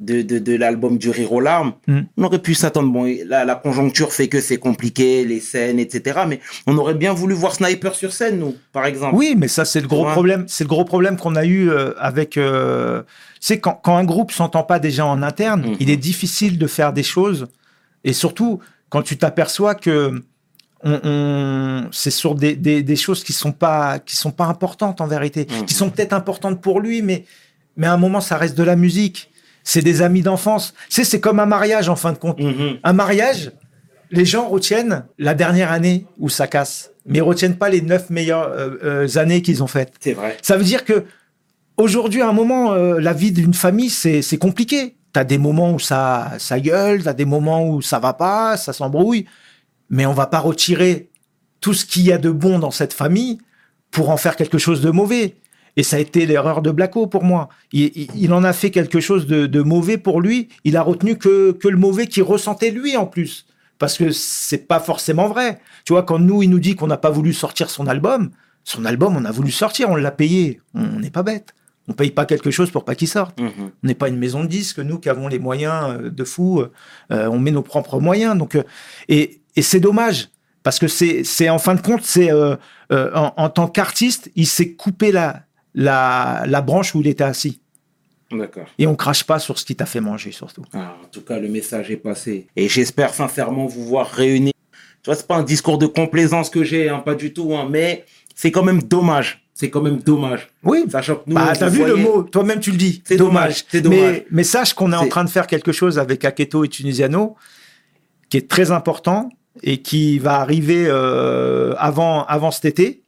de, 0.00 0.22
de, 0.22 0.38
de 0.38 0.54
l'album 0.54 0.98
du 0.98 1.09
Rire 1.11 1.32
aux 1.32 1.40
larmes. 1.40 1.72
Mm. 1.86 2.00
On 2.18 2.24
aurait 2.24 2.38
pu 2.40 2.54
s'attendre. 2.54 2.92
Bon, 2.92 3.11
la, 3.26 3.44
la 3.46 3.54
conjoncture 3.54 4.12
fait 4.12 4.28
que 4.28 4.40
c'est 4.40 4.59
compliqué, 4.59 5.24
les 5.24 5.40
scènes, 5.40 5.78
etc. 5.78 6.20
Mais 6.28 6.40
on 6.66 6.76
aurait 6.76 6.94
bien 6.94 7.12
voulu 7.14 7.34
voir 7.34 7.54
Sniper 7.54 7.94
sur 7.94 8.12
scène, 8.12 8.38
nous, 8.38 8.54
par 8.72 8.84
exemple. 8.84 9.16
Oui, 9.16 9.34
mais 9.36 9.48
ça, 9.48 9.64
c'est 9.64 9.80
le 9.80 9.88
gros 9.88 10.04
Ouais. 10.06 10.12
problème. 10.12 10.44
C'est 10.46 10.64
le 10.64 10.68
gros 10.68 10.84
problème 10.84 11.16
qu'on 11.16 11.34
a 11.34 11.44
eu 11.46 11.70
euh, 11.70 11.94
avec. 11.98 12.36
euh, 12.36 13.02
c'est 13.40 13.59
quand, 13.59 13.80
quand 13.82 13.96
un 13.96 14.04
groupe 14.04 14.32
s'entend 14.32 14.62
pas 14.64 14.78
déjà 14.78 15.06
en 15.06 15.22
interne, 15.22 15.62
Mhm. 15.62 15.76
il 15.80 15.90
est 15.90 15.96
difficile 15.96 16.59
de 16.59 16.66
faire 16.66 16.92
des 16.92 17.02
choses. 17.02 17.46
Et 18.04 18.12
surtout, 18.12 18.61
quand 18.90 19.02
tu 19.02 19.16
t'aperçois 19.16 19.74
que 19.74 20.22
on, 20.84 21.00
on- 21.04 21.88
c'est 21.92 22.10
sur 22.10 22.34
des, 22.34 22.54
des, 22.56 22.82
des 22.82 22.96
choses 22.96 23.24
qui 23.24 23.32
sont 23.32 23.52
pas 23.52 23.98
qui 23.98 24.16
sont 24.16 24.30
pas 24.30 24.44
importantes 24.46 25.00
en 25.00 25.06
vérité, 25.06 25.46
Mhm. 25.50 25.64
qui 25.66 25.74
sont 25.74 25.90
peut-être 25.90 26.12
importantes 26.12 26.60
pour 26.60 26.80
lui, 26.80 27.02
mais 27.02 27.24
mais 27.76 27.86
à 27.86 27.92
un 27.92 27.96
moment, 27.96 28.20
ça 28.20 28.36
reste 28.36 28.56
de 28.58 28.62
la 28.64 28.76
musique. 28.76 29.30
C'est 29.64 29.82
des 29.82 30.02
amis 30.02 30.22
d'enfance. 30.22 30.74
C'est 30.88 31.04
c'est 31.04 31.20
comme 31.20 31.40
un 31.40 31.46
mariage 31.46 31.88
en 31.88 31.96
fin 31.96 32.12
de 32.12 32.18
compte. 32.18 32.40
Mhm. 32.40 32.78
Un 32.82 32.92
mariage, 32.92 33.52
les 34.10 34.24
gens 34.24 34.48
retiennent 34.48 35.04
la 35.18 35.34
dernière 35.34 35.70
année 35.72 36.06
où 36.18 36.28
ça 36.28 36.46
casse, 36.46 36.90
mais 37.06 37.18
ils 37.18 37.22
retiennent 37.22 37.56
pas 37.56 37.68
les 37.68 37.82
neuf 37.82 38.08
meilleures 38.10 38.48
euh, 38.48 38.76
euh, 38.84 39.18
années 39.18 39.42
qu'ils 39.42 39.62
ont 39.62 39.66
faites. 39.66 39.92
C'est 40.00 40.14
vrai. 40.14 40.36
Ça 40.42 40.56
veut 40.56 40.64
dire 40.64 40.84
que 40.84 41.04
aujourd'hui, 41.76 42.22
à 42.22 42.28
un 42.28 42.32
moment, 42.32 42.72
euh, 42.72 42.98
la 43.00 43.12
vie 43.12 43.32
d'une 43.32 43.54
famille, 43.54 43.90
c'est 43.90 44.22
c'est 44.22 44.38
compliqué. 44.38 44.94
T'as 45.12 45.24
des 45.24 45.38
moments 45.38 45.72
où 45.72 45.78
ça, 45.78 46.32
ça 46.38 46.60
gueule, 46.60 47.02
t'as 47.02 47.14
des 47.14 47.24
moments 47.24 47.66
où 47.68 47.80
ça 47.82 47.98
va 47.98 48.12
pas, 48.12 48.56
ça 48.56 48.72
s'embrouille, 48.72 49.26
mais 49.91 50.07
on 50.07 50.12
va 50.12 50.26
pas 50.26 50.39
retirer 50.41 51.11
tout 51.61 51.74
ce 51.74 51.84
qu'il 51.84 52.03
y 52.03 52.12
a 52.12 52.18
de 52.18 52.30
bon 52.30 52.59
dans 52.59 52.70
cette 52.70 52.93
famille 52.93 53.39
pour 53.91 54.11
en 54.11 54.16
faire 54.16 54.36
quelque 54.36 54.59
chose 54.59 54.80
de 54.80 54.91
mauvais. 54.91 55.36
Et 55.76 55.82
ça 55.82 55.97
a 55.97 55.99
été 56.01 56.26
l'erreur 56.26 56.61
de 56.62 56.70
Blacko 56.70 57.07
pour 57.07 57.22
moi. 57.24 57.49
Il, 57.72 57.91
il- 57.95 58.09
il 58.16 58.32
en 58.32 58.43
a 58.45 58.53
fait 58.53 58.70
quelque 58.70 59.01
chose 59.01 59.26
de, 59.26 59.47
de 59.47 59.62
mauvais 59.62 59.97
pour 59.97 60.20
lui. 60.20 60.49
Il 60.64 60.76
a 60.76 60.82
retenu 60.82 61.16
que, 61.16 61.53
que 61.53 61.68
le 61.68 61.76
mauvais 61.76 62.07
qu'il 62.07 62.24
ressentait 62.24 62.70
lui 62.70 62.97
en 62.97 63.07
plus. 63.07 63.47
Parce 63.78 63.97
que 63.97 64.11
c'est 64.11 64.66
pas 64.66 64.80
forcément 64.80 65.28
vrai. 65.28 65.61
Tu 65.84 65.93
vois, 65.93 66.03
quand 66.03 66.18
nous, 66.18 66.43
il 66.43 66.51
nous 66.51 66.59
dit 66.59 66.74
qu'on 66.74 66.89
n'a 66.89 66.97
pas 66.97 67.11
voulu 67.11 67.32
sortir 67.32 67.70
son 67.70 67.86
album, 67.86 68.30
son 68.64 68.84
album, 68.84 69.16
on 69.16 69.24
a 69.24 69.30
voulu 69.30 69.53
sortir, 69.53 69.89
on 69.89 69.95
l'a 69.97 70.11
payé. 70.11 70.61
On 70.74 70.99
n'est 70.99 71.11
pas 71.11 71.22
bête. 71.22 71.55
On 71.86 71.93
paye 71.93 72.11
pas 72.11 72.26
quelque 72.26 72.51
chose 72.51 72.70
pour 72.72 72.84
pas 72.84 72.97
qu'il 72.97 73.07
sorte. 73.09 73.39
Mhm. 73.41 73.51
On 73.82 73.86
n'est 73.86 73.95
pas 73.95 74.09
une 74.09 74.18
maison 74.18 74.43
de 74.43 74.49
disques, 74.49 74.80
nous 74.80 74.99
qui 74.99 75.09
avons 75.09 75.28
les 75.28 75.39
moyens 75.39 75.84
euh, 75.91 76.11
de 76.11 76.24
fou, 76.24 76.61
euh, 76.61 77.28
on 77.28 77.39
met 77.39 77.53
nos 77.53 77.62
propres 77.62 78.01
moyens. 78.01 78.36
Donc, 78.36 78.57
euh, 78.57 78.62
et, 79.09 79.41
et 79.59 79.62
c'est 79.62 79.80
dommage 79.80 80.28
parce 80.62 80.78
que 80.78 80.86
c'est, 80.88 81.48
en 81.48 81.59
fin 81.59 81.74
de 81.74 81.80
compte, 81.80 82.02
c'est 82.02 82.30
euh, 82.30 82.56
euh, 82.92 83.11
en, 83.14 83.32
en 83.36 83.48
tant 83.48 83.68
qu'artiste, 83.68 84.30
il 84.36 84.46
s'est 84.46 84.72
coupé 84.74 85.12
la, 85.12 85.42
la, 85.74 86.44
la 86.46 86.61
branche 86.61 86.94
où 86.94 87.00
il 87.00 87.06
était 87.06 87.24
assis. 87.24 87.61
Et 88.78 88.86
on 88.86 88.94
crache 88.94 89.24
pas 89.24 89.38
sur 89.38 89.59
ce 89.59 89.64
qui 89.64 89.74
t'a 89.74 89.86
fait 89.86 90.00
manger 90.02 90.32
surtout. 90.32 90.62
Ah, 90.74 90.96
en 91.02 91.06
tout 91.09 91.22
cas, 91.22 91.38
le 91.38 91.48
message 91.48 91.90
est 91.90 91.96
passé. 91.96 92.46
Et 92.56 92.68
j'espère 92.68 93.14
sincèrement 93.14 93.64
vous 93.66 93.84
voir 93.86 94.06
réunis. 94.11 94.52
Tu 95.02 95.06
vois, 95.06 95.14
c'est 95.14 95.26
pas 95.26 95.36
un 95.36 95.42
discours 95.42 95.78
de 95.78 95.86
complaisance 95.86 96.50
que 96.50 96.62
j'ai, 96.62 96.90
hein, 96.90 96.98
pas 96.98 97.14
du 97.14 97.32
tout, 97.32 97.54
hein, 97.56 97.66
mais 97.70 98.04
c'est 98.34 98.50
quand 98.50 98.62
même 98.64 98.82
dommage. 98.82 99.46
C'est 99.54 99.70
quand 99.70 99.80
même 99.80 99.96
dommage. 99.98 100.48
Oui. 100.62 100.84
Sachant 100.90 101.16
que 101.16 101.22
nous, 101.26 101.34
Bah, 101.36 101.52
t'as 101.59 101.68
vu 101.70 101.84
le 101.86 101.96
mot, 101.96 102.22
toi-même 102.22 102.61
tu 102.61 102.70
le 102.70 102.76
dis. 102.76 103.02
C'est 103.06 103.16
dommage, 103.16 103.64
c'est 103.68 103.80
dommage. 103.80 103.98
Mais, 103.98 104.26
mais 104.30 104.44
sache 104.44 104.74
qu'on 104.74 104.92
est, 104.92 104.96
en 104.96 105.04
C'est- 105.04 105.09
train 105.09 105.24
de 105.24 105.30
faire 105.30 105.46
quelque 105.46 105.72
chose 105.72 105.98
avec 105.98 106.24
Aketo 106.24 106.64
et 106.64 106.68
Tunisiano 106.68 107.34
qui 108.28 108.36
est 108.36 108.48
très 108.48 108.70
important 108.70 109.30
et 109.62 109.82
qui 109.82 110.18
va 110.18 110.40
arriver 110.40 110.86
euh, 110.88 111.74
avant, 111.78 112.24
avant 112.24 112.51
cet 112.51 112.64
été. 112.64 113.03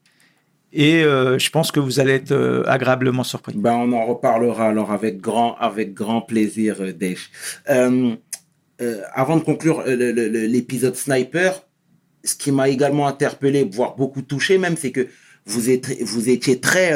Et 0.72 1.02
euh, 1.02 1.38
je 1.38 1.50
pense 1.50 1.72
que 1.72 1.80
vous 1.80 1.98
allez 1.98 2.12
être 2.12 2.32
euh, 2.32 2.62
agréablement 2.66 3.24
surpris. 3.24 3.54
Ben, 3.56 3.74
on 3.74 3.92
en 3.92 4.06
reparlera 4.06 4.68
alors 4.68 4.92
avec 4.92 5.20
grand, 5.20 5.56
avec 5.58 5.94
grand 5.94 6.20
plaisir, 6.20 6.76
euh, 6.80 8.16
avant 9.12 9.36
de 9.36 9.42
conclure 9.42 9.82
l'épisode 9.86 10.96
Sniper, 10.96 11.62
ce 12.24 12.34
qui 12.34 12.50
m'a 12.52 12.68
également 12.68 13.06
interpellé, 13.06 13.68
voire 13.70 13.96
beaucoup 13.96 14.22
touché 14.22 14.58
même, 14.58 14.76
c'est 14.76 14.92
que 14.92 15.08
vous, 15.44 15.68
êtes, 15.68 16.02
vous 16.02 16.30
étiez 16.30 16.60
très, 16.60 16.94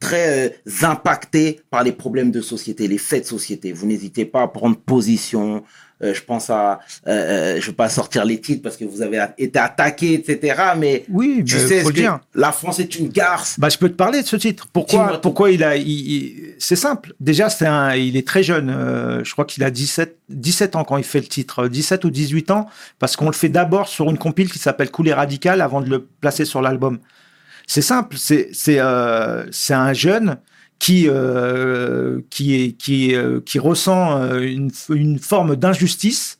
très 0.00 0.60
impacté 0.82 1.60
par 1.70 1.82
les 1.82 1.92
problèmes 1.92 2.30
de 2.30 2.42
société, 2.42 2.88
les 2.88 2.98
faits 2.98 3.22
de 3.22 3.28
société. 3.28 3.72
Vous 3.72 3.86
n'hésitez 3.86 4.26
pas 4.26 4.42
à 4.42 4.48
prendre 4.48 4.76
position. 4.76 5.62
Euh, 6.04 6.12
je 6.14 6.22
pense 6.22 6.50
à, 6.50 6.80
euh, 7.06 7.10
euh, 7.56 7.60
je 7.60 7.66
vais 7.66 7.72
pas 7.72 7.88
sortir 7.88 8.24
les 8.24 8.40
titres 8.40 8.62
parce 8.62 8.76
que 8.76 8.84
vous 8.84 9.00
avez 9.02 9.24
été 9.38 9.58
attaqué, 9.58 10.14
etc. 10.14 10.54
Mais 10.76 11.04
Oui, 11.08 11.42
tu 11.46 11.58
sais 11.58 11.80
faut 11.80 11.88
ce 11.88 11.92
le 11.92 11.94
que 11.94 12.00
dire. 12.00 12.20
la 12.34 12.52
France 12.52 12.78
est 12.78 12.94
une 12.96 13.08
garce. 13.08 13.58
Bah, 13.58 13.68
je 13.70 13.78
peux 13.78 13.88
te 13.88 13.94
parler 13.94 14.22
de 14.22 14.26
ce 14.26 14.36
titre. 14.36 14.66
Pourquoi, 14.72 15.20
pourquoi 15.20 15.50
il 15.50 15.64
a. 15.64 15.76
il- 15.76 15.88
il- 15.88 16.54
c'est 16.58 16.76
simple. 16.76 17.14
Déjà, 17.20 17.48
c'est 17.48 17.66
un, 17.66 17.94
il 17.94 18.16
est 18.16 18.26
très 18.26 18.42
jeune. 18.42 18.70
euh, 18.70 19.24
je 19.24 19.32
crois 19.32 19.44
qu'il 19.46 19.64
a 19.64 19.70
17, 19.70 20.18
17 20.28 20.76
ans 20.76 20.84
quand 20.84 20.96
il 20.98 21.04
fait 21.04 21.20
le 21.20 21.26
titre. 21.26 21.68
17 21.68 22.04
ou 22.04 22.10
18 22.10 22.50
ans. 22.50 22.66
Parce 22.98 23.16
qu'on 23.16 23.26
le 23.26 23.32
fait 23.32 23.48
d'abord 23.48 23.88
sur 23.88 24.10
une 24.10 24.18
compile 24.18 24.50
qui 24.50 24.58
s'appelle 24.58 24.90
Couler 24.90 25.12
Radical 25.14 25.60
avant 25.60 25.80
de 25.80 25.88
le 25.88 26.04
placer 26.04 26.44
sur 26.44 26.60
l'album. 26.60 26.98
C'est 27.66 27.82
simple. 27.82 28.16
C'est, 28.18 28.50
c'est, 28.52 28.78
euh, 28.78 29.44
c'est 29.50 29.74
un 29.74 29.92
jeune 29.94 30.36
qui, 30.78 31.06
euh, 31.08 32.20
qui, 32.30 32.76
qui, 32.76 33.14
euh, 33.14 33.40
qui 33.40 33.58
ressent 33.58 34.20
euh, 34.20 34.40
une, 34.40 34.70
une 34.90 35.18
forme 35.18 35.56
d'injustice. 35.56 36.38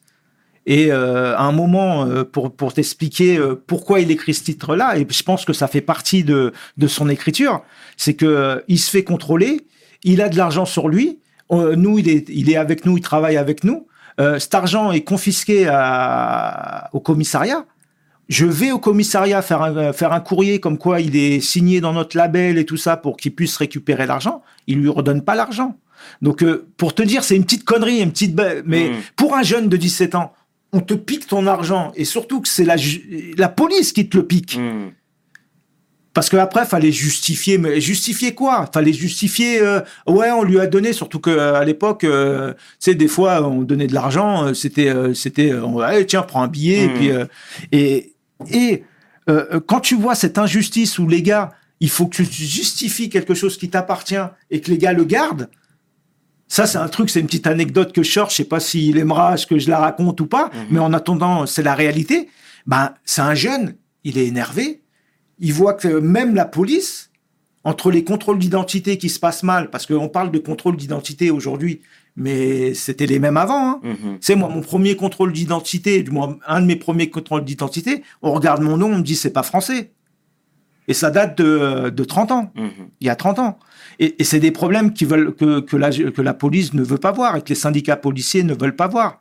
Et 0.67 0.91
euh, 0.91 1.37
à 1.37 1.43
un 1.43 1.53
moment, 1.53 2.07
euh, 2.07 2.25
pour, 2.25 2.55
pour 2.55 2.73
t'expliquer 2.73 3.37
euh, 3.37 3.55
pourquoi 3.55 4.01
il 4.01 4.11
écrit 4.11 4.33
ce 4.33 4.45
titre-là, 4.45 4.99
et 4.99 5.07
je 5.09 5.23
pense 5.23 5.45
que 5.45 5.53
ça 5.53 5.69
fait 5.69 5.83
partie 5.83 6.25
de, 6.25 6.53
de 6.79 6.87
son 6.87 7.09
écriture, 7.11 7.63
c'est 7.99 8.15
que 8.15 8.65
il 8.69 8.79
se 8.79 8.91
fait 8.91 9.05
contrôler, 9.05 9.67
il 10.05 10.23
a 10.23 10.29
de 10.31 10.37
l'argent 10.37 10.65
sur 10.65 10.89
lui, 10.89 11.19
nous, 11.51 11.99
il 11.99 12.09
est, 12.09 12.29
il 12.31 12.51
est 12.51 12.57
avec 12.57 12.85
nous, 12.87 12.97
il 12.97 13.03
travaille 13.03 13.37
avec 13.37 13.63
nous. 13.63 13.87
Cet 14.39 14.55
argent 14.55 14.91
est 14.91 15.03
confisqué 15.03 15.69
à- 15.69 16.89
au 16.93 17.01
commissariat. 17.01 17.65
Je 18.29 18.47
vais 18.47 18.73
au 18.73 18.79
commissariat 18.79 19.43
faire 19.43 19.61
un, 19.63 19.93
faire 19.93 20.13
un 20.13 20.21
courrier 20.21 20.59
comme 20.61 20.79
quoi 20.79 21.01
il 21.01 21.15
est 21.17 21.41
signé 21.41 21.81
dans 21.81 21.93
notre 21.93 22.17
label 22.17 22.57
et 22.59 22.65
tout 22.65 22.79
ça 22.79 22.97
pour 22.97 23.17
qu'il 23.19 23.35
puisse 23.35 23.57
récupérer 23.59 24.07
l'argent. 24.07 24.43
Il 24.67 24.79
lui 24.79 24.89
redonne 24.89 25.23
pas 25.23 25.35
l'argent. 25.35 25.77
Donc, 26.23 26.43
euh, 26.43 26.67
pour 26.77 26.95
te 26.95 27.03
dire, 27.03 27.23
c'est 27.25 27.37
une 27.37 27.45
petite 27.45 27.65
connerie, 27.65 28.01
une 28.01 28.11
petite, 28.13 28.39
mais 28.65 28.89
Mm. 28.91 28.93
pour 29.17 29.35
un 29.37 29.43
jeune 29.43 29.69
de 29.69 29.77
17 29.77 30.15
ans, 30.15 30.33
on 30.73 30.81
te 30.81 30.95
pique 30.95 31.27
ton 31.27 31.47
argent 31.47 31.93
et 31.97 32.05
surtout 32.05 32.41
que 32.41 32.49
c'est 32.49 32.65
la, 32.65 32.77
la 33.39 33.49
police 33.49 33.93
qui 33.93 34.09
te 34.09 34.17
le 34.17 34.27
pique. 34.27 34.57
Hmm. 34.59 34.91
Parce 36.15 36.29
que 36.29 36.37
après, 36.37 36.65
fallait 36.65 36.93
justifier, 36.93 37.59
mais 37.59 37.81
justifier 37.81 38.35
quoi? 38.35 38.71
Fallait 38.73 38.93
justifier. 38.93 39.61
euh, 39.61 39.81
ouais, 40.07 40.31
on 40.31 40.45
lui 40.45 40.61
a 40.61 40.67
donné, 40.69 40.93
surtout 40.93 41.19
que 41.19 41.31
euh, 41.31 41.55
à 41.55 41.65
l'époque, 41.65 42.05
euh, 42.05 42.53
tu 42.53 42.59
sais, 42.79 42.95
des 42.95 43.09
fois, 43.09 43.43
on 43.49 43.63
donnait 43.63 43.89
de 43.89 43.95
l'argent. 43.95 44.47
euh, 44.47 44.55
C'était, 44.55 44.89
euh, 44.89 45.13
c'était, 45.13 45.51
euh, 45.53 46.05
tiens, 46.07 46.23
prends 46.23 46.43
un 46.43 46.49
billet. 46.49 46.85
Et 46.85 46.89
Mhm. 46.89 46.95
puis, 46.95 47.11
euh, 47.11 47.25
et 47.73 48.14
et 48.51 48.85
euh, 49.29 49.61
quand 49.67 49.81
tu 49.81 49.95
vois 49.95 50.15
cette 50.15 50.39
injustice 50.39 50.99
où 50.99 51.09
les 51.09 51.23
gars, 51.23 51.53
il 51.81 51.91
faut 51.91 52.07
que 52.07 52.17
tu 52.17 52.25
justifies 52.25 53.09
quelque 53.09 53.35
chose 53.35 53.57
qui 53.57 53.71
t'appartient 53.71 54.17
et 54.51 54.61
que 54.61 54.71
les 54.71 54.79
gars 54.79 54.93
le 54.93 55.05
gardent. 55.05 55.49
Ça, 56.47 56.67
c'est 56.67 56.79
un 56.79 56.89
truc, 56.89 57.11
c'est 57.11 57.21
une 57.21 57.27
petite 57.27 57.47
anecdote 57.47 57.93
que 57.93 58.03
je 58.03 58.11
cherche. 58.11 58.33
Je 58.33 58.37
sais 58.39 58.49
pas 58.49 58.61
s'il 58.61 58.99
aimera 58.99 59.37
ce 59.37 59.47
que 59.47 59.59
je 59.59 59.71
la 59.71 59.79
raconte 59.79 60.21
ou 60.21 60.27
pas, 60.27 60.51
mais 60.71 60.79
en 60.79 60.93
attendant, 60.93 61.47
c'est 61.47 61.63
la 61.63 61.75
réalité. 61.75 62.29
Ben, 62.67 62.95
c'est 63.05 63.23
un 63.23 63.35
jeune, 63.35 63.77
il 64.05 64.19
est 64.19 64.27
énervé. 64.27 64.83
Il 65.39 65.53
voit 65.53 65.75
que 65.75 65.89
même 65.89 66.35
la 66.35 66.45
police, 66.45 67.11
entre 67.65 67.91
les 67.91 68.05
contrôles 68.05 68.39
d'identité 68.39 68.99
qui 68.99 69.09
se 69.09 69.19
passent 69.19 69.43
mal, 69.43 69.71
parce 69.71 69.87
qu'on 69.87 70.09
parle 70.09 70.31
de 70.31 70.39
contrôle 70.39 70.77
d'identité 70.77 71.31
aujourd'hui, 71.31 71.81
mais 72.17 72.75
c'était 72.75 73.07
les 73.07 73.19
mêmes 73.19 73.37
avant. 73.37 73.69
Hein. 73.71 73.81
Mhm. 73.83 74.19
C'est 74.21 74.37
moi, 74.37 74.49
mon 74.49 74.61
premier 74.61 74.97
contrôle 74.97 75.33
d'identité, 75.33 76.03
du 76.03 76.11
moins 76.11 76.39
un 76.47 76.61
de 76.61 76.67
mes 76.67 76.77
premiers 76.77 77.11
contrôles 77.11 77.45
d'identité, 77.45 78.03
on 78.23 78.33
regarde 78.33 78.63
mon 78.63 78.77
nom, 78.77 78.87
on 78.93 78.99
me 78.99 79.03
dit 79.03 79.17
c'est 79.17 79.31
pas 79.33 79.43
français. 79.43 79.91
Et 80.87 80.93
ça 80.95 81.11
date 81.11 81.39
de, 81.39 81.89
de 81.91 82.05
30 82.05 82.31
ans, 82.31 82.53
Mhm. 82.55 82.71
il 83.01 83.07
y 83.07 83.11
a 83.11 83.17
30 83.17 83.39
ans. 83.39 83.59
Et, 83.99 84.17
et 84.21 84.25
c'est 84.25 84.41
des 84.41 84.51
problèmes 84.51 84.93
qui 84.93 85.05
veulent, 85.07 85.35
que, 85.35 85.61
que, 85.61 85.77
la, 85.77 85.91
que 85.91 86.21
la 86.23 86.35
police 86.35 86.75
ne 86.75 86.83
veut 86.83 86.99
pas 86.99 87.13
voir 87.13 87.37
et 87.37 87.43
que 87.43 87.49
les 87.49 87.55
syndicats 87.55 87.97
policiers 87.97 88.43
ne 88.43 88.55
veulent 88.55 88.77
pas 88.77 88.87
voir. 88.89 89.21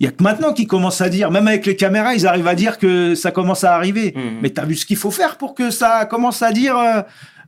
Il 0.00 0.04
y 0.06 0.08
a 0.08 0.10
que 0.12 0.22
maintenant 0.24 0.52
qu'ils 0.52 0.66
commencent 0.66 1.00
à 1.02 1.08
dire, 1.08 1.30
même 1.30 1.46
avec 1.46 1.66
les 1.66 1.76
caméras, 1.76 2.14
ils 2.14 2.26
arrivent 2.26 2.48
à 2.48 2.54
dire 2.56 2.78
que 2.78 3.14
ça 3.14 3.30
commence 3.30 3.62
à 3.62 3.74
arriver. 3.76 4.12
Mhm. 4.16 4.38
Mais 4.42 4.50
t'as 4.50 4.64
vu 4.64 4.74
ce 4.74 4.86
qu'il 4.86 4.96
faut 4.96 5.10
faire 5.12 5.36
pour 5.38 5.54
que 5.54 5.70
ça 5.70 6.06
commence 6.06 6.42
à 6.42 6.50
dire. 6.50 6.76
euh, 6.76 7.02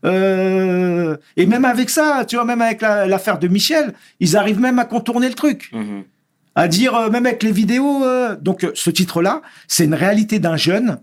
euh, 0.04 1.16
et 1.36 1.46
même 1.46 1.64
avec 1.64 1.90
ça, 1.90 2.24
tu 2.28 2.36
vois, 2.36 2.44
même 2.44 2.60
avec 2.62 2.80
la- 2.82 3.06
l'affaire 3.06 3.38
de 3.38 3.48
Michel, 3.48 3.92
ils 4.20 4.36
arrivent 4.36 4.60
même 4.60 4.78
à 4.78 4.84
contourner 4.84 5.28
le 5.28 5.34
truc 5.34 5.70
Mhm. 5.72 6.04
à 6.54 6.68
dire 6.68 6.94
euh, 6.94 7.10
même 7.10 7.26
avec 7.26 7.42
les 7.42 7.52
vidéos. 7.52 8.04
euh, 8.04 8.36
donc 8.40 8.66
ce 8.74 8.90
titre-là, 8.90 9.42
c'est 9.68 9.84
une 9.84 9.94
réalité 9.94 10.38
d'un 10.38 10.56
jeune 10.56 10.98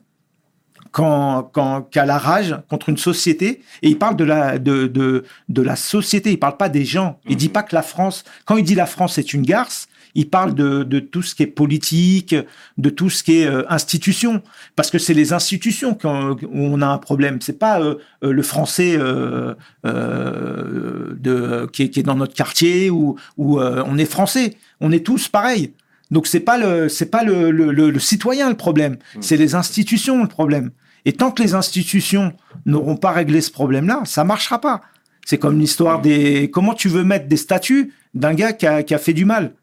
quand, 0.92 1.50
quand 1.54 1.82
qui 1.90 1.98
a 2.00 2.06
la 2.06 2.18
rage 2.20 2.56
contre 2.70 2.90
une 2.90 2.98
société 2.98 3.62
et 3.82 3.90
il 3.90 3.98
parle 3.98 4.16
de 4.16 4.24
la 4.24 4.60
de 4.60 4.86
de, 4.88 5.24
de 5.50 5.62
la 5.62 5.76
société. 5.76 6.32
Il 6.32 6.38
parle 6.40 6.58
pas 6.58 6.70
des 6.70 6.86
gens. 6.86 7.20
Il 7.28 7.36
dit 7.36 7.50
pas 7.50 7.64
que 7.64 7.74
la 7.76 7.82
France. 7.82 8.24
Quand 8.46 8.58
il 8.58 8.64
dit 8.64 8.76
la 8.76 8.86
France 8.86 9.18
est 9.18 9.34
une 9.34 9.42
garce. 9.42 9.88
Il 10.16 10.30
parle 10.30 10.54
de, 10.54 10.84
de 10.84 11.00
tout 11.00 11.24
ce 11.24 11.34
qui 11.36 11.44
est 11.44 11.48
politique, 11.48 12.36
de 12.78 12.90
tout 12.90 13.10
ce 13.10 13.24
qui 13.24 13.40
est 13.40 13.48
euh, 13.48 13.64
institution, 13.70 14.42
parce 14.76 14.92
que 14.92 15.00
c'est 15.00 15.14
les 15.16 15.34
institutions 15.34 15.96
qu'on- 15.96 16.32
où 16.32 16.60
on 16.76 16.82
a 16.82 16.88
un 16.88 17.00
problème. 17.00 17.40
C'est 17.42 17.58
pas 17.58 17.82
euh, 17.82 17.96
euh, 18.24 18.32
le 18.32 18.44
français 18.44 18.96
euh, 18.98 19.56
euh, 19.86 21.16
de, 21.20 21.68
qui, 21.72 21.84
est, 21.84 21.90
qui 21.90 22.00
est 22.00 22.04
dans 22.04 22.16
notre 22.16 22.34
quartier 22.34 22.90
où, 22.90 23.16
où 23.38 23.60
euh, 23.60 23.84
on 23.88 23.98
est 23.98 24.06
français. 24.06 24.56
On 24.82 24.92
est 24.92 25.06
tous 25.06 25.28
pareils. 25.30 25.74
Donc 26.12 26.28
c'est 26.28 26.42
pas 26.42 26.58
le 26.60 26.90
c'est 26.90 27.08
pas 27.10 27.24
le, 27.24 27.50
le, 27.50 27.72
le- 27.72 27.90
le 27.90 28.00
citoyen 28.00 28.50
le 28.50 28.56
problème, 28.56 28.98
c'est 29.20 29.38
les 29.38 29.56
institutions 29.56 30.22
le 30.22 30.28
problème. 30.28 30.70
Et 31.06 31.14
tant 31.14 31.32
que 31.32 31.42
les 31.42 31.56
institutions 31.56 32.34
n'auront 32.66 32.98
pas 32.98 33.12
réglé 33.12 33.42
ce 33.42 33.50
problème-là, 33.52 34.04
ça 34.06 34.24
marchera 34.24 34.62
pas. 34.62 34.82
C'est 35.26 35.38
comme 35.40 35.58
l'histoire 35.60 36.02
des 36.02 36.52
comment 36.52 36.74
tu 36.76 36.88
veux 36.88 37.04
mettre 37.04 37.28
des 37.28 37.38
statuts 37.38 37.94
d'un 38.14 38.34
gars 38.36 38.54
qui 38.54 38.68
a, 38.68 38.84
qui 38.84 38.94
a 38.94 39.00
fait 39.00 39.14
du 39.14 39.26
mal? 39.26 39.54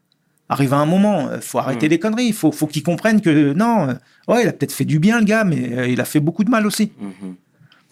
Arrive 0.51 0.73
à 0.73 0.77
un 0.77 0.85
moment, 0.85 1.29
euh, 1.29 1.39
faut 1.39 1.59
arrêter 1.59 1.87
les 1.87 1.97
conneries. 1.97 2.25
Il 2.25 2.33
faut, 2.33 2.51
faut 2.51 2.67
qu'il 2.67 2.83
comprenne 2.83 3.21
que 3.21 3.53
non, 3.53 3.87
euh, 3.87 3.93
ouais, 4.27 4.43
il 4.43 4.47
a 4.49 4.51
peut-être 4.51 4.73
fait 4.73 4.83
du 4.83 4.99
bien 4.99 5.19
le 5.19 5.25
gars, 5.25 5.45
mais 5.45 5.71
euh, 5.71 5.87
il 5.87 6.01
a 6.01 6.05
fait 6.05 6.19
beaucoup 6.19 6.43
de 6.43 6.49
mal 6.49 6.67
aussi. 6.67 6.91
Mhm. 6.99 7.35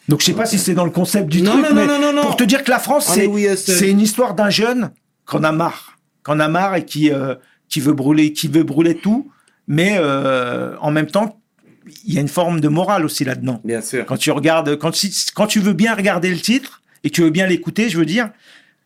Donc 0.10 0.20
je 0.20 0.26
sais 0.26 0.34
pas 0.34 0.46
si 0.46 0.58
c'est 0.60 0.74
dans 0.74 0.84
le 0.86 0.92
concept 0.92 1.30
du 1.30 1.42
Non, 1.42 1.52
truc, 1.52 1.64
non, 1.64 1.70
non, 1.70 1.76
mais 1.76 1.88
non, 1.88 2.00
non, 2.02 2.14
non. 2.14 2.24
pour 2.24 2.36
te 2.36 2.44
dire 2.44 2.64
que 2.66 2.70
la 2.70 2.80
France, 2.80 3.10
c'est 3.14 3.26
est 3.26 3.28
oui, 3.28 3.48
une 3.88 4.02
histoire 4.02 4.34
d'un 4.34 4.50
jeune 4.50 4.92
qu'on 5.26 5.44
a 5.44 5.52
marre, 5.52 5.98
qu'on 6.24 6.40
a 6.40 6.50
marre 6.50 6.76
et 6.76 6.84
qui 6.84 7.12
euh, 7.12 7.36
qui 7.70 7.80
veut 7.80 7.94
brûler, 7.94 8.34
qui 8.34 8.48
veut 8.48 8.64
brûler 8.64 8.96
tout, 8.96 9.32
mais 9.68 9.98
euh, 10.00 10.76
en 10.82 10.92
même 10.92 11.08
temps, 11.08 11.40
il 12.04 12.14
y 12.14 12.18
a 12.18 12.22
une 12.22 12.28
forme 12.28 12.60
de 12.60 12.68
morale 12.68 13.06
aussi 13.06 13.24
là-dedans. 13.24 13.62
Bien 13.64 13.82
sûr. 13.82 14.06
Quand 14.06 14.18
tu 14.18 14.32
regardes, 14.32 14.76
quand, 14.78 14.92
quand 15.36 15.48
tu 15.48 15.60
veux 15.60 15.74
bien 15.74 15.96
regarder 15.96 16.30
le 16.32 16.40
titre 16.40 16.82
et 17.04 17.10
que 17.10 17.16
tu 17.16 17.22
veux 17.22 17.30
bien 17.30 17.48
l'écouter, 17.48 17.90
je 17.90 17.98
veux 17.98 18.06
dire, 18.06 18.32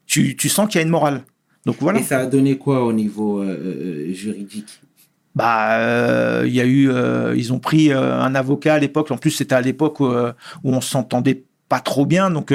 tu, 0.05 0.35
tu 0.35 0.49
sens 0.49 0.67
qu'il 0.67 0.75
y 0.75 0.83
a 0.83 0.85
une 0.85 0.91
morale. 0.91 1.23
Donc 1.65 1.77
voilà. 1.79 1.99
Et 1.99 2.03
ça 2.03 2.19
a 2.19 2.25
donné 2.25 2.57
quoi 2.57 2.83
au 2.83 2.93
niveau 2.93 3.39
euh, 3.41 4.07
euh, 4.09 4.13
juridique? 4.13 4.81
Bah, 5.35 5.79
euh, 5.79 6.43
il 6.45 6.53
y 6.53 6.61
a 6.61 6.65
eu, 6.65 6.89
euh, 6.91 7.33
ils 7.35 7.53
ont 7.53 7.59
pris 7.59 7.91
euh, 7.91 8.19
un 8.21 8.35
avocat 8.35 8.75
à 8.75 8.79
l'époque. 8.79 9.09
En 9.11 9.17
plus, 9.17 9.31
c'était 9.31 9.55
à 9.55 9.61
l'époque 9.61 9.99
où, 9.99 10.05
où 10.07 10.29
on 10.63 10.81
s'entendait 10.81 11.43
pas 11.69 11.79
trop 11.79 12.05
bien, 12.05 12.29
donc 12.29 12.53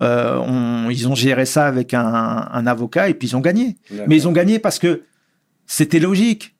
on- 0.00 0.88
ils 0.90 1.08
ont 1.08 1.14
géré 1.16 1.46
ça 1.46 1.66
avec 1.66 1.94
un, 1.94 2.04
un 2.04 2.66
avocat 2.66 3.08
et 3.08 3.14
puis 3.14 3.28
ils 3.28 3.36
ont 3.36 3.40
gagné. 3.40 3.76
Mais 4.06 4.16
ils 4.16 4.28
ont 4.28 4.32
gagné 4.32 4.60
parce 4.60 4.78
que 4.78 5.02
c'était 5.66 5.98
logique. 5.98 6.54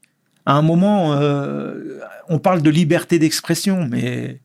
À 0.46 0.54
un 0.54 0.62
moment, 0.62 1.14
euh, 1.14 2.00
on 2.28 2.40
parle 2.40 2.62
de 2.62 2.70
liberté 2.70 3.20
d'expression, 3.20 3.86
mais 3.88 4.40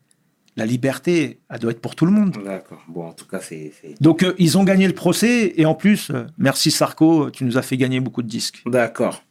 la 0.58 0.66
liberté, 0.66 1.40
elle 1.50 1.60
doit 1.60 1.70
être 1.74 1.80
pour 1.86 1.94
tout 1.98 2.04
le 2.10 2.12
monde. 2.18 2.32
D'accord. 2.44 2.82
Bon, 2.94 3.04
en 3.10 3.12
tout 3.18 3.26
cas, 3.32 3.40
c'est. 3.48 3.72
Donc 4.00 4.18
euh, 4.22 4.34
ils 4.38 4.58
ont 4.58 4.64
gagné 4.64 4.86
le 4.86 4.92
procès 5.04 5.52
et 5.56 5.64
en 5.72 5.74
plus, 5.82 6.10
euh, 6.10 6.24
merci 6.36 6.70
Sarko, 6.70 7.30
tu 7.30 7.44
nous 7.44 7.56
as 7.60 7.62
fait 7.62 7.76
gagner 7.84 8.00
beaucoup 8.00 8.22
de 8.22 8.28
disques. 8.38 8.62
D'accord. 8.66 9.22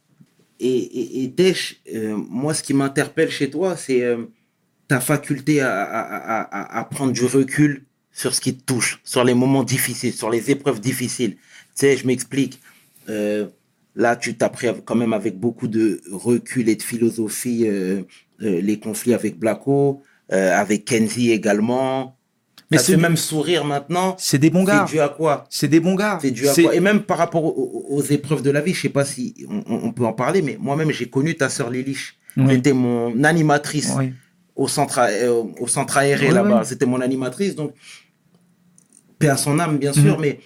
Et, 0.58 0.78
et, 1.00 1.22
et 1.22 1.28
Dech, 1.28 1.60
euh, 1.94 2.16
moi, 2.40 2.52
ce 2.54 2.62
qui 2.62 2.74
m'interpelle 2.74 3.30
chez 3.30 3.48
toi, 3.50 3.76
c'est 3.76 4.02
ta 4.88 5.00
faculté 5.00 5.60
à, 5.60 5.70
à, 5.82 6.00
à, 6.00 6.38
à- 6.60 6.78
à 6.80 6.84
prendre 6.84 7.12
du 7.12 7.24
recul 7.38 7.84
sur 8.10 8.34
ce 8.34 8.40
qui 8.40 8.52
te 8.56 8.64
touche, 8.64 9.00
sur 9.04 9.22
les 9.22 9.34
moments 9.34 9.62
difficiles, 9.76 10.12
sur 10.14 10.30
les 10.30 10.50
épreuves 10.50 10.80
difficiles. 10.80 11.34
Tu 11.36 11.40
sais, 11.80 11.96
je 11.96 12.04
m'explique. 12.06 12.58
Là, 14.04 14.16
tu 14.16 14.34
t'as 14.36 14.48
pris 14.48 14.68
quand 14.84 14.94
même 14.94 15.12
avec 15.12 15.38
beaucoup 15.38 15.68
de 15.68 16.00
recul 16.10 16.68
et 16.68 16.76
de 16.76 16.82
philosophie 16.82 17.66
les 18.38 18.78
conflits 18.78 19.14
avec 19.14 19.38
Blacko, 19.38 20.02
avec 20.30 20.84
Kenzie 20.84 21.32
également. 21.32 22.14
Mais 22.70 22.76
c'est- 22.76 22.98
même 22.98 23.16
sourire 23.16 23.64
maintenant. 23.64 24.14
C'est 24.18 24.36
des 24.38 24.50
bons 24.50 24.66
C'est 24.66 24.72
gars. 24.72 24.84
dû 24.84 25.00
à 25.00 25.08
quoi? 25.08 25.46
C'est 25.48 25.68
des 25.68 25.80
bons 25.80 25.94
gars. 25.94 26.18
c'est 26.20 26.30
dû 26.30 26.46
à 26.46 26.52
C'est- 26.52 26.64
quoi? 26.64 26.74
Et 26.74 26.80
même 26.80 27.00
par 27.02 27.16
rapport 27.16 27.44
aux, 27.44 28.02
épreuves 28.02 28.42
de 28.42 28.50
la 28.50 28.60
vie, 28.60 28.74
je 28.74 28.82
sais 28.82 28.88
pas 28.90 29.06
si 29.06 29.46
on, 29.66 29.90
peut 29.92 30.04
en 30.04 30.12
parler, 30.12 30.42
mais 30.42 30.58
moi-même 30.60 30.90
j'ai 30.90 31.08
connu 31.08 31.34
ta 31.34 31.48
sœur 31.48 31.70
Lilich. 31.70 32.18
Oui. 32.36 32.44
C'était 32.56 32.74
mon 32.74 33.24
animatrice 33.24 33.92
Oui. 33.96 34.12
au 34.54 34.68
centre 34.68 34.98
euh, 35.00 35.44
au 35.58 35.66
centre 35.66 35.96
aéré 35.96 36.28
Oui, 36.28 36.34
là-bas. 36.34 36.62
C'était 36.64 36.84
mon 36.84 37.00
animatrice, 37.00 37.54
donc 37.56 37.72
paix 39.18 39.28
à 39.30 39.38
son 39.38 39.58
âme 39.58 39.78
bien 39.78 39.94
sûr, 39.94 40.16
Mhm. 40.16 40.20
mais 40.20 40.40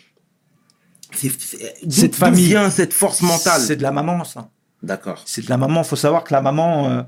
c'est 1.12 1.28
c'est- 1.41 1.74
Cette 1.91 2.14
famille. 2.14 2.47
vient 2.47 2.70
cette 2.70 2.93
force 2.95 3.20
mentale? 3.20 3.61
C'est 3.61 3.76
de 3.76 3.83
la 3.83 3.91
maman, 3.91 4.22
ça. 4.24 4.49
D'accord. 4.83 5.22
C'est 5.26 5.45
de 5.45 5.51
la 5.51 5.57
maman. 5.57 5.83
faut 5.85 5.97
savoir 5.97 6.22
que 6.24 6.33
la 6.33 6.41
maman, 6.41 6.89
euh, 6.89 7.03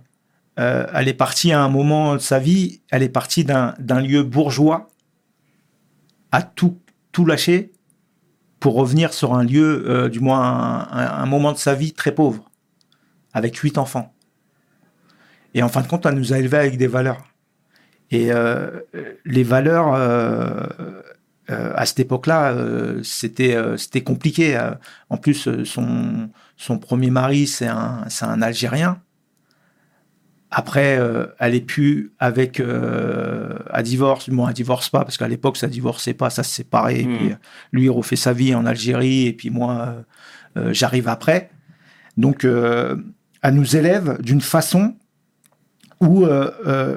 euh, 0.58 0.86
elle 0.94 1.08
est 1.08 1.14
partie 1.14 1.52
à 1.52 1.60
un 1.62 1.68
moment 1.68 2.14
de 2.14 2.18
sa 2.20 2.38
vie, 2.38 2.80
elle 2.90 3.02
est 3.02 3.08
partie 3.08 3.44
d'un 3.44 4.00
lieu 4.00 4.22
bourgeois 4.22 4.88
à 6.32 6.42
tout, 6.42 6.78
tout 7.12 7.26
lâcher 7.26 7.72
pour 8.60 8.74
revenir 8.74 9.12
sur 9.12 9.34
un 9.34 9.44
lieu, 9.44 9.84
euh, 9.88 10.08
du 10.08 10.20
moins 10.20 10.88
un, 10.90 11.22
un- 11.22 11.26
moment 11.26 11.52
de 11.52 11.58
sa 11.58 11.74
vie 11.74 11.92
très 11.92 12.12
pauvre, 12.14 12.50
avec 13.32 13.56
huit 13.56 13.78
enfants. 13.78 14.14
Et 15.54 15.62
en 15.62 15.68
fin 15.68 15.82
de 15.82 15.86
compte, 15.86 16.06
elle 16.06 16.14
nous 16.14 16.32
a 16.32 16.38
élevés 16.38 16.58
avec 16.58 16.76
des 16.78 16.86
valeurs. 16.86 17.24
Et 18.10 18.32
euh, 18.32 18.80
les 19.24 19.42
valeurs, 19.42 19.94
à 21.48 21.86
cette 21.86 22.00
époque-là, 22.00 22.54
c'était 23.02 24.02
compliqué. 24.04 24.58
En 25.10 25.16
plus, 25.16 25.62
son, 25.64 26.30
son 26.56 26.78
premier 26.78 27.10
mari, 27.10 27.46
c'est 27.46 27.66
un, 27.68 28.04
c'est 28.08 28.24
un 28.24 28.40
Algérien. 28.42 29.00
Après, 30.56 30.96
euh, 30.98 31.26
elle 31.40 31.54
est 31.56 31.60
plus 31.66 32.12
avec 32.20 32.60
euh, 32.60 33.58
à 33.70 33.82
divorce. 33.82 34.30
Bon, 34.30 34.46
elle 34.46 34.54
divorce 34.54 34.88
pas 34.88 35.00
parce 35.00 35.16
qu'à 35.16 35.26
l'époque, 35.26 35.56
ça 35.56 35.66
divorçait 35.66 36.14
pas, 36.14 36.30
ça 36.30 36.42
se 36.44 36.54
séparait. 36.54 37.00
Et 37.00 37.04
puis, 37.04 37.32
euh, 37.32 37.36
lui, 37.72 37.84
il 37.84 37.90
refait 37.90 38.14
sa 38.16 38.32
vie 38.32 38.54
en 38.54 38.64
Algérie 38.64 39.26
et 39.26 39.32
puis 39.32 39.50
moi, 39.50 39.96
euh, 40.56 40.72
j'arrive 40.72 41.08
après. 41.08 41.50
Donc, 42.16 42.44
elle 42.44 43.54
nous 43.54 43.76
élève 43.76 44.20
d'une 44.22 44.40
façon 44.40 44.94
où 46.00 46.24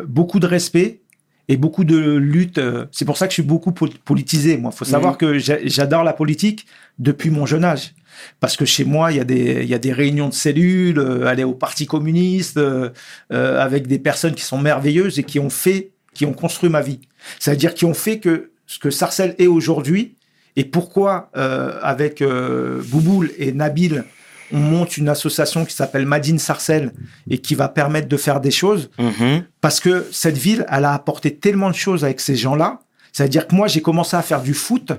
beaucoup 0.07 0.39
de 0.39 0.45
respect 0.47 1.01
et 1.47 1.57
beaucoup 1.57 1.83
de 1.85 2.15
lutte. 2.17 2.59
c'est 2.91 3.05
pour 3.05 3.17
ça 3.17 3.25
que 3.25 3.31
je 3.31 3.35
suis 3.35 3.43
beaucoup 3.43 3.71
po- 3.71 3.89
politisé. 4.05 4.57
Moi, 4.57 4.71
faut 4.71 4.85
savoir 4.85 5.13
Mhm. 5.13 5.17
que 5.17 5.39
j'a- 5.39 5.65
j'adore 5.65 6.03
la 6.03 6.13
politique 6.13 6.67
depuis 6.99 7.29
mon 7.31 7.45
jeune 7.47 7.63
âge. 7.63 7.95
Parce 8.39 8.55
que 8.57 8.65
chez 8.65 8.83
moi, 8.85 9.11
il 9.11 9.17
y 9.17 9.19
a 9.19 9.23
des, 9.23 9.63
il 9.63 9.69
y 9.69 9.73
a 9.73 9.79
des 9.79 9.93
réunions 9.93 10.29
de 10.29 10.33
cellules, 10.33 10.99
euh, 10.99 11.25
aller 11.27 11.43
au 11.43 11.53
Parti 11.53 11.85
communiste, 11.85 12.57
euh, 12.57 12.89
euh, 13.31 13.59
avec 13.61 13.87
des 13.87 13.99
personnes 13.99 14.35
qui 14.35 14.43
sont 14.43 14.57
merveilleuses 14.57 15.19
et 15.19 15.23
qui 15.23 15.39
ont 15.39 15.49
fait, 15.49 15.91
qui 16.13 16.25
ont 16.25 16.33
construit 16.33 16.69
ma 16.69 16.81
vie. 16.81 16.99
C'est-à-dire 17.39 17.73
qui 17.73 17.85
ont 17.85 17.93
fait 17.93 18.19
que 18.19 18.51
ce 18.65 18.79
que 18.79 18.89
Sarcelles 18.89 19.35
est 19.37 19.47
aujourd'hui 19.47 20.15
et 20.55 20.65
pourquoi, 20.65 21.29
euh, 21.37 21.77
avec 21.81 22.23
Bouboul 22.23 23.31
et 23.37 23.51
Nabil, 23.51 24.03
on 24.51 24.57
monte 24.57 24.97
une 24.97 25.09
association 25.09 25.65
qui 25.65 25.75
s'appelle 25.75 26.05
Madine 26.05 26.39
Sarcelles 26.39 26.91
et 27.29 27.37
qui 27.39 27.53
va 27.53 27.67
permettre 27.67 28.07
de 28.07 28.17
faire 28.17 28.39
des 28.39 28.51
choses 28.51 28.89
Mhm. 28.97 29.43
parce 29.61 29.79
que 29.79 30.07
cette 30.11 30.37
ville, 30.37 30.65
elle 30.69 30.85
a 30.85 30.93
apporté 30.93 31.35
tellement 31.35 31.69
de 31.69 31.75
choses 31.75 32.03
avec 32.03 32.19
ces 32.19 32.35
gens-là. 32.35 32.79
C'est-à-dire 33.11 33.47
que 33.47 33.55
moi, 33.55 33.67
j'ai 33.67 33.81
commencé 33.81 34.15
à 34.15 34.21
faire 34.21 34.41
du 34.41 34.53
foot 34.53 34.91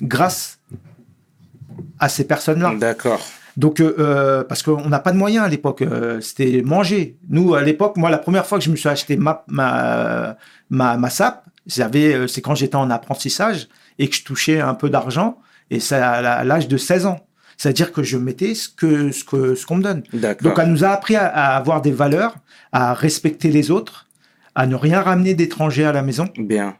grâce 0.00 0.53
à 2.04 2.08
ces 2.08 2.24
personnes-là. 2.24 2.74
D'accord. 2.78 3.20
Donc, 3.56 3.80
euh, 3.80 3.94
euh, 3.98 4.44
parce 4.44 4.62
qu'on 4.62 4.88
n'a 4.88 4.98
pas 4.98 5.12
de 5.12 5.16
moyens 5.16 5.46
à 5.46 5.48
l'époque, 5.48 5.82
euh, 5.82 6.20
c'était 6.20 6.60
manger. 6.62 7.16
Nous, 7.28 7.54
à 7.54 7.62
l'époque, 7.62 7.96
moi, 7.96 8.10
la 8.10 8.18
première 8.18 8.46
fois 8.46 8.58
que 8.58 8.64
je 8.64 8.70
me 8.70 8.76
suis 8.76 8.88
acheté 8.88 9.16
ma, 9.16 9.44
ma, 9.48 10.36
ma, 10.70 10.96
ma 10.96 11.10
SAP, 11.10 11.44
j'avais, 11.66 12.14
euh, 12.14 12.26
c'est 12.26 12.42
quand 12.42 12.54
j'étais 12.54 12.76
en 12.76 12.90
apprentissage 12.90 13.68
et 13.98 14.08
que 14.08 14.16
je 14.16 14.24
touchais 14.24 14.60
un 14.60 14.74
peu 14.74 14.90
d'argent, 14.90 15.38
et 15.70 15.80
c'est 15.80 15.96
à 15.96 16.44
l'âge 16.44 16.68
de 16.68 16.76
16 16.76 17.06
ans. 17.06 17.20
C'est-à-dire 17.56 17.92
que 17.92 18.02
je 18.02 18.18
mettais 18.18 18.54
ce 18.54 18.68
que 18.68 19.12
ce 19.12 19.24
que 19.24 19.54
ce 19.54 19.64
qu'on 19.64 19.76
me 19.76 19.82
donne. 19.82 20.02
D'accord. 20.12 20.50
Donc, 20.50 20.58
elle 20.58 20.70
nous 20.70 20.84
a 20.84 20.88
appris 20.88 21.14
à, 21.16 21.26
à 21.26 21.56
avoir 21.56 21.80
des 21.80 21.92
valeurs, 21.92 22.34
à 22.72 22.92
respecter 22.92 23.50
les 23.50 23.70
autres, 23.70 24.08
à 24.56 24.66
ne 24.66 24.74
rien 24.74 25.00
ramener 25.00 25.34
d'étrangers 25.34 25.84
à 25.84 25.92
la 25.92 26.02
maison. 26.02 26.28
Bien. 26.36 26.76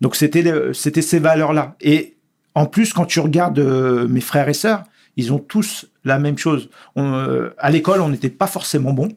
Donc 0.00 0.16
c'était 0.16 0.44
c'était 0.74 1.00
ces 1.00 1.20
valeurs-là. 1.20 1.76
Et 1.80 2.16
en 2.54 2.66
plus, 2.66 2.92
quand 2.92 3.06
tu 3.06 3.20
regardes 3.20 3.58
euh, 3.58 4.06
mes 4.08 4.20
frères 4.20 4.48
et 4.48 4.54
sœurs, 4.54 4.84
ils 5.16 5.32
ont 5.32 5.38
tous 5.38 5.86
la 6.04 6.18
même 6.18 6.38
chose. 6.38 6.70
On, 6.96 7.14
euh, 7.14 7.54
à 7.58 7.70
l'école, 7.70 8.00
on 8.00 8.08
n'était 8.08 8.30
pas 8.30 8.46
forcément 8.46 8.92
bon. 8.92 9.08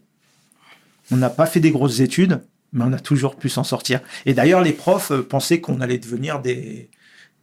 On 1.12 1.18
n'a 1.18 1.30
pas 1.30 1.46
fait 1.46 1.60
des 1.60 1.72
grosses 1.72 2.00
études, 2.00 2.42
mais 2.74 2.84
on 2.86 2.94
a 2.94 3.00
toujours 3.00 3.36
pu 3.36 3.50
s'en 3.50 3.64
sortir. 3.64 4.00
Et 4.26 4.34
d'ailleurs, 4.34 4.62
les 4.62 4.74
profs 4.74 5.12
euh, 5.12 5.22
pensaient 5.22 5.62
qu'on 5.62 5.82
allait 5.82 5.98
devenir 5.98 6.42
des, 6.42 6.90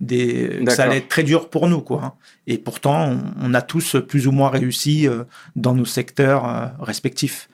des, 0.01 0.63
que 0.67 0.73
ça 0.73 0.85
allait 0.85 0.99
être 0.99 1.09
très 1.09 1.23
dur 1.23 1.49
pour 1.49 1.69
nous, 1.69 1.81
quoi. 1.81 2.03
hein. 2.05 2.13
Et 2.47 2.59
pourtant, 2.59 3.09
on, 3.11 3.21
on 3.41 3.55
a 3.55 3.63
tous 3.63 3.97
plus 4.09 4.27
ou 4.27 4.33
moins 4.33 4.51
réussi 4.51 5.07
euh, 5.07 5.25
dans 5.57 5.75
nos 5.75 5.85
secteurs 5.85 6.49
euh, 6.49 6.67
respectifs. 6.81 7.49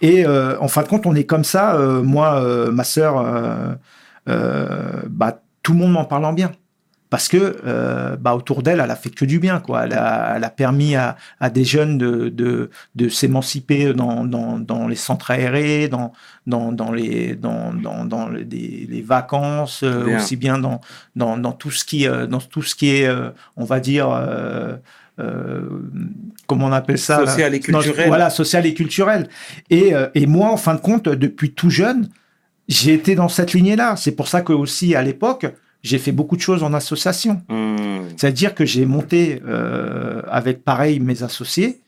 Et 0.00 0.26
euh, 0.26 0.58
en 0.60 0.68
fin 0.68 0.82
de 0.82 0.88
compte, 0.88 1.06
on 1.06 1.14
est 1.14 1.24
comme 1.24 1.44
ça. 1.44 1.78
moi, 2.02 2.42
ma 2.72 2.84
sœur, 2.84 3.78
bah, 4.26 5.42
tout 5.62 5.72
le 5.72 5.78
monde 5.78 5.92
m'en 5.92 6.04
parle 6.04 6.24
en 6.24 6.32
bien. 6.32 6.52
Parce 7.12 7.28
que 7.28 7.58
euh, 7.66 8.16
bah, 8.16 8.34
autour 8.34 8.62
d'elle, 8.62 8.80
elle 8.82 8.90
a 8.90 8.96
fait 8.96 9.10
que 9.10 9.26
du 9.26 9.38
bien. 9.38 9.60
Quoi. 9.60 9.84
Elle, 9.84 9.92
a, 9.92 10.32
elle 10.36 10.44
a 10.44 10.48
permis 10.48 10.96
à, 10.96 11.16
à 11.40 11.50
des 11.50 11.62
jeunes 11.62 11.98
de, 11.98 12.30
de, 12.30 12.70
de 12.94 13.08
s'émanciper 13.10 13.92
dans, 13.92 14.24
dans, 14.24 14.58
dans 14.58 14.88
les 14.88 14.96
centres 14.96 15.30
aérés, 15.30 15.88
dans, 15.88 16.14
dans, 16.46 16.72
dans, 16.72 16.90
les, 16.90 17.34
dans, 17.36 17.74
dans, 17.74 18.06
dans 18.06 18.30
les, 18.30 18.44
des- 18.44 18.86
les 18.90 19.02
vacances, 19.02 19.82
euh, 19.82 20.06
Bien. 20.06 20.16
aussi 20.16 20.36
bien 20.36 20.56
dans, 20.56 20.80
dans, 21.14 21.36
dans, 21.36 21.52
tout 21.52 21.70
ce 21.70 21.84
qui, 21.84 22.08
euh, 22.08 22.26
dans 22.26 22.38
tout 22.40 22.62
ce 22.62 22.74
qui 22.74 22.88
est, 22.96 23.06
euh, 23.06 23.28
on 23.58 23.64
va 23.66 23.78
dire, 23.78 24.08
euh, 24.10 24.76
euh, 25.20 25.60
comment 26.46 26.68
on 26.68 26.72
appelle 26.72 26.96
ça 26.98 27.26
Social 27.26 27.54
et 27.54 27.58
Non, 27.68 27.80
culturel. 27.80 28.08
Voilà, 28.08 28.30
social 28.30 28.64
et 28.64 28.72
culturel. 28.72 29.28
Et, 29.68 29.92
et 30.14 30.24
moi, 30.26 30.48
en 30.50 30.56
fin 30.56 30.74
de 30.74 30.80
compte, 30.80 31.10
depuis 31.10 31.52
tout 31.52 31.68
jeune, 31.68 32.08
j'ai 32.68 32.94
été 32.94 33.14
dans 33.14 33.28
cette 33.28 33.52
lignée-là. 33.52 33.96
C'est 33.96 34.12
pour 34.12 34.28
ça 34.28 34.40
que 34.40 34.54
aussi 34.54 34.94
à 34.94 35.02
l'époque, 35.02 35.44
j'ai 35.82 35.98
fait 35.98 36.12
beaucoup 36.12 36.36
de 36.36 36.40
choses 36.40 36.62
en 36.62 36.72
association. 36.74 37.42
Hmm. 37.48 38.08
C'est-à-dire 38.16 38.54
que 38.54 38.64
j'ai 38.64 38.86
monté 38.86 39.42
euh, 39.46 40.22
avec 40.28 40.64
pareil 40.64 41.00
mes 41.00 41.22
associés 41.22 41.82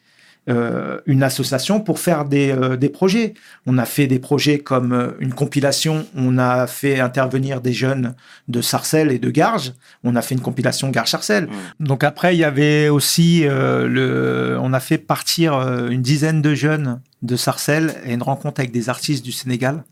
euh, 0.49 1.01
une 1.07 1.23
association 1.23 1.81
pour 1.81 1.99
faire 1.99 2.27
des, 2.27 2.51
euh, 2.51 2.77
des 2.77 2.91
projets. 2.91 3.33
On 3.67 3.79
a 3.79 3.87
fait 3.87 4.07
des 4.07 4.19
projets 4.19 4.59
comme 4.59 4.93
euh, 4.93 5.13
une 5.19 5.33
compilation, 5.33 6.07
on 6.15 6.37
a 6.37 6.67
fait 6.67 7.01
intervenir 7.01 7.63
des 7.63 7.73
jeunes 7.73 8.15
de 8.49 8.61
Sarcelles 8.61 9.11
et 9.11 9.19
de 9.19 9.31
Garges, 9.31 9.73
on 10.03 10.17
a 10.17 10.23
fait 10.23 10.35
une 10.35 10.43
compilation 10.43 10.91
Garges-Sarcelles. 10.91 11.49
Donc 11.81 12.05
après, 12.05 12.37
il 12.37 12.41
y 12.41 12.45
avait 12.45 12.91
aussi, 12.91 13.47
euh, 13.47 13.89
le, 13.89 14.59
on 14.61 14.75
a 14.75 14.81
fait 14.81 14.99
partir 14.99 15.55
euh, 15.55 15.89
une 15.89 16.03
dizaine 16.03 16.43
de 16.43 16.55
jeunes 16.55 17.01
de 17.23 17.37
Sarcelles 17.37 17.95
et 18.05 18.13
une 18.13 18.23
rencontre 18.23 18.61
avec 18.61 18.71
des 18.71 18.91
artistes 18.91 19.25
du 19.25 19.33
Sénégal 19.33 19.83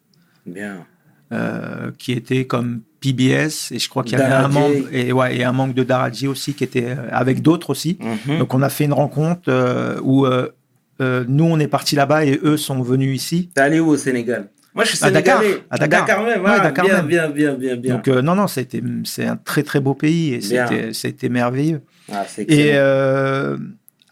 Bien. 0.45 0.85
Euh, 1.33 1.91
qui 1.99 2.13
étaient 2.13 2.45
comme 2.45 2.83
PBS 3.01 3.73
et 3.73 3.79
je 3.79 3.89
crois 3.89 4.03
qu'il 4.05 4.19
y 4.19 4.23
avait 4.23 4.33
un 4.33 4.49
membre 4.49 4.89
et 4.93 5.13
ouais 5.13 5.37
et 5.37 5.45
un 5.45 5.53
membre 5.53 5.75
de 5.75 5.83
Daradji 5.83 6.29
aussi 6.29 6.55
qui 6.55 6.65
était 6.65 6.91
euh, 6.91 7.09
avec 7.11 7.43
d'autres 7.43 7.71
aussi. 7.71 7.99
Mhm. 8.01 8.39
Donc 8.39 8.55
on 8.55 8.63
a 8.63 8.69
fait 8.69 8.85
une 8.85 8.93
rencontre 8.93 9.43
euh, 9.49 9.99
où 10.03 10.27
euh, 10.27 10.49
nous 11.29 11.45
on 11.45 11.59
est 11.59 11.67
partis 11.69 11.97
là-bas 11.97 12.25
et 12.25 12.39
eux 12.43 12.57
sont 12.57 12.81
venus 12.83 13.17
ici. 13.17 13.51
T'es 13.55 13.61
allé 13.61 13.81
où 13.81 13.89
au 13.89 13.97
Sénégal? 13.97 14.49
Moi, 14.75 14.85
je 14.85 14.97
suis 14.97 15.05
À 15.05 15.11
Dakar. 15.11 15.43
À 15.69 15.77
Dakar. 15.77 16.23
même. 16.25 16.43
Ouais, 16.43 16.61
Dakar 16.61 16.87
bien, 16.87 16.97
même. 16.97 17.07
bien, 17.07 17.29
bien, 17.29 17.55
bien, 17.55 17.77
bien. 17.77 17.95
Donc 17.97 18.09
non 18.09 18.35
non 18.35 18.47
c'était 18.47 18.83
c'est 19.05 19.27
un 19.27 19.37
très 19.37 19.63
très 19.63 19.81
beau 19.81 19.95
pays 19.95 20.35
et 20.35 20.41
c'était 20.41 20.93
c'était 20.93 21.29
merveilleux. 21.29 21.83
Ah, 22.11 22.25
c'est 22.27 22.51
Et 22.51 22.73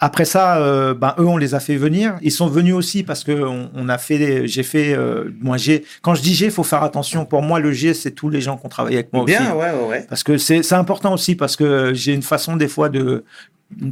après 0.01 0.25
ça, 0.25 0.59
euh, 0.59 0.95
ben 0.95 1.15
eux, 1.19 1.27
on 1.27 1.37
les 1.37 1.55
a 1.55 1.61
fait 1.61 1.77
venir. 1.77 2.17
Ils 2.23 2.33
sont 2.33 2.47
venus 2.49 2.75
aussi 2.75 3.03
parce 3.03 3.23
que 3.23 3.33
on, 3.33 3.71
on 3.75 3.89
a 3.89 3.99
fait, 3.99 4.19
des- 4.19 4.49
j'ai 4.49 4.63
fait, 4.63 4.95
euh, 4.95 5.31
moi 5.41 5.57
j'ai. 5.59 5.85
Quand 6.03 6.15
je 6.15 6.23
dis 6.23 6.35
j'ai, 6.35 6.51
faut 6.51 6.63
faire 6.63 6.83
attention. 6.83 7.27
Pour 7.27 7.43
moi, 7.43 7.61
le 7.61 7.71
G, 7.73 7.93
c'est 7.95 8.11
tous 8.13 8.31
les 8.31 8.41
gens 8.41 8.57
qui 8.57 8.67
ont 8.67 8.71
travaillé 8.71 8.97
avec 8.97 9.13
moi 9.13 9.25
aussi. 9.25 9.35
Bien, 9.37 9.55
ouais, 9.55 9.71
ouais, 9.73 9.89
ouais. 9.89 10.07
Parce 10.09 10.23
que 10.25 10.39
c'est 10.39 10.63
c'est 10.63 10.75
important 10.75 11.13
aussi 11.13 11.35
parce 11.35 11.55
que 11.55 11.93
j'ai 11.95 12.15
une 12.15 12.23
façon 12.23 12.57
des 12.57 12.69
fois 12.69 12.89
de 12.89 13.25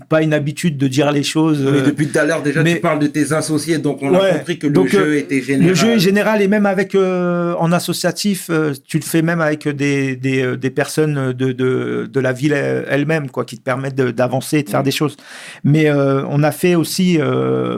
pas 0.09 0.23
une 0.23 0.35
habitude 0.35 0.77
de 0.77 0.89
dire 0.89 1.13
les 1.13 1.23
choses. 1.23 1.61
Mais 1.63 1.79
euh, 1.81 1.85
depuis 1.87 2.09
tout 2.09 2.19
à 2.19 2.25
l'heure, 2.25 2.43
déjà, 2.43 2.63
mais- 2.63 2.75
tu 2.75 2.81
parles 2.81 2.99
de 2.99 3.07
tes 3.07 3.33
associés, 3.33 3.79
donc 3.79 4.01
on 4.03 4.13
a 4.13 4.33
compris 4.33 4.59
que 4.59 4.67
le 4.67 4.73
Donc, 4.73 4.89
jeu 4.89 4.99
euh, 5.01 5.19
était 5.19 5.41
général. 5.41 5.69
Le 5.69 5.75
jeu 5.75 5.89
est 5.93 5.99
général 5.99 6.43
et 6.43 6.49
même 6.49 6.67
avec 6.67 6.95
euh, 6.95 7.55
en 7.59 7.71
associatif, 7.73 8.49
euh, 8.51 8.73
tu 8.87 8.99
le 8.99 9.05
fais 9.05 9.23
même 9.23 9.41
avec 9.41 9.69
des, 9.69 10.17
des, 10.17 10.57
des 10.57 10.71
personnes 10.71 11.33
de, 11.33 11.53
de, 11.53 12.09
de 12.13 12.21
la 12.21 12.33
ville 12.33 12.53
elle-même, 12.53 13.31
quoi, 13.31 13.45
qui 13.45 13.57
te 13.57 13.63
permettent 13.63 13.95
d'avancer 13.97 14.59
et 14.59 14.63
de 14.65 14.69
faire 14.71 14.83
des 14.83 14.91
choses. 14.91 15.17
Mais 15.65 15.89
euh, 15.89 16.25
on 16.29 16.43
a 16.43 16.51
fait 16.51 16.75
aussi 16.75 17.19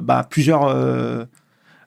bah, 0.02 0.26
plusieurs 0.28 0.74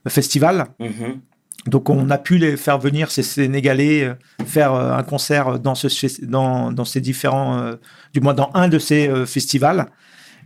festivals. 0.07 0.65
Mhm. 0.79 1.19
Donc 1.67 1.89
on 1.89 2.09
a 2.09 2.17
pu 2.17 2.37
les 2.37 2.57
faire 2.57 2.77
venir 2.77 3.09
ces 3.09 3.23
Sénégalais 3.23 4.03
euh, 4.03 4.13
faire 4.45 4.73
euh, 4.73 4.91
un 4.93 5.03
concert 5.03 5.59
dans 5.59 5.75
ce 5.75 5.87
fes- 5.87 6.25
dans, 6.25 6.71
dans 6.71 6.85
ces 6.85 6.99
différents 7.01 7.57
euh, 7.57 7.75
du 8.13 8.19
moins 8.19 8.33
dans 8.33 8.51
un 8.53 8.67
de 8.67 8.79
ces 8.79 9.09
festivals. 9.25 9.87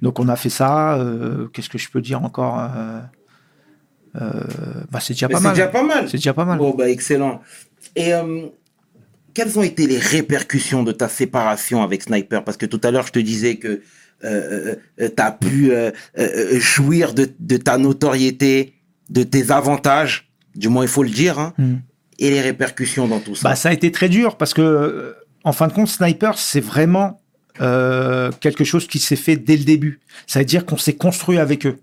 Donc 0.01 0.19
on 0.19 0.27
a 0.27 0.35
fait 0.35 0.49
ça. 0.51 0.99
Qu'est-ce 1.53 1.69
que 1.69 1.79
je 1.79 1.89
peux 1.89 2.01
dire 2.01 2.23
encore 2.23 2.55
bah, 4.13 4.99
c'est 4.99 5.13
déjà 5.13 5.27
pas 5.27 5.37
c'est 5.37 5.43
mal. 5.43 5.53
déjà 5.53 5.67
pas 5.67 5.83
mal. 5.83 6.09
C'est 6.09 6.17
déjà 6.17 6.33
pas 6.33 6.45
mal. 6.45 6.57
Bon, 6.57 6.73
bah, 6.75 6.89
excellent. 6.89 7.41
Et 7.95 8.11
quelles 9.33 9.59
ont 9.59 9.63
été 9.63 9.85
les 9.87 9.99
répercussions 9.99 10.83
de 10.83 10.91
ta 10.91 11.07
séparation 11.09 11.83
avec 11.83 12.03
Sniper? 12.03 12.43
Parce 12.43 12.57
que 12.57 12.65
tout 12.65 12.81
à 12.83 12.91
l'heure, 12.91 13.05
je 13.07 13.11
te 13.11 13.19
disais 13.19 13.57
que 13.57 13.81
euh, 14.23 14.75
tu 14.97 15.11
as 15.17 15.31
pu 15.31 15.71
euh, 15.71 15.91
jouir 16.59 17.13
de, 17.13 17.29
de 17.39 17.57
ta 17.57 17.77
notoriété, 17.77 18.73
de 19.09 19.23
tes 19.23 19.51
avantages, 19.51 20.26
du 20.57 20.69
moins 20.69 20.83
il 20.83 20.89
faut 20.89 21.03
le 21.03 21.09
dire, 21.09 21.39
hein, 21.39 21.53
Hmm. 21.57 21.75
et 22.19 22.29
les 22.31 22.41
répercussions 22.41 23.07
dans 23.07 23.19
tout 23.19 23.35
ça. 23.35 23.49
Bah, 23.49 23.55
ça 23.55 23.69
a 23.69 23.73
été 23.73 23.91
très 23.91 24.09
dur 24.09 24.37
parce 24.37 24.53
que, 24.53 24.61
euh, 24.61 25.13
en 25.43 25.51
fin 25.53 25.67
de 25.67 25.73
compte, 25.73 25.87
Sniper, 25.87 26.37
c'est 26.37 26.59
vraiment 26.61 27.21
euh, 27.61 28.29
quelque 28.39 28.63
chose 28.63 28.85
qui 28.87 28.99
s'est 28.99 29.15
fait 29.15 29.35
dès 29.35 29.57
le 29.57 29.63
début. 29.63 29.99
Ça 30.27 30.39
veut 30.39 30.45
dire 30.45 30.63
qu'on 30.65 30.77
s'est 30.77 30.95
construit 30.95 31.39
avec 31.39 31.65
eux. 31.65 31.79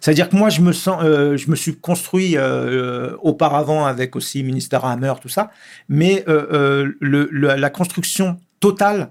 C'est-à-dire 0.00 0.28
que 0.28 0.36
moi, 0.36 0.48
je 0.48 0.60
me 0.60 0.70
sens, 0.72 1.00
euh, 1.02 1.36
je 1.36 1.50
me 1.50 1.56
suis 1.56 1.74
construit 1.74 2.36
euh, 2.36 3.16
auparavant 3.22 3.84
avec 3.84 4.14
aussi 4.14 4.44
Minister 4.44 4.78
Hammer, 4.80 5.14
tout 5.20 5.28
ça, 5.28 5.50
mais 5.88 6.22
le, 6.28 6.94
le- 7.00 7.28
la 7.56 7.70
construction 7.70 8.38
totale, 8.60 9.10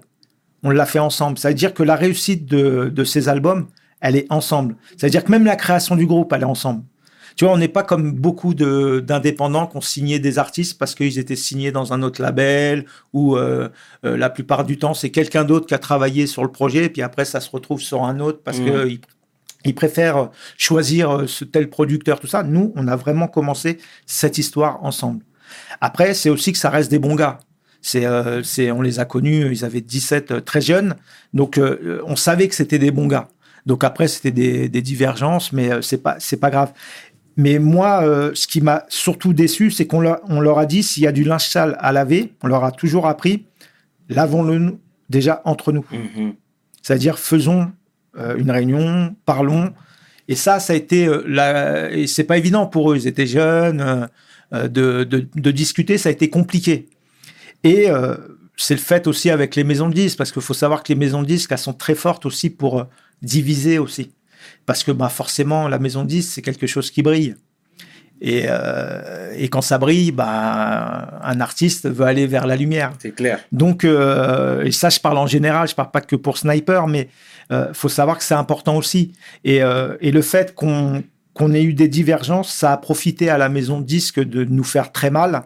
on 0.62 0.70
l'a 0.70 0.86
fait 0.86 0.98
ensemble. 0.98 1.36
Ça 1.38 1.48
veut 1.48 1.54
dire 1.54 1.74
que 1.74 1.82
la 1.82 1.94
réussite 1.96 2.46
de, 2.46 2.90
de 2.94 3.04
ces 3.04 3.28
albums, 3.28 3.68
elle 4.00 4.16
est 4.16 4.26
ensemble. 4.30 4.76
Ça 4.96 5.06
veut 5.06 5.10
dire 5.10 5.24
que 5.24 5.30
même 5.30 5.44
la 5.44 5.56
création 5.56 5.94
du 5.96 6.06
groupe, 6.06 6.32
elle 6.32 6.42
est 6.42 6.44
ensemble. 6.56 6.82
Tu 7.38 7.44
vois, 7.44 7.54
on 7.54 7.58
n'est 7.58 7.68
pas 7.68 7.84
comme 7.84 8.10
beaucoup 8.12 8.52
de- 8.52 8.98
d'indépendants 9.06 9.68
qui 9.68 9.76
ont 9.76 9.80
signé 9.80 10.18
des 10.18 10.38
artistes 10.40 10.76
parce 10.76 10.96
qu'ils 10.96 11.20
étaient 11.20 11.36
signés 11.36 11.70
dans 11.70 11.92
un 11.92 12.02
autre 12.02 12.20
label 12.20 12.84
ou 13.12 13.36
euh, 13.36 13.68
euh, 14.04 14.16
la 14.16 14.28
plupart 14.28 14.64
du 14.64 14.76
temps, 14.76 14.92
c'est 14.92 15.10
quelqu'un 15.10 15.44
d'autre 15.44 15.66
qui 15.66 15.74
a 15.74 15.78
travaillé 15.78 16.26
sur 16.26 16.42
le 16.42 16.50
projet 16.50 16.86
et 16.86 16.88
puis 16.88 17.00
après, 17.02 17.24
ça 17.24 17.38
se 17.40 17.48
retrouve 17.48 17.80
sur 17.80 18.02
un 18.02 18.18
autre 18.18 18.40
parce 18.42 18.58
Mhm. 18.58 18.66
que 18.66 18.88
ils 18.88 19.00
ils 19.64 19.74
préfèrent 19.74 20.30
choisir 20.56 21.10
euh, 21.10 21.26
ce 21.28 21.44
tel 21.44 21.70
producteur, 21.70 22.18
tout 22.18 22.26
ça. 22.26 22.42
Nous, 22.42 22.72
on 22.74 22.88
a 22.88 22.96
vraiment 22.96 23.28
commencé 23.28 23.78
cette 24.06 24.36
histoire 24.38 24.84
ensemble. 24.84 25.24
Après, 25.80 26.14
c'est 26.14 26.30
aussi 26.30 26.52
que 26.52 26.58
ça 26.58 26.70
reste 26.70 26.90
des 26.90 26.98
bons 26.98 27.14
gars. 27.16 27.38
C'est, 27.82 28.04
euh, 28.06 28.42
c'est, 28.42 28.70
on 28.72 28.82
les 28.82 28.98
a 29.00 29.04
connus, 29.04 29.48
ils 29.52 29.64
avaient 29.64 29.80
17, 29.80 30.30
euh, 30.32 30.40
très 30.40 30.60
jeunes. 30.60 30.96
Donc, 31.34 31.58
euh, 31.58 32.00
on 32.06 32.16
savait 32.16 32.48
que 32.48 32.54
c'était 32.56 32.78
des 32.80 32.90
bons 32.90 33.06
gars. 33.06 33.28
Donc 33.66 33.84
après, 33.84 34.08
c'était 34.08 34.30
des, 34.30 34.68
des 34.70 34.80
divergences, 34.80 35.52
mais 35.52 35.70
euh, 35.70 35.82
c'est 35.82 35.98
pas, 36.02 36.16
c'est 36.20 36.38
pas 36.38 36.50
grave. 36.50 36.72
Mais 37.38 37.60
moi, 37.60 38.02
euh, 38.02 38.32
ce 38.34 38.48
qui 38.48 38.60
m'a 38.60 38.84
surtout 38.88 39.32
déçu, 39.32 39.70
c'est 39.70 39.86
qu'on 39.86 40.00
leur, 40.00 40.20
on 40.28 40.40
leur 40.40 40.58
a 40.58 40.66
dit 40.66 40.82
s'il 40.82 41.04
y 41.04 41.06
a 41.06 41.12
du 41.12 41.22
linge 41.22 41.46
sale 41.46 41.76
à 41.78 41.92
laver, 41.92 42.32
on 42.42 42.48
leur 42.48 42.64
a 42.64 42.72
toujours 42.72 43.06
appris, 43.06 43.46
lavons-le 44.08 44.76
déjà 45.08 45.40
entre 45.44 45.70
nous. 45.70 45.84
Mhm. 45.92 46.34
C'est-à-dire, 46.82 47.16
faisons 47.16 47.70
euh, 48.18 48.36
une 48.36 48.50
réunion, 48.50 49.14
parlons. 49.24 49.72
Et 50.26 50.34
ça, 50.34 50.58
ça 50.58 50.72
a 50.72 50.76
été 50.76 51.06
euh, 51.06 51.22
la... 51.28 51.92
et 51.92 52.08
c'est 52.08 52.24
pas 52.24 52.38
évident 52.38 52.66
pour 52.66 52.90
eux. 52.90 52.96
Ils 52.96 53.06
étaient 53.06 53.26
jeunes, 53.26 54.08
de, 54.52 55.04
de, 55.04 55.28
de 55.32 55.50
discuter, 55.52 55.96
ça 55.96 56.08
a 56.08 56.12
été 56.12 56.30
compliqué. 56.30 56.88
Et 57.62 57.86
c'est 58.56 58.74
le 58.74 58.80
fait 58.80 59.06
aussi 59.06 59.30
avec 59.30 59.54
les 59.56 59.62
maisons 59.62 59.88
de 59.88 59.94
disques, 59.94 60.16
parce 60.16 60.32
qu'il 60.32 60.42
faut 60.42 60.54
savoir 60.54 60.82
que 60.82 60.88
les 60.88 60.98
maisons 60.98 61.22
de 61.22 61.26
disques, 61.26 61.52
elles 61.52 61.58
sont 61.58 61.74
très 61.74 61.94
fortes 61.94 62.24
aussi 62.26 62.48
pour 62.48 62.86
diviser 63.22 63.78
aussi. 63.78 64.10
Parce 64.68 64.84
que 64.84 64.92
bah, 64.92 65.08
forcément, 65.08 65.66
la 65.66 65.78
maison 65.78 66.02
de 66.02 66.08
disques, 66.08 66.32
c'est 66.34 66.42
quelque 66.42 66.66
chose 66.66 66.90
qui 66.90 67.00
brille. 67.00 67.36
Et, 68.20 68.44
euh, 68.48 69.32
et 69.34 69.48
quand 69.48 69.62
ça 69.62 69.78
brille, 69.78 70.12
bah, 70.12 71.18
un 71.22 71.40
artiste 71.40 71.88
veut 71.88 72.04
aller 72.04 72.26
vers 72.26 72.46
la 72.46 72.54
lumière. 72.54 72.92
C'est 72.98 73.14
clair. 73.14 73.40
Donc, 73.50 73.82
euh, 73.84 74.62
et 74.64 74.70
ça, 74.70 74.90
je 74.90 75.00
parle 75.00 75.16
en 75.16 75.26
général, 75.26 75.68
je 75.68 75.74
parle 75.74 75.90
pas 75.90 76.02
que 76.02 76.16
pour 76.16 76.36
Sniper, 76.36 76.86
mais 76.86 77.08
euh, 77.50 77.72
faut 77.72 77.88
savoir 77.88 78.18
que 78.18 78.24
c'est 78.24 78.34
important 78.34 78.76
aussi. 78.76 79.12
Et, 79.42 79.62
euh, 79.62 79.96
et 80.02 80.12
le 80.12 80.20
fait 80.20 80.54
qu'on 80.54 81.02
qu'on 81.32 81.54
ait 81.54 81.62
eu 81.62 81.72
des 81.72 81.88
divergences, 81.88 82.52
ça 82.52 82.72
a 82.72 82.76
profité 82.76 83.30
à 83.30 83.38
la 83.38 83.48
maison 83.48 83.80
de 83.80 83.86
disques 83.86 84.20
de 84.20 84.44
nous 84.44 84.64
faire 84.64 84.92
très 84.92 85.08
mal 85.08 85.44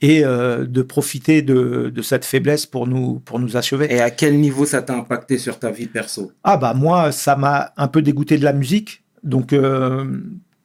et 0.00 0.24
euh, 0.24 0.64
de 0.64 0.82
profiter 0.82 1.42
de, 1.42 1.90
de 1.94 2.02
cette 2.02 2.24
faiblesse 2.24 2.66
pour 2.66 2.86
nous, 2.86 3.18
pour 3.20 3.38
nous 3.38 3.56
achever. 3.56 3.92
Et 3.92 4.00
à 4.00 4.10
quel 4.10 4.38
niveau 4.40 4.64
ça 4.66 4.80
t'a 4.82 4.94
impacté 4.96 5.38
sur 5.38 5.58
ta 5.58 5.70
vie 5.70 5.86
perso? 5.86 6.32
Ah 6.44 6.56
bah 6.56 6.74
moi, 6.74 7.10
ça 7.12 7.34
m'a 7.36 7.72
un 7.76 7.88
peu 7.88 8.00
dégoûté 8.02 8.38
de 8.38 8.44
la 8.44 8.52
musique. 8.52 9.02
Donc, 9.24 9.52
euh, 9.52 10.04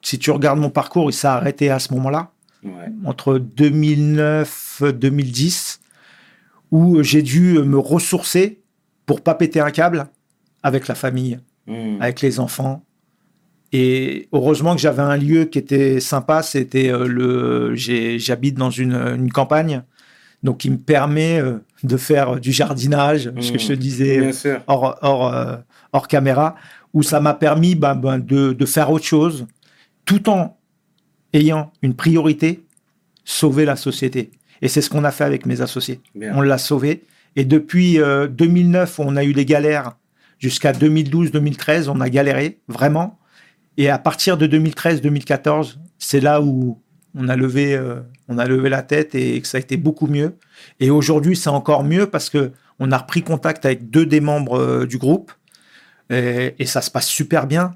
si 0.03 0.19
tu 0.19 0.29
regardes 0.31 0.59
mon 0.59 0.69
parcours, 0.69 1.09
il 1.09 1.13
s'est 1.13 1.27
arrêté 1.27 1.69
à 1.69 1.79
ce 1.79 1.93
moment-là 1.93 2.29
Ouais. 2.63 2.87
entre 3.03 3.39
2009 3.39 4.83
2010 4.93 5.81
où 6.71 7.03
j'ai 7.03 7.21
dû 7.21 7.59
me 7.59 7.77
ressourcer 7.77 8.61
pour 9.05 9.21
pas 9.21 9.35
péter 9.35 9.59
un 9.59 9.69
câble 9.71 10.07
avec 10.63 10.87
la 10.87 10.95
famille, 10.95 11.39
Mhm. 11.67 12.01
avec 12.01 12.21
les 12.21 12.39
enfants 12.39 12.83
Et 13.73 14.29
heureusement 14.31 14.75
que 14.75 14.81
j'avais 14.81 15.01
un 15.01 15.17
lieu 15.17 15.45
qui 15.45 15.57
était 15.57 15.99
sympa. 15.99 16.43
C'était 16.43 16.89
euh, 16.89 17.07
le. 17.07 17.75
J'habite 17.75 18.55
dans 18.55 18.69
une, 18.69 18.93
une 18.93 19.31
campagne, 19.31 19.81
donc 20.43 20.59
qui 20.59 20.69
me 20.69 20.77
permet 20.77 21.41
euh, 21.41 21.57
de 21.83 21.97
faire 21.97 22.39
du 22.39 22.51
jardinage, 22.51 23.31
ce 23.41 23.51
que 23.51 23.57
je 23.57 23.67
te 23.69 23.73
disais 23.73 24.31
hors, 24.67 24.97
hors, 25.01 25.33
euh, 25.33 25.55
hors 25.91 26.07
caméra, 26.07 26.55
où 26.93 27.01
ça 27.01 27.19
m'a 27.19 27.33
permis 27.33 27.75
ben, 27.75 27.95
ben, 27.95 28.19
de, 28.19 28.53
de 28.53 28.65
faire 28.65 28.91
autre 28.91 29.05
chose, 29.05 29.47
tout 30.05 30.29
en 30.29 30.55
ayant 31.33 31.73
une 31.81 31.95
priorité, 31.95 32.63
sauver 33.25 33.65
la 33.65 33.75
société. 33.75 34.31
Et 34.61 34.67
c'est 34.67 34.81
ce 34.81 34.89
qu'on 34.89 35.03
a 35.03 35.11
fait 35.11 35.23
avec 35.23 35.45
mes 35.45 35.61
associés. 35.61 35.99
Bien. 36.15 36.33
On 36.35 36.41
l'a 36.41 36.57
sauvé. 36.57 37.03
Et 37.35 37.45
depuis 37.45 37.99
euh, 37.99 38.27
2009, 38.27 38.99
où 38.99 39.03
on 39.03 39.15
a 39.15 39.23
eu 39.23 39.33
les 39.33 39.45
galères, 39.45 39.97
jusqu'à 40.39 40.71
2012-2013, 40.71 41.89
on 41.89 41.99
a 41.99 42.09
galéré, 42.09 42.59
vraiment. 42.67 43.19
Et 43.77 43.89
à 43.89 43.97
partir 43.97 44.37
de 44.37 44.47
2013-2014, 44.47 45.77
c'est 45.97 46.19
là 46.19 46.41
où 46.41 46.79
on 47.15 47.27
a, 47.29 47.35
levé, 47.35 47.75
euh, 47.75 48.01
on 48.27 48.37
a 48.37 48.45
levé 48.45 48.69
la 48.69 48.81
tête 48.81 49.15
et 49.15 49.39
que 49.39 49.47
ça 49.47 49.57
a 49.57 49.61
été 49.61 49.77
beaucoup 49.77 50.07
mieux. 50.07 50.35
Et 50.79 50.89
aujourd'hui, 50.89 51.35
c'est 51.35 51.49
encore 51.49 51.83
mieux 51.83 52.07
parce 52.07 52.29
que 52.29 52.51
on 52.79 52.91
a 52.91 52.97
repris 52.97 53.21
contact 53.21 53.65
avec 53.65 53.89
deux 53.89 54.05
des 54.05 54.19
membres 54.19 54.59
euh, 54.59 54.85
du 54.85 54.97
groupe 54.97 55.31
et, 56.09 56.55
et 56.57 56.65
ça 56.65 56.81
se 56.81 56.91
passe 56.91 57.07
super 57.07 57.47
bien. 57.47 57.75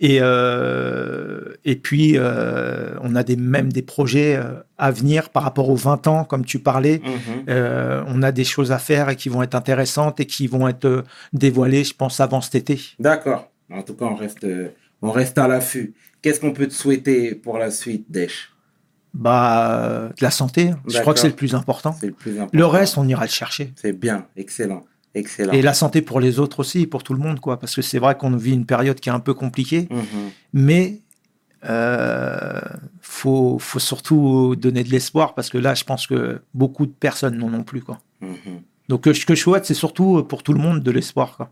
Et, 0.00 0.18
euh, 0.20 1.54
et 1.64 1.76
puis, 1.76 2.18
on 2.18 3.14
a 3.14 3.22
des, 3.22 3.36
même 3.36 3.72
des 3.72 3.82
projets 3.82 4.36
à 4.76 4.90
venir 4.90 5.30
par 5.30 5.44
rapport 5.44 5.70
aux 5.70 5.76
20 5.76 6.08
ans, 6.08 6.24
comme 6.24 6.44
tu 6.44 6.58
parlais. 6.58 7.00
Mhm. 7.04 8.04
On 8.08 8.20
a 8.24 8.32
des 8.32 8.42
choses 8.42 8.72
à 8.72 8.78
faire 8.78 9.10
et 9.10 9.16
qui 9.16 9.28
vont 9.28 9.44
être 9.44 9.54
intéressantes 9.54 10.18
et 10.18 10.26
qui 10.26 10.48
vont 10.48 10.66
être 10.66 11.04
dévoilées, 11.32 11.84
je 11.84 11.94
pense, 11.94 12.18
avant 12.18 12.40
cet 12.40 12.56
été. 12.56 12.80
D'accord. 12.98 13.48
En 13.70 13.82
tout 13.82 13.94
cas, 13.94 14.06
on 14.06 14.16
reste, 14.16 14.44
on 15.02 15.10
reste 15.10 15.36
à 15.38 15.48
l'affût. 15.48 15.94
Qu'est-ce 16.22 16.40
qu'on 16.40 16.52
peut 16.52 16.66
te 16.68 16.72
souhaiter 16.74 17.34
pour 17.34 17.58
la 17.58 17.70
suite, 17.70 18.06
Desch? 18.10 18.50
Bah, 19.14 19.78
euh, 19.82 20.08
de 20.08 20.22
la 20.22 20.30
santé, 20.30 20.70
je 20.86 20.98
crois 21.00 21.12
que 21.12 21.20
c'est 21.20 21.28
le 21.28 21.34
plus 21.34 21.54
important. 21.54 21.94
C'est 22.00 22.06
le 22.06 22.12
plus 22.12 22.32
important. 22.38 22.56
Le 22.56 22.64
reste, 22.66 22.96
on 22.96 23.06
ira 23.06 23.24
le 23.24 23.30
chercher. 23.30 23.72
C'est 23.76 23.92
bien. 23.92 24.26
Excellent. 24.36 24.84
Excellent. 25.14 25.52
Et 25.52 25.60
la 25.60 25.74
santé 25.74 26.00
pour 26.00 26.20
les 26.20 26.38
autres 26.38 26.60
aussi, 26.60 26.86
pour 26.86 27.02
tout 27.02 27.12
le 27.12 27.18
monde, 27.20 27.38
quoi. 27.40 27.58
Parce 27.60 27.74
que 27.74 27.82
c'est 27.82 27.98
vrai 27.98 28.16
qu'on 28.16 28.34
vit 28.36 28.52
une 28.54 28.64
période 28.64 28.98
qui 28.98 29.10
est 29.10 29.12
un 29.12 29.20
peu 29.20 29.34
compliquée, 29.34 29.86
Mhm. 29.90 30.30
mais 30.54 31.00
euh, 31.68 32.58
faut, 33.00 33.58
faut 33.58 33.78
surtout 33.78 34.56
donner 34.56 34.82
de 34.84 34.88
l'espoir 34.90 35.34
parce 35.34 35.48
que 35.50 35.58
là, 35.58 35.74
je 35.74 35.84
pense 35.84 36.06
que 36.06 36.40
beaucoup 36.54 36.86
de 36.86 36.92
personnes 36.92 37.36
n'en 37.36 37.52
ont 37.54 37.62
plus, 37.62 37.82
quoi. 37.82 38.00
Mhm. 38.20 38.62
Donc, 38.88 39.06
euh, 39.06 39.14
ce 39.14 39.24
que 39.26 39.34
je 39.34 39.42
souhaite, 39.42 39.64
c'est 39.66 39.74
surtout 39.74 40.24
pour 40.24 40.42
tout 40.42 40.52
le 40.52 40.58
monde 40.58 40.80
de 40.80 40.90
l'espoir, 40.90 41.36
quoi. 41.36 41.50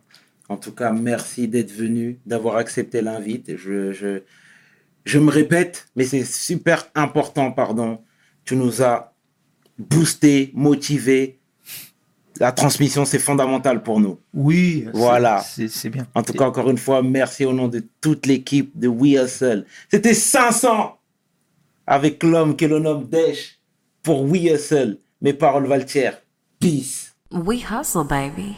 En 0.50 0.56
tout 0.56 0.72
cas, 0.72 0.90
merci 0.92 1.46
d'être 1.46 1.70
venu, 1.70 2.18
d'avoir 2.26 2.56
accepté 2.56 3.02
l'invite. 3.02 3.56
Je, 3.56 3.92
je, 3.92 4.22
je 5.04 5.18
me 5.20 5.30
répète, 5.30 5.86
mais 5.94 6.02
c'est 6.04 6.24
super 6.24 6.88
important, 6.96 7.52
pardon. 7.52 8.00
Tu 8.44 8.56
nous 8.56 8.82
as 8.82 9.14
boosté, 9.78 10.50
motivé. 10.54 11.38
La 12.40 12.50
transmission, 12.50 13.04
c'est 13.04 13.20
fondamental 13.20 13.80
pour 13.84 14.00
nous. 14.00 14.18
Oui, 14.34 14.82
c'est- 14.86 14.90
Voilà. 14.98 15.40
c'est 15.40 15.88
bien. 15.88 16.08
En 16.16 16.24
tout 16.24 16.32
cas, 16.32 16.46
encore 16.46 16.68
une 16.68 16.78
fois, 16.78 17.00
merci 17.00 17.44
au 17.44 17.52
nom 17.52 17.68
de 17.68 17.84
toute 18.00 18.26
l'équipe 18.26 18.76
de 18.76 18.88
We 18.88 19.22
Hustle. 19.22 19.66
C'était 19.88 20.14
500 20.14 20.98
avec 21.86 22.24
l'homme 22.24 22.56
que 22.56 22.64
l'on 22.66 22.80
nomme 22.80 23.08
Desch 23.08 23.60
pour 24.02 24.22
We 24.24 24.50
Hustle. 24.52 24.98
Mes 25.22 25.32
paroles 25.32 25.66
valent 25.68 25.86
Peace. 26.58 27.14
We 27.30 27.62
hustle, 27.70 28.04
baby. 28.04 28.56